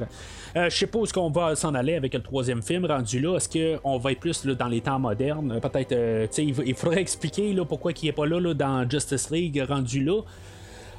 Euh, 0.56 0.68
je 0.68 0.76
sais 0.76 0.86
pas 0.86 0.98
où 0.98 1.04
est-ce 1.04 1.12
qu'on 1.12 1.30
va 1.30 1.54
s'en 1.56 1.74
aller 1.74 1.94
avec 1.94 2.14
le 2.14 2.22
troisième 2.22 2.62
film 2.62 2.84
rendu 2.84 3.20
là. 3.20 3.36
Est-ce 3.36 3.48
qu'on 3.48 3.98
va 3.98 4.12
être 4.12 4.20
plus 4.20 4.44
là, 4.44 4.54
dans 4.54 4.68
les 4.68 4.80
temps 4.80 4.98
modernes? 4.98 5.60
Peut-être, 5.60 5.92
euh, 5.92 6.26
tu 6.26 6.54
sais, 6.54 6.62
il, 6.66 6.74
faudrait 6.74 7.00
expliquer 7.00 7.52
là, 7.52 7.64
pourquoi 7.64 7.92
il 7.92 8.06
n'est 8.06 8.12
pas 8.12 8.26
là, 8.26 8.40
là, 8.40 8.54
dans 8.54 8.88
Justice 8.88 9.30
League 9.30 9.64
rendu 9.68 10.04
là. 10.04 10.20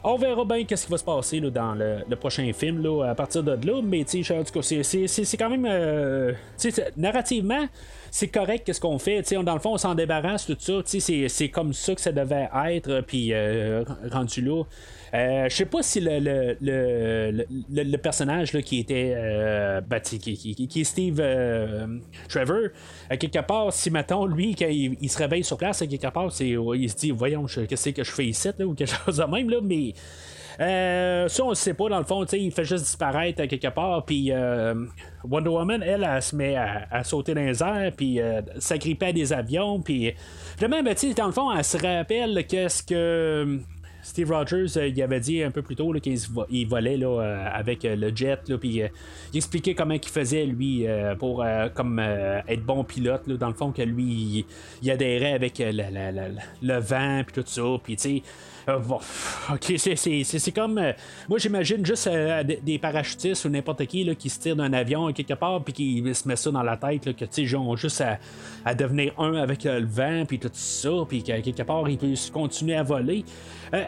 on 0.03 0.17
verra 0.17 0.45
bien 0.45 0.63
qu'est-ce 0.63 0.85
qui 0.85 0.91
va 0.91 0.97
se 0.97 1.03
passer 1.03 1.39
là, 1.39 1.49
dans 1.49 1.75
le, 1.75 2.15
prochain 2.15 2.51
film 2.53 2.81
là, 2.81 3.09
à 3.09 3.15
partir 3.15 3.43
de 3.43 3.51
là. 3.51 3.81
Mais 3.83 4.05
tout 4.05 4.19
cas, 4.23 4.61
c'est 4.61 5.37
quand 5.37 5.49
même. 5.49 5.67
Euh, 5.69 6.33
narrativement, 6.97 7.67
c'est 8.11 8.27
correct 8.27 8.63
qu'est-ce 8.65 8.81
qu'on 8.81 8.99
fait. 8.99 9.25
sais 9.25 9.41
dans 9.41 9.53
le 9.53 9.59
fond, 9.59 9.73
on 9.73 9.77
s'en 9.77 9.95
débarrasse, 9.95 10.45
tout 10.45 10.57
ça. 10.59 10.81
C'est 10.85 11.49
comme 11.49 11.73
ça 11.73 11.95
que 11.95 12.01
ça 12.01 12.11
devait 12.11 12.49
être, 12.67 13.01
puis 13.07 13.33
euh, 13.33 13.83
rendu 14.11 14.41
là. 14.41 14.63
Euh, 15.13 15.49
je 15.49 15.55
sais 15.55 15.65
pas 15.65 15.81
si 15.81 15.99
le, 15.99 16.19
le, 16.19 16.57
le, 16.61 17.83
le 17.83 17.97
personnage 17.97 18.53
là, 18.53 18.61
qui 18.61 18.79
était 18.79 19.13
euh, 19.15 19.81
ben, 19.81 19.99
qui, 19.99 20.19
qui, 20.19 20.67
qui, 20.67 20.81
est 20.81 20.83
Steve 20.83 21.19
euh, 21.19 21.87
Trevor, 22.29 22.69
quelque 23.19 23.39
part, 23.39 23.73
si 23.73 23.89
mettons 23.91 24.25
lui, 24.25 24.55
quand 24.55 24.69
il, 24.69 25.09
se 25.09 25.17
réveille 25.17 25.43
sur 25.43 25.57
place, 25.57 25.79
quelque 25.79 26.11
part, 26.11 26.31
c'est, 26.31 26.49
il 26.49 26.89
se 26.89 26.95
dit 26.95 27.11
voyons, 27.11 27.45
qu'est-ce 27.45 27.89
que 27.89 28.03
je 28.03 28.11
fais 28.11 28.25
ici, 28.25 28.49
là, 28.57 28.65
ou 28.65 28.73
quelque 28.73 28.93
chose 29.05 29.17
de 29.17 29.23
même, 29.23 29.49
là, 29.49 29.59
mais. 29.61 29.93
Euh, 30.59 31.27
ça, 31.27 31.43
on 31.43 31.49
ne 31.49 31.55
sait 31.55 31.73
pas, 31.73 31.89
dans 31.89 31.99
le 31.99 32.05
fond, 32.05 32.25
il 32.25 32.51
fait 32.51 32.65
juste 32.65 32.85
disparaître 32.85 33.45
quelque 33.45 33.69
part, 33.69 34.05
puis 34.05 34.31
Wonder 35.23 35.49
Woman, 35.49 35.83
elle, 35.83 36.07
elle, 36.09 36.21
se 36.21 36.35
met 36.35 36.55
à, 36.55 37.03
sauter 37.03 37.33
dans 37.33 37.41
les 37.41 37.61
airs, 37.61 37.91
puis 37.95 38.19
s'agripper 38.57 39.07
à 39.07 39.13
des 39.13 39.33
avions, 39.33 39.79
puis 39.81 40.13
vraiment, 40.57 40.83
ben, 40.83 40.95
dans 41.15 41.25
le 41.27 41.31
fond, 41.31 41.51
elle 41.51 41.63
se 41.63 41.77
rappelle 41.77 42.45
qu'est-ce 42.47 42.83
que 42.83 43.61
Steve 44.01 44.31
Rogers, 44.31 44.77
euh, 44.77 44.87
il 44.87 45.01
avait 45.01 45.19
dit 45.19 45.43
un 45.43 45.51
peu 45.51 45.61
plus 45.61 45.75
tôt 45.75 45.93
qu'il 45.93 46.67
volait 46.67 46.97
là, 46.97 47.07
euh, 47.07 47.45
avec 47.53 47.85
euh, 47.85 47.95
le 47.95 48.15
jet, 48.15 48.39
puis 48.59 48.81
il 49.33 49.37
expliquait 49.37 49.75
comment 49.75 49.93
il 49.93 50.09
faisait 50.09 50.45
lui 50.45 50.85
pour 51.19 51.45
comme 51.73 51.99
être 51.99 52.63
bon 52.63 52.83
pilote, 52.83 53.29
dans 53.29 53.47
le 53.47 53.53
fond 53.53 53.71
que 53.71 53.81
lui 53.81 54.45
il, 54.81 54.91
adhérait 54.91 55.33
avec 55.33 55.59
le 55.59 56.79
vent 56.79 57.21
puis 57.25 57.41
tout 57.41 57.47
ça, 57.47 57.61
puis 57.83 57.95
tu 57.95 58.01
sais 58.01 58.23
euh, 58.69 58.79
ok, 59.53 59.73
c'est 59.77 60.51
comme. 60.51 60.77
Euh, 60.77 60.93
moi, 61.29 61.39
j'imagine 61.39 61.85
juste 61.85 62.07
euh, 62.07 62.43
des 62.43 62.77
parachutistes 62.77 63.45
ou 63.45 63.49
n'importe 63.49 63.85
qui 63.85 64.03
là, 64.03 64.15
qui 64.15 64.29
se 64.29 64.39
tire 64.39 64.55
d'un 64.55 64.71
avion 64.73 65.11
quelque 65.13 65.33
part, 65.33 65.63
puis 65.63 65.73
qui 65.73 66.13
se 66.13 66.27
met 66.27 66.35
ça 66.35 66.51
dans 66.51 66.63
la 66.63 66.77
tête, 66.77 67.05
là, 67.05 67.13
que 67.13 67.25
sais, 67.29 67.55
ont 67.55 67.75
juste 67.75 68.03
à, 68.65 68.75
devenir 68.75 69.13
un 69.19 69.35
avec 69.35 69.63
le 69.63 69.85
vent, 69.85 70.25
puis 70.27 70.39
tout 70.39 70.49
ça, 70.53 70.91
puis 71.07 71.23
quelque 71.23 71.63
part, 71.63 71.87
ils 71.89 71.97
peuvent 71.97 72.31
continuer 72.31 72.75
à 72.75 72.83
voler. 72.83 73.25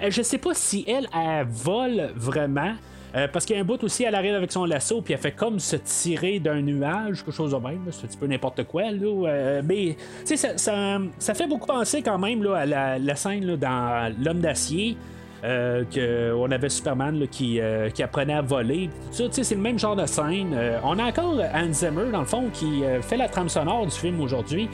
je 0.09 0.21
sais 0.21 0.37
pas 0.37 0.53
si 0.53 0.83
elle, 0.87 1.07
elle 1.13 1.47
vole 1.47 2.11
vraiment. 2.15 2.73
Euh, 3.15 3.27
parce 3.31 3.45
qu'il 3.45 3.55
y 3.55 3.59
a 3.59 3.61
un 3.61 3.65
bout 3.65 3.81
aussi, 3.83 4.03
elle 4.03 4.15
arrive 4.15 4.33
avec 4.33 4.51
son 4.51 4.65
lasso, 4.65 5.01
puis 5.01 5.13
elle 5.13 5.19
fait 5.19 5.31
comme 5.31 5.59
se 5.59 5.75
tirer 5.75 6.39
d'un 6.39 6.61
nuage, 6.61 7.23
quelque 7.23 7.35
chose 7.35 7.51
de 7.51 7.57
même. 7.57 7.81
C'est 7.91 8.05
un 8.05 8.07
petit 8.07 8.17
peu 8.17 8.27
n'importe 8.27 8.63
quoi. 8.63 8.89
Là, 8.91 9.27
euh, 9.27 9.61
mais 9.63 9.95
ça, 10.25 10.57
ça, 10.57 10.97
ça, 11.19 11.33
fait 11.33 11.47
beaucoup 11.47 11.67
penser 11.67 12.01
quand 12.01 12.17
même 12.17 12.43
là, 12.43 12.57
à 12.57 12.65
la, 12.97 13.15
scène 13.15 13.55
dans 13.55 14.13
L'homme 14.23 14.39
d'acier. 14.39 14.97
Euh, 15.45 15.83
qu'on 15.93 16.49
avait 16.51 16.69
Superman 16.69 17.27
qui, 17.27 17.59
apprenait 17.59 18.35
à 18.35 18.41
voler. 18.41 18.89
C'est 19.11 19.51
le 19.51 19.57
même 19.57 19.77
genre 19.77 19.97
de 19.97 20.05
scène. 20.05 20.57
on 20.85 20.97
a 20.97 21.03
encore 21.03 21.37
Hans 21.53 21.73
Zimmer, 21.73 22.11
dans 22.13 22.21
le 22.21 22.25
fond, 22.25 22.45
qui 22.53 22.81
fait 23.01 23.17
la 23.17 23.27
trame 23.27 23.49
sonore 23.49 23.85
du 23.85 23.91
film 23.91 24.21
aujourd'hui. 24.21 24.69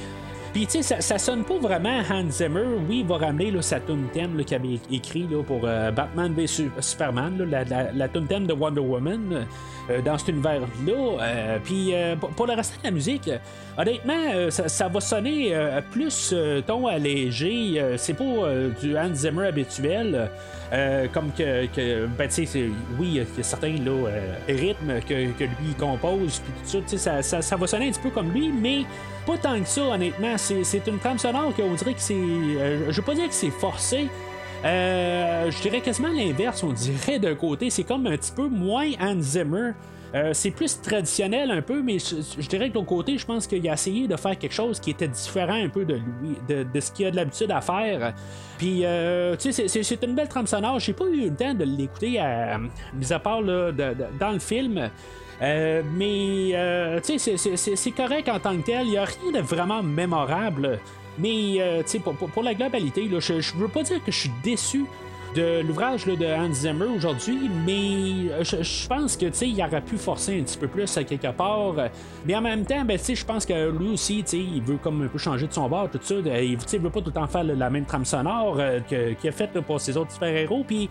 Puis, 0.53 0.65
tu 0.65 0.81
sais, 0.81 1.01
ça, 1.01 1.17
sonne 1.17 1.43
pas 1.43 1.57
vraiment 1.57 2.01
Hans 2.09 2.29
Zimmer. 2.29 2.65
Oui, 2.87 2.99
il 2.99 3.05
va 3.05 3.17
ramener 3.17 3.53
sa 3.61 3.79
tune 3.79 4.07
thème 4.13 4.43
qu'il 4.43 4.55
avait 4.55 4.79
écrit 4.91 5.27
pour 5.45 5.61
euh, 5.63 5.91
Batman 5.91 6.33
vs 6.33 6.69
Superman, 6.79 7.37
la, 7.49 7.63
la, 7.63 7.91
la 7.91 8.07
thème 8.07 8.47
de 8.47 8.53
Wonder 8.53 8.81
Woman. 8.81 9.45
Euh, 9.89 10.01
dans 10.01 10.17
cet 10.19 10.27
univers-là. 10.27 10.67
Euh, 11.21 11.57
puis 11.63 11.93
pour 12.35 12.45
le 12.45 12.53
reste 12.53 12.79
de 12.79 12.83
la 12.83 12.91
musique, 12.91 13.29
honnêtement, 13.77 14.49
ça, 14.49 14.87
va 14.87 15.01
sonner 15.01 15.53
plus 15.91 16.33
ton 16.67 16.85
allégé. 16.87 17.81
c'est 17.97 18.13
pas 18.13 18.23
du 18.79 18.97
Hans 18.97 19.13
Zimmer 19.13 19.47
habituel. 19.47 20.29
comme 21.11 21.31
que, 21.31 22.05
ben, 22.05 22.27
tu 22.29 22.45
sais, 22.45 22.69
oui, 22.99 23.07
il 23.07 23.15
y 23.15 23.19
a 23.21 23.23
certains 23.41 23.75
rythmes 24.47 24.99
que, 25.07 25.31
que, 25.31 25.43
lui 25.43 25.73
compose, 25.79 26.39
puis 26.39 26.53
tout 26.71 26.83
ça, 26.85 26.97
ça, 26.97 27.21
ça, 27.23 27.41
ça, 27.41 27.55
va 27.55 27.65
sonner 27.65 27.87
un 27.87 27.91
petit 27.91 28.01
peu 28.01 28.11
comme 28.11 28.31
lui, 28.31 28.51
mais 28.51 28.81
pas 29.29 29.37
tant 29.37 29.59
que 29.61 29.67
ça, 29.67 29.81
honnêtement. 29.83 30.37
C'est 30.37 30.87
une 30.87 30.97
trame 30.97 31.19
sonore 31.19 31.53
qu'on 31.55 31.73
dirait 31.73 31.93
que 31.93 32.01
c'est. 32.01 32.15
je 32.15 32.91
veux 32.91 33.01
pas 33.01 33.13
dire 33.13 33.27
que 33.27 33.33
c'est 33.33 33.51
forcé, 33.51 34.07
euh, 34.65 35.49
je 35.51 35.61
dirais 35.61 35.81
quasiment 35.81 36.09
l'inverse, 36.09 36.63
on 36.63 36.73
dirait 36.73 37.19
d'un 37.19 37.35
côté. 37.35 37.69
C'est 37.69 37.83
comme 37.83 38.07
un 38.07 38.17
petit 38.17 38.31
peu 38.31 38.47
moins 38.47 38.89
Hans 38.99 39.21
Zimmer. 39.21 39.71
Euh, 40.15 40.31
c'est 40.33 40.49
plus 40.49 40.81
traditionnel 40.81 41.51
un 41.51 41.61
peu, 41.61 41.83
mais 41.83 41.99
je, 41.99 42.47
dirais 42.47 42.69
que 42.69 42.73
de 42.73 42.79
l'autre 42.79 42.87
côté, 42.87 43.19
je 43.19 43.25
pense 43.27 43.45
qu'il 43.45 43.69
a 43.69 43.73
essayé 43.73 44.07
de 44.07 44.15
faire 44.15 44.35
quelque 44.39 44.55
chose 44.55 44.79
qui 44.79 44.89
était 44.89 45.07
différent 45.07 45.53
un 45.53 45.69
peu 45.69 45.85
de 45.85 45.93
lui, 45.93 46.35
de, 46.47 46.79
ce 46.79 46.91
qu'il 46.91 47.05
a 47.05 47.11
de 47.11 47.15
l'habitude 47.15 47.51
à 47.51 47.61
faire. 47.61 48.15
Puis, 48.57 48.81
euh, 48.83 49.35
tu 49.35 49.53
sais, 49.53 49.67
c'est 49.67 50.03
une 50.03 50.15
belle 50.15 50.27
trame 50.27 50.47
sonore. 50.47 50.79
J'ai 50.79 50.93
pas 50.93 51.05
eu 51.05 51.29
le 51.29 51.35
temps 51.35 51.53
de 51.53 51.63
l'écouter, 51.63 52.19
mis 52.95 53.13
à 53.13 53.19
part 53.19 53.43
dans 53.43 54.31
le 54.31 54.39
film. 54.39 54.89
Mais, 55.41 57.01
tu 57.03 57.19
sais, 57.19 57.37
c'est 57.55 57.91
correct 57.91 58.29
en 58.29 58.39
tant 58.39 58.57
que 58.57 58.63
tel. 58.63 58.85
Il 58.85 58.91
n'y 58.91 58.97
a 58.97 59.05
rien 59.05 59.31
de 59.31 59.39
vraiment 59.39 59.81
mémorable. 59.81 60.79
Mais 61.19 61.55
euh, 61.59 61.83
pour, 62.03 62.13
pour, 62.15 62.43
la 62.43 62.53
globalité, 62.53 63.07
je 63.19 63.33
ne 63.33 63.61
veux 63.61 63.67
pas 63.67 63.83
dire 63.83 64.03
que 64.03 64.11
je 64.11 64.19
suis 64.19 64.31
déçu 64.41 64.85
de 65.35 65.61
l'ouvrage 65.61 66.05
de 66.05 66.25
Hans 66.25 66.51
Zimmer 66.51 66.87
aujourd'hui, 66.95 67.51
mais 67.65 68.31
euh, 68.31 68.43
je, 68.43 68.87
pense 68.87 69.15
que 69.15 69.25
il 69.45 69.61
aurait 69.61 69.81
pu 69.81 69.97
forcer 69.97 70.39
un 70.39 70.43
petit 70.43 70.57
peu 70.57 70.67
plus 70.67 70.91
quelque 71.07 71.31
part. 71.31 71.75
Mais 72.25 72.35
en 72.35 72.41
même 72.41 72.65
temps, 72.65 72.83
ben, 72.85 72.97
je 72.97 73.25
pense 73.25 73.45
que 73.45 73.69
lui 73.69 73.89
aussi, 73.89 74.23
il 74.33 74.61
veut 74.61 74.77
comme 74.77 75.03
un 75.03 75.07
peu 75.07 75.19
changer 75.19 75.45
de 75.45 75.53
son 75.53 75.67
bord, 75.67 75.89
tout 75.91 75.99
ça. 76.01 76.15
Il 76.15 76.57
ne 76.57 76.77
veut 76.79 76.89
pas 76.89 77.01
tout 77.01 77.07
le 77.07 77.11
temps 77.11 77.27
faire 77.27 77.43
la 77.43 77.69
même 77.69 77.85
trame 77.85 78.05
sonore 78.05 78.57
euh, 78.59 78.79
qu'il 78.79 79.29
a 79.29 79.33
fait 79.33 79.51
pour 79.61 79.81
ses 79.81 79.97
autres 79.97 80.13
super-héros. 80.13 80.63
Puis 80.65 80.89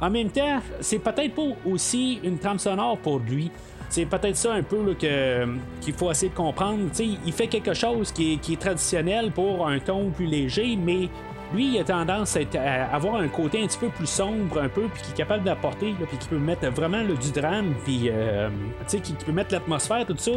en 0.00 0.10
même 0.10 0.30
temps, 0.30 0.60
c'est 0.80 0.98
peut-être 0.98 1.34
pas 1.34 1.70
aussi 1.70 2.20
une 2.24 2.38
trame 2.38 2.58
sonore 2.58 2.98
pour 2.98 3.20
lui. 3.20 3.50
C'est 3.88 4.04
peut-être 4.04 4.36
ça 4.36 4.52
un 4.52 4.62
peu 4.62 4.94
qu'il 4.94 5.94
faut 5.94 6.10
essayer 6.10 6.30
de 6.30 6.36
comprendre. 6.36 6.78
il 6.98 7.32
fait 7.32 7.46
quelque 7.46 7.74
chose 7.74 8.12
qui 8.12 8.38
est, 8.48 8.60
traditionnel 8.60 9.30
pour 9.30 9.66
un 9.66 9.78
ton 9.78 10.10
plus 10.10 10.26
léger, 10.26 10.76
mais 10.76 11.08
lui, 11.54 11.74
il 11.74 11.78
a 11.80 11.84
tendance 11.84 12.36
à, 12.36 12.94
avoir 12.94 13.16
un 13.16 13.28
côté 13.28 13.62
un 13.62 13.66
petit 13.66 13.78
peu 13.78 13.88
plus 13.88 14.06
sombre, 14.06 14.60
un 14.60 14.68
peu, 14.68 14.82
puis 14.92 15.02
qui 15.02 15.12
est 15.12 15.16
capable 15.16 15.44
d'apporter, 15.44 15.94
puis 16.06 16.18
qui 16.18 16.28
peut 16.28 16.38
mettre 16.38 16.68
vraiment 16.70 17.02
du 17.02 17.32
drame, 17.32 17.74
puis 17.84 18.10
euh, 18.10 18.50
qui, 18.86 19.12
peut 19.14 19.32
mettre 19.32 19.54
l'atmosphère, 19.54 20.04
tout 20.06 20.16
ça. 20.18 20.32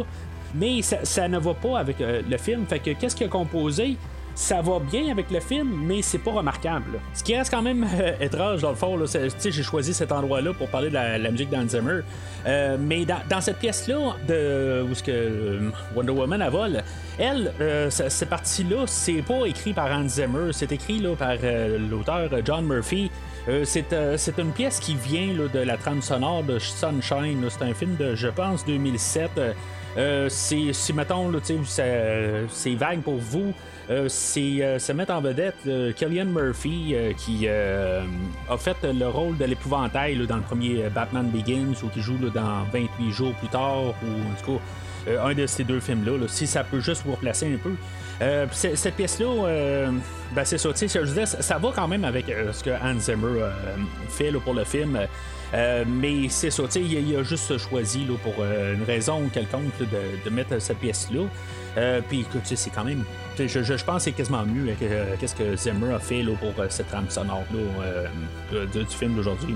Mais 0.54 0.82
ça, 0.82 1.28
ne 1.28 1.38
va 1.38 1.54
pas 1.54 1.78
avec 1.78 2.00
euh, 2.00 2.22
le 2.28 2.36
film. 2.36 2.66
Fait 2.66 2.78
que 2.78 2.90
qu'est-ce 2.90 3.16
qu'il 3.16 3.26
a 3.26 3.30
composé? 3.30 3.96
Ça 4.34 4.62
va 4.62 4.78
bien 4.78 5.10
avec 5.10 5.30
le 5.30 5.40
film, 5.40 5.70
mais 5.86 6.02
c'est 6.02 6.18
pas 6.18 6.32
remarquable. 6.32 7.00
Ce 7.14 7.22
qui 7.22 7.36
reste 7.36 7.50
quand 7.50 7.62
même 7.62 7.86
euh, 7.94 8.12
étrange 8.20 8.62
dans 8.62 8.70
le 8.70 8.76
fond, 8.76 8.98
j'ai 9.06 9.62
choisi 9.62 9.92
cet 9.92 10.12
endroit-là 10.12 10.52
pour 10.54 10.68
parler 10.68 10.88
de 10.88 10.94
la, 10.94 11.30
musique 11.30 11.50
Zimmer. 11.68 12.00
Euh, 12.46 12.76
mais 12.80 13.04
dans, 13.04 13.40
cette 13.40 13.58
pièce-là, 13.58 14.16
de 14.26 14.84
où 14.90 14.94
ce 14.94 15.02
que 15.02 15.10
euh, 15.10 15.70
Wonder 15.94 16.12
Woman 16.12 16.40
a 16.42 16.50
vole, 16.50 16.82
elle, 17.18 17.52
cette 17.90 18.30
partie-là, 18.30 18.84
c'est 18.86 19.22
pas 19.22 19.46
écrit 19.46 19.72
par 19.72 19.90
Hans 19.90 20.08
Zimmer, 20.08 20.52
c'est 20.52 20.72
écrit 20.72 20.98
là, 20.98 21.14
par 21.14 21.34
l'auteur 21.90 22.30
John 22.44 22.64
Murphy. 22.66 23.10
c'est, 23.64 23.92
une 24.38 24.52
pièce 24.52 24.80
qui 24.80 24.94
vient 24.94 25.28
de 25.52 25.58
la 25.58 25.76
trame 25.76 26.00
sonore 26.00 26.42
de 26.42 26.58
Sunshine. 26.58 27.44
C'est 27.48 27.64
un 27.64 27.74
film 27.74 27.96
de, 27.96 28.14
je 28.14 28.28
pense, 28.28 28.64
2007. 28.64 29.30
c'est, 30.28 30.72
si, 30.72 30.92
mettons, 30.94 31.30
c'est 32.48 32.74
vague 32.74 33.02
pour 33.02 33.18
vous, 33.18 33.52
euh, 33.52 33.71
c'est 34.08 34.62
euh, 34.62 34.78
se 34.78 34.92
mettre 34.92 35.12
en 35.12 35.20
vedette 35.20 35.56
euh, 35.66 35.92
Killian 35.92 36.26
Murphy 36.26 36.94
qui 37.16 37.48
a 37.48 38.02
fait 38.58 38.76
le 38.82 39.08
rôle 39.08 39.36
de 39.36 39.44
l'épouvantail 39.44 40.26
dans 40.26 40.36
le 40.36 40.42
premier 40.42 40.88
Batman 40.94 41.28
Begins 41.28 41.74
ou 41.82 41.88
qui 41.88 42.00
joue 42.00 42.18
dans 42.18 42.64
28 42.72 43.10
jours 43.10 43.34
plus 43.34 43.48
tard 43.48 43.94
ou 44.02 44.32
en 44.32 44.42
tout 44.44 44.52
cas 44.52 45.14
un 45.20 45.34
de 45.34 45.46
ces 45.46 45.64
deux 45.64 45.80
films-là, 45.80 46.12
si 46.28 46.46
ça 46.46 46.62
peut 46.62 46.78
juste 46.78 47.02
vous 47.04 47.12
replacer 47.12 47.52
un 47.52 47.58
peu. 47.58 47.74
cette 48.52 48.94
pièce-là, 48.94 49.88
ben 50.32 50.44
c'est 50.44 50.58
ça, 50.58 50.68
je 50.72 51.24
ça 51.24 51.58
va 51.58 51.72
quand 51.74 51.88
même 51.88 52.04
avec 52.04 52.26
ce 52.26 52.62
que 52.62 52.70
Hans 52.70 53.00
Zimmer 53.00 53.50
fait 54.08 54.30
pour 54.32 54.54
le 54.54 54.62
film. 54.62 54.96
mais 55.52 56.28
c'est 56.28 56.50
ça, 56.50 56.62
il, 56.76 57.16
a 57.16 57.24
juste 57.24 57.58
choisi 57.58 58.06
pour 58.22 58.44
une 58.44 58.84
raison 58.84 59.28
quelconque 59.32 59.76
de, 60.24 60.30
mettre 60.30 60.60
cette 60.60 60.78
pièce-là. 60.78 61.22
Puis 62.08 62.20
écoute, 62.20 62.42
c'est 62.44 62.70
quand 62.70 62.84
même 62.84 63.04
je, 63.38 63.84
pense 63.84 63.96
que 63.96 64.02
c'est 64.02 64.12
quasiment 64.12 64.44
mieux 64.44 64.72
que 64.74 64.84
euh, 64.84 65.16
qu'est-ce 65.18 65.34
que 65.34 65.56
Zimmer 65.56 65.94
a 65.94 65.98
fait 65.98 66.22
là, 66.22 66.32
pour 66.38 66.52
euh, 66.58 66.66
cette 66.68 66.88
trame 66.88 67.08
sonore 67.08 67.44
euh, 67.54 68.66
du 68.66 68.84
film 68.86 69.14
d'aujourd'hui. 69.14 69.54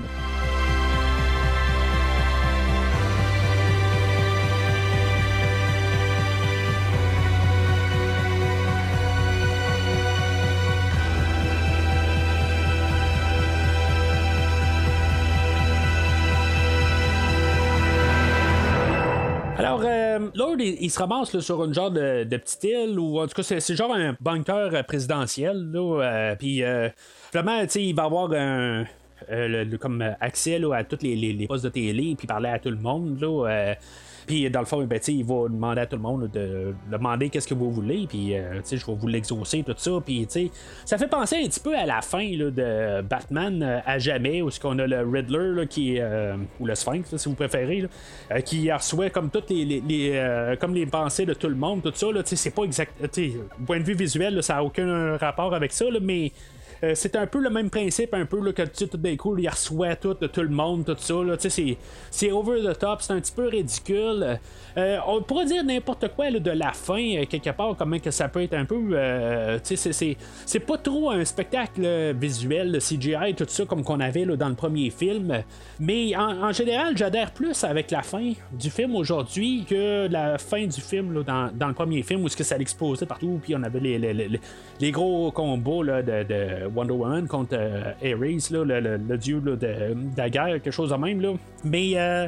Il, 20.59 20.89
se 20.89 20.99
ramasse 20.99 21.39
sur 21.39 21.63
une 21.63 21.73
genre 21.73 21.91
de, 21.91 22.23
petite 22.23 22.63
île, 22.63 22.99
ou 22.99 23.19
en 23.19 23.27
tout 23.27 23.41
cas, 23.41 23.43
c'est 23.43 23.75
genre 23.75 23.93
un 23.93 24.15
bunker 24.19 24.85
présidentiel. 24.85 25.71
Euh, 25.75 26.35
puis, 26.35 26.63
euh, 26.63 26.89
vraiment, 27.33 27.61
il 27.75 27.95
va 27.95 28.03
avoir 28.03 28.31
un 28.33 28.85
comme 29.79 30.03
accès 30.19 30.61
à 30.73 30.83
tous 30.83 31.01
les, 31.01 31.45
postes 31.47 31.63
de 31.63 31.69
télé, 31.69 32.15
puis 32.17 32.27
parler 32.27 32.49
à 32.49 32.59
tout 32.59 32.69
le 32.69 32.77
monde. 32.77 33.17
Puis 34.27 34.49
dans 34.49 34.59
le 34.59 34.65
fond, 34.65 34.83
ben, 34.83 34.99
il 35.07 35.23
va 35.23 35.47
demander 35.47 35.81
à 35.81 35.85
tout 35.85 35.95
le 35.95 36.01
monde 36.01 36.29
de, 36.29 36.75
demander 36.91 37.29
qu'est-ce 37.29 37.47
que 37.47 37.53
vous 37.53 37.71
voulez, 37.71 38.05
puis 38.07 38.35
euh, 38.35 38.61
je 38.69 38.85
vais 38.85 38.93
vous 38.93 39.07
l'exaucer, 39.07 39.63
tout 39.63 39.73
ça. 39.77 39.91
Puis 40.05 40.27
ça 40.83 40.97
fait 40.97 41.07
penser 41.07 41.37
un 41.37 41.47
petit 41.47 41.61
peu 41.61 41.75
à 41.75 41.85
la 41.85 42.01
fin 42.01 42.29
de 42.29 43.01
Batman 43.01 43.63
euh, 43.63 43.79
à 43.85 43.97
jamais, 43.99 44.41
où 44.41 44.49
qu'on 44.61 44.77
a 44.79 44.85
le 44.85 45.09
Riddler 45.09 45.65
qui 45.67 45.97
euh, 45.99 46.35
ou 46.59 46.65
le 46.65 46.75
Sphinx, 46.75 47.15
si 47.15 47.29
vous 47.29 47.35
préférez, 47.35 47.85
qui 48.43 48.69
reçoit 48.69 49.09
comme 49.09 49.29
toutes 49.29 49.49
les, 49.49 50.57
comme 50.59 50.73
les 50.73 50.85
pensées 50.85 51.25
de 51.25 51.33
tout 51.33 51.47
le 51.47 51.55
monde, 51.55 51.81
tout 51.81 51.93
ça. 51.95 52.07
C'est 52.25 52.53
pas 52.53 52.63
exact. 52.63 52.93
Point 53.65 53.79
de 53.79 53.83
vue 53.83 53.95
visuel, 53.95 54.43
ça 54.43 54.55
n'a 54.55 54.63
aucun 54.63 55.15
rapport 55.15 55.53
avec 55.53 55.71
ça, 55.71 55.85
mais 56.01 56.33
euh, 56.83 56.91
c'est 56.95 57.15
un 57.15 57.25
peu 57.25 57.39
le 57.39 57.49
même 57.49 57.69
principe, 57.69 58.13
un 58.13 58.25
peu 58.25 58.43
là, 58.43 58.53
que 58.53 58.63
tu 58.63 58.87
tout 58.87 58.97
d'un 58.97 59.15
coup, 59.15 59.37
il 59.37 59.49
reçoit 59.49 59.95
tout 59.95 60.13
de 60.13 60.27
tout 60.27 60.41
le 60.41 60.49
monde, 60.49 60.85
tout 60.85 60.95
ça. 60.99 61.15
c'est, 62.11 62.31
over 62.31 62.61
the 62.61 62.77
top, 62.77 63.01
c'est 63.01 63.13
un 63.13 63.19
petit 63.19 63.31
peu 63.31 63.47
ridicule. 63.47 64.39
Euh, 64.77 64.97
on 65.07 65.21
pourrait 65.21 65.45
dire 65.45 65.63
n'importe 65.63 66.07
quoi 66.15 66.29
de 66.29 66.51
la 66.51 66.71
fin, 66.71 67.15
euh, 67.15 67.25
quelque 67.25 67.49
part, 67.49 67.75
comment 67.77 67.97
que 67.99 68.11
ça 68.11 68.27
peut 68.27 68.43
être 68.43 68.53
un 68.53 68.65
peu. 68.65 68.95
c'est, 69.63 70.59
pas 70.59 70.77
trop 70.77 71.11
un 71.11 71.25
spectacle 71.25 72.13
visuel, 72.13 72.79
CGI, 72.79 73.33
tout 73.35 73.45
ça, 73.47 73.65
comme 73.65 73.83
qu'on 73.83 73.99
avait 73.99 74.25
dans 74.25 74.49
le 74.49 74.55
premier 74.55 74.89
film. 74.89 75.43
Mais 75.79 76.15
en, 76.15 76.51
général, 76.51 76.95
j'adhère 76.97 77.31
plus 77.31 77.63
avec 77.63 77.91
la 77.91 78.01
fin 78.01 78.33
du 78.51 78.69
film 78.69 78.95
aujourd'hui 78.95 79.65
que 79.67 80.07
la 80.07 80.37
fin 80.37 80.65
du 80.65 80.81
film 80.81 81.23
dans, 81.23 81.49
le 81.67 81.73
premier 81.73 82.03
film 82.03 82.23
où 82.23 82.29
ce 82.29 82.37
que 82.37 82.43
ça 82.43 82.55
partout, 83.07 83.39
puis 83.41 83.55
on 83.55 83.63
avait 83.63 83.79
les, 83.79 84.91
gros 84.91 85.31
combats 85.31 86.01
de 86.01 86.66
Wonder 86.73 86.93
Woman 86.93 87.27
contre 87.27 87.53
euh, 87.53 87.93
Ares, 88.01 88.51
le, 88.51 89.17
dieu 89.17 89.39
de, 89.41 89.95
la 90.15 90.29
guerre, 90.29 90.61
quelque 90.61 90.71
chose 90.71 90.91
de 90.91 90.95
même. 90.95 91.21
Là. 91.21 91.33
Mais 91.63 91.91
euh, 91.95 92.27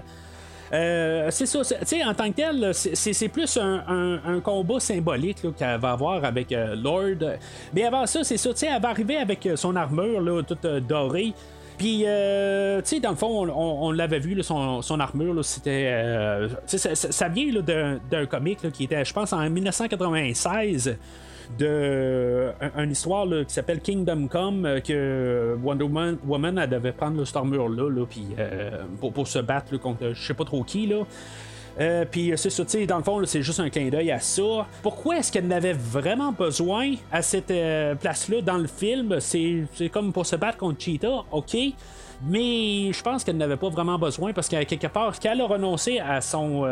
euh, 0.74 1.28
c'est 1.32 1.46
ça, 1.46 1.60
en 2.06 2.14
tant 2.14 2.30
que 2.32 2.36
tel, 2.36 2.72
c'est 2.74 3.30
plus 3.30 3.58
un, 3.58 4.40
combat 4.44 4.80
symbolique 4.80 5.42
qu'elle 5.58 5.80
va 5.80 5.92
avoir 5.92 6.24
avec 6.24 6.52
Lord. 6.52 7.38
Mais 7.74 7.86
avant 7.86 8.06
ça, 8.06 8.24
c'est 8.24 8.38
ça, 8.38 8.52
elle 8.62 8.82
va 8.82 8.90
arriver 8.90 9.18
avec 9.18 9.48
son 9.56 9.76
armure 9.76 10.22
là, 10.22 10.44
toute 10.44 10.66
dorée. 10.88 11.34
Puis, 11.78 12.00
tu 12.00 12.06
sais, 12.84 13.00
dans 13.02 13.12
le 13.12 13.16
fond, 13.16 13.50
on, 13.50 13.92
l'avait 13.92 14.20
vu, 14.20 14.42
son, 14.44 15.00
armure, 15.00 15.44
c'était. 15.46 16.48
Ça, 16.66 16.94
ça, 16.94 17.28
vient 17.30 17.52
d'un 18.12 18.26
comic 18.26 18.72
qui 18.72 18.84
était, 18.84 19.04
je 19.06 19.14
pense, 19.14 19.34
en 19.34 19.50
1996 19.50 20.98
de 21.58 22.52
une 22.78 22.91
histoire 22.91 23.28
qui 23.47 23.54
s'appelle 23.54 23.82
Kingdom 23.82 24.28
Come 24.28 24.66
euh, 24.66 24.80
que 24.80 25.58
Wonder 25.62 25.88
Woman, 26.26 26.58
elle 26.58 26.70
devait 26.70 26.91
prendre 26.91 27.24
cette 27.26 27.36
armure-là 27.36 27.89
là, 27.89 28.06
euh, 28.39 28.84
pour, 29.14 29.28
se 29.28 29.39
battre 29.39 29.78
contre 29.78 30.12
je 30.14 30.22
sais 30.28 30.34
pas 30.34 30.45
trop 30.45 30.64
qui. 30.64 30.88
Là. 30.88 31.04
Euh, 31.80 32.06
puis 32.10 32.34
c'est 32.36 32.50
ça, 32.50 32.64
dans 32.86 32.97
le 32.97 33.04
fond, 33.04 33.26
c'est 33.26 33.41
juste 33.41 33.60
un 33.60 33.70
clin 33.70 33.89
d'œil 33.89 34.12
à 34.12 34.20
ça. 34.20 34.68
Pourquoi 34.82 35.18
est-ce 35.18 35.32
qu'elle 35.32 35.47
n'avait 35.47 35.74
vraiment 35.74 36.32
besoin 36.32 36.93
à 37.12 37.22
cette 37.22 37.54
place-là 38.00 38.41
dans 38.41 38.58
le 38.58 38.68
film? 38.68 39.20
C'est 39.20 39.89
comme 39.91 40.12
pour 40.12 40.26
se 40.26 40.36
battre 40.36 40.58
contre 40.58 40.82
Cheetah, 40.82 41.24
ok? 41.32 41.56
Mais 42.28 42.91
je 42.91 43.01
pense 43.01 43.24
qu'elle 43.24 43.38
n'avait 43.38 43.57
pas 43.57 43.70
vraiment 43.70 43.97
besoin 43.97 44.34
parce 44.34 44.49
qu'à 44.49 44.65
quelque 44.65 44.88
part, 44.88 45.20
quand 45.20 45.39
a 45.39 45.47
renoncé 45.47 45.99
à 45.99 46.22
son, 46.22 46.65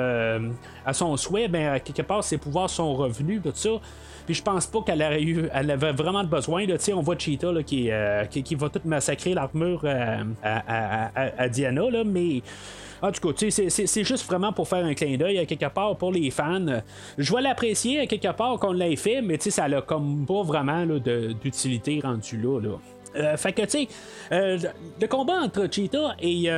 à 0.86 0.94
son 0.94 1.16
souhait, 1.18 1.48
ben, 1.48 1.74
à 1.74 1.80
quelque 1.80 2.02
part, 2.02 2.24
ses 2.24 2.38
pouvoirs 2.38 2.70
sont 2.70 2.94
revenus, 2.96 3.42
tout 3.42 3.52
ça. 3.54 3.80
Puis 4.28 4.36
je 4.36 4.44
pense 4.44 4.68
pas 4.68 4.82
qu'elle 4.82 5.02
aurait 5.02 5.24
eu, 5.24 5.48
elle 5.54 5.72
avait 5.72 5.94
vraiment 5.94 6.24
besoin. 6.26 6.68
Là, 6.68 6.76
on 6.94 7.02
voit 7.02 7.18
Cheetah 7.18 7.54
là, 7.54 7.64
qui, 7.64 7.90
euh, 7.90 8.26
qui, 8.26 8.56
va 8.56 8.68
tout 8.68 8.82
massacrer 8.84 9.34
l'armure 9.34 9.82
euh, 9.86 10.24
à, 10.44 11.50
Diana, 11.50 11.90
là, 11.90 12.04
mais. 12.04 12.44
En 13.00 13.12
tout 13.12 13.32
cas, 13.32 13.48
c'est 13.52 14.04
juste 14.04 14.26
vraiment 14.26 14.52
pour 14.52 14.68
faire 14.68 14.84
un 14.84 14.96
clin 14.96 15.18
d'œil 15.18 15.38
à 15.38 15.46
quelque 15.46 15.68
part 15.68 15.96
pour 15.98 16.12
les 16.12 16.32
fans. 16.32 16.82
Je 17.20 17.32
vais 17.32 17.42
l'apprécier 17.44 18.00
à 18.00 18.08
quelque 18.08 18.32
part 18.36 18.58
qu'on 18.58 18.72
l'ait 18.72 18.96
fait, 18.96 19.22
mais 19.22 19.40
ça 19.40 19.66
a 19.66 19.82
comme 19.82 20.26
pas 20.26 20.42
vraiment 20.42 20.84
d'utilité 20.84 22.00
rendu 22.04 22.38
là. 22.42 22.60
là. 22.60 22.97
Euh, 23.16 23.38
fait 23.38 23.54
que, 23.54 23.64
tu 23.64 23.88
sais, 23.88 23.88
le 24.32 25.08
combat 25.08 25.40
entre 25.42 25.68
Cheetah 25.72 26.16
et, 26.20 26.50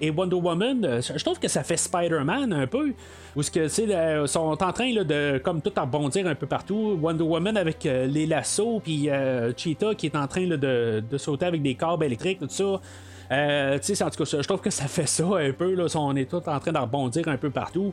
et 0.00 0.10
Wonder 0.10 0.36
Woman, 0.36 1.00
je 1.00 1.24
trouve 1.24 1.38
que 1.38 1.48
ça 1.48 1.62
fait 1.62 1.76
Spider-Man 1.76 2.52
un 2.52 2.66
peu 2.66 2.92
où 3.36 3.42
ce 3.42 3.50
que 3.50 3.68
c'est 3.68 3.86
sont 4.26 4.62
en 4.62 4.72
train 4.72 4.92
de 4.92 5.38
comme 5.38 5.60
tout 5.60 5.72
rebondir 5.76 6.26
un 6.26 6.34
peu 6.34 6.46
partout. 6.46 6.98
Wonder 7.00 7.24
Woman 7.24 7.56
avec 7.56 7.84
euh, 7.86 8.06
les 8.06 8.26
lassos, 8.26 8.80
puis 8.82 9.10
euh, 9.10 9.52
Cheetah 9.56 9.94
qui 9.94 10.06
est 10.06 10.16
en 10.16 10.26
train 10.26 10.46
de, 10.46 11.02
sauter 11.16 11.46
avec 11.46 11.62
des 11.62 11.74
câbles 11.74 12.04
électriques, 12.04 12.38
tout 12.40 12.48
ça. 12.48 12.80
Euh, 13.32 13.78
en 13.78 14.10
tout 14.10 14.24
cas, 14.24 14.38
je 14.40 14.46
trouve 14.46 14.60
que 14.60 14.70
ça 14.70 14.86
fait 14.86 15.06
ça 15.06 15.24
un 15.24 15.52
peu. 15.52 15.74
Là, 15.74 15.86
on 15.96 16.14
est 16.16 16.28
tous 16.28 16.46
en 16.46 16.58
train 16.58 16.72
de 16.72 16.78
rebondir 16.78 17.26
un 17.28 17.36
peu 17.36 17.50
partout. 17.50 17.92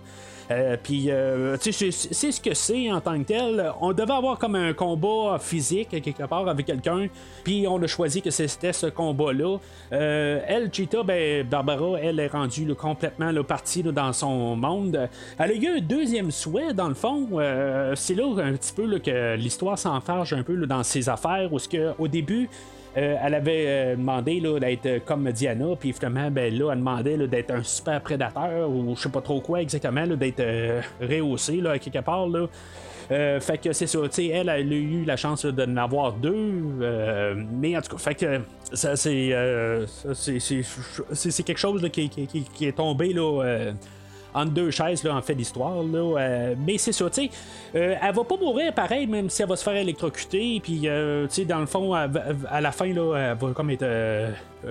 Euh, 0.49 0.75
puis, 0.81 1.09
euh, 1.09 1.55
c'est 1.61 1.71
ce 1.71 2.41
que 2.41 2.53
c'est 2.53 2.91
en 2.91 2.99
tant 2.99 3.17
que 3.19 3.23
tel. 3.23 3.71
On 3.79 3.93
devait 3.93 4.11
avoir 4.11 4.37
comme 4.37 4.55
un 4.55 4.73
combat 4.73 5.37
physique 5.39 5.89
quelque 5.89 6.23
part 6.23 6.47
avec 6.47 6.65
quelqu'un, 6.65 7.07
puis 7.43 7.65
on 7.67 7.81
a 7.81 7.87
choisi 7.87 8.21
que 8.21 8.31
c'était 8.31 8.73
ce 8.73 8.87
combat-là. 8.87 9.57
Elle, 9.91 10.69
Cheetah, 10.71 11.03
ben, 11.03 11.47
Barbara, 11.47 11.99
elle 12.01 12.19
est 12.19 12.27
rendue 12.27 12.73
complètement 12.75 13.31
partie 13.43 13.83
dans 13.83 14.11
son 14.11 14.55
monde. 14.57 15.09
Elle 15.39 15.51
a 15.51 15.53
eu 15.53 15.67
un 15.77 15.79
deuxième 15.79 16.31
souhait, 16.31 16.73
dans 16.73 16.89
le 16.89 16.95
fond. 16.95 17.27
c'est 17.95 18.15
là 18.15 18.25
un 18.43 18.53
petit 18.53 18.73
peu 18.73 18.99
que 18.99 19.35
l'histoire 19.35 19.77
s'enfarge 19.79 20.33
un 20.33 20.43
peu 20.43 20.57
dans 20.67 20.83
ses 20.83 21.07
affaires, 21.07 21.51
où 21.53 21.59
ce 21.59 21.69
que, 21.69 21.93
au 21.97 22.07
début, 22.09 22.49
euh, 22.97 23.15
elle 23.23 23.35
avait 23.35 23.65
euh, 23.67 23.95
demandé 23.95 24.41
d'être 24.41 24.85
euh, 24.85 24.99
comme 25.05 25.31
Diana, 25.31 25.75
puis 25.79 25.93
finalement, 25.93 26.29
ben, 26.29 26.53
là, 26.53 26.71
elle 26.73 26.79
demandait 26.79 27.27
d'être 27.27 27.51
un 27.51 27.63
super 27.63 28.01
prédateur, 28.01 28.69
ou 28.69 28.95
je 28.95 29.01
sais 29.01 29.09
pas 29.09 29.21
trop 29.21 29.39
quoi 29.39 29.61
exactement, 29.61 30.05
d'être 30.07 30.43
rehaussé 31.01 31.57
là, 31.57 31.79
quelque 31.79 31.99
part. 31.99 32.27
Là. 32.27 32.47
fait 33.39 33.61
que 33.61 33.71
c'est 33.71 33.87
ça, 33.87 33.99
elle, 34.17 34.49
elle 34.49 34.49
a 34.49 34.75
eu 34.75 35.05
la 35.05 35.15
chance 35.15 35.45
de 35.45 35.65
n'en 35.65 35.83
avoir 35.83 36.13
deux, 36.13 36.63
mais 37.53 37.77
en 37.77 37.81
tout 37.81 37.95
cas, 37.95 37.97
fait 37.97 38.15
que 38.15 38.41
ça, 38.73 38.97
c'est, 38.97 39.33
c'est, 40.13 41.43
quelque 41.43 41.57
chose 41.57 41.87
qui, 41.91 42.09
qui, 42.09 42.65
est 42.65 42.75
tombé 42.75 43.13
là 43.13 43.71
entre 44.33 44.51
deux 44.51 44.71
chaises 44.71 45.03
là, 45.03 45.15
en 45.15 45.21
fait 45.21 45.35
d'histoire. 45.35 45.83
Euh, 45.83 46.55
mais 46.65 46.77
c'est 46.77 46.91
ça, 46.91 47.09
tu 47.09 47.23
sais. 47.23 47.29
Euh, 47.75 47.95
elle 48.01 48.15
va 48.15 48.23
pas 48.23 48.37
mourir 48.37 48.73
pareil, 48.73 49.07
même 49.07 49.29
si 49.29 49.41
elle 49.41 49.49
va 49.49 49.55
se 49.55 49.63
faire 49.63 49.75
électrocuter. 49.75 50.59
Puis, 50.61 50.81
euh, 50.85 51.27
tu 51.27 51.35
sais, 51.35 51.45
dans 51.45 51.59
le 51.59 51.65
fond, 51.65 51.93
à 51.93 52.61
la 52.61 52.71
fin, 52.71 52.93
là, 52.93 53.15
elle 53.15 53.37
va 53.37 53.53
comme 53.53 53.69
être 53.69 53.85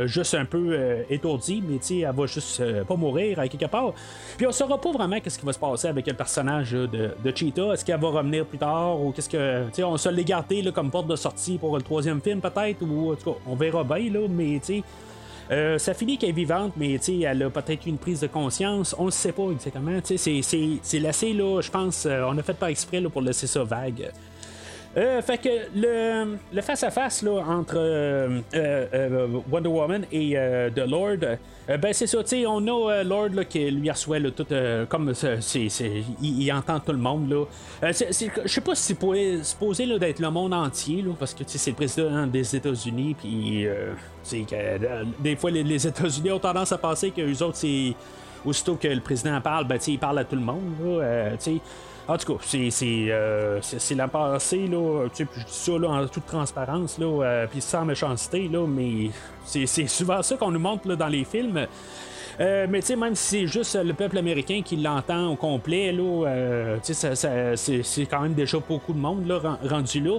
juste 0.04 0.34
un 0.34 0.44
peu 0.44 1.04
étourdie, 1.08 1.62
mais 1.66 1.78
tu 1.78 1.86
sais, 1.86 1.98
elle 2.00 2.14
va 2.14 2.26
juste 2.26 2.62
pas 2.84 2.96
mourir 2.96 3.38
quelque 3.48 3.66
part. 3.66 3.92
Puis, 4.36 4.46
on 4.46 4.52
saura 4.52 4.80
pas 4.80 4.92
vraiment 4.92 5.18
qu'est-ce 5.20 5.38
qui 5.38 5.46
va 5.46 5.52
se 5.52 5.58
passer 5.58 5.88
avec 5.88 6.06
le 6.06 6.14
personnage 6.14 6.72
de, 6.72 7.32
Cheetah. 7.34 7.72
Est-ce 7.72 7.84
qu'elle 7.84 8.00
va 8.00 8.08
revenir 8.08 8.44
plus 8.44 8.58
tard 8.58 9.00
ou 9.00 9.12
qu'est-ce 9.12 9.28
que. 9.28 9.66
Tu 9.66 9.74
sais, 9.74 9.84
on 9.84 9.96
se 9.96 10.08
l'est 10.08 10.24
gardé 10.24 10.70
comme 10.72 10.90
porte 10.90 11.06
de 11.06 11.16
sortie 11.16 11.58
pour 11.58 11.76
le 11.76 11.82
troisième 11.82 12.20
film, 12.20 12.40
peut-être, 12.40 12.82
ou 12.82 13.12
en 13.12 13.14
tout 13.14 13.32
cas, 13.32 13.38
on 13.46 13.54
verra 13.54 13.84
bien, 13.84 14.10
là, 14.12 14.26
mais 14.28 14.60
tu 14.64 14.78
sais. 14.78 14.82
Euh, 15.50 15.78
sa 15.78 15.94
fille 15.94 16.16
qui 16.16 16.26
est 16.26 16.32
vivante, 16.32 16.74
mais 16.76 16.94
elle 16.94 17.42
a 17.42 17.50
peut-être 17.50 17.86
une 17.86 17.98
prise 17.98 18.20
de 18.20 18.28
conscience. 18.28 18.94
On 18.98 19.06
ne 19.06 19.10
sait 19.10 19.32
pas 19.32 19.50
exactement. 19.50 19.98
C'est 20.04 20.98
laissé, 20.98 21.32
là, 21.32 21.60
je 21.60 21.70
pense, 21.70 22.06
euh, 22.06 22.22
on 22.28 22.38
a 22.38 22.42
fait 22.42 22.54
pas 22.54 22.70
exprès 22.70 23.02
pour 23.02 23.20
laisser 23.20 23.48
ça 23.48 23.64
vague. 23.64 24.12
Euh, 24.96 25.22
fait 25.22 25.38
que 25.38 25.48
le, 25.76 26.36
le 26.52 26.62
face-à-face 26.62 27.22
là, 27.22 27.44
entre 27.46 27.76
euh, 27.76 28.40
euh, 28.54 29.28
Wonder 29.48 29.68
Woman 29.68 30.04
et 30.10 30.34
The 30.74 30.88
Lord, 30.88 31.18
ben 31.68 31.92
c'est 31.92 32.08
ça, 32.08 32.18
on 32.48 32.66
a 32.66 33.04
Lord 33.04 33.28
là, 33.28 33.44
qui 33.44 33.70
lui 33.70 33.88
reçoit 33.88 34.18
là, 34.18 34.30
tout 34.32 34.46
comme 34.88 35.14
c'est, 35.14 35.68
il, 36.20 36.52
entend 36.52 36.80
tout 36.80 36.90
le 36.90 36.98
monde. 36.98 37.46
Je 37.80 37.92
sais 37.92 38.60
pas 38.60 38.74
si 38.74 38.96
c'est 38.96 39.44
supposé 39.44 39.86
là, 39.86 39.96
d'être 39.96 40.18
le 40.18 40.30
monde 40.30 40.52
entier, 40.52 41.02
là, 41.02 41.12
parce 41.16 41.34
que 41.34 41.44
c'est 41.46 41.70
le 41.70 41.76
président 41.76 42.26
des 42.26 42.56
États-Unis, 42.56 43.14
puis 43.14 43.68
des 45.20 45.36
fois 45.36 45.52
les, 45.52 45.86
États-Unis 45.86 46.32
ont 46.32 46.40
tendance 46.40 46.72
à 46.72 46.78
penser 46.78 47.12
que 47.12 47.20
les 47.20 47.40
autres, 47.40 47.58
c'est 47.58 47.94
aussitôt 48.44 48.76
que 48.76 48.88
le 48.88 49.00
président 49.00 49.40
parle, 49.40 49.66
ben, 49.66 49.78
il 49.86 49.98
parle 49.98 50.18
à 50.18 50.24
tout 50.24 50.36
le 50.36 50.42
monde. 50.42 50.72
Là, 50.82 51.36
en 52.10 52.18
tout 52.18 52.34
cas, 52.34 52.42
c'est, 52.44 52.70
c'est, 52.70 53.06
euh, 53.08 53.60
la 53.96 54.08
passée, 54.08 54.66
là, 54.66 55.06
je 55.16 55.22
dis 55.22 55.30
ça 55.46 55.78
là, 55.78 55.88
en 55.90 56.06
toute 56.08 56.26
transparence, 56.26 56.98
là, 56.98 57.06
euh, 57.06 57.46
puis 57.48 57.60
sans 57.60 57.84
méchanceté, 57.84 58.48
là, 58.48 58.66
mais 58.66 59.10
c'est, 59.44 59.66
souvent 59.86 60.20
ça 60.20 60.36
qu'on 60.36 60.50
nous 60.50 60.58
montre 60.58 60.88
là, 60.88 60.96
dans 60.96 61.06
les 61.06 61.22
films. 61.22 61.66
Euh, 62.40 62.66
mais 62.68 62.80
tu 62.80 62.86
sais, 62.86 62.96
même 62.96 63.14
si 63.14 63.40
c'est 63.40 63.46
juste 63.46 63.76
le 63.76 63.92
peuple 63.92 64.18
américain 64.18 64.62
qui 64.64 64.76
l'entend 64.76 65.28
au 65.28 65.36
complet, 65.36 65.92
là, 65.92 66.78
c'est, 66.82 68.06
quand 68.06 68.22
même 68.22 68.34
déjà 68.34 68.58
beaucoup 68.58 68.92
de 68.92 68.98
monde 68.98 69.28
là, 69.28 69.58
rendu 69.68 70.00
là. 70.00 70.18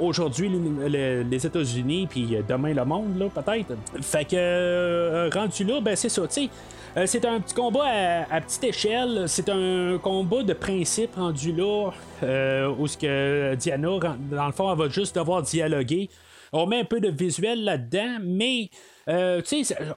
aujourd'hui, 0.00 0.50
les, 0.88 1.46
États-Unis, 1.46 2.06
puis 2.08 2.38
demain 2.48 2.72
le 2.72 2.84
monde, 2.86 3.18
là, 3.18 3.26
peut-être. 3.28 3.74
Fait 4.00 4.24
que, 4.24 5.28
rendu 5.34 5.64
là, 5.64 5.80
ben 5.82 5.96
c'est 5.96 6.08
ça, 6.08 6.22
tu 6.22 6.44
sais. 6.44 6.50
Euh, 6.96 7.06
c'est 7.06 7.24
un 7.24 7.40
petit 7.40 7.54
combat 7.54 7.86
à, 8.30 8.40
petite 8.40 8.64
échelle. 8.64 9.24
C'est 9.26 9.48
un 9.48 9.98
combat 9.98 10.44
de 10.44 10.52
principe 10.52 11.16
rendu 11.16 11.52
là, 11.52 11.90
euh, 12.22 12.72
où 12.78 12.86
ce 12.86 12.96
que 12.96 13.54
Diana, 13.56 14.16
dans 14.30 14.46
le 14.46 14.52
fond, 14.52 14.70
elle 14.70 14.78
va 14.78 14.88
juste 14.88 15.16
devoir 15.16 15.42
dialoguer. 15.42 16.08
on 16.52 16.66
met 16.66 16.80
un 16.80 16.84
peu 16.84 17.00
de 17.00 17.08
visuel 17.08 17.64
là-dedans, 17.64 18.18
mais 18.22 18.70
euh, 19.08 19.42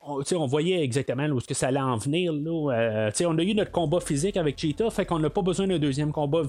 on, 0.03 0.45
voyait 0.47 0.83
exactement 0.83 1.27
où 1.27 1.39
ce 1.39 1.45
que 1.45 1.53
ça 1.53 1.67
allait 1.67 1.79
en 1.79 1.97
venir. 1.97 2.33
Là, 2.33 3.11
on 3.25 3.37
a 3.37 3.43
eu 3.43 3.53
notre 3.53 3.71
combat 3.71 3.99
physique 3.99 4.35
avec 4.35 4.59
Cheetah, 4.59 4.89
fait 4.89 5.05
qu'on 5.05 5.19
n'a 5.19 5.29
pas 5.29 5.43
besoin 5.43 5.67
d'un 5.67 5.77
deuxième 5.77 6.11
combat 6.11 6.41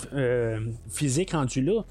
physique 0.89 1.33
rendu 1.33 1.61
là. 1.61 1.85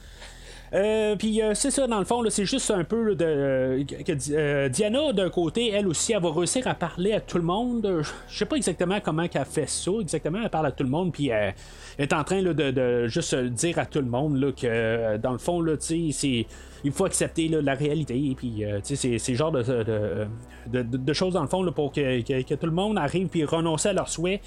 Euh, 0.73 1.15
puis 1.15 1.41
euh, 1.41 1.53
c'est 1.53 1.71
ça, 1.71 1.87
dans 1.87 1.99
le 1.99 2.05
fond, 2.05 2.23
c'est 2.29 2.45
juste 2.45 2.69
un 2.71 2.83
peu 2.83 3.15
de. 3.15 3.83
que 4.03 4.33
euh, 4.33 4.69
Diana, 4.69 5.13
d'un 5.13 5.29
côté, 5.29 5.71
elle 5.71 5.87
aussi, 5.87 6.13
elle 6.13 6.21
va 6.21 6.31
réussir 6.31 6.67
à 6.67 6.75
parler 6.75 7.13
à 7.13 7.21
tout 7.21 7.37
le 7.37 7.43
monde. 7.43 8.03
Je 8.27 8.37
sais 8.37 8.45
pas 8.45 8.57
exactement 8.57 8.99
comment 9.01 9.23
elle 9.23 9.45
fait 9.45 9.69
ça, 9.69 9.91
exactement. 10.01 10.39
Elle 10.43 10.49
parle 10.49 10.67
à 10.67 10.71
tout 10.71 10.83
le 10.83 10.89
monde, 10.89 11.13
puis 11.13 11.29
elle 11.29 11.53
est 11.97 12.13
en 12.13 12.23
train 12.23 12.41
de, 12.41 13.07
juste 13.07 13.35
dire 13.35 13.79
à 13.79 13.85
tout 13.85 13.99
le 13.99 14.05
monde 14.05 14.37
là, 14.37 14.51
que, 14.51 15.17
dans 15.17 15.31
le 15.31 15.37
fond, 15.37 15.61
là, 15.61 15.75
c'est 15.79 16.45
il 16.83 16.91
faut 16.91 17.05
accepter 17.05 17.47
la 17.47 17.73
réalité. 17.73 18.33
Puis, 18.35 18.63
c'est, 18.83 19.17
c'est 19.17 19.35
genre 19.35 19.51
de, 19.51 21.13
choses, 21.13 21.33
dans 21.33 21.41
le 21.41 21.47
fond, 21.47 21.71
pour 21.71 21.91
que, 21.91 22.21
que, 22.21 22.53
tout 22.53 22.65
le 22.65 22.71
monde 22.71 22.97
arrive 22.97 23.27
puis 23.27 23.43
renonce 23.43 23.85
à 23.85 23.93
leurs 23.93 24.09
souhaits. 24.09 24.41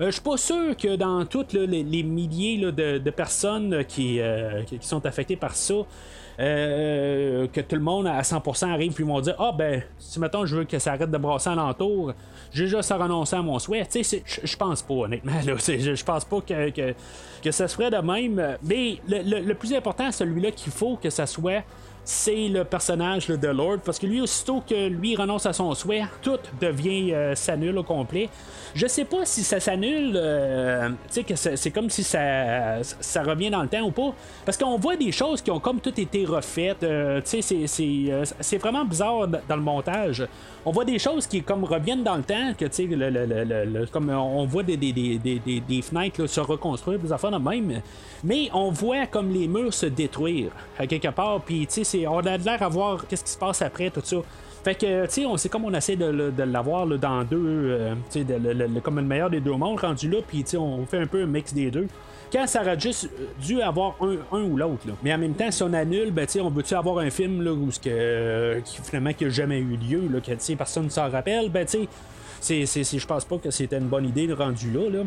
Euh, 0.00 0.06
je 0.06 0.12
suis 0.12 0.22
pas 0.22 0.36
sûr 0.38 0.76
que 0.76 0.96
dans 0.96 1.26
toutes 1.26 1.52
les, 1.52 2.02
milliers 2.02 2.58
de, 2.58 3.10
personnes 3.10 3.74
euh, 3.74 3.82
qui, 3.82 4.20
sont 4.80 5.04
affectées 5.04 5.36
par 5.36 5.54
ça, 5.54 5.74
euh, 6.40 7.46
que 7.48 7.60
tout 7.60 7.76
le 7.76 7.82
monde 7.82 8.06
à 8.06 8.22
100% 8.22 8.70
arrive 8.70 8.92
puis 8.94 9.04
vont 9.04 9.20
dire 9.20 9.34
Ah 9.38 9.52
ben, 9.56 9.82
si 9.98 10.18
maintenant 10.18 10.46
je 10.46 10.56
veux 10.56 10.64
que 10.64 10.78
ça 10.78 10.92
arrête 10.92 11.10
de 11.10 11.18
brasser 11.18 11.50
alentour, 11.50 12.14
j'ai 12.50 12.66
juste 12.66 12.90
à 12.90 12.96
renoncer 12.96 13.36
à 13.36 13.42
mon 13.42 13.58
souhait. 13.58 13.86
Tu 13.86 14.02
sais, 14.02 14.22
je 14.24 14.56
pense 14.56 14.82
pas, 14.82 14.94
honnêtement. 14.94 15.32
Je 15.40 16.04
pense 16.04 16.24
pas 16.24 16.40
que, 16.40 16.70
que, 17.42 17.50
ça 17.50 17.68
se 17.68 17.74
ferait 17.74 17.90
de 17.90 17.98
même. 17.98 18.56
Mais 18.62 18.98
le, 19.06 19.40
le 19.40 19.54
plus 19.54 19.74
important, 19.74 20.10
celui-là 20.10 20.50
qu'il 20.50 20.72
faut 20.72 20.96
que 20.96 21.10
ça 21.10 21.26
soit 21.26 21.62
c'est 22.04 22.48
le 22.48 22.64
personnage 22.64 23.28
de 23.28 23.48
Lord, 23.48 23.78
parce 23.84 23.98
que 23.98 24.06
lui, 24.06 24.20
aussitôt 24.20 24.62
que 24.66 24.88
lui 24.88 25.14
renonce 25.16 25.46
à 25.46 25.52
son 25.52 25.74
souhait, 25.74 26.04
tout 26.22 26.38
devient 26.60 27.12
euh, 27.12 27.34
s'annule 27.34 27.78
au 27.78 27.82
complet. 27.82 28.28
Je 28.74 28.86
sais 28.86 29.04
pas 29.04 29.24
si 29.24 29.42
ça 29.42 29.60
s'annule, 29.60 30.12
euh, 30.14 30.90
que 31.26 31.34
c'est 31.34 31.70
comme 31.70 31.90
si 31.90 32.02
ça, 32.02 32.82
ça 32.82 33.22
revient 33.22 33.50
dans 33.50 33.62
le 33.62 33.68
temps 33.68 33.82
ou 33.82 33.90
pas, 33.90 34.14
parce 34.44 34.56
qu'on 34.56 34.76
voit 34.76 34.96
des 34.96 35.12
choses 35.12 35.42
qui 35.42 35.50
ont 35.50 35.60
comme 35.60 35.80
tout 35.80 35.98
été 36.00 36.24
refaites, 36.24 36.82
euh, 36.82 37.20
tu 37.20 37.42
sais, 37.42 37.66
c'est 37.66 38.58
vraiment 38.58 38.84
bizarre 38.84 39.26
dans 39.26 39.56
le 39.56 39.62
montage. 39.62 40.26
On 40.64 40.72
voit 40.72 40.84
des 40.84 40.98
choses 40.98 41.26
qui 41.26 41.42
reviennent 41.46 42.02
dans 42.02 42.16
le 42.16 42.22
temps, 42.22 42.52
que 42.58 42.66
comme 43.90 44.10
on 44.10 44.44
voit 44.44 44.62
des, 44.62 44.76
des, 44.76 44.92
des, 44.92 45.40
des 45.60 45.82
fenêtres 45.82 46.26
se 46.26 46.40
reconstruire, 46.40 46.98
des 46.98 47.12
de 47.30 47.38
même, 47.38 47.80
mais 48.22 48.50
on 48.52 48.70
voit 48.70 49.06
comme 49.06 49.32
les 49.32 49.48
murs 49.48 49.72
se 49.72 49.86
détruire 49.86 50.50
à 50.78 50.86
quelque 50.86 51.08
part, 51.08 51.40
puis 51.40 51.66
tu 51.66 51.84
sais, 51.84 52.06
on 52.06 52.18
a 52.18 52.36
l'air 52.36 52.62
à 52.62 52.68
voir 52.68 53.06
qu'est-ce 53.06 53.24
qui 53.24 53.30
se 53.30 53.38
passe 53.38 53.62
après, 53.62 53.90
tout 53.90 54.02
ça. 54.04 54.18
Fait 54.62 54.74
que, 54.74 55.06
tu 55.06 55.12
sais, 55.12 55.24
sait 55.38 55.48
comme 55.48 55.64
on 55.64 55.72
essaie 55.72 55.96
de, 55.96 56.42
l'avoir 56.42 56.86
dans 56.86 57.24
deux, 57.24 57.38
euh, 57.40 57.94
tu 58.10 58.20
sais, 58.20 58.80
comme 58.82 58.96
le 58.96 59.02
meilleur 59.02 59.30
des 59.30 59.40
deux 59.40 59.52
mondes 59.52 59.80
rendu 59.80 60.10
là, 60.10 60.18
puis 60.26 60.44
tu 60.44 60.58
on 60.58 60.84
fait 60.84 60.98
un 60.98 61.06
peu 61.06 61.22
un 61.22 61.26
mix 61.26 61.54
des 61.54 61.70
deux. 61.70 61.86
Quand 62.32 62.46
ça 62.46 62.62
aurait 62.62 62.78
juste 62.78 63.08
dû 63.40 63.60
avoir 63.60 63.96
un, 64.00 64.42
ou 64.42 64.56
l'autre, 64.56 64.86
mais 65.02 65.12
en 65.12 65.18
même 65.18 65.34
temps, 65.34 65.50
si 65.50 65.62
on 65.62 65.72
annule, 65.72 66.12
ben, 66.12 66.26
on 66.40 66.50
veut-tu 66.50 66.74
avoir 66.74 66.98
un 66.98 67.10
film 67.10 67.42
là, 67.42 67.52
où 67.52 67.68
que, 67.82 68.60
qui 68.64 68.80
finalement 68.82 69.12
qui 69.12 69.24
n'a 69.24 69.30
jamais 69.30 69.58
eu 69.58 69.76
lieu, 69.76 70.08
là, 70.08 70.20
que 70.20 70.54
personne 70.54 70.84
ne 70.84 70.90
s'en 70.90 71.10
rappelle, 71.10 71.50
ben, 71.50 71.66
je 71.68 73.06
pense 73.06 73.24
pas 73.24 73.38
que 73.38 73.50
c'était 73.50 73.78
une 73.78 73.88
bonne 73.88 74.06
idée 74.06 74.26
de 74.26 74.34
rendu 74.34 74.70
là. 74.70 74.88
là. 74.90 75.02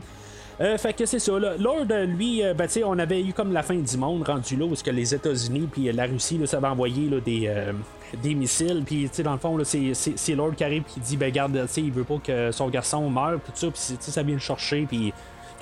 Euh, 0.61 0.77
fait 0.77 0.93
que 0.93 1.05
c'est 1.05 1.19
ça. 1.19 1.31
Lord, 1.59 1.85
lui, 2.07 2.43
euh, 2.43 2.53
ben, 2.53 2.67
on 2.85 2.99
avait 2.99 3.21
eu 3.21 3.33
comme 3.33 3.51
la 3.53 3.63
fin 3.63 3.75
du 3.75 3.97
monde 3.97 4.23
rendu 4.27 4.55
là, 4.55 4.65
où 4.65 4.73
que 4.75 4.91
les 4.91 5.15
États-Unis 5.15 5.67
puis 5.71 5.91
la 5.91 6.05
Russie, 6.05 6.37
là, 6.37 6.45
ça 6.45 6.59
va 6.59 6.71
envoyer 6.71 7.09
des, 7.25 7.47
euh, 7.47 7.73
des 8.21 8.35
missiles. 8.35 8.83
Puis, 8.85 9.09
dans 9.23 9.33
le 9.33 9.39
fond, 9.39 9.57
c'est 9.63 10.35
Lord 10.35 10.55
qui 10.55 10.63
arrive 10.63 10.83
qui 10.83 10.99
dit, 10.99 11.17
ben, 11.17 11.31
garde, 11.31 11.67
il 11.77 11.91
veut 11.91 12.03
pas 12.03 12.19
que 12.23 12.51
son 12.51 12.69
garçon 12.69 13.09
meure, 13.09 13.39
tout 13.43 13.51
ça. 13.55 13.67
Puis, 13.67 13.97
ça 13.99 14.21
vient 14.21 14.35
le 14.35 14.39
chercher. 14.39 14.85
Puis, 14.87 15.11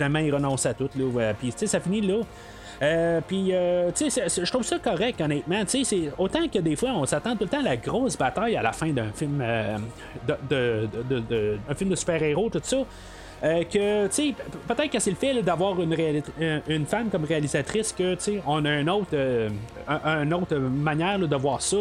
finalement, 0.01 0.19
il 0.19 0.33
renonce 0.33 0.65
à 0.65 0.73
tout. 0.73 0.89
Là, 0.95 1.33
puis, 1.33 1.53
ça 1.55 1.79
finit 1.79 2.01
là. 2.01 3.21
puis, 3.27 3.53
tu 3.95 4.09
sais, 4.09 4.27
je 4.29 4.51
trouve 4.51 4.63
ça 4.63 4.79
correct, 4.79 5.21
honnêtement. 5.21 5.63
Tu 5.65 5.83
sais, 5.85 6.11
autant 6.17 6.47
que 6.47 6.59
des 6.59 6.75
fois, 6.75 6.91
on 6.91 7.05
s'attend 7.05 7.35
tout 7.35 7.43
le 7.43 7.49
temps 7.49 7.59
à 7.59 7.63
la 7.63 7.77
grosse 7.77 8.17
bataille 8.17 8.55
à 8.55 8.61
la 8.61 8.71
fin 8.71 8.89
d'un 8.89 9.11
film, 9.13 9.43
de, 10.27 10.87
de, 11.09 11.57
un 11.69 11.75
film 11.75 11.89
de 11.89 11.95
super-héros, 11.95 12.49
tout 12.49 12.61
ça. 12.63 12.77
Euh, 13.43 13.63
que, 13.63 14.07
tu 14.07 14.13
sais, 14.13 14.35
peut-être 14.67 14.91
que 14.91 14.99
c'est 14.99 15.09
le 15.09 15.15
fait 15.15 15.41
d'avoir 15.41 15.81
une, 15.81 15.95
euh, 15.99 16.59
une 16.67 16.85
femme 16.85 17.09
comme 17.09 17.25
réalisatrice 17.25 17.91
que, 17.91 18.13
tu 18.13 18.21
sais, 18.23 18.43
on 18.45 18.63
a 18.65 18.79
une 18.79 18.89
autre, 18.89 19.07
euh, 19.13 19.49
un, 19.87 20.31
autre 20.31 20.55
manière 20.57 21.17
de 21.17 21.35
voir 21.35 21.59
ça. 21.61 21.77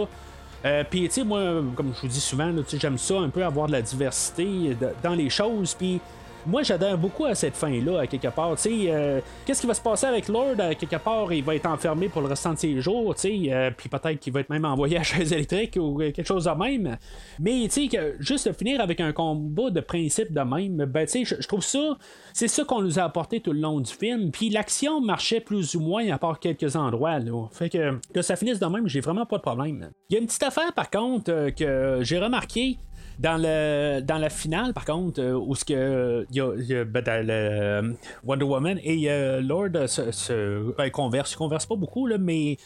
puis, 0.89 1.09
tu 1.09 1.11
sais, 1.17 1.25
moi, 1.25 1.63
comme 1.75 1.93
je 1.95 2.01
vous 2.01 2.09
dis 2.09 2.21
souvent, 2.21 2.51
j'aime 2.73 2.97
ça 2.97 3.19
un 3.19 3.29
peu 3.29 3.45
avoir 3.45 3.67
de 3.67 3.73
la 3.73 3.83
diversité 3.83 4.75
dans 5.03 5.15
les 5.15 5.29
choses. 5.29 5.75
Puis, 5.75 6.01
moi, 6.47 6.62
j'adhère 6.62 6.97
beaucoup 6.97 7.25
à 7.25 7.35
cette 7.35 7.57
fin-là, 7.57 8.01
à 8.01 8.07
quelque 8.07 8.29
part. 8.29 8.55
Euh, 8.67 9.21
qu'est-ce 9.45 9.61
qui 9.61 9.67
va 9.67 9.75
se 9.75 9.81
passer 9.81 10.07
avec 10.07 10.29
Lord? 10.29 10.59
À 10.59 10.75
quelque 10.75 10.97
part, 10.97 11.33
il 11.33 11.45
va 11.45 11.55
être 11.55 11.67
enfermé 11.67 12.09
pour 12.09 12.23
le 12.23 12.29
restant 12.29 12.55
de 12.55 12.59
ses 12.59 12.81
jours, 12.81 13.15
euh, 13.25 13.71
puis 13.77 13.89
peut-être 13.89 14.19
qu'il 14.19 14.33
va 14.33 14.41
être 14.41 14.51
même 14.51 14.65
envoyé 14.65 14.99
à 14.99 15.03
chaise 15.03 15.33
électrique 15.35 15.77
ou 15.81 15.99
quelque 15.99 16.25
chose 16.27 16.45
de 16.45 16.51
même. 16.51 16.97
Mais, 17.39 17.69
tu 17.69 17.89
sais, 17.89 18.17
juste 18.19 18.53
finir 18.57 18.81
avec 18.81 19.01
un 19.01 19.12
combat 19.12 19.71
de 19.71 19.81
principe 19.81 20.33
de 20.33 20.41
même, 20.41 20.85
ben, 20.87 21.07
tu 21.07 21.25
sais, 21.25 21.37
je 21.41 21.47
trouve 21.47 21.62
ça, 21.62 21.97
c'est 22.33 22.49
ça 22.49 22.65
qu'on 22.65 22.83
nous 22.83 22.99
a 22.99 23.03
apporté 23.03 23.41
tout 23.41 23.53
le 23.53 23.61
long 23.61 23.81
du 23.81 23.93
film. 23.93 24.31
Puis 24.31 24.51
l'action 24.51 25.01
marchait 25.01 25.41
plus 25.41 25.75
ou 25.75 25.81
moins, 25.81 26.09
à 26.11 26.19
part 26.19 26.41
quelques 26.41 26.77
endroits, 26.77 27.19
là. 27.19 27.47
Fait 27.53 27.69
que, 27.69 27.99
que 28.12 28.23
ça 28.23 28.37
finisse 28.37 28.59
de 28.59 28.67
même, 28.67 28.89
j'ai 28.89 29.01
vraiment 29.01 29.27
pas 29.27 29.37
de 29.37 29.43
problème. 29.43 29.91
Il 30.09 30.15
y 30.15 30.17
a 30.17 30.21
une 30.21 30.27
petite 30.27 30.43
affaire, 30.43 30.73
par 30.73 30.91
contre, 30.91 31.31
euh, 31.31 31.51
que 31.51 31.99
j'ai 32.03 32.19
remarqué, 32.19 32.79
dans, 33.21 33.37
le, 33.37 34.01
dans 34.01 34.17
la 34.17 34.31
finale, 34.31 34.73
par 34.73 34.87
contre, 34.87 35.21
euh, 35.21 35.35
où 35.35 35.55
ce 35.55 35.65
que 35.65 36.27
y 36.33 36.41
a, 36.41 36.85
ben, 36.85 37.05
le, 37.07 37.95
Wonder 38.25 38.45
Woman 38.45 38.79
et 38.83 39.11
euh, 39.11 39.43
Lord 39.43 39.89
se, 39.89 40.11
se 40.11 40.75
ben, 40.77 40.91
conversent, 40.91 41.37
conversent 41.37 41.67
pas 41.67 41.77
beaucoup, 41.77 42.07
là, 42.07 42.17
mais 42.17 42.57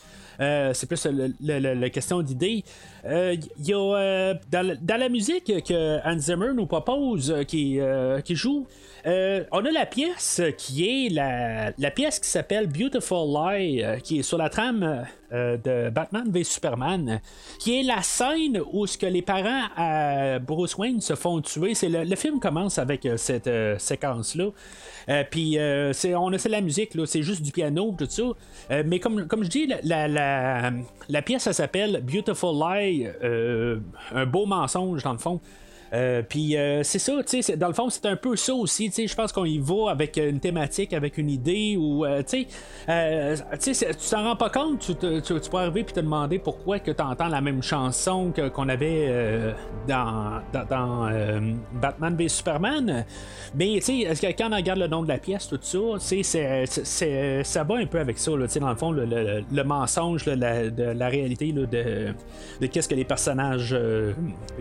euh, 0.40 0.72
c'est 0.72 0.86
plus 0.86 1.06
la 1.40 1.90
question 1.90 2.22
d'idée. 2.22 2.64
Il 3.04 3.40
y 3.64 3.72
a 3.72 4.34
dans, 4.50 4.98
la 5.00 5.08
musique 5.08 5.46
que 5.64 6.08
Hans 6.08 6.18
Zimmer 6.18 6.52
nous 6.54 6.66
propose, 6.66 7.34
qui, 7.48 7.80
qui 8.24 8.36
joue, 8.36 8.66
on 9.06 9.64
a 9.64 9.70
la 9.70 9.86
pièce 9.86 10.40
qui 10.56 11.06
est 11.06 11.08
la, 11.10 11.90
pièce 11.90 12.18
qui 12.18 12.28
s'appelle 12.28 12.66
Beautiful 12.66 13.28
Lie, 13.28 13.84
qui 14.02 14.20
est 14.20 14.22
sur 14.22 14.38
la 14.38 14.48
trame 14.48 15.04
euh, 15.34 15.56
de 15.56 15.90
Batman 15.90 16.30
v 16.30 16.44
Superman, 16.44 17.20
qui 17.58 17.80
est 17.80 17.82
la 17.82 18.02
scène 18.02 18.60
où 18.72 18.86
ce 18.86 18.96
que 18.96 19.06
les 19.06 19.22
parents 19.22 19.62
à 19.76 20.38
Bruce 20.38 20.76
Wayne 20.76 21.00
se 21.00 21.14
font 21.14 21.40
tuer. 21.40 21.74
C'est 21.74 21.88
le, 21.88 22.14
film 22.14 22.38
commence 22.38 22.78
avec 22.78 23.04
euh, 23.04 23.16
cette 23.16 23.48
euh, 23.48 23.76
séquence-là. 23.76 24.50
puis 25.30 25.58
c'est, 25.92 26.14
on 26.14 26.28
a 26.28 26.38
fait 26.38 26.48
la 26.48 26.60
musique, 26.60 26.92
c'est 27.06 27.22
juste 27.22 27.42
du 27.42 27.50
piano, 27.50 27.94
tout 27.98 28.06
ça. 28.08 28.22
mais 28.84 29.00
comme, 29.00 29.26
je 29.42 29.48
dis, 29.48 29.66
la, 29.82 30.06
la, 30.06 30.72
la 31.08 31.22
pièce, 31.22 31.50
s'appelle 31.50 32.02
Beautiful 32.02 32.54
Lie, 32.54 33.08
un 34.14 34.26
beau 34.26 34.46
mensonge 34.46 35.02
dans 35.02 35.12
le 35.12 35.18
fond. 35.18 35.40
Euh, 35.94 36.22
puis 36.28 36.56
euh, 36.56 36.82
c'est 36.82 36.98
ça, 36.98 37.12
tu 37.24 37.42
sais, 37.42 37.56
dans 37.56 37.68
le 37.68 37.72
fond, 37.72 37.88
c'est 37.88 38.06
un 38.06 38.16
peu 38.16 38.34
ça 38.34 38.52
aussi, 38.52 38.86
tu 38.88 38.94
sais, 38.94 39.06
je 39.06 39.14
pense 39.14 39.32
qu'on 39.32 39.44
y 39.44 39.58
va 39.58 39.90
avec 39.90 40.16
une 40.16 40.40
thématique, 40.40 40.92
avec 40.92 41.18
une 41.18 41.30
idée, 41.30 41.76
ou, 41.78 42.04
euh, 42.04 42.22
tu 42.28 42.46
sais, 42.88 43.94
tu 43.94 44.10
t'en 44.10 44.24
rends 44.24 44.36
pas 44.36 44.50
compte, 44.50 44.80
tu, 44.80 44.94
tu, 45.22 45.50
peux 45.50 45.56
arriver 45.56 45.84
puis 45.84 45.94
te 45.94 46.00
demander 46.00 46.40
pourquoi 46.40 46.80
que 46.80 46.90
tu 46.90 47.02
entends 47.02 47.28
la 47.28 47.40
même 47.40 47.62
chanson 47.62 48.32
qu'on 48.52 48.68
avait 48.68 49.54
dans, 49.86 50.40
dans, 50.52 51.10
Batman 51.80 52.16
v 52.16 52.28
Superman, 52.28 53.04
mais 53.54 53.80
tu 53.84 54.04
sais, 54.14 54.34
quand 54.36 54.52
on 54.52 54.56
regarde 54.56 54.80
le 54.80 54.88
nom 54.88 55.02
de 55.02 55.08
la 55.08 55.18
pièce, 55.18 55.48
tout 55.48 55.60
ça, 55.60 55.78
tu 56.00 56.24
sais, 56.24 57.44
ça 57.44 57.64
va 57.64 57.76
un 57.76 57.86
peu 57.86 58.00
avec 58.00 58.18
ça, 58.18 58.32
tu 58.32 58.48
sais, 58.48 58.60
dans 58.60 58.70
le 58.70 58.76
fond, 58.76 58.90
le, 58.90 59.62
mensonge 59.64 60.26
la, 60.26 60.34
la 60.64 61.08
réalité 61.08 61.52
de, 61.52 61.66
de 61.66 62.66
qu'est-ce 62.66 62.88
que 62.88 62.94
les 62.94 63.04
personnages, 63.04 63.76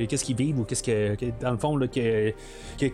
qu'est-ce 0.07 0.23
qu'ils 0.23 0.35
vivent 0.35 0.59
ou 0.59 0.63
qu'est-ce 0.63 0.83
que 0.83 1.22
dans 1.39 1.51
le 1.51 1.57
fond, 1.57 1.77
là, 1.77 1.87
que, 1.87 2.33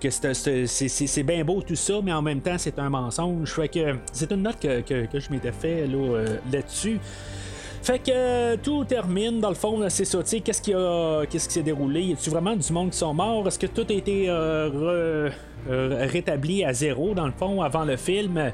c'est 0.10 1.24
bien 1.24 1.44
beau 1.44 1.62
tout 1.62 1.76
ça, 1.76 1.94
mais 2.04 2.14
en 2.14 2.22
même 2.22 2.42
temps, 2.42 2.58
c'est 2.58 2.78
un 2.80 2.90
mensonge. 2.90 3.52
Fait 3.52 3.68
que 3.68 3.96
c'est 4.12 4.32
une 4.32 4.44
note 4.44 4.60
que, 4.60 4.84
je 4.88 5.32
m'étais 5.32 5.52
fait 5.52 5.86
euh, 5.88 6.38
là-dessus. 6.52 7.00
Fait 7.82 8.00
que 8.00 8.12
euh, 8.14 8.58
tout 8.62 8.84
termine, 8.84 9.40
dans 9.40 9.50
le 9.50 9.56
fond, 9.56 9.82
c'est 9.90 10.06
ça, 10.06 10.20
qu'est-ce 10.24 10.62
qui 10.62 10.74
a, 10.74 11.24
qu'est-ce 11.30 11.48
qui 11.48 11.54
s'est 11.54 11.64
déroulé? 11.64 12.02
Y 12.02 12.14
a-tu 12.14 12.30
vraiment 12.30 12.56
du 12.56 12.74
monde 12.74 12.92
qui 12.92 12.98
sont 12.98 13.14
morts? 13.14 13.48
Est-ce 13.48 13.60
que 13.60 13.68
tout 13.68 13.86
a 13.90 13.94
été 13.94 14.26
euh, 14.28 15.30
rétabli 15.68 16.64
à 16.64 16.74
zéro, 16.74 17.14
dans 17.14 17.26
le 17.26 17.34
fond, 17.34 17.62
avant 17.62 17.86
le 17.86 17.96
film? 17.96 18.52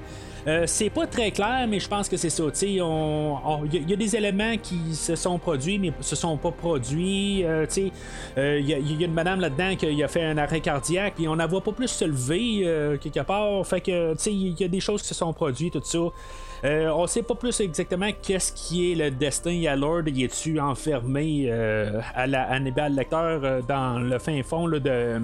C'est 0.66 0.90
pas 0.90 1.08
très 1.08 1.32
clair, 1.32 1.66
mais 1.68 1.80
je 1.80 1.88
pense 1.88 2.08
que 2.08 2.18
c'est 2.18 2.30
ça. 2.30 2.44
Il 2.62 2.76
y, 2.76 3.94
a 3.94 3.96
des 3.96 4.16
éléments 4.16 4.58
qui 4.62 4.94
se 4.94 5.16
sont 5.16 5.40
produits, 5.40 5.80
mais 5.80 5.92
se 6.02 6.16
sont 6.16 6.38
pas 6.38 6.52
produits. 6.52 7.40
Il 7.40 8.70
y, 8.70 8.74
a 8.74 9.06
une 9.06 9.14
madame 9.14 9.40
là-dedans 9.40 9.76
qui 9.76 10.04
a 10.04 10.08
fait 10.08 10.24
un 10.24 10.38
arrêt 10.38 10.62
cardiaque, 10.62 11.16
puis 11.16 11.28
on 11.28 11.36
la 11.36 11.48
voit 11.48 11.62
pas 11.62 11.72
plus 11.72 11.88
se 11.88 12.06
lever 12.06 12.98
quelque 13.02 13.22
part. 13.22 13.66
Fait 13.66 13.82
que, 13.82 14.14
il 14.30 14.60
y 14.60 14.64
a 14.64 14.68
des 14.68 14.80
choses 14.80 15.02
qui 15.02 15.08
se 15.08 15.16
sont 15.16 15.34
produites, 15.34 15.74
tout 15.74 15.82
ça. 15.84 16.00
Euh, 16.66 16.90
on 16.90 17.06
sait 17.06 17.22
pas 17.22 17.36
plus 17.36 17.60
exactement 17.60 18.10
qu'est-ce 18.22 18.52
qui 18.52 18.92
est 18.92 18.96
le 18.96 19.12
destin 19.12 19.64
à 19.66 19.76
Lord. 19.76 20.04
Il 20.08 20.24
est-tu 20.24 20.60
enfermé 20.60 21.46
euh, 21.48 22.02
à 22.16 22.26
la 22.26 22.44
Hannibal 22.44 22.96
Lecter 22.96 23.16
euh, 23.16 23.62
dans 23.62 24.00
le 24.00 24.18
fin 24.18 24.42
fond 24.42 24.66
là, 24.66 24.80
de, 24.80 25.22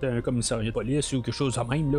d'un 0.00 0.20
commissariat 0.20 0.70
de 0.70 0.74
police 0.74 1.12
ou 1.12 1.22
quelque 1.22 1.34
chose 1.34 1.54
de 1.56 1.74
même. 1.74 1.92
Là. 1.92 1.98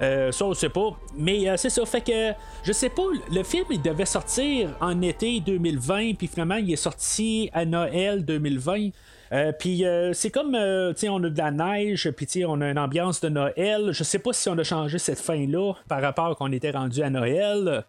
Ça, 0.00 0.44
on 0.44 0.54
sait 0.54 0.68
pas. 0.68 0.98
Mais 1.16 1.56
c'est 1.56 1.70
ça. 1.70 1.84
Fait 1.86 2.00
que, 2.00 2.32
je 2.62 2.72
sais 2.72 2.90
pas, 2.90 3.06
le 3.30 3.42
film, 3.42 3.64
il 3.70 3.82
devait 3.82 4.06
sortir 4.06 4.70
en 4.80 5.00
été 5.02 5.40
2020, 5.40 6.14
puis 6.14 6.26
finalement, 6.26 6.56
il 6.56 6.72
est 6.72 6.76
sorti 6.76 7.50
à 7.52 7.64
Noël 7.64 8.24
2020. 8.24 8.90
Euh, 9.32 9.52
puis 9.52 9.84
euh, 9.84 10.12
c'est 10.12 10.30
comme, 10.30 10.54
euh, 10.54 10.92
tu 10.92 11.00
sais, 11.00 11.08
on 11.08 11.16
a 11.16 11.28
de 11.28 11.38
la 11.38 11.50
neige, 11.50 12.10
puis 12.10 12.44
on 12.44 12.60
a 12.60 12.70
une 12.70 12.78
ambiance 12.78 13.20
de 13.20 13.28
Noël. 13.28 13.90
Je 13.90 14.04
sais 14.04 14.18
pas 14.18 14.32
si 14.32 14.48
on 14.48 14.58
a 14.58 14.64
changé 14.64 14.98
cette 14.98 15.18
fin-là 15.18 15.74
par 15.88 16.00
rapport 16.00 16.36
qu'on 16.36 16.52
était 16.52 16.70
rendu 16.70 17.02
à 17.02 17.10
Noël. 17.10 17.84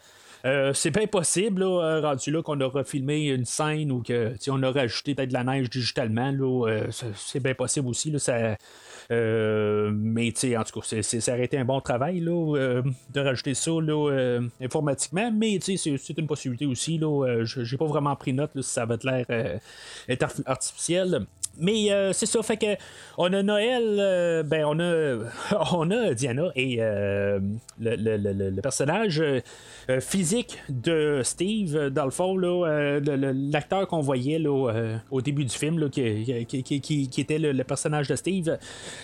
C'est 0.74 0.92
bien 0.92 1.08
possible, 1.08 1.64
rendu 1.64 2.32
là, 2.32 2.42
qu'on 2.42 2.60
a 2.62 2.66
refilmé 2.66 3.28
une 3.28 3.46
scène 3.46 3.92
ou 3.92 4.02
que 4.02 4.34
on 4.50 4.64
a 4.64 4.72
rajouté 4.72 5.16
peut-être 5.16 5.30
de 5.30 5.34
la 5.34 5.44
neige 5.44 5.70
digitalement. 5.70 6.34
c'est 7.16 7.40
bien 7.40 7.54
possible 7.54 7.88
aussi. 7.88 8.12
Là, 8.12 8.20
ça, 8.20 8.58
euh, 9.12 9.92
mais 9.94 10.34
en 10.58 10.64
tout 10.64 10.80
cas, 10.82 11.02
ça 11.02 11.34
aurait 11.34 11.46
été 11.46 11.58
un 11.58 11.66
bon 11.66 11.80
travail 11.80 12.20
là, 12.20 12.56
euh, 12.58 12.82
de 13.14 13.20
rajouter 13.22 13.54
ça 13.54 13.72
là, 13.72 14.12
euh, 14.12 14.42
informatiquement. 14.62 15.32
Mais 15.32 15.60
c'est 15.62 16.18
une 16.18 16.28
possibilité 16.28 16.66
aussi. 16.66 16.98
Là, 16.98 17.44
j'ai 17.44 17.78
pas 17.78 17.86
vraiment 17.86 18.16
pris 18.16 18.34
note 18.34 18.52
si 18.56 18.64
ça 18.64 18.86
va 18.86 18.98
l'air 19.04 19.60
artificiel. 20.46 21.26
Mais 21.60 21.90
c'est 22.14 22.26
ça, 22.26 22.42
fait 22.44 22.58
que 22.58 22.76
on 23.18 23.32
a 23.34 23.44
Noël, 23.44 24.44
ben 24.46 24.66
on 24.66 24.80
a 24.80 25.18
on 25.74 25.92
a 25.92 26.14
Diana 26.14 26.50
et 26.56 26.78
le, 26.78 27.40
le, 27.80 28.62
personnage 28.62 29.24
physique 30.00 30.58
de 30.70 31.22
Steve, 31.24 31.90
dans 31.90 32.06
le 32.06 32.12
fond, 32.12 32.38
l'acteur 32.38 33.88
qu'on 33.88 34.02
voyait 34.02 34.40
là, 34.40 35.00
au 35.12 35.22
début 35.22 35.46
du 35.46 35.56
film, 35.56 35.80
là, 35.80 35.90
qui, 35.90 36.46
qui, 36.46 36.82
qui, 36.82 37.22
était 37.22 37.40
le, 37.40 37.64
personnage 37.64 38.08
de 38.08 38.16
Steve, 38.16 38.58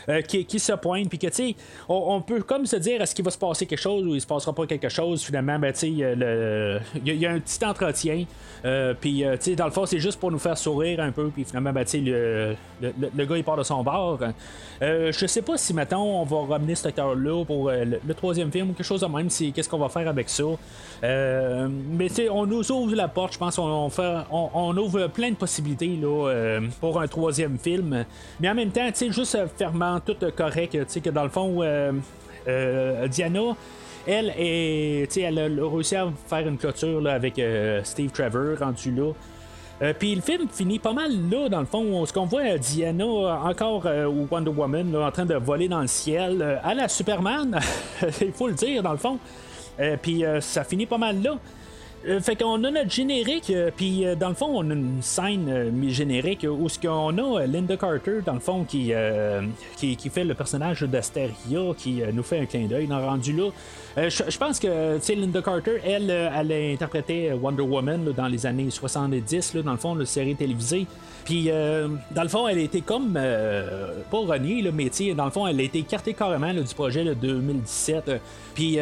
euh, 0.09 0.21
qui, 0.21 0.59
se 0.59 0.73
pointe, 0.73 1.09
puis 1.09 1.19
que, 1.19 1.27
tu 1.27 1.33
sais, 1.33 1.55
on, 1.89 2.21
peut 2.21 2.41
comme 2.41 2.65
se 2.65 2.75
dire, 2.75 3.01
est-ce 3.01 3.13
qu'il 3.15 3.25
va 3.25 3.31
se 3.31 3.37
passer 3.37 3.65
quelque 3.65 3.79
chose 3.79 4.05
ou 4.05 4.15
il 4.15 4.21
se 4.21 4.27
passera 4.27 4.53
pas 4.53 4.65
quelque 4.65 4.89
chose, 4.89 5.23
finalement, 5.23 5.59
ben, 5.59 5.71
tu 5.73 5.79
sais, 5.79 5.89
il 5.89 5.97
y, 5.97 7.25
a 7.25 7.31
un 7.31 7.39
petit 7.39 7.65
entretien, 7.65 8.25
euh, 8.65 8.93
puis, 8.99 9.23
euh, 9.23 9.35
tu 9.35 9.43
sais, 9.43 9.55
dans 9.55 9.65
le 9.65 9.71
fond, 9.71 9.85
c'est 9.85 9.99
juste 9.99 10.19
pour 10.19 10.31
nous 10.31 10.39
faire 10.39 10.57
sourire 10.57 10.99
un 10.99 11.11
peu, 11.11 11.29
puis 11.29 11.43
finalement, 11.43 11.73
ben, 11.73 11.83
tu 11.83 11.91
sais, 11.91 11.97
le, 11.99 12.42
le, 12.81 13.25
gars, 13.25 13.37
il 13.37 13.43
part 13.43 13.57
de 13.57 13.63
son 13.63 13.83
bord. 13.83 14.19
je 14.81 15.25
sais 15.27 15.41
pas 15.41 15.57
si, 15.57 15.73
maintenant 15.73 16.03
on 16.03 16.23
va 16.23 16.53
ramener 16.55 16.75
cet 16.75 16.87
acteur-là 16.87 17.45
pour 17.45 17.71
le, 17.71 18.13
troisième 18.13 18.51
film 18.51 18.71
ou 18.71 18.73
quelque 18.73 18.85
chose 18.85 19.01
de 19.01 19.07
même, 19.07 19.27
qu'est-ce 19.27 19.69
qu'on 19.69 19.77
va 19.77 19.89
faire 19.89 20.07
avec 20.07 20.29
ça. 20.29 20.43
mais, 21.01 22.07
tu 22.07 22.15
sais, 22.15 22.29
on 22.29 22.45
nous 22.45 22.71
ouvre 22.71 22.95
la 22.95 23.07
porte, 23.07 23.33
je 23.33 23.39
pense, 23.39 23.57
on, 23.57 23.89
fait, 23.89 24.17
on, 24.31 24.75
ouvre 24.77 25.07
plein 25.07 25.31
de 25.31 25.35
possibilités, 25.35 25.97
là, 26.01 26.59
pour 26.79 26.99
un 26.99 27.07
troisième 27.07 27.57
film, 27.57 28.05
mais 28.39 28.49
en 28.49 28.55
même 28.55 28.71
temps, 28.71 28.89
juste 29.09 29.37
fermant 29.57 29.99
tout 29.99 30.17
correct. 30.35 30.77
Que 31.03 31.09
dans 31.09 31.23
le 31.23 31.29
fond, 31.29 31.61
euh, 31.61 31.91
euh, 32.47 33.07
Diana, 33.07 33.55
elle, 34.07 34.33
est, 34.37 35.17
elle 35.17 35.39
a 35.39 35.67
réussi 35.67 35.95
à 35.95 36.11
faire 36.27 36.47
une 36.47 36.57
clôture 36.57 37.05
avec 37.07 37.39
euh, 37.39 37.81
Steve 37.83 38.11
Trevor 38.11 38.57
rendu 38.59 38.91
là. 38.91 39.11
Puis 39.99 40.15
le 40.15 40.21
film 40.21 40.47
finit 40.51 40.79
pas 40.79 40.93
mal 40.93 41.11
là, 41.29 41.49
dans 41.49 41.59
le 41.59 41.65
fond. 41.65 42.05
Ce 42.05 42.13
qu'on 42.13 42.25
voit 42.25 42.57
Diana, 42.57 43.05
encore 43.05 43.85
ou 43.85 44.27
Wonder 44.29 44.51
Woman, 44.51 44.95
en 44.95 45.11
train 45.11 45.25
de 45.25 45.35
voler 45.35 45.67
dans 45.67 45.81
le 45.81 45.87
ciel, 45.87 46.59
à 46.63 46.73
la 46.73 46.87
Superman, 46.87 47.59
il 48.21 48.31
faut 48.31 48.47
le 48.47 48.53
dire, 48.53 48.81
dans 48.81 48.91
le 48.93 48.97
fond. 48.97 49.19
Puis 50.01 50.23
ça 50.39 50.63
finit 50.63 50.85
pas 50.85 50.97
mal 50.97 51.21
là. 51.21 51.37
Euh, 52.05 52.19
fait 52.19 52.35
qu'on 52.35 52.61
a 52.65 52.71
notre 52.71 52.91
générique, 52.91 53.49
euh, 53.49 53.71
puis 53.75 54.05
euh, 54.05 54.15
dans 54.15 54.27
le 54.27 54.35
fond, 54.35 54.49
on 54.53 54.69
a 54.69 54.73
une 54.73 55.01
scène 55.01 55.71
mi-générique 55.71 56.45
où 56.49 56.67
ce 56.67 56.77
qu'on 56.77 57.17
a 57.17 57.45
Linda 57.45 57.77
Carter, 57.77 58.19
dans 58.25 58.33
le 58.33 58.41
fond, 58.41 58.65
qui, 58.65 58.91
qui, 59.77 60.09
fait 60.09 60.25
le 60.25 60.33
personnage 60.33 60.81
d'Asteria, 60.81 61.33
qui 61.77 62.01
nous 62.13 62.23
fait 62.23 62.39
un 62.39 62.45
clin 62.45 62.65
d'œil 62.65 62.87
dans 62.87 63.03
rendu 63.03 63.33
là. 63.33 63.49
Je 63.95 64.37
pense 64.37 64.59
que 64.59 65.13
Linda 65.13 65.41
Carter, 65.41 65.79
elle, 65.85 66.09
elle 66.09 66.51
a 66.51 66.73
interprété 66.73 67.31
Wonder 67.33 67.63
Woman 67.63 68.11
dans 68.15 68.27
les 68.27 68.45
années 68.45 68.69
70, 68.69 69.53
là, 69.53 69.61
dans 69.61 69.71
le 69.71 69.77
fond, 69.77 69.95
la 69.95 70.05
série 70.05 70.35
télévisée. 70.35 70.87
Puis, 71.25 71.45
dans 71.47 72.23
le 72.23 72.27
fond, 72.27 72.47
elle 72.47 72.57
a 72.57 72.61
été 72.61 72.81
comme, 72.81 73.13
pas 73.13 74.17
reniée, 74.17 74.61
le 74.61 74.71
métier. 74.71 75.13
Dans 75.13 75.25
le 75.25 75.31
fond, 75.31 75.47
elle 75.47 75.59
a 75.59 75.63
été 75.63 75.79
écartée 75.79 76.13
carrément 76.13 76.53
du 76.53 76.73
projet 76.73 77.03
de 77.03 77.13
2017. 77.13 78.11
Puis, 78.55 78.73
tu 78.73 78.79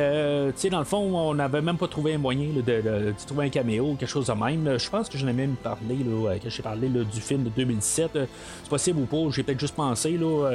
sais, 0.56 0.70
dans 0.70 0.80
le 0.80 0.86
fond, 0.86 1.16
on 1.16 1.34
n'avait 1.36 1.62
même 1.62 1.78
pas 1.78 1.88
trouvé 1.88 2.14
un 2.14 2.18
moyen 2.18 2.48
de, 2.66 3.11
trouver 3.26 3.46
un 3.46 3.50
caméo, 3.50 3.96
quelque 4.00 4.10
chose 4.10 4.28
de 4.28 4.34
même. 4.34 4.78
Je 4.78 4.90
pense 4.90 5.10
que 5.10 5.18
j'en 5.18 5.28
ai 5.28 5.34
même 5.34 5.56
parlé, 5.56 5.98
là, 5.98 6.38
que 6.38 6.50
j'ai 6.50 6.64
parlé 6.64 6.88
du 6.88 7.22
film 7.22 7.44
de 7.44 7.50
2017. 7.50 8.12
C'est 8.14 8.70
possible 8.70 9.00
ou 9.00 9.06
pas, 9.06 9.32
j'ai 9.32 9.44
peut-être 9.44 9.60
juste 9.60 9.76
pensé. 9.76 10.18
Là, 10.18 10.52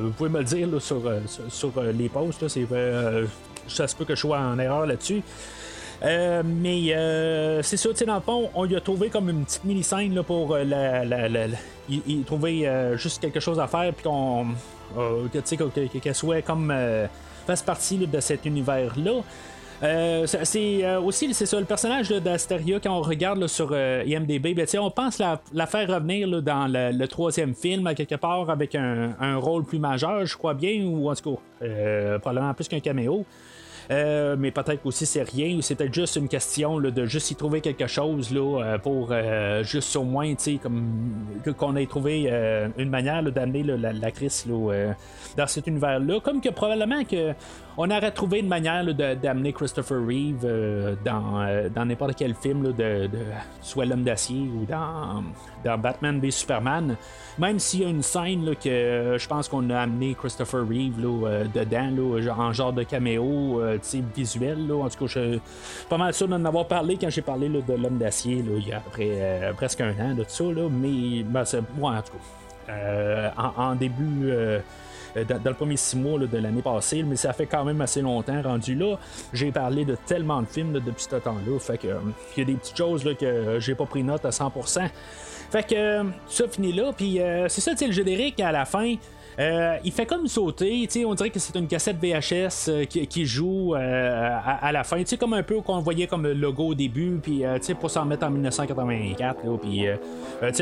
vous 0.00 0.10
pouvez 0.10 0.30
me 0.30 0.38
le 0.38 0.44
dire 0.44 0.68
sur, 0.80 1.02
les 1.92 2.08
posts. 2.08 2.46
Ça 3.68 3.86
se 3.86 3.94
peut 3.94 4.04
que 4.04 4.14
je 4.14 4.20
sois 4.20 4.38
en 4.38 4.58
erreur 4.58 4.86
là-dessus. 4.86 5.22
Euh, 6.02 6.42
mais 6.44 6.94
euh, 6.94 7.62
c'est 7.62 7.76
ça, 7.76 7.90
tu 7.90 7.96
sais, 7.96 8.06
dans 8.06 8.14
le 8.14 8.20
fond, 8.20 8.50
on 8.54 8.64
lui 8.64 8.76
a 8.76 8.80
trouvé 8.80 9.10
comme 9.10 9.28
une 9.28 9.44
petite 9.44 9.64
mini-scène 9.64 10.22
pour 10.22 10.54
euh, 10.54 10.64
la, 10.64 11.46
trouvait 12.24 12.96
juste 12.96 13.20
quelque 13.20 13.40
chose 13.40 13.60
à 13.60 13.66
faire, 13.66 13.92
puis 13.92 14.04
qu'on. 14.04 14.46
qu'elle 15.30 16.14
soit 16.14 16.42
comme. 16.42 16.72
fasse 17.46 17.62
partie 17.62 17.98
de 17.98 18.20
cet 18.20 18.46
univers-là. 18.46 19.22
C'est 19.80 20.96
aussi 20.96 21.32
c'est 21.32 21.46
ça 21.46 21.58
le 21.58 21.66
personnage 21.66 22.10
d'Asteria 22.10 22.80
quand 22.80 22.96
on 22.96 23.02
regarde 23.02 23.46
sur 23.46 23.74
IMDb 23.74 24.54
ben, 24.54 24.66
on 24.78 24.90
pense 24.90 25.18
la, 25.18 25.40
la 25.52 25.66
faire 25.66 25.88
revenir 25.88 26.28
là, 26.28 26.40
dans 26.40 26.66
le, 26.70 27.06
troisième 27.06 27.54
film 27.54 27.86
à 27.86 27.94
quelque 27.94 28.16
part 28.16 28.50
avec 28.50 28.74
un, 28.74 29.36
rôle 29.36 29.64
plus 29.64 29.78
majeur 29.78 30.26
je 30.26 30.36
crois 30.36 30.54
bien 30.54 30.84
ou 30.84 31.10
en 31.10 31.14
tout 31.14 31.34
cas 31.60 32.18
probablement 32.18 32.54
plus 32.54 32.68
qu'un 32.68 32.80
caméo 32.80 33.24
euh, 33.90 34.36
mais 34.38 34.52
peut-être 34.52 34.86
aussi 34.86 35.04
c'est 35.04 35.22
rien, 35.22 35.58
c'est 35.62 35.74
peut-être 35.74 35.92
juste 35.92 36.14
une 36.14 36.28
question 36.28 36.78
de 36.78 37.06
juste 37.06 37.32
y 37.32 37.34
trouver 37.34 37.60
quelque 37.60 37.88
chose 37.88 38.32
là, 38.32 38.62
euh, 38.62 38.78
pour 38.78 39.08
euh, 39.10 39.64
juste 39.64 39.96
au 39.96 40.04
moins, 40.04 40.32
comme 40.62 41.24
qu'on 41.56 41.74
ait 41.74 41.86
trouvé 41.86 42.30
une 42.78 42.90
manière 42.90 43.22
d'amener 43.24 43.64
l'actrice 43.64 44.46
dans 44.46 45.46
cet 45.46 45.66
univers-là. 45.66 46.20
Comme 46.20 46.40
que 46.40 46.50
probablement 46.50 47.02
que 47.04 47.32
on 47.76 47.90
aurait 47.90 48.10
trouvé 48.10 48.40
une 48.40 48.48
manière 48.48 48.84
d'amener 48.94 49.52
Christopher 49.52 49.98
Reeve 49.98 50.46
dans, 51.04 51.84
n'importe 51.84 52.14
quel 52.16 52.34
film 52.34 52.72
de, 52.72 53.08
soit 53.62 53.84
l'homme 53.84 54.02
d'acier 54.02 54.40
ou 54.40 54.64
dans, 54.64 55.22
dans 55.64 55.78
Batman 55.78 56.20
v 56.20 56.30
Superman. 56.30 56.96
Même 57.38 57.58
s'il 57.58 57.82
y 57.82 57.84
a 57.84 57.88
une 57.88 58.02
scène 58.02 58.54
que 58.62 59.16
je 59.18 59.28
pense 59.28 59.48
qu'on 59.48 59.70
a 59.70 59.80
amené 59.80 60.14
Christopher 60.14 60.60
Reeve 60.60 61.00
dedans, 61.54 62.38
en 62.38 62.52
genre 62.52 62.72
de 62.72 62.82
caméo 62.82 63.60
visuel. 64.14 64.70
En 64.70 64.88
tout 64.88 65.06
cas, 65.06 65.06
je 65.06 65.30
suis 65.30 65.40
pas 65.88 65.96
mal 65.96 66.12
sûr 66.14 66.28
d'en 66.28 66.44
avoir 66.44 66.66
parlé 66.66 66.96
quand 67.00 67.10
j'ai 67.10 67.22
parlé 67.22 67.48
de 67.48 67.74
l'homme 67.74 67.98
d'acier 67.98 68.44
il 68.44 68.68
y 68.68 68.72
a 68.72 68.82
euh, 68.98 69.52
presque 69.54 69.80
un 69.80 69.94
an 70.00 70.14
de 70.14 70.24
tout 70.24 70.30
ça. 70.30 70.44
Mais 70.70 71.22
ben, 71.22 71.44
moi, 71.76 71.92
en 71.92 72.02
tout 72.02 72.12
cas, 72.12 72.72
euh, 72.72 73.30
en, 73.36 73.74
début. 73.74 74.32
Euh, 75.16 75.24
dans, 75.24 75.40
le 75.44 75.54
premier 75.54 75.76
six 75.76 75.96
mois 75.96 76.18
de 76.18 76.38
l'année 76.38 76.62
passée, 76.62 77.02
mais 77.02 77.16
ça 77.16 77.32
fait 77.32 77.46
quand 77.46 77.64
même 77.64 77.80
assez 77.80 78.00
longtemps 78.00 78.40
rendu 78.42 78.74
là. 78.74 78.96
J'ai 79.32 79.52
parlé 79.52 79.84
de 79.84 79.96
tellement 80.06 80.42
de 80.42 80.46
films 80.46 80.72
depuis 80.72 81.04
ce 81.08 81.16
temps-là. 81.16 81.58
Fait 81.58 81.78
que 81.78 81.88
il 82.36 82.40
y 82.40 82.42
a 82.42 82.44
des 82.44 82.54
petites 82.54 82.76
choses 82.76 83.04
là, 83.04 83.14
que 83.14 83.58
j'ai 83.60 83.74
pas 83.74 83.86
pris 83.86 84.02
note 84.02 84.24
à 84.24 84.30
100%. 84.30 84.88
Fait 85.50 85.66
que 85.66 86.04
ça 86.28 86.48
finit 86.48 86.72
là, 86.72 86.92
puis 86.96 87.20
c'est 87.48 87.60
ça, 87.60 87.72
le 87.80 87.92
générique 87.92 88.40
à 88.40 88.52
la 88.52 88.64
fin. 88.64 88.94
Euh, 89.40 89.78
il 89.84 89.92
fait 89.92 90.04
comme 90.04 90.26
sauter, 90.26 90.86
on 91.06 91.14
dirait 91.14 91.30
que 91.30 91.38
c'est 91.38 91.56
une 91.56 91.66
cassette 91.66 91.96
VHS 91.96 92.68
euh, 92.68 92.84
qui, 92.84 93.24
joue 93.24 93.74
euh, 93.74 94.38
à, 94.44 94.70
la 94.70 94.84
fin, 94.84 95.02
comme 95.18 95.32
un 95.32 95.42
peu 95.42 95.62
qu'on 95.62 95.78
voyait 95.80 96.06
comme 96.06 96.24
le 96.24 96.34
logo 96.34 96.68
au 96.68 96.74
début, 96.74 97.18
puis 97.22 97.42
pour 97.80 97.90
s'en 97.90 98.04
mettre 98.04 98.26
en 98.26 98.30
1984, 98.30 99.40
puis 99.58 99.86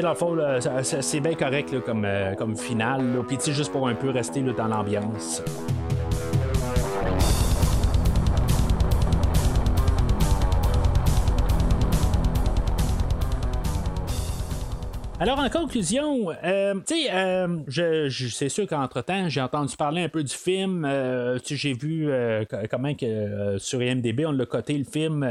dans 0.02 0.08
le 0.10 0.14
fond, 0.14 0.36
c'est 0.82 1.20
bien 1.20 1.34
correct 1.34 1.80
comme, 1.84 2.06
comme 2.36 2.56
finale, 2.56 3.24
puis 3.26 3.38
juste 3.52 3.72
pour 3.72 3.88
un 3.88 3.94
peu 3.94 4.10
rester 4.10 4.42
dans 4.42 4.68
l'ambiance. 4.68 5.42
Alors, 15.20 15.40
en 15.40 15.50
conclusion, 15.50 16.30
euh, 16.44 16.74
tu 16.86 16.94
sais, 16.94 17.12
euh, 17.12 17.58
je, 17.66 18.28
c'est 18.28 18.48
sûr 18.48 18.68
qu'entre-temps, 18.68 19.28
j'ai 19.28 19.40
entendu 19.40 19.76
parler 19.76 20.04
un 20.04 20.08
peu 20.08 20.22
du 20.22 20.32
film. 20.32 20.84
Euh, 20.84 21.40
j'ai 21.44 21.72
vu 21.72 22.08
comment 22.70 22.94
que 22.94 23.58
sur 23.58 23.82
IMDB, 23.82 24.26
on 24.26 24.30
l'a 24.30 24.46
coté 24.46 24.78
le 24.78 24.84
film. 24.84 25.28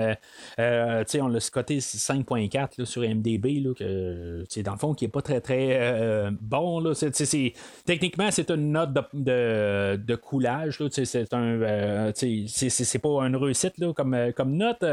tu 0.57 0.63
sais, 1.07 1.21
on 1.21 1.29
l'a 1.29 1.39
coté 1.39 1.77
5.4 1.77 2.83
sur 2.83 3.05
IMDB, 3.05 3.61
là, 3.63 3.73
que, 3.73 4.61
dans 4.61 4.73
le 4.73 4.77
fond, 4.77 4.93
qui 4.93 5.05
est 5.05 5.07
pas 5.07 5.21
très, 5.21 5.39
très 5.39 6.31
bon. 6.41 6.81
Là, 6.81 6.93
c'est, 6.93 7.53
techniquement, 7.85 8.29
c'est 8.29 8.51
une 8.51 8.73
note 8.73 8.89
de, 9.13 9.95
de, 9.95 10.15
coulage. 10.15 10.79
c'est, 10.91 11.33
un, 11.33 12.11
c'est, 12.13 12.99
pas 12.99 13.25
une 13.25 13.37
réussite 13.37 13.77
là, 13.77 13.93
comme, 13.93 14.33
comme 14.35 14.57
note. 14.57 14.83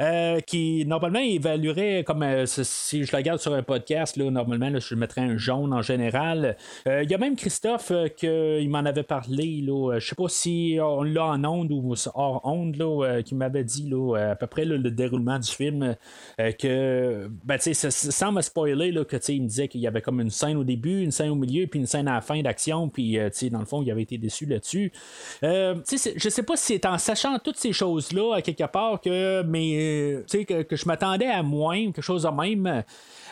Euh, 0.00 0.40
qui 0.40 0.84
normalement 0.86 1.18
évaluerait 1.18 2.04
comme 2.04 2.22
euh, 2.22 2.46
si 2.46 3.04
je 3.04 3.12
la 3.12 3.18
regarde 3.18 3.40
sur 3.40 3.52
un 3.52 3.62
podcast, 3.62 4.16
là, 4.16 4.30
normalement 4.30 4.70
je 4.78 4.94
mettrais 4.94 5.20
un 5.20 5.36
jaune 5.36 5.72
en 5.72 5.82
général. 5.82 6.56
Euh, 6.86 7.02
il 7.02 7.10
y 7.10 7.14
a 7.14 7.18
même 7.18 7.36
Christophe 7.36 7.92
qui 8.16 8.68
m'en 8.68 8.84
avait 8.84 9.02
parlé. 9.02 9.62
Là, 9.62 9.98
je 9.98 10.06
sais 10.06 10.14
pas 10.14 10.28
si 10.28 10.78
on 10.80 11.02
l'a 11.02 11.26
en 11.26 11.44
onde 11.44 11.72
ou 11.72 11.94
hors 12.14 12.40
onde 12.44 12.76
là, 12.76 13.22
qui 13.22 13.34
m'avait 13.34 13.64
dit 13.64 13.88
là, 13.88 14.30
à 14.30 14.36
peu 14.36 14.46
près 14.46 14.64
le 14.64 14.90
déroulement 14.90 15.38
du 15.38 15.50
film 15.50 15.96
que 16.38 17.30
ben, 17.44 17.58
sans 17.58 18.32
me 18.32 18.40
spoiler 18.40 18.92
là, 18.92 19.04
que 19.04 19.16
il 19.28 19.42
me 19.42 19.48
disait 19.48 19.68
qu'il 19.68 19.80
y 19.80 19.86
avait 19.86 20.02
comme 20.02 20.20
une 20.20 20.30
scène 20.30 20.56
au 20.56 20.64
début, 20.64 21.02
une 21.02 21.10
scène 21.10 21.30
au 21.30 21.34
milieu, 21.34 21.66
puis 21.66 21.80
une 21.80 21.86
scène 21.86 22.08
à 22.08 22.14
la 22.14 22.20
fin 22.20 22.40
d'action, 22.40 22.88
puis 22.88 23.18
dans 23.50 23.60
le 23.60 23.64
fond, 23.64 23.82
il 23.82 23.90
avait 23.90 24.02
été 24.02 24.18
déçu 24.18 24.46
là-dessus. 24.46 24.92
je 25.42 26.28
sais 26.28 26.42
pas 26.42 26.56
si 26.56 26.74
c'est 26.74 26.86
en 26.86 26.98
sachant 26.98 27.38
toutes 27.38 27.58
ces 27.58 27.72
choses-là 27.72 28.36
à 28.36 28.42
quelque 28.42 28.64
part 28.64 29.00
que 29.00 29.42
mes 29.42 29.81
que, 30.26 30.76
je 30.76 30.86
m'attendais 30.86 31.26
à 31.26 31.42
moins, 31.42 31.92
quelque 31.92 32.02
chose 32.02 32.22
de 32.22 32.28
même. 32.28 32.84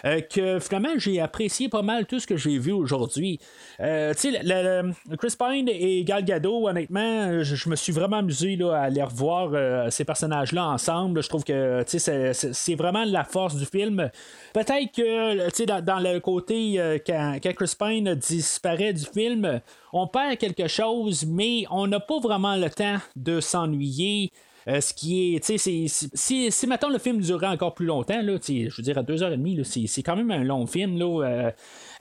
Euh, 0.05 0.21
que 0.21 0.59
finalement 0.61 0.97
j'ai 0.97 1.21
apprécié 1.21 1.69
pas 1.69 1.83
mal 1.83 2.07
tout 2.07 2.21
ce 2.21 2.27
que 2.27 2.37
j'ai 2.37 2.59
vu 2.59 2.73
aujourd'hui. 2.73 3.39
Euh, 3.81 4.15
Chris 4.15 5.35
Pine 5.39 5.69
et 5.69 6.05
Gal 6.05 6.25
Gadot, 6.25 6.69
honnêtement, 6.69 7.43
je, 7.43 7.69
me 7.69 7.77
suis 7.77 7.93
vraiment 7.93 8.19
amusé 8.19 8.57
là, 8.57 8.73
à 8.73 8.81
aller 8.85 9.03
revoir 9.03 9.51
euh, 9.53 9.91
ces 9.91 10.05
personnages-là 10.05 10.67
ensemble. 10.67 11.23
Je 11.23 11.29
trouve 11.29 11.45
que 11.45 11.85
c'est 11.87 12.75
vraiment 12.75 13.05
la 13.05 13.25
force 13.25 13.57
du 13.57 13.67
film. 13.67 14.11
Peut-être 14.55 14.93
que 14.95 15.65
dans, 15.67 15.85
dans, 15.85 15.99
le 15.99 16.19
côté 16.21 16.81
quand, 17.07 17.39
quand, 17.43 17.53
Chris 17.55 17.75
Pine 17.79 18.15
disparaît 18.15 18.93
du 18.93 19.05
film, 19.05 19.61
on 19.93 20.07
perd 20.07 20.39
quelque 20.39 20.69
chose, 20.69 21.27
mais 21.27 21.65
on 21.71 21.87
n'a 21.87 22.01
pas 22.01 22.21
vraiment 22.21 22.57
le 22.57 22.71
temps 22.71 22.97
de 23.17 23.41
s'ennuyer. 23.41 24.33
Euh, 24.71 24.81
ce 24.81 24.95
qui 24.95 25.35
est, 25.35 25.45
tu 25.45 25.59
sais, 25.59 25.87
si, 26.15 26.53
si 26.53 26.67
maintenant 26.67 26.91
le 26.91 26.99
film 26.99 27.21
durait 27.21 27.49
encore 27.49 27.75
plus 27.75 27.87
longtemps, 27.87 28.21
là, 28.23 28.37
je 28.47 28.77
veux 28.77 28.83
dire, 28.83 28.99
à 28.99 29.03
deux 29.03 29.23
heures 29.23 29.33
et 29.33 29.37
demie, 29.37 29.61
c'est 29.65 30.03
quand 30.03 30.17
même 30.17 30.31
un 30.31 30.45
long 30.45 30.67
film. 30.67 30.99
Là, 30.99 31.25
euh, 31.25 31.51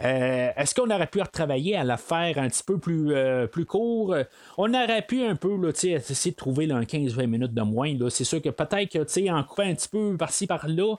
euh, 0.03 0.49
Est-ce 0.55 0.75
qu'on 0.75 0.89
aurait 0.89 1.07
pu 1.07 1.21
retravailler 1.21 1.75
à 1.75 1.83
la 1.83 1.97
faire 1.97 2.37
un 2.37 2.47
petit 2.47 2.63
peu 2.63 2.77
plus, 2.77 3.13
plus 3.51 3.65
court? 3.65 4.15
On 4.57 4.73
aurait 4.73 5.01
pu 5.01 5.23
un 5.23 5.35
peu 5.35 5.55
là, 5.55 5.69
essayer 5.69 6.31
de 6.31 6.35
trouver 6.35 6.69
un 6.71 6.81
15-20 6.81 7.25
minutes 7.25 7.53
de 7.53 7.61
moins. 7.61 7.95
C'est 8.09 8.23
sûr 8.23 8.41
que 8.41 8.49
peut-être 8.49 8.91
que 8.91 9.29
en 9.31 9.43
coupant 9.43 9.63
un 9.63 9.73
petit 9.73 9.89
peu 9.89 10.15
par-ci 10.17 10.45
par-là, 10.45 10.95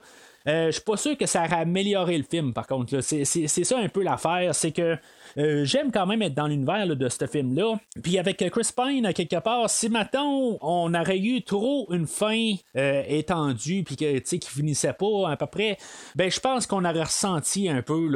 je 0.46 0.70
suis 0.70 0.82
pas 0.82 0.96
sûr 0.96 1.16
que 1.16 1.26
ça 1.26 1.44
aurait 1.44 1.60
amélioré 1.60 2.18
le 2.18 2.24
film, 2.24 2.52
par 2.52 2.66
contre. 2.66 3.00
C'est 3.00 3.24
ça 3.24 3.78
un 3.78 3.88
peu 3.88 4.02
l'affaire. 4.02 4.54
C'est 4.54 4.72
que 4.72 4.96
euh, 5.38 5.64
j'aime 5.64 5.90
quand 5.92 6.06
même 6.06 6.22
être 6.22 6.34
dans 6.34 6.46
l'univers 6.46 6.86
de 6.86 7.08
ce 7.08 7.26
film-là. 7.26 7.78
Puis 8.02 8.18
avec 8.18 8.38
Chris 8.50 8.70
Pine, 8.76 9.12
quelque 9.12 9.40
part, 9.40 9.68
si 9.70 9.88
maintenant 9.88 10.58
on 10.60 10.94
aurait 10.94 11.18
eu 11.18 11.42
trop 11.42 11.86
une 11.92 12.06
fin 12.06 12.54
euh, 12.76 13.02
étendue, 13.08 13.82
puis 13.84 13.96
que, 13.96 14.18
qui 14.18 14.50
finissait 14.50 14.92
pas 14.92 15.30
à 15.30 15.36
peu 15.36 15.46
près, 15.46 15.78
ben 16.14 16.30
je 16.30 16.40
pense 16.40 16.66
qu'on 16.66 16.84
aurait 16.84 17.02
ressenti 17.02 17.68
un 17.68 17.82
peu 17.82 18.08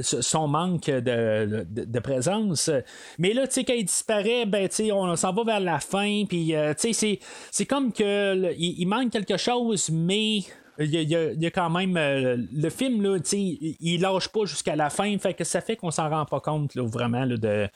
son 0.00 0.48
manque 0.48 0.86
de, 0.86 1.98
présence. 1.98 2.70
Mais 3.18 3.32
là, 3.32 3.46
quand 3.46 3.74
il 3.74 3.84
disparaît, 3.84 4.46
ben, 4.46 4.68
on 4.92 5.16
s'en 5.16 5.32
va 5.32 5.44
vers 5.44 5.60
la 5.60 5.80
fin, 5.80 6.24
puis 6.28 6.54
c'est 6.76 7.66
comme 7.66 7.92
que 7.92 8.54
il 8.56 8.86
manque 8.86 9.10
quelque 9.10 9.36
chose, 9.36 9.90
mais 9.90 10.40
il 10.78 10.94
y, 10.94 11.46
a, 11.46 11.50
quand 11.50 11.70
même 11.70 11.96
euh, 11.96 12.36
le 12.52 12.70
film 12.70 13.02
là, 13.02 13.18
il, 13.32 13.76
il 13.80 14.00
lâche 14.00 14.28
pas 14.28 14.44
jusqu'à 14.44 14.76
la 14.76 14.90
fin, 14.90 15.16
fait 15.18 15.34
que 15.34 15.44
ça 15.44 15.60
fait 15.60 15.76
qu'on 15.76 15.90
s'en 15.90 16.08
rend 16.08 16.24
pas 16.24 16.40
compte 16.40 16.74
là, 16.74 16.84
vraiment 16.84 17.26
de 17.26 17.68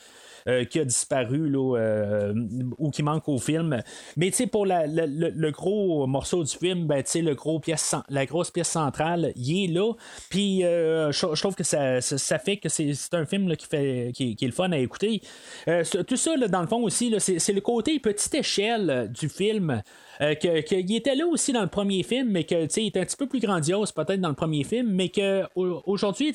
euh, 0.48 0.64
qui 0.64 0.81
a 0.81 0.85
disparu 0.85 1.48
là, 1.48 1.77
euh, 1.78 2.35
ou 2.78 2.90
qui 2.90 3.02
manque 3.02 3.28
au 3.28 3.39
film. 3.39 3.82
Mais 4.16 4.31
pour 4.51 4.66
le, 4.66 5.51
gros 5.51 6.06
morceau 6.06 6.44
du 6.44 6.56
film, 6.56 6.86
ben, 6.86 7.02
le 7.14 7.35
gros 7.35 7.60
pièce, 7.60 7.94
la 8.09 8.27
grosse 8.27 8.51
pièce 8.51 8.69
centrale, 8.69 9.32
il 9.36 9.64
est 9.64 9.73
là. 9.73 9.93
Puis 10.31 10.60
je, 10.60 11.40
trouve 11.40 11.55
que 11.55 11.64
ça, 11.64 12.01
ça, 12.01 12.39
fait 12.39 12.56
que 12.56 12.69
c'est 12.69 12.93
un 13.12 13.27
film 13.27 13.55
qui, 13.56 13.66
fait, 13.66 14.12
qui, 14.14 14.36
est 14.40 14.47
le 14.47 14.52
fun 14.52 14.73
à 14.73 14.78
écouter. 14.78 15.23
tout 15.66 16.16
ça, 16.16 16.36
dans 16.36 16.60
le 16.60 16.66
fond 16.66 16.82
aussi, 16.82 17.14
c'est 17.19 17.52
le 17.52 17.60
côté 17.60 17.98
petite 17.98 18.35
échelle 18.35 19.10
du 19.12 19.28
film. 19.28 19.82
Euh, 20.20 20.35
était 20.35 21.14
là 21.14 21.27
aussi 21.27 21.52
dans 21.52 21.62
le 21.62 21.69
premier 21.69 22.02
film, 22.02 22.31
mais 22.31 22.44
que 22.44 22.66
il 22.78 22.86
était 22.86 23.01
un 23.01 23.05
petit 23.05 23.16
peu 23.16 23.27
plus 23.27 23.40
grandiose 23.40 23.93
peut-être 23.93 24.20
dans 24.20 24.28
le 24.28 24.35
premier 24.35 24.62
film, 24.64 24.89
mais 24.90 25.09
que 25.09 25.44
aujourd'hui, 25.55 26.32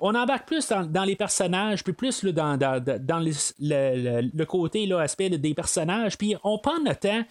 on 0.00 0.14
embarque 0.14 0.46
plus 0.46 0.68
dans, 0.68 1.04
les 1.04 1.16
personnages, 1.16 1.84
puis 1.84 1.92
plus 1.92 2.24
dans, 2.24 2.58
le, 3.60 4.44
côté, 4.44 4.86
là, 4.86 5.00
aspect 5.00 5.30
des 5.30 5.54
personnages, 5.54 6.18
puis 6.18 6.36
on 6.42 6.58
prend 6.58 6.80
notre 6.80 7.00
temps 7.00 7.24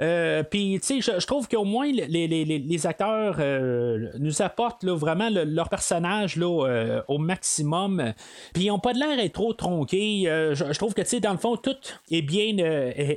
euh, 0.00 0.42
puis, 0.42 0.78
tu 0.80 1.02
sais, 1.02 1.18
je, 1.18 1.26
trouve 1.26 1.48
qu'au 1.48 1.64
moins 1.64 1.90
les, 1.90 2.86
acteurs 2.86 3.36
euh, 3.38 4.08
nous 4.18 4.42
apportent 4.42 4.84
vraiment 4.84 5.28
leur 5.30 5.68
personnage 5.68 6.36
là, 6.36 6.66
euh, 6.66 7.02
au 7.08 7.18
maximum. 7.18 8.12
Puis, 8.52 8.64
ils 8.64 8.68
n'ont 8.68 8.78
pas 8.78 8.92
de 8.92 8.98
l'air 8.98 9.18
être 9.18 9.32
trop 9.32 9.52
tronqués. 9.52 10.24
Je, 10.24 10.78
trouve 10.78 10.94
que, 10.94 11.02
tu 11.02 11.08
sais, 11.08 11.20
dans 11.20 11.32
le 11.32 11.38
fond, 11.38 11.56
tout 11.56 11.76
est 12.10 12.22
bien 12.22 12.56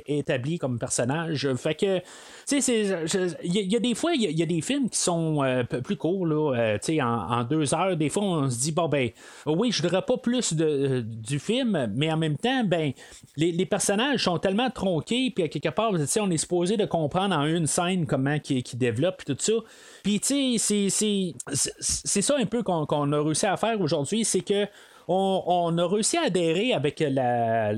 établi 0.06 0.58
comme 0.58 0.78
personnage. 0.78 1.52
Fait 1.54 1.74
que, 1.74 1.98
tu 2.46 2.60
sais, 2.62 3.06
il 3.42 3.72
y, 3.72 3.76
a 3.76 3.80
des 3.80 3.94
fois, 3.94 4.14
il 4.14 4.38
y, 4.38 4.42
a 4.42 4.46
des 4.46 4.60
films 4.60 4.88
qui 4.88 4.98
sont 4.98 5.64
plus 5.84 5.96
courts, 5.96 6.26
là, 6.26 6.78
tu 6.78 6.94
sais, 6.94 7.02
en, 7.02 7.44
deux 7.44 7.74
heures. 7.74 7.96
Des 7.96 8.08
fois, 8.08 8.22
on 8.22 8.50
se 8.50 8.58
dit, 8.58 8.72
bon, 8.72 8.88
ben, 8.88 9.10
oui, 9.46 9.72
je 9.72 9.82
voudrais 9.82 10.02
pas 10.02 10.16
plus 10.16 10.54
de, 10.54 11.00
du 11.00 11.38
film, 11.38 11.90
mais 11.94 12.10
en 12.12 12.16
même 12.16 12.36
temps, 12.36 12.64
ben, 12.64 12.92
les, 13.36 13.66
personnages 13.66 14.24
sont 14.24 14.38
tellement 14.38 14.70
tronqués, 14.70 15.30
puis 15.34 15.48
quelque 15.48 15.68
part, 15.68 15.92
tu 15.92 16.06
sais, 16.06 16.20
on 16.20 16.30
est 16.30 16.38
supposé 16.38 16.67
de 16.76 16.84
comprendre 16.84 17.34
en 17.36 17.46
une 17.46 17.66
scène 17.66 18.06
comment 18.06 18.38
qui, 18.38 18.62
qui 18.62 18.76
développe 18.76 19.24
tout 19.24 19.36
ça. 19.38 19.52
Puis 20.02 20.20
tu 20.20 20.58
sais, 20.58 20.88
c'est 20.90 22.22
ça 22.22 22.36
un 22.38 22.46
peu 22.46 22.62
qu'on 22.62 23.12
a 23.12 23.22
réussi 23.22 23.46
à 23.46 23.56
faire 23.56 23.80
aujourd'hui, 23.80 24.24
c'est 24.24 24.40
que 24.40 24.66
on, 25.08 25.78
a 25.78 25.86
réussi 25.86 26.18
à 26.18 26.24
adhérer 26.24 26.74
avec 26.74 27.00
la, 27.00 27.72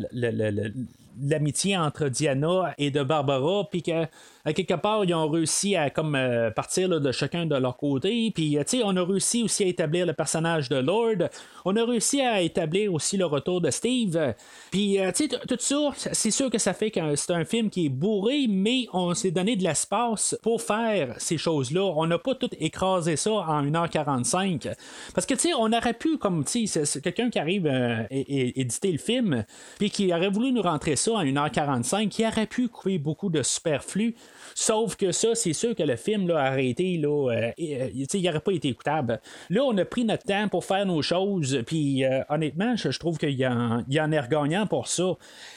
l'amitié 1.21 1.77
entre 1.77 2.09
Diana 2.09 2.75
et 2.79 2.91
de 2.91 3.03
Barbara, 3.03 3.69
puis 3.71 3.83
que 3.83 4.07
à 4.45 4.53
quelque 4.53 4.75
part, 4.75 5.05
ils 5.05 5.15
ont 5.15 5.29
réussi 5.29 5.77
à 5.77 5.91
comme 5.91 6.15
euh, 6.15 6.51
partir 6.51 6.89
de 6.89 7.13
chacun 7.13 7.45
de 7.45 7.57
leur 7.57 7.77
côté. 7.77 8.31
Puis, 8.35 8.57
euh, 8.57 8.63
tu 8.63 8.79
sais, 8.79 8.83
on 8.85 8.97
a 8.97 9.05
réussi 9.05 9.43
aussi 9.43 9.65
à 9.65 9.67
établir 9.67 10.07
le 10.07 10.15
personnage 10.15 10.69
de 10.69 10.77
Lord. 10.77 11.29
On 11.65 11.77
a 11.77 11.85
réussi 11.85 12.23
à 12.23 12.41
établir 12.41 12.93
aussi 12.95 13.19
le 13.19 13.27
retour 13.27 13.61
de 13.61 13.71
Steve. 13.71 14.35
Puis, 14.71 14.99
euh, 14.99 15.13
tu 15.13 15.29
sais, 15.29 15.39
tout 15.47 15.57
ça, 15.59 15.91
c'est 15.95 16.31
sûr 16.31 16.49
que 16.49 16.57
ça 16.57 16.73
fait 16.73 16.91
que 16.91 17.17
c'est 17.17 17.33
un 17.33 17.45
film 17.45 17.69
qui 17.69 17.87
est 17.87 17.91
bourré, 17.91 18.47
mais 18.49 18.87
on 18.95 19.13
s'est 19.13 19.31
donné 19.31 19.57
de 19.57 19.63
l'espace 19.63 20.39
pour 20.43 20.63
faire 20.63 21.15
ces 21.19 21.37
choses-là. 21.37 21.83
On 21.97 22.07
n'a 22.07 22.19
pas 22.19 22.35
tout 22.35 22.51
écrasé 22.59 23.17
ça 23.17 23.33
en 23.33 23.63
1h45. 23.63 24.75
Parce 25.15 25.27
que, 25.27 25.35
tu 25.35 25.41
sais, 25.41 25.55
on 25.55 25.71
aurait 25.73 25.95
pu, 25.95 26.17
comme, 26.17 26.45
tu 26.45 26.67
sais, 26.67 27.01
quelqu'un 27.03 27.29
qui 27.29 27.39
arrive 27.39 27.67
et, 28.11 28.61
éditer 28.61 28.93
le 28.93 28.99
film, 28.99 29.45
puis 29.79 29.91
qui 29.91 30.13
aurait 30.15 30.31
voulu 30.31 30.53
nous 30.53 30.63
rentrer 30.63 30.97
ça 30.97 31.13
en 31.13 31.25
1h45, 31.25 32.09
qui 32.09 32.27
aurait 32.27 32.47
pu 32.47 32.69
couper 32.69 32.99
beaucoup 32.99 33.29
de 33.29 33.43
superflu. 33.43 34.15
Sauf 34.55 34.97
que 34.97 35.13
ça, 35.13 35.35
c'est 35.35 35.53
sûr 35.53 35.75
que 35.75 35.83
le 35.83 35.97
film 35.97 36.29
là, 36.29 36.39
arrêté, 36.39 36.97
là, 36.99 37.31
euh, 37.31 37.51
euh, 37.59 37.89
il 37.95 38.23
n'aurait 38.23 38.41
pas 38.41 38.53
été 38.53 38.69
écoutable. 38.69 39.21
Là, 39.49 39.63
on 39.65 39.77
a 39.79 39.85
pris 39.85 40.05
notre 40.05 40.25
temps 40.25 40.49
pour 40.49 40.65
faire 40.65 40.87
nos 40.87 41.03
choses, 41.03 41.63
puis 41.67 42.05
euh, 42.05 42.23
honnêtement, 42.29 42.77
je, 42.77 42.99
trouve 42.99 43.19
qu'il 43.19 43.39
y, 43.39 43.47
en, 43.47 43.85
y 43.89 44.01
en 44.01 44.11
regagnant 44.11 44.67
pour 44.67 44.89
ça. 44.89 45.17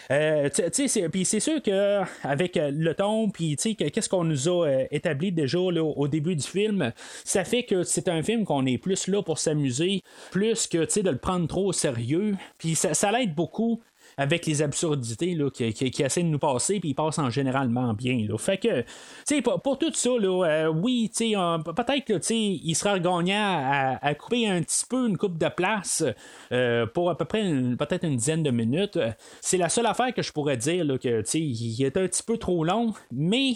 puis 0.09 1.25
c'est 1.25 1.39
sûr 1.39 1.61
qu'avec 1.61 2.59
le 2.61 2.93
ton, 2.93 3.29
puis 3.29 3.55
qu'est-ce 3.55 4.09
qu'on 4.09 4.23
nous 4.23 4.49
a 4.49 4.85
établi 4.91 5.31
déjà 5.31 5.59
au 5.59 6.07
début 6.07 6.35
du 6.35 6.47
film, 6.47 6.91
ça 7.23 7.43
fait 7.43 7.63
que 7.63 7.83
c'est 7.83 8.07
un 8.07 8.21
film 8.21 8.45
qu'on 8.45 8.65
est 8.65 8.77
plus 8.77 9.07
là 9.07 9.21
pour 9.21 9.39
s'amuser, 9.39 10.01
plus 10.31 10.67
que 10.67 10.83
de 11.01 11.09
le 11.09 11.17
prendre 11.17 11.47
trop 11.47 11.67
au 11.67 11.73
sérieux. 11.73 12.35
Puis 12.57 12.75
ça, 12.75 12.93
ça 12.93 13.11
l'aide 13.11 13.33
beaucoup 13.33 13.81
avec 14.17 14.45
les 14.45 14.61
absurdités 14.61 15.35
là, 15.35 15.49
qui, 15.49 15.73
qui, 15.73 16.03
essaient 16.03 16.23
de 16.23 16.27
nous 16.27 16.39
passer, 16.39 16.79
puis 16.79 16.89
ils 16.89 16.95
passent 16.95 17.19
en 17.19 17.29
généralement 17.29 17.93
bien. 17.93 18.25
Là. 18.27 18.37
Fait 18.37 18.57
que, 18.57 18.83
tu 19.27 19.41
pour, 19.41 19.61
pour, 19.61 19.77
tout 19.77 19.93
ça, 19.93 20.09
là, 20.19 20.45
euh, 20.45 20.67
oui, 20.67 21.11
peut-être 21.15 22.21
qu'il 22.21 22.75
sera 22.75 22.99
gagnant 22.99 23.97
à, 24.01 24.15
couper 24.15 24.47
un 24.47 24.61
petit 24.61 24.85
peu 24.87 25.07
une 25.07 25.17
coupe 25.17 25.37
de 25.37 25.49
place 25.49 26.03
euh, 26.51 26.85
pour 26.85 27.09
à 27.09 27.17
peu 27.17 27.25
près 27.25 27.43
peut-être 27.77 28.05
une 28.05 28.15
dizaine 28.15 28.43
de 28.43 28.51
minutes. 28.51 28.99
C'est 29.41 29.57
la 29.57 29.69
seule 29.69 29.85
affaire 29.85 30.13
que 30.13 30.21
je 30.21 30.31
pourrais 30.31 30.57
dire, 30.57 30.85
là, 30.85 30.97
que 30.97 31.23
il 31.37 31.83
est 31.83 31.97
un 31.97 32.07
petit 32.07 32.23
peu 32.23 32.37
trop 32.37 32.63
long, 32.63 32.93
mais 33.11 33.55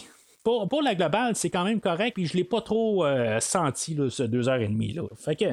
pour, 0.70 0.82
la 0.82 0.96
globale, 0.96 1.36
c'est 1.36 1.50
quand 1.50 1.66
même 1.66 1.82
correct, 1.82 2.14
puis 2.14 2.26
je 2.26 2.38
l'ai 2.38 2.46
pas 2.46 2.62
trop 2.62 3.06
euh, 3.06 3.38
senti, 3.42 3.96
là, 3.96 4.10
ce 4.10 4.24
deux 4.24 4.48
heures 4.48 4.62
et 4.62 4.68
demie. 4.68 4.94
Là. 4.94 5.02
Fait 5.18 5.36
que, 5.36 5.46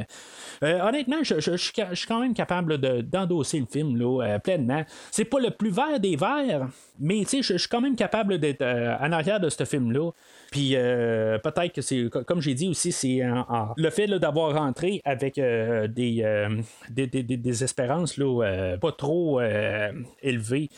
euh, 0.63 0.81
honnêtement, 0.81 1.17
je, 1.23 1.41
suis 1.57 2.07
quand 2.07 2.21
même 2.21 2.33
capable 2.35 2.79
de, 2.79 3.01
d'endosser 3.01 3.59
le 3.59 3.67
film 3.67 3.97
là, 3.97 4.23
euh, 4.25 4.39
pleinement. 4.39 4.85
C'est 5.11 5.25
pas 5.25 5.41
le 5.41 5.51
plus 5.51 5.71
vert 5.71 5.99
des 5.99 6.15
verts, 6.15 6.69
mais 7.01 7.25
je, 7.25 7.43
je 7.43 7.57
suis 7.57 7.69
quand 7.69 7.81
même 7.81 7.97
capable 7.97 8.39
d'être 8.39 8.63
euh, 8.63 8.95
en 9.01 9.11
arrière 9.11 9.41
de 9.41 9.49
ce 9.49 9.65
film-là. 9.65 10.11
Puis 10.53 10.75
peut-être 10.77 11.73
que 11.73 11.81
c'est, 11.81 12.09
co- 12.09 12.23
comme 12.23 12.41
j'ai 12.41 12.55
dit 12.55 12.69
aussi, 12.69 12.93
c'est 12.93 13.21
le 13.77 13.91
fait 13.91 14.07
d'avoir 14.07 14.55
rentré 14.55 15.03
avec 15.05 15.35
des, 15.35 15.89
des, 16.91 17.07
des- 17.09 17.23
des- 17.25 17.65
espérances 17.65 18.17
là, 18.17 18.77
pas 18.81 18.93
trop 18.93 19.41
élevées 20.23 20.69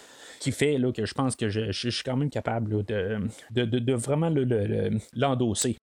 qui 0.40 0.52
fait 0.52 0.78
là, 0.78 0.92
que 0.92 1.06
je 1.06 1.14
pense 1.14 1.36
que 1.36 1.48
je, 1.48 1.70
suis 1.70 2.02
quand 2.04 2.16
même 2.16 2.30
capable 2.30 2.84
de, 2.84 3.20
de, 3.50 3.64
de- 3.64 3.92
vraiment 3.94 4.30
le- 4.30 4.44
le- 4.44 4.98
l'endosser. 5.14 5.76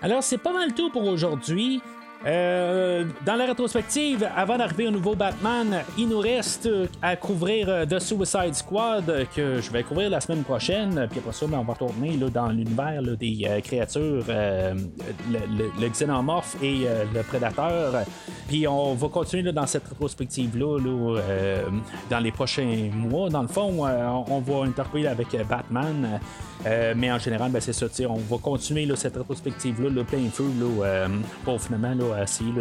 Alors, 0.00 0.22
c'est 0.22 0.38
pas 0.38 0.52
mal 0.52 0.74
tout 0.74 0.90
pour 0.90 1.04
aujourd'hui. 1.04 1.80
Euh, 2.24 3.04
dans 3.26 3.34
la 3.34 3.46
rétrospective, 3.46 4.28
avant 4.36 4.56
d'arriver 4.56 4.86
au 4.86 4.90
nouveau 4.92 5.14
Batman, 5.16 5.82
il 5.98 6.08
nous 6.08 6.20
reste 6.20 6.66
euh, 6.66 6.86
à 7.02 7.16
couvrir 7.16 7.68
euh, 7.68 7.84
The 7.84 7.98
Suicide 7.98 8.54
Squad 8.54 9.26
que 9.34 9.60
je 9.60 9.70
vais 9.72 9.82
couvrir 9.82 10.08
la 10.08 10.20
semaine 10.20 10.44
prochaine. 10.44 11.08
Puis 11.10 11.18
après 11.18 11.32
ça, 11.32 11.46
ben, 11.46 11.58
on 11.58 11.64
va 11.64 11.72
retourner 11.72 12.16
là, 12.16 12.28
dans 12.28 12.48
l'univers 12.48 13.02
des 13.18 13.60
créatures, 13.64 14.24
le, 14.28 14.74
le- 15.80 15.88
xénomorphe 15.88 16.56
et 16.62 16.86
le 17.12 17.22
prédateur. 17.22 17.92
Puis 18.48 18.66
on 18.68 18.94
va 18.94 19.08
continuer 19.08 19.42
là, 19.42 19.52
dans 19.52 19.66
cette 19.66 19.86
rétrospective-là 19.88 20.78
là, 20.78 21.18
dans 22.08 22.18
les 22.20 22.30
prochains 22.32 22.90
mois. 22.94 23.28
Dans 23.28 23.42
le 23.42 23.48
fond, 23.48 23.84
on 24.28 24.40
va 24.40 24.64
interpeller 24.64 25.06
avec 25.08 25.28
Batman. 25.48 26.20
Mais 26.96 27.10
en 27.10 27.18
général, 27.18 27.50
ben, 27.50 27.60
c'est 27.60 27.72
ça, 27.72 27.86
on 28.08 28.14
va 28.16 28.38
continuer 28.38 28.88
cette 28.96 29.16
rétrospective-là, 29.16 29.90
le 29.90 30.04
plein 30.04 30.28
feu, 30.32 30.44
euh, 30.82 31.08
pour 31.44 31.60
finalement 31.60 31.94
là, 31.94 32.11
essayer 32.20 32.52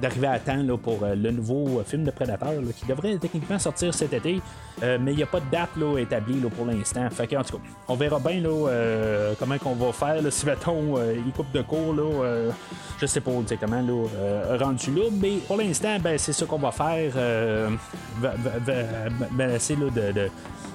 d'arriver 0.00 0.26
à 0.26 0.38
temps 0.38 0.64
pour 0.82 1.02
euh, 1.02 1.14
le 1.14 1.30
nouveau 1.30 1.82
film 1.84 2.04
de 2.04 2.10
Predator 2.10 2.54
qui 2.78 2.86
devrait 2.86 3.18
techniquement 3.18 3.58
sortir 3.58 3.92
cet 3.94 4.12
été, 4.12 4.40
Euh, 4.80 4.96
mais 5.00 5.12
il 5.12 5.16
n'y 5.16 5.24
a 5.24 5.26
pas 5.26 5.40
de 5.40 5.50
date 5.50 5.70
établie 5.98 6.36
pour 6.56 6.64
l'instant. 6.64 7.06
En 7.06 7.08
tout 7.08 7.26
cas, 7.26 7.62
on 7.88 7.96
verra 7.96 8.20
bien 8.20 8.44
euh, 8.44 9.34
comment 9.36 9.58
qu'on 9.58 9.74
va 9.74 9.92
faire 9.92 10.20
si 10.30 10.46
mettons 10.46 11.02
il 11.02 11.32
coupe 11.32 11.50
de 11.50 11.62
cours, 11.62 11.94
là, 11.94 12.52
je 13.00 13.06
sais 13.06 13.20
pas 13.20 13.32
exactement 13.32 13.84
rendu 14.60 14.94
là, 14.94 15.02
mais 15.20 15.38
pour 15.48 15.56
l'instant, 15.56 15.98
ben, 15.98 16.16
c'est 16.16 16.32
ça 16.32 16.46
qu'on 16.46 16.58
va 16.58 16.70
faire. 16.70 17.12
Ben, 18.22 19.58
de, 19.90 20.30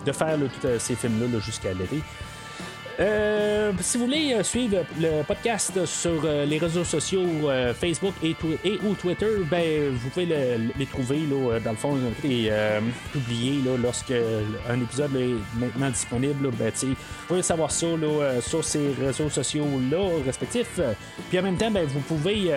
de, 0.05 0.11
faire 0.11 0.37
tous 0.37 0.67
ces 0.79 0.95
films-là 0.95 1.27
là, 1.31 1.39
jusqu'à 1.39 1.73
l'été. 1.73 2.01
Euh, 2.99 3.71
si 3.81 3.97
vous 3.97 4.05
voulez 4.05 4.33
euh, 4.33 4.43
suivre 4.43 4.83
le 5.01 5.23
podcast 5.23 5.83
sur 5.85 6.21
euh, 6.25 6.45
les 6.45 6.59
réseaux 6.59 6.83
sociaux 6.83 7.25
Facebook 7.79 8.13
et, 8.23 8.35
ou 8.85 8.93
Twitter, 8.93 9.25
ben 9.49 9.89
vous 9.91 10.09
pouvez 10.09 10.27
le- 10.27 10.71
les 10.77 10.85
trouver 10.85 11.21
là, 11.29 11.59
dans 11.59 11.71
le 11.71 11.77
fond 11.77 11.97
et 12.23 12.49
euh, 12.51 12.79
publier 13.11 13.61
là, 13.65 13.71
lorsque 13.81 14.13
un 14.69 14.79
épisode 14.79 15.15
est 15.15 15.33
maintenant 15.59 15.89
disponible. 15.89 16.51
ben, 16.51 16.71
vous 16.81 16.95
pouvez 17.27 17.41
savoir 17.41 17.71
ça 17.71 17.87
sur 18.41 18.63
ces 18.63 18.93
réseaux 19.01 19.29
sociaux 19.29 19.65
là 19.91 19.97
respectifs. 20.25 20.79
Puis 21.29 21.39
en 21.39 21.43
même 21.43 21.57
temps, 21.57 21.71
ben, 21.71 21.85
vous 21.87 21.99
pouvez 22.01 22.51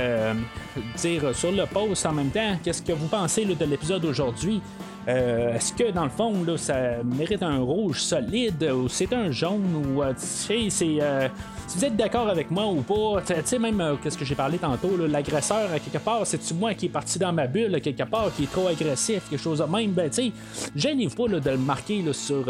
dire 0.96 1.34
sur 1.34 1.52
le 1.52 1.64
post 1.66 2.04
en 2.04 2.12
même 2.12 2.30
temps 2.30 2.58
qu'est-ce 2.62 2.82
que 2.82 2.92
vous 2.92 3.06
pensez 3.08 3.44
de 3.46 3.64
l'épisode 3.64 4.02
d'aujourd'hui. 4.02 4.60
Euh, 5.08 5.54
Est-ce 5.54 5.72
que 5.72 5.92
dans 5.92 6.04
le 6.04 6.10
fond, 6.10 6.32
là, 6.44 6.56
ça 6.56 7.02
mérite 7.04 7.42
un 7.42 7.58
rouge 7.58 8.00
solide 8.00 8.62
ou 8.74 8.88
c'est 8.88 9.12
un 9.12 9.30
jaune 9.30 9.84
ou 9.94 10.02
euh, 10.02 10.12
c'est. 10.16 10.68
euh, 10.82 11.28
si 11.68 11.78
vous 11.78 11.84
êtes 11.84 11.96
d'accord 11.96 12.28
avec 12.28 12.50
moi 12.50 12.66
ou 12.66 12.82
pas, 12.82 13.22
tu 13.22 13.34
sais, 13.44 13.58
même 13.58 13.80
euh, 13.80 13.94
qu'est-ce 14.02 14.18
que 14.18 14.24
j'ai 14.24 14.34
parlé 14.34 14.58
tantôt, 14.58 14.96
l'agresseur, 15.08 15.70
à 15.72 15.78
quelque 15.78 16.02
part, 16.02 16.26
c'est-tu 16.26 16.54
moi 16.54 16.74
qui 16.74 16.86
est 16.86 16.90
parti 16.90 17.18
dans 17.18 17.32
ma 17.32 17.46
bulle, 17.46 17.80
quelque 17.80 18.02
part, 18.04 18.32
qui 18.34 18.44
est 18.44 18.50
trop 18.50 18.66
agressif, 18.66 19.28
quelque 19.30 19.40
chose 19.40 19.58
de 19.60 19.64
même, 19.64 19.92
ben, 19.92 20.08
tu 20.10 20.22
sais, 20.26 20.32
gênez-vous 20.74 21.14
pas 21.28 21.38
de 21.40 21.50
le 21.50 21.56
marquer 21.58 22.02
sur, 22.12 22.44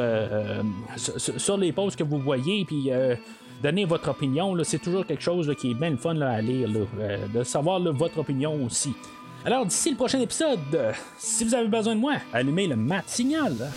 sur, 0.97 1.41
sur- 1.41 1.57
les 1.59 1.73
posts 1.73 1.97
que 1.99 2.05
vous 2.05 2.19
voyez, 2.19 2.65
puis. 2.65 2.91
Donnez 3.63 3.87
votre 3.87 4.11
opinion, 4.11 4.55
c'est 4.65 4.79
toujours 4.79 5.07
quelque 5.07 5.23
chose 5.23 5.51
qui 5.59 5.71
est 5.71 5.75
bien 5.75 5.89
le 5.89 5.97
fun 5.97 6.21
à 6.21 6.43
lire, 6.43 6.69
de 7.35 7.43
savoir 7.43 7.81
votre 7.81 8.19
opinion 8.19 8.53
aussi. 8.67 8.93
Alors, 9.47 9.65
d'ici 9.65 9.91
le 9.91 9.97
prochain 9.97 10.19
épisode, 10.19 10.59
euh, 10.75 10.93
si 11.19 11.45
vous 11.45 11.55
avez 11.55 11.69
besoin 11.69 11.95
de 11.95 12.01
moi, 12.01 12.15
allumez 12.33 12.67
le 12.67 12.75
mat 12.75 13.05
signal. 13.07 13.71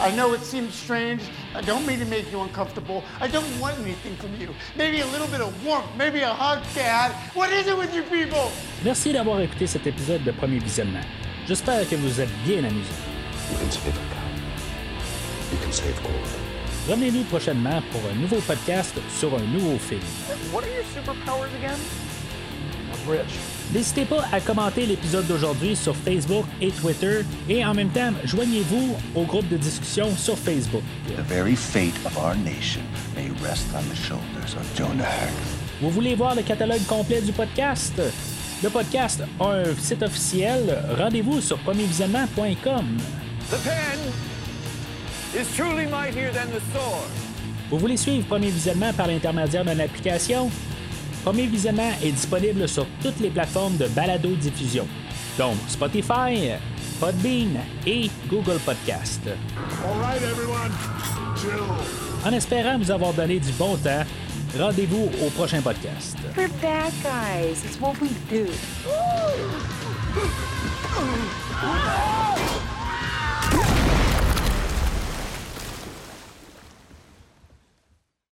I 0.00 0.10
know 0.16 0.34
it 0.34 0.42
seems 0.42 0.74
strange. 0.74 1.20
I 1.54 1.64
don't 1.64 1.86
mean 1.86 2.00
to 2.00 2.06
make 2.06 2.32
you 2.32 2.40
uncomfortable. 2.42 3.04
I 3.20 3.28
don't 3.28 3.46
want 3.60 3.74
anything 3.80 4.16
from 4.16 4.30
you. 4.40 4.48
Maybe 4.76 5.02
a 5.02 5.06
little 5.06 5.28
bit 5.28 5.40
of 5.40 5.54
warmth, 5.64 5.86
maybe 5.96 6.22
a 6.22 6.34
hug, 6.34 6.64
Dad. 6.74 7.12
What 7.32 7.52
is 7.52 7.68
it 7.68 7.78
with 7.78 7.94
you 7.94 8.02
people? 8.02 8.50
Merci 8.84 9.12
d'avoir 9.12 9.40
écouté 9.40 9.68
cet 9.68 9.86
épisode 9.86 10.24
de 10.24 10.32
premier 10.32 10.58
visionnement. 10.58 11.04
J'espère 11.46 11.88
que 11.88 11.94
vous 11.94 12.20
êtes 12.20 12.42
bien 12.44 12.64
amusés. 12.64 12.90
You 13.52 13.56
can 13.56 13.70
save 13.70 13.86
a 13.86 13.92
cow. 13.92 15.52
You 15.52 15.58
can 15.62 15.70
save 15.72 16.02
gold. 16.02 16.26
Revenez-nous 16.88 17.22
prochainement 17.22 17.80
pour 17.92 18.00
un 18.10 18.20
nouveau 18.20 18.40
podcast 18.40 18.96
sur 19.16 19.32
un 19.32 19.42
nouveau 19.42 19.78
film. 19.78 20.02
What 20.52 20.64
are 20.64 20.74
your 20.74 20.84
superpowers 20.92 21.54
again? 21.56 21.78
I'm 22.92 23.08
rich. 23.08 23.59
N'hésitez 23.72 24.04
pas 24.04 24.24
à 24.32 24.40
commenter 24.40 24.84
l'épisode 24.84 25.26
d'aujourd'hui 25.28 25.76
sur 25.76 25.94
Facebook 25.94 26.44
et 26.60 26.72
Twitter 26.72 27.20
et 27.48 27.64
en 27.64 27.72
même 27.72 27.90
temps, 27.90 28.10
joignez-vous 28.24 28.96
au 29.14 29.22
groupe 29.22 29.48
de 29.48 29.56
discussion 29.56 30.08
sur 30.16 30.36
Facebook. 30.36 30.82
The 31.06 31.20
very 31.28 31.54
fate 31.54 31.94
of 32.04 32.16
our 32.18 32.34
nation 32.34 32.82
may 33.14 33.30
rest 33.46 33.68
on 33.72 33.82
the 33.88 33.96
shoulders 33.96 34.56
of 34.56 34.66
Jonah 34.76 35.04
Hex. 35.04 35.32
Vous 35.80 35.90
voulez 35.90 36.16
voir 36.16 36.34
le 36.34 36.42
catalogue 36.42 36.84
complet 36.88 37.20
du 37.20 37.30
podcast? 37.30 38.02
Le 38.60 38.68
podcast 38.70 39.22
a 39.38 39.44
un 39.44 39.74
site 39.78 40.02
officiel. 40.02 40.76
Rendez-vous 40.98 41.40
sur 41.40 41.56
premiervisionnement.com. 41.58 42.98
The 43.50 43.56
pen 43.62 45.40
is 45.40 45.46
truly 45.56 45.86
mightier 45.86 46.30
than 46.32 46.50
the 46.50 46.60
sword. 46.72 47.08
Vous 47.70 47.78
voulez 47.78 47.96
suivre 47.96 48.26
Premier 48.26 48.50
Visionnement 48.50 48.92
par 48.92 49.06
l'intermédiaire 49.06 49.64
d'une 49.64 49.80
application? 49.80 50.50
Premier 51.24 51.46
Visionnement 51.46 51.92
est 52.02 52.12
disponible 52.12 52.66
sur 52.68 52.86
toutes 53.02 53.20
les 53.20 53.28
plateformes 53.30 53.76
de 53.76 53.86
balado-diffusion, 53.88 54.86
dont 55.38 55.54
Spotify, 55.68 56.52
Podbean 56.98 57.60
et 57.86 58.10
Google 58.28 58.58
Podcast. 58.64 59.20
All 59.26 60.00
right, 60.00 60.22
everyone. 60.22 60.72
Chill. 61.36 61.50
En 62.24 62.32
espérant 62.32 62.78
vous 62.78 62.90
avoir 62.90 63.12
donné 63.12 63.38
du 63.38 63.52
bon 63.52 63.76
temps, 63.76 64.04
rendez-vous 64.58 65.10
au 65.24 65.30
prochain 65.30 65.60
podcast. 65.60 66.16
We're 66.36 66.48
bad 66.62 66.92
guys. 67.02 67.64
It's 67.64 67.78
what 67.80 67.94
we 68.00 68.08
do. 68.30 68.46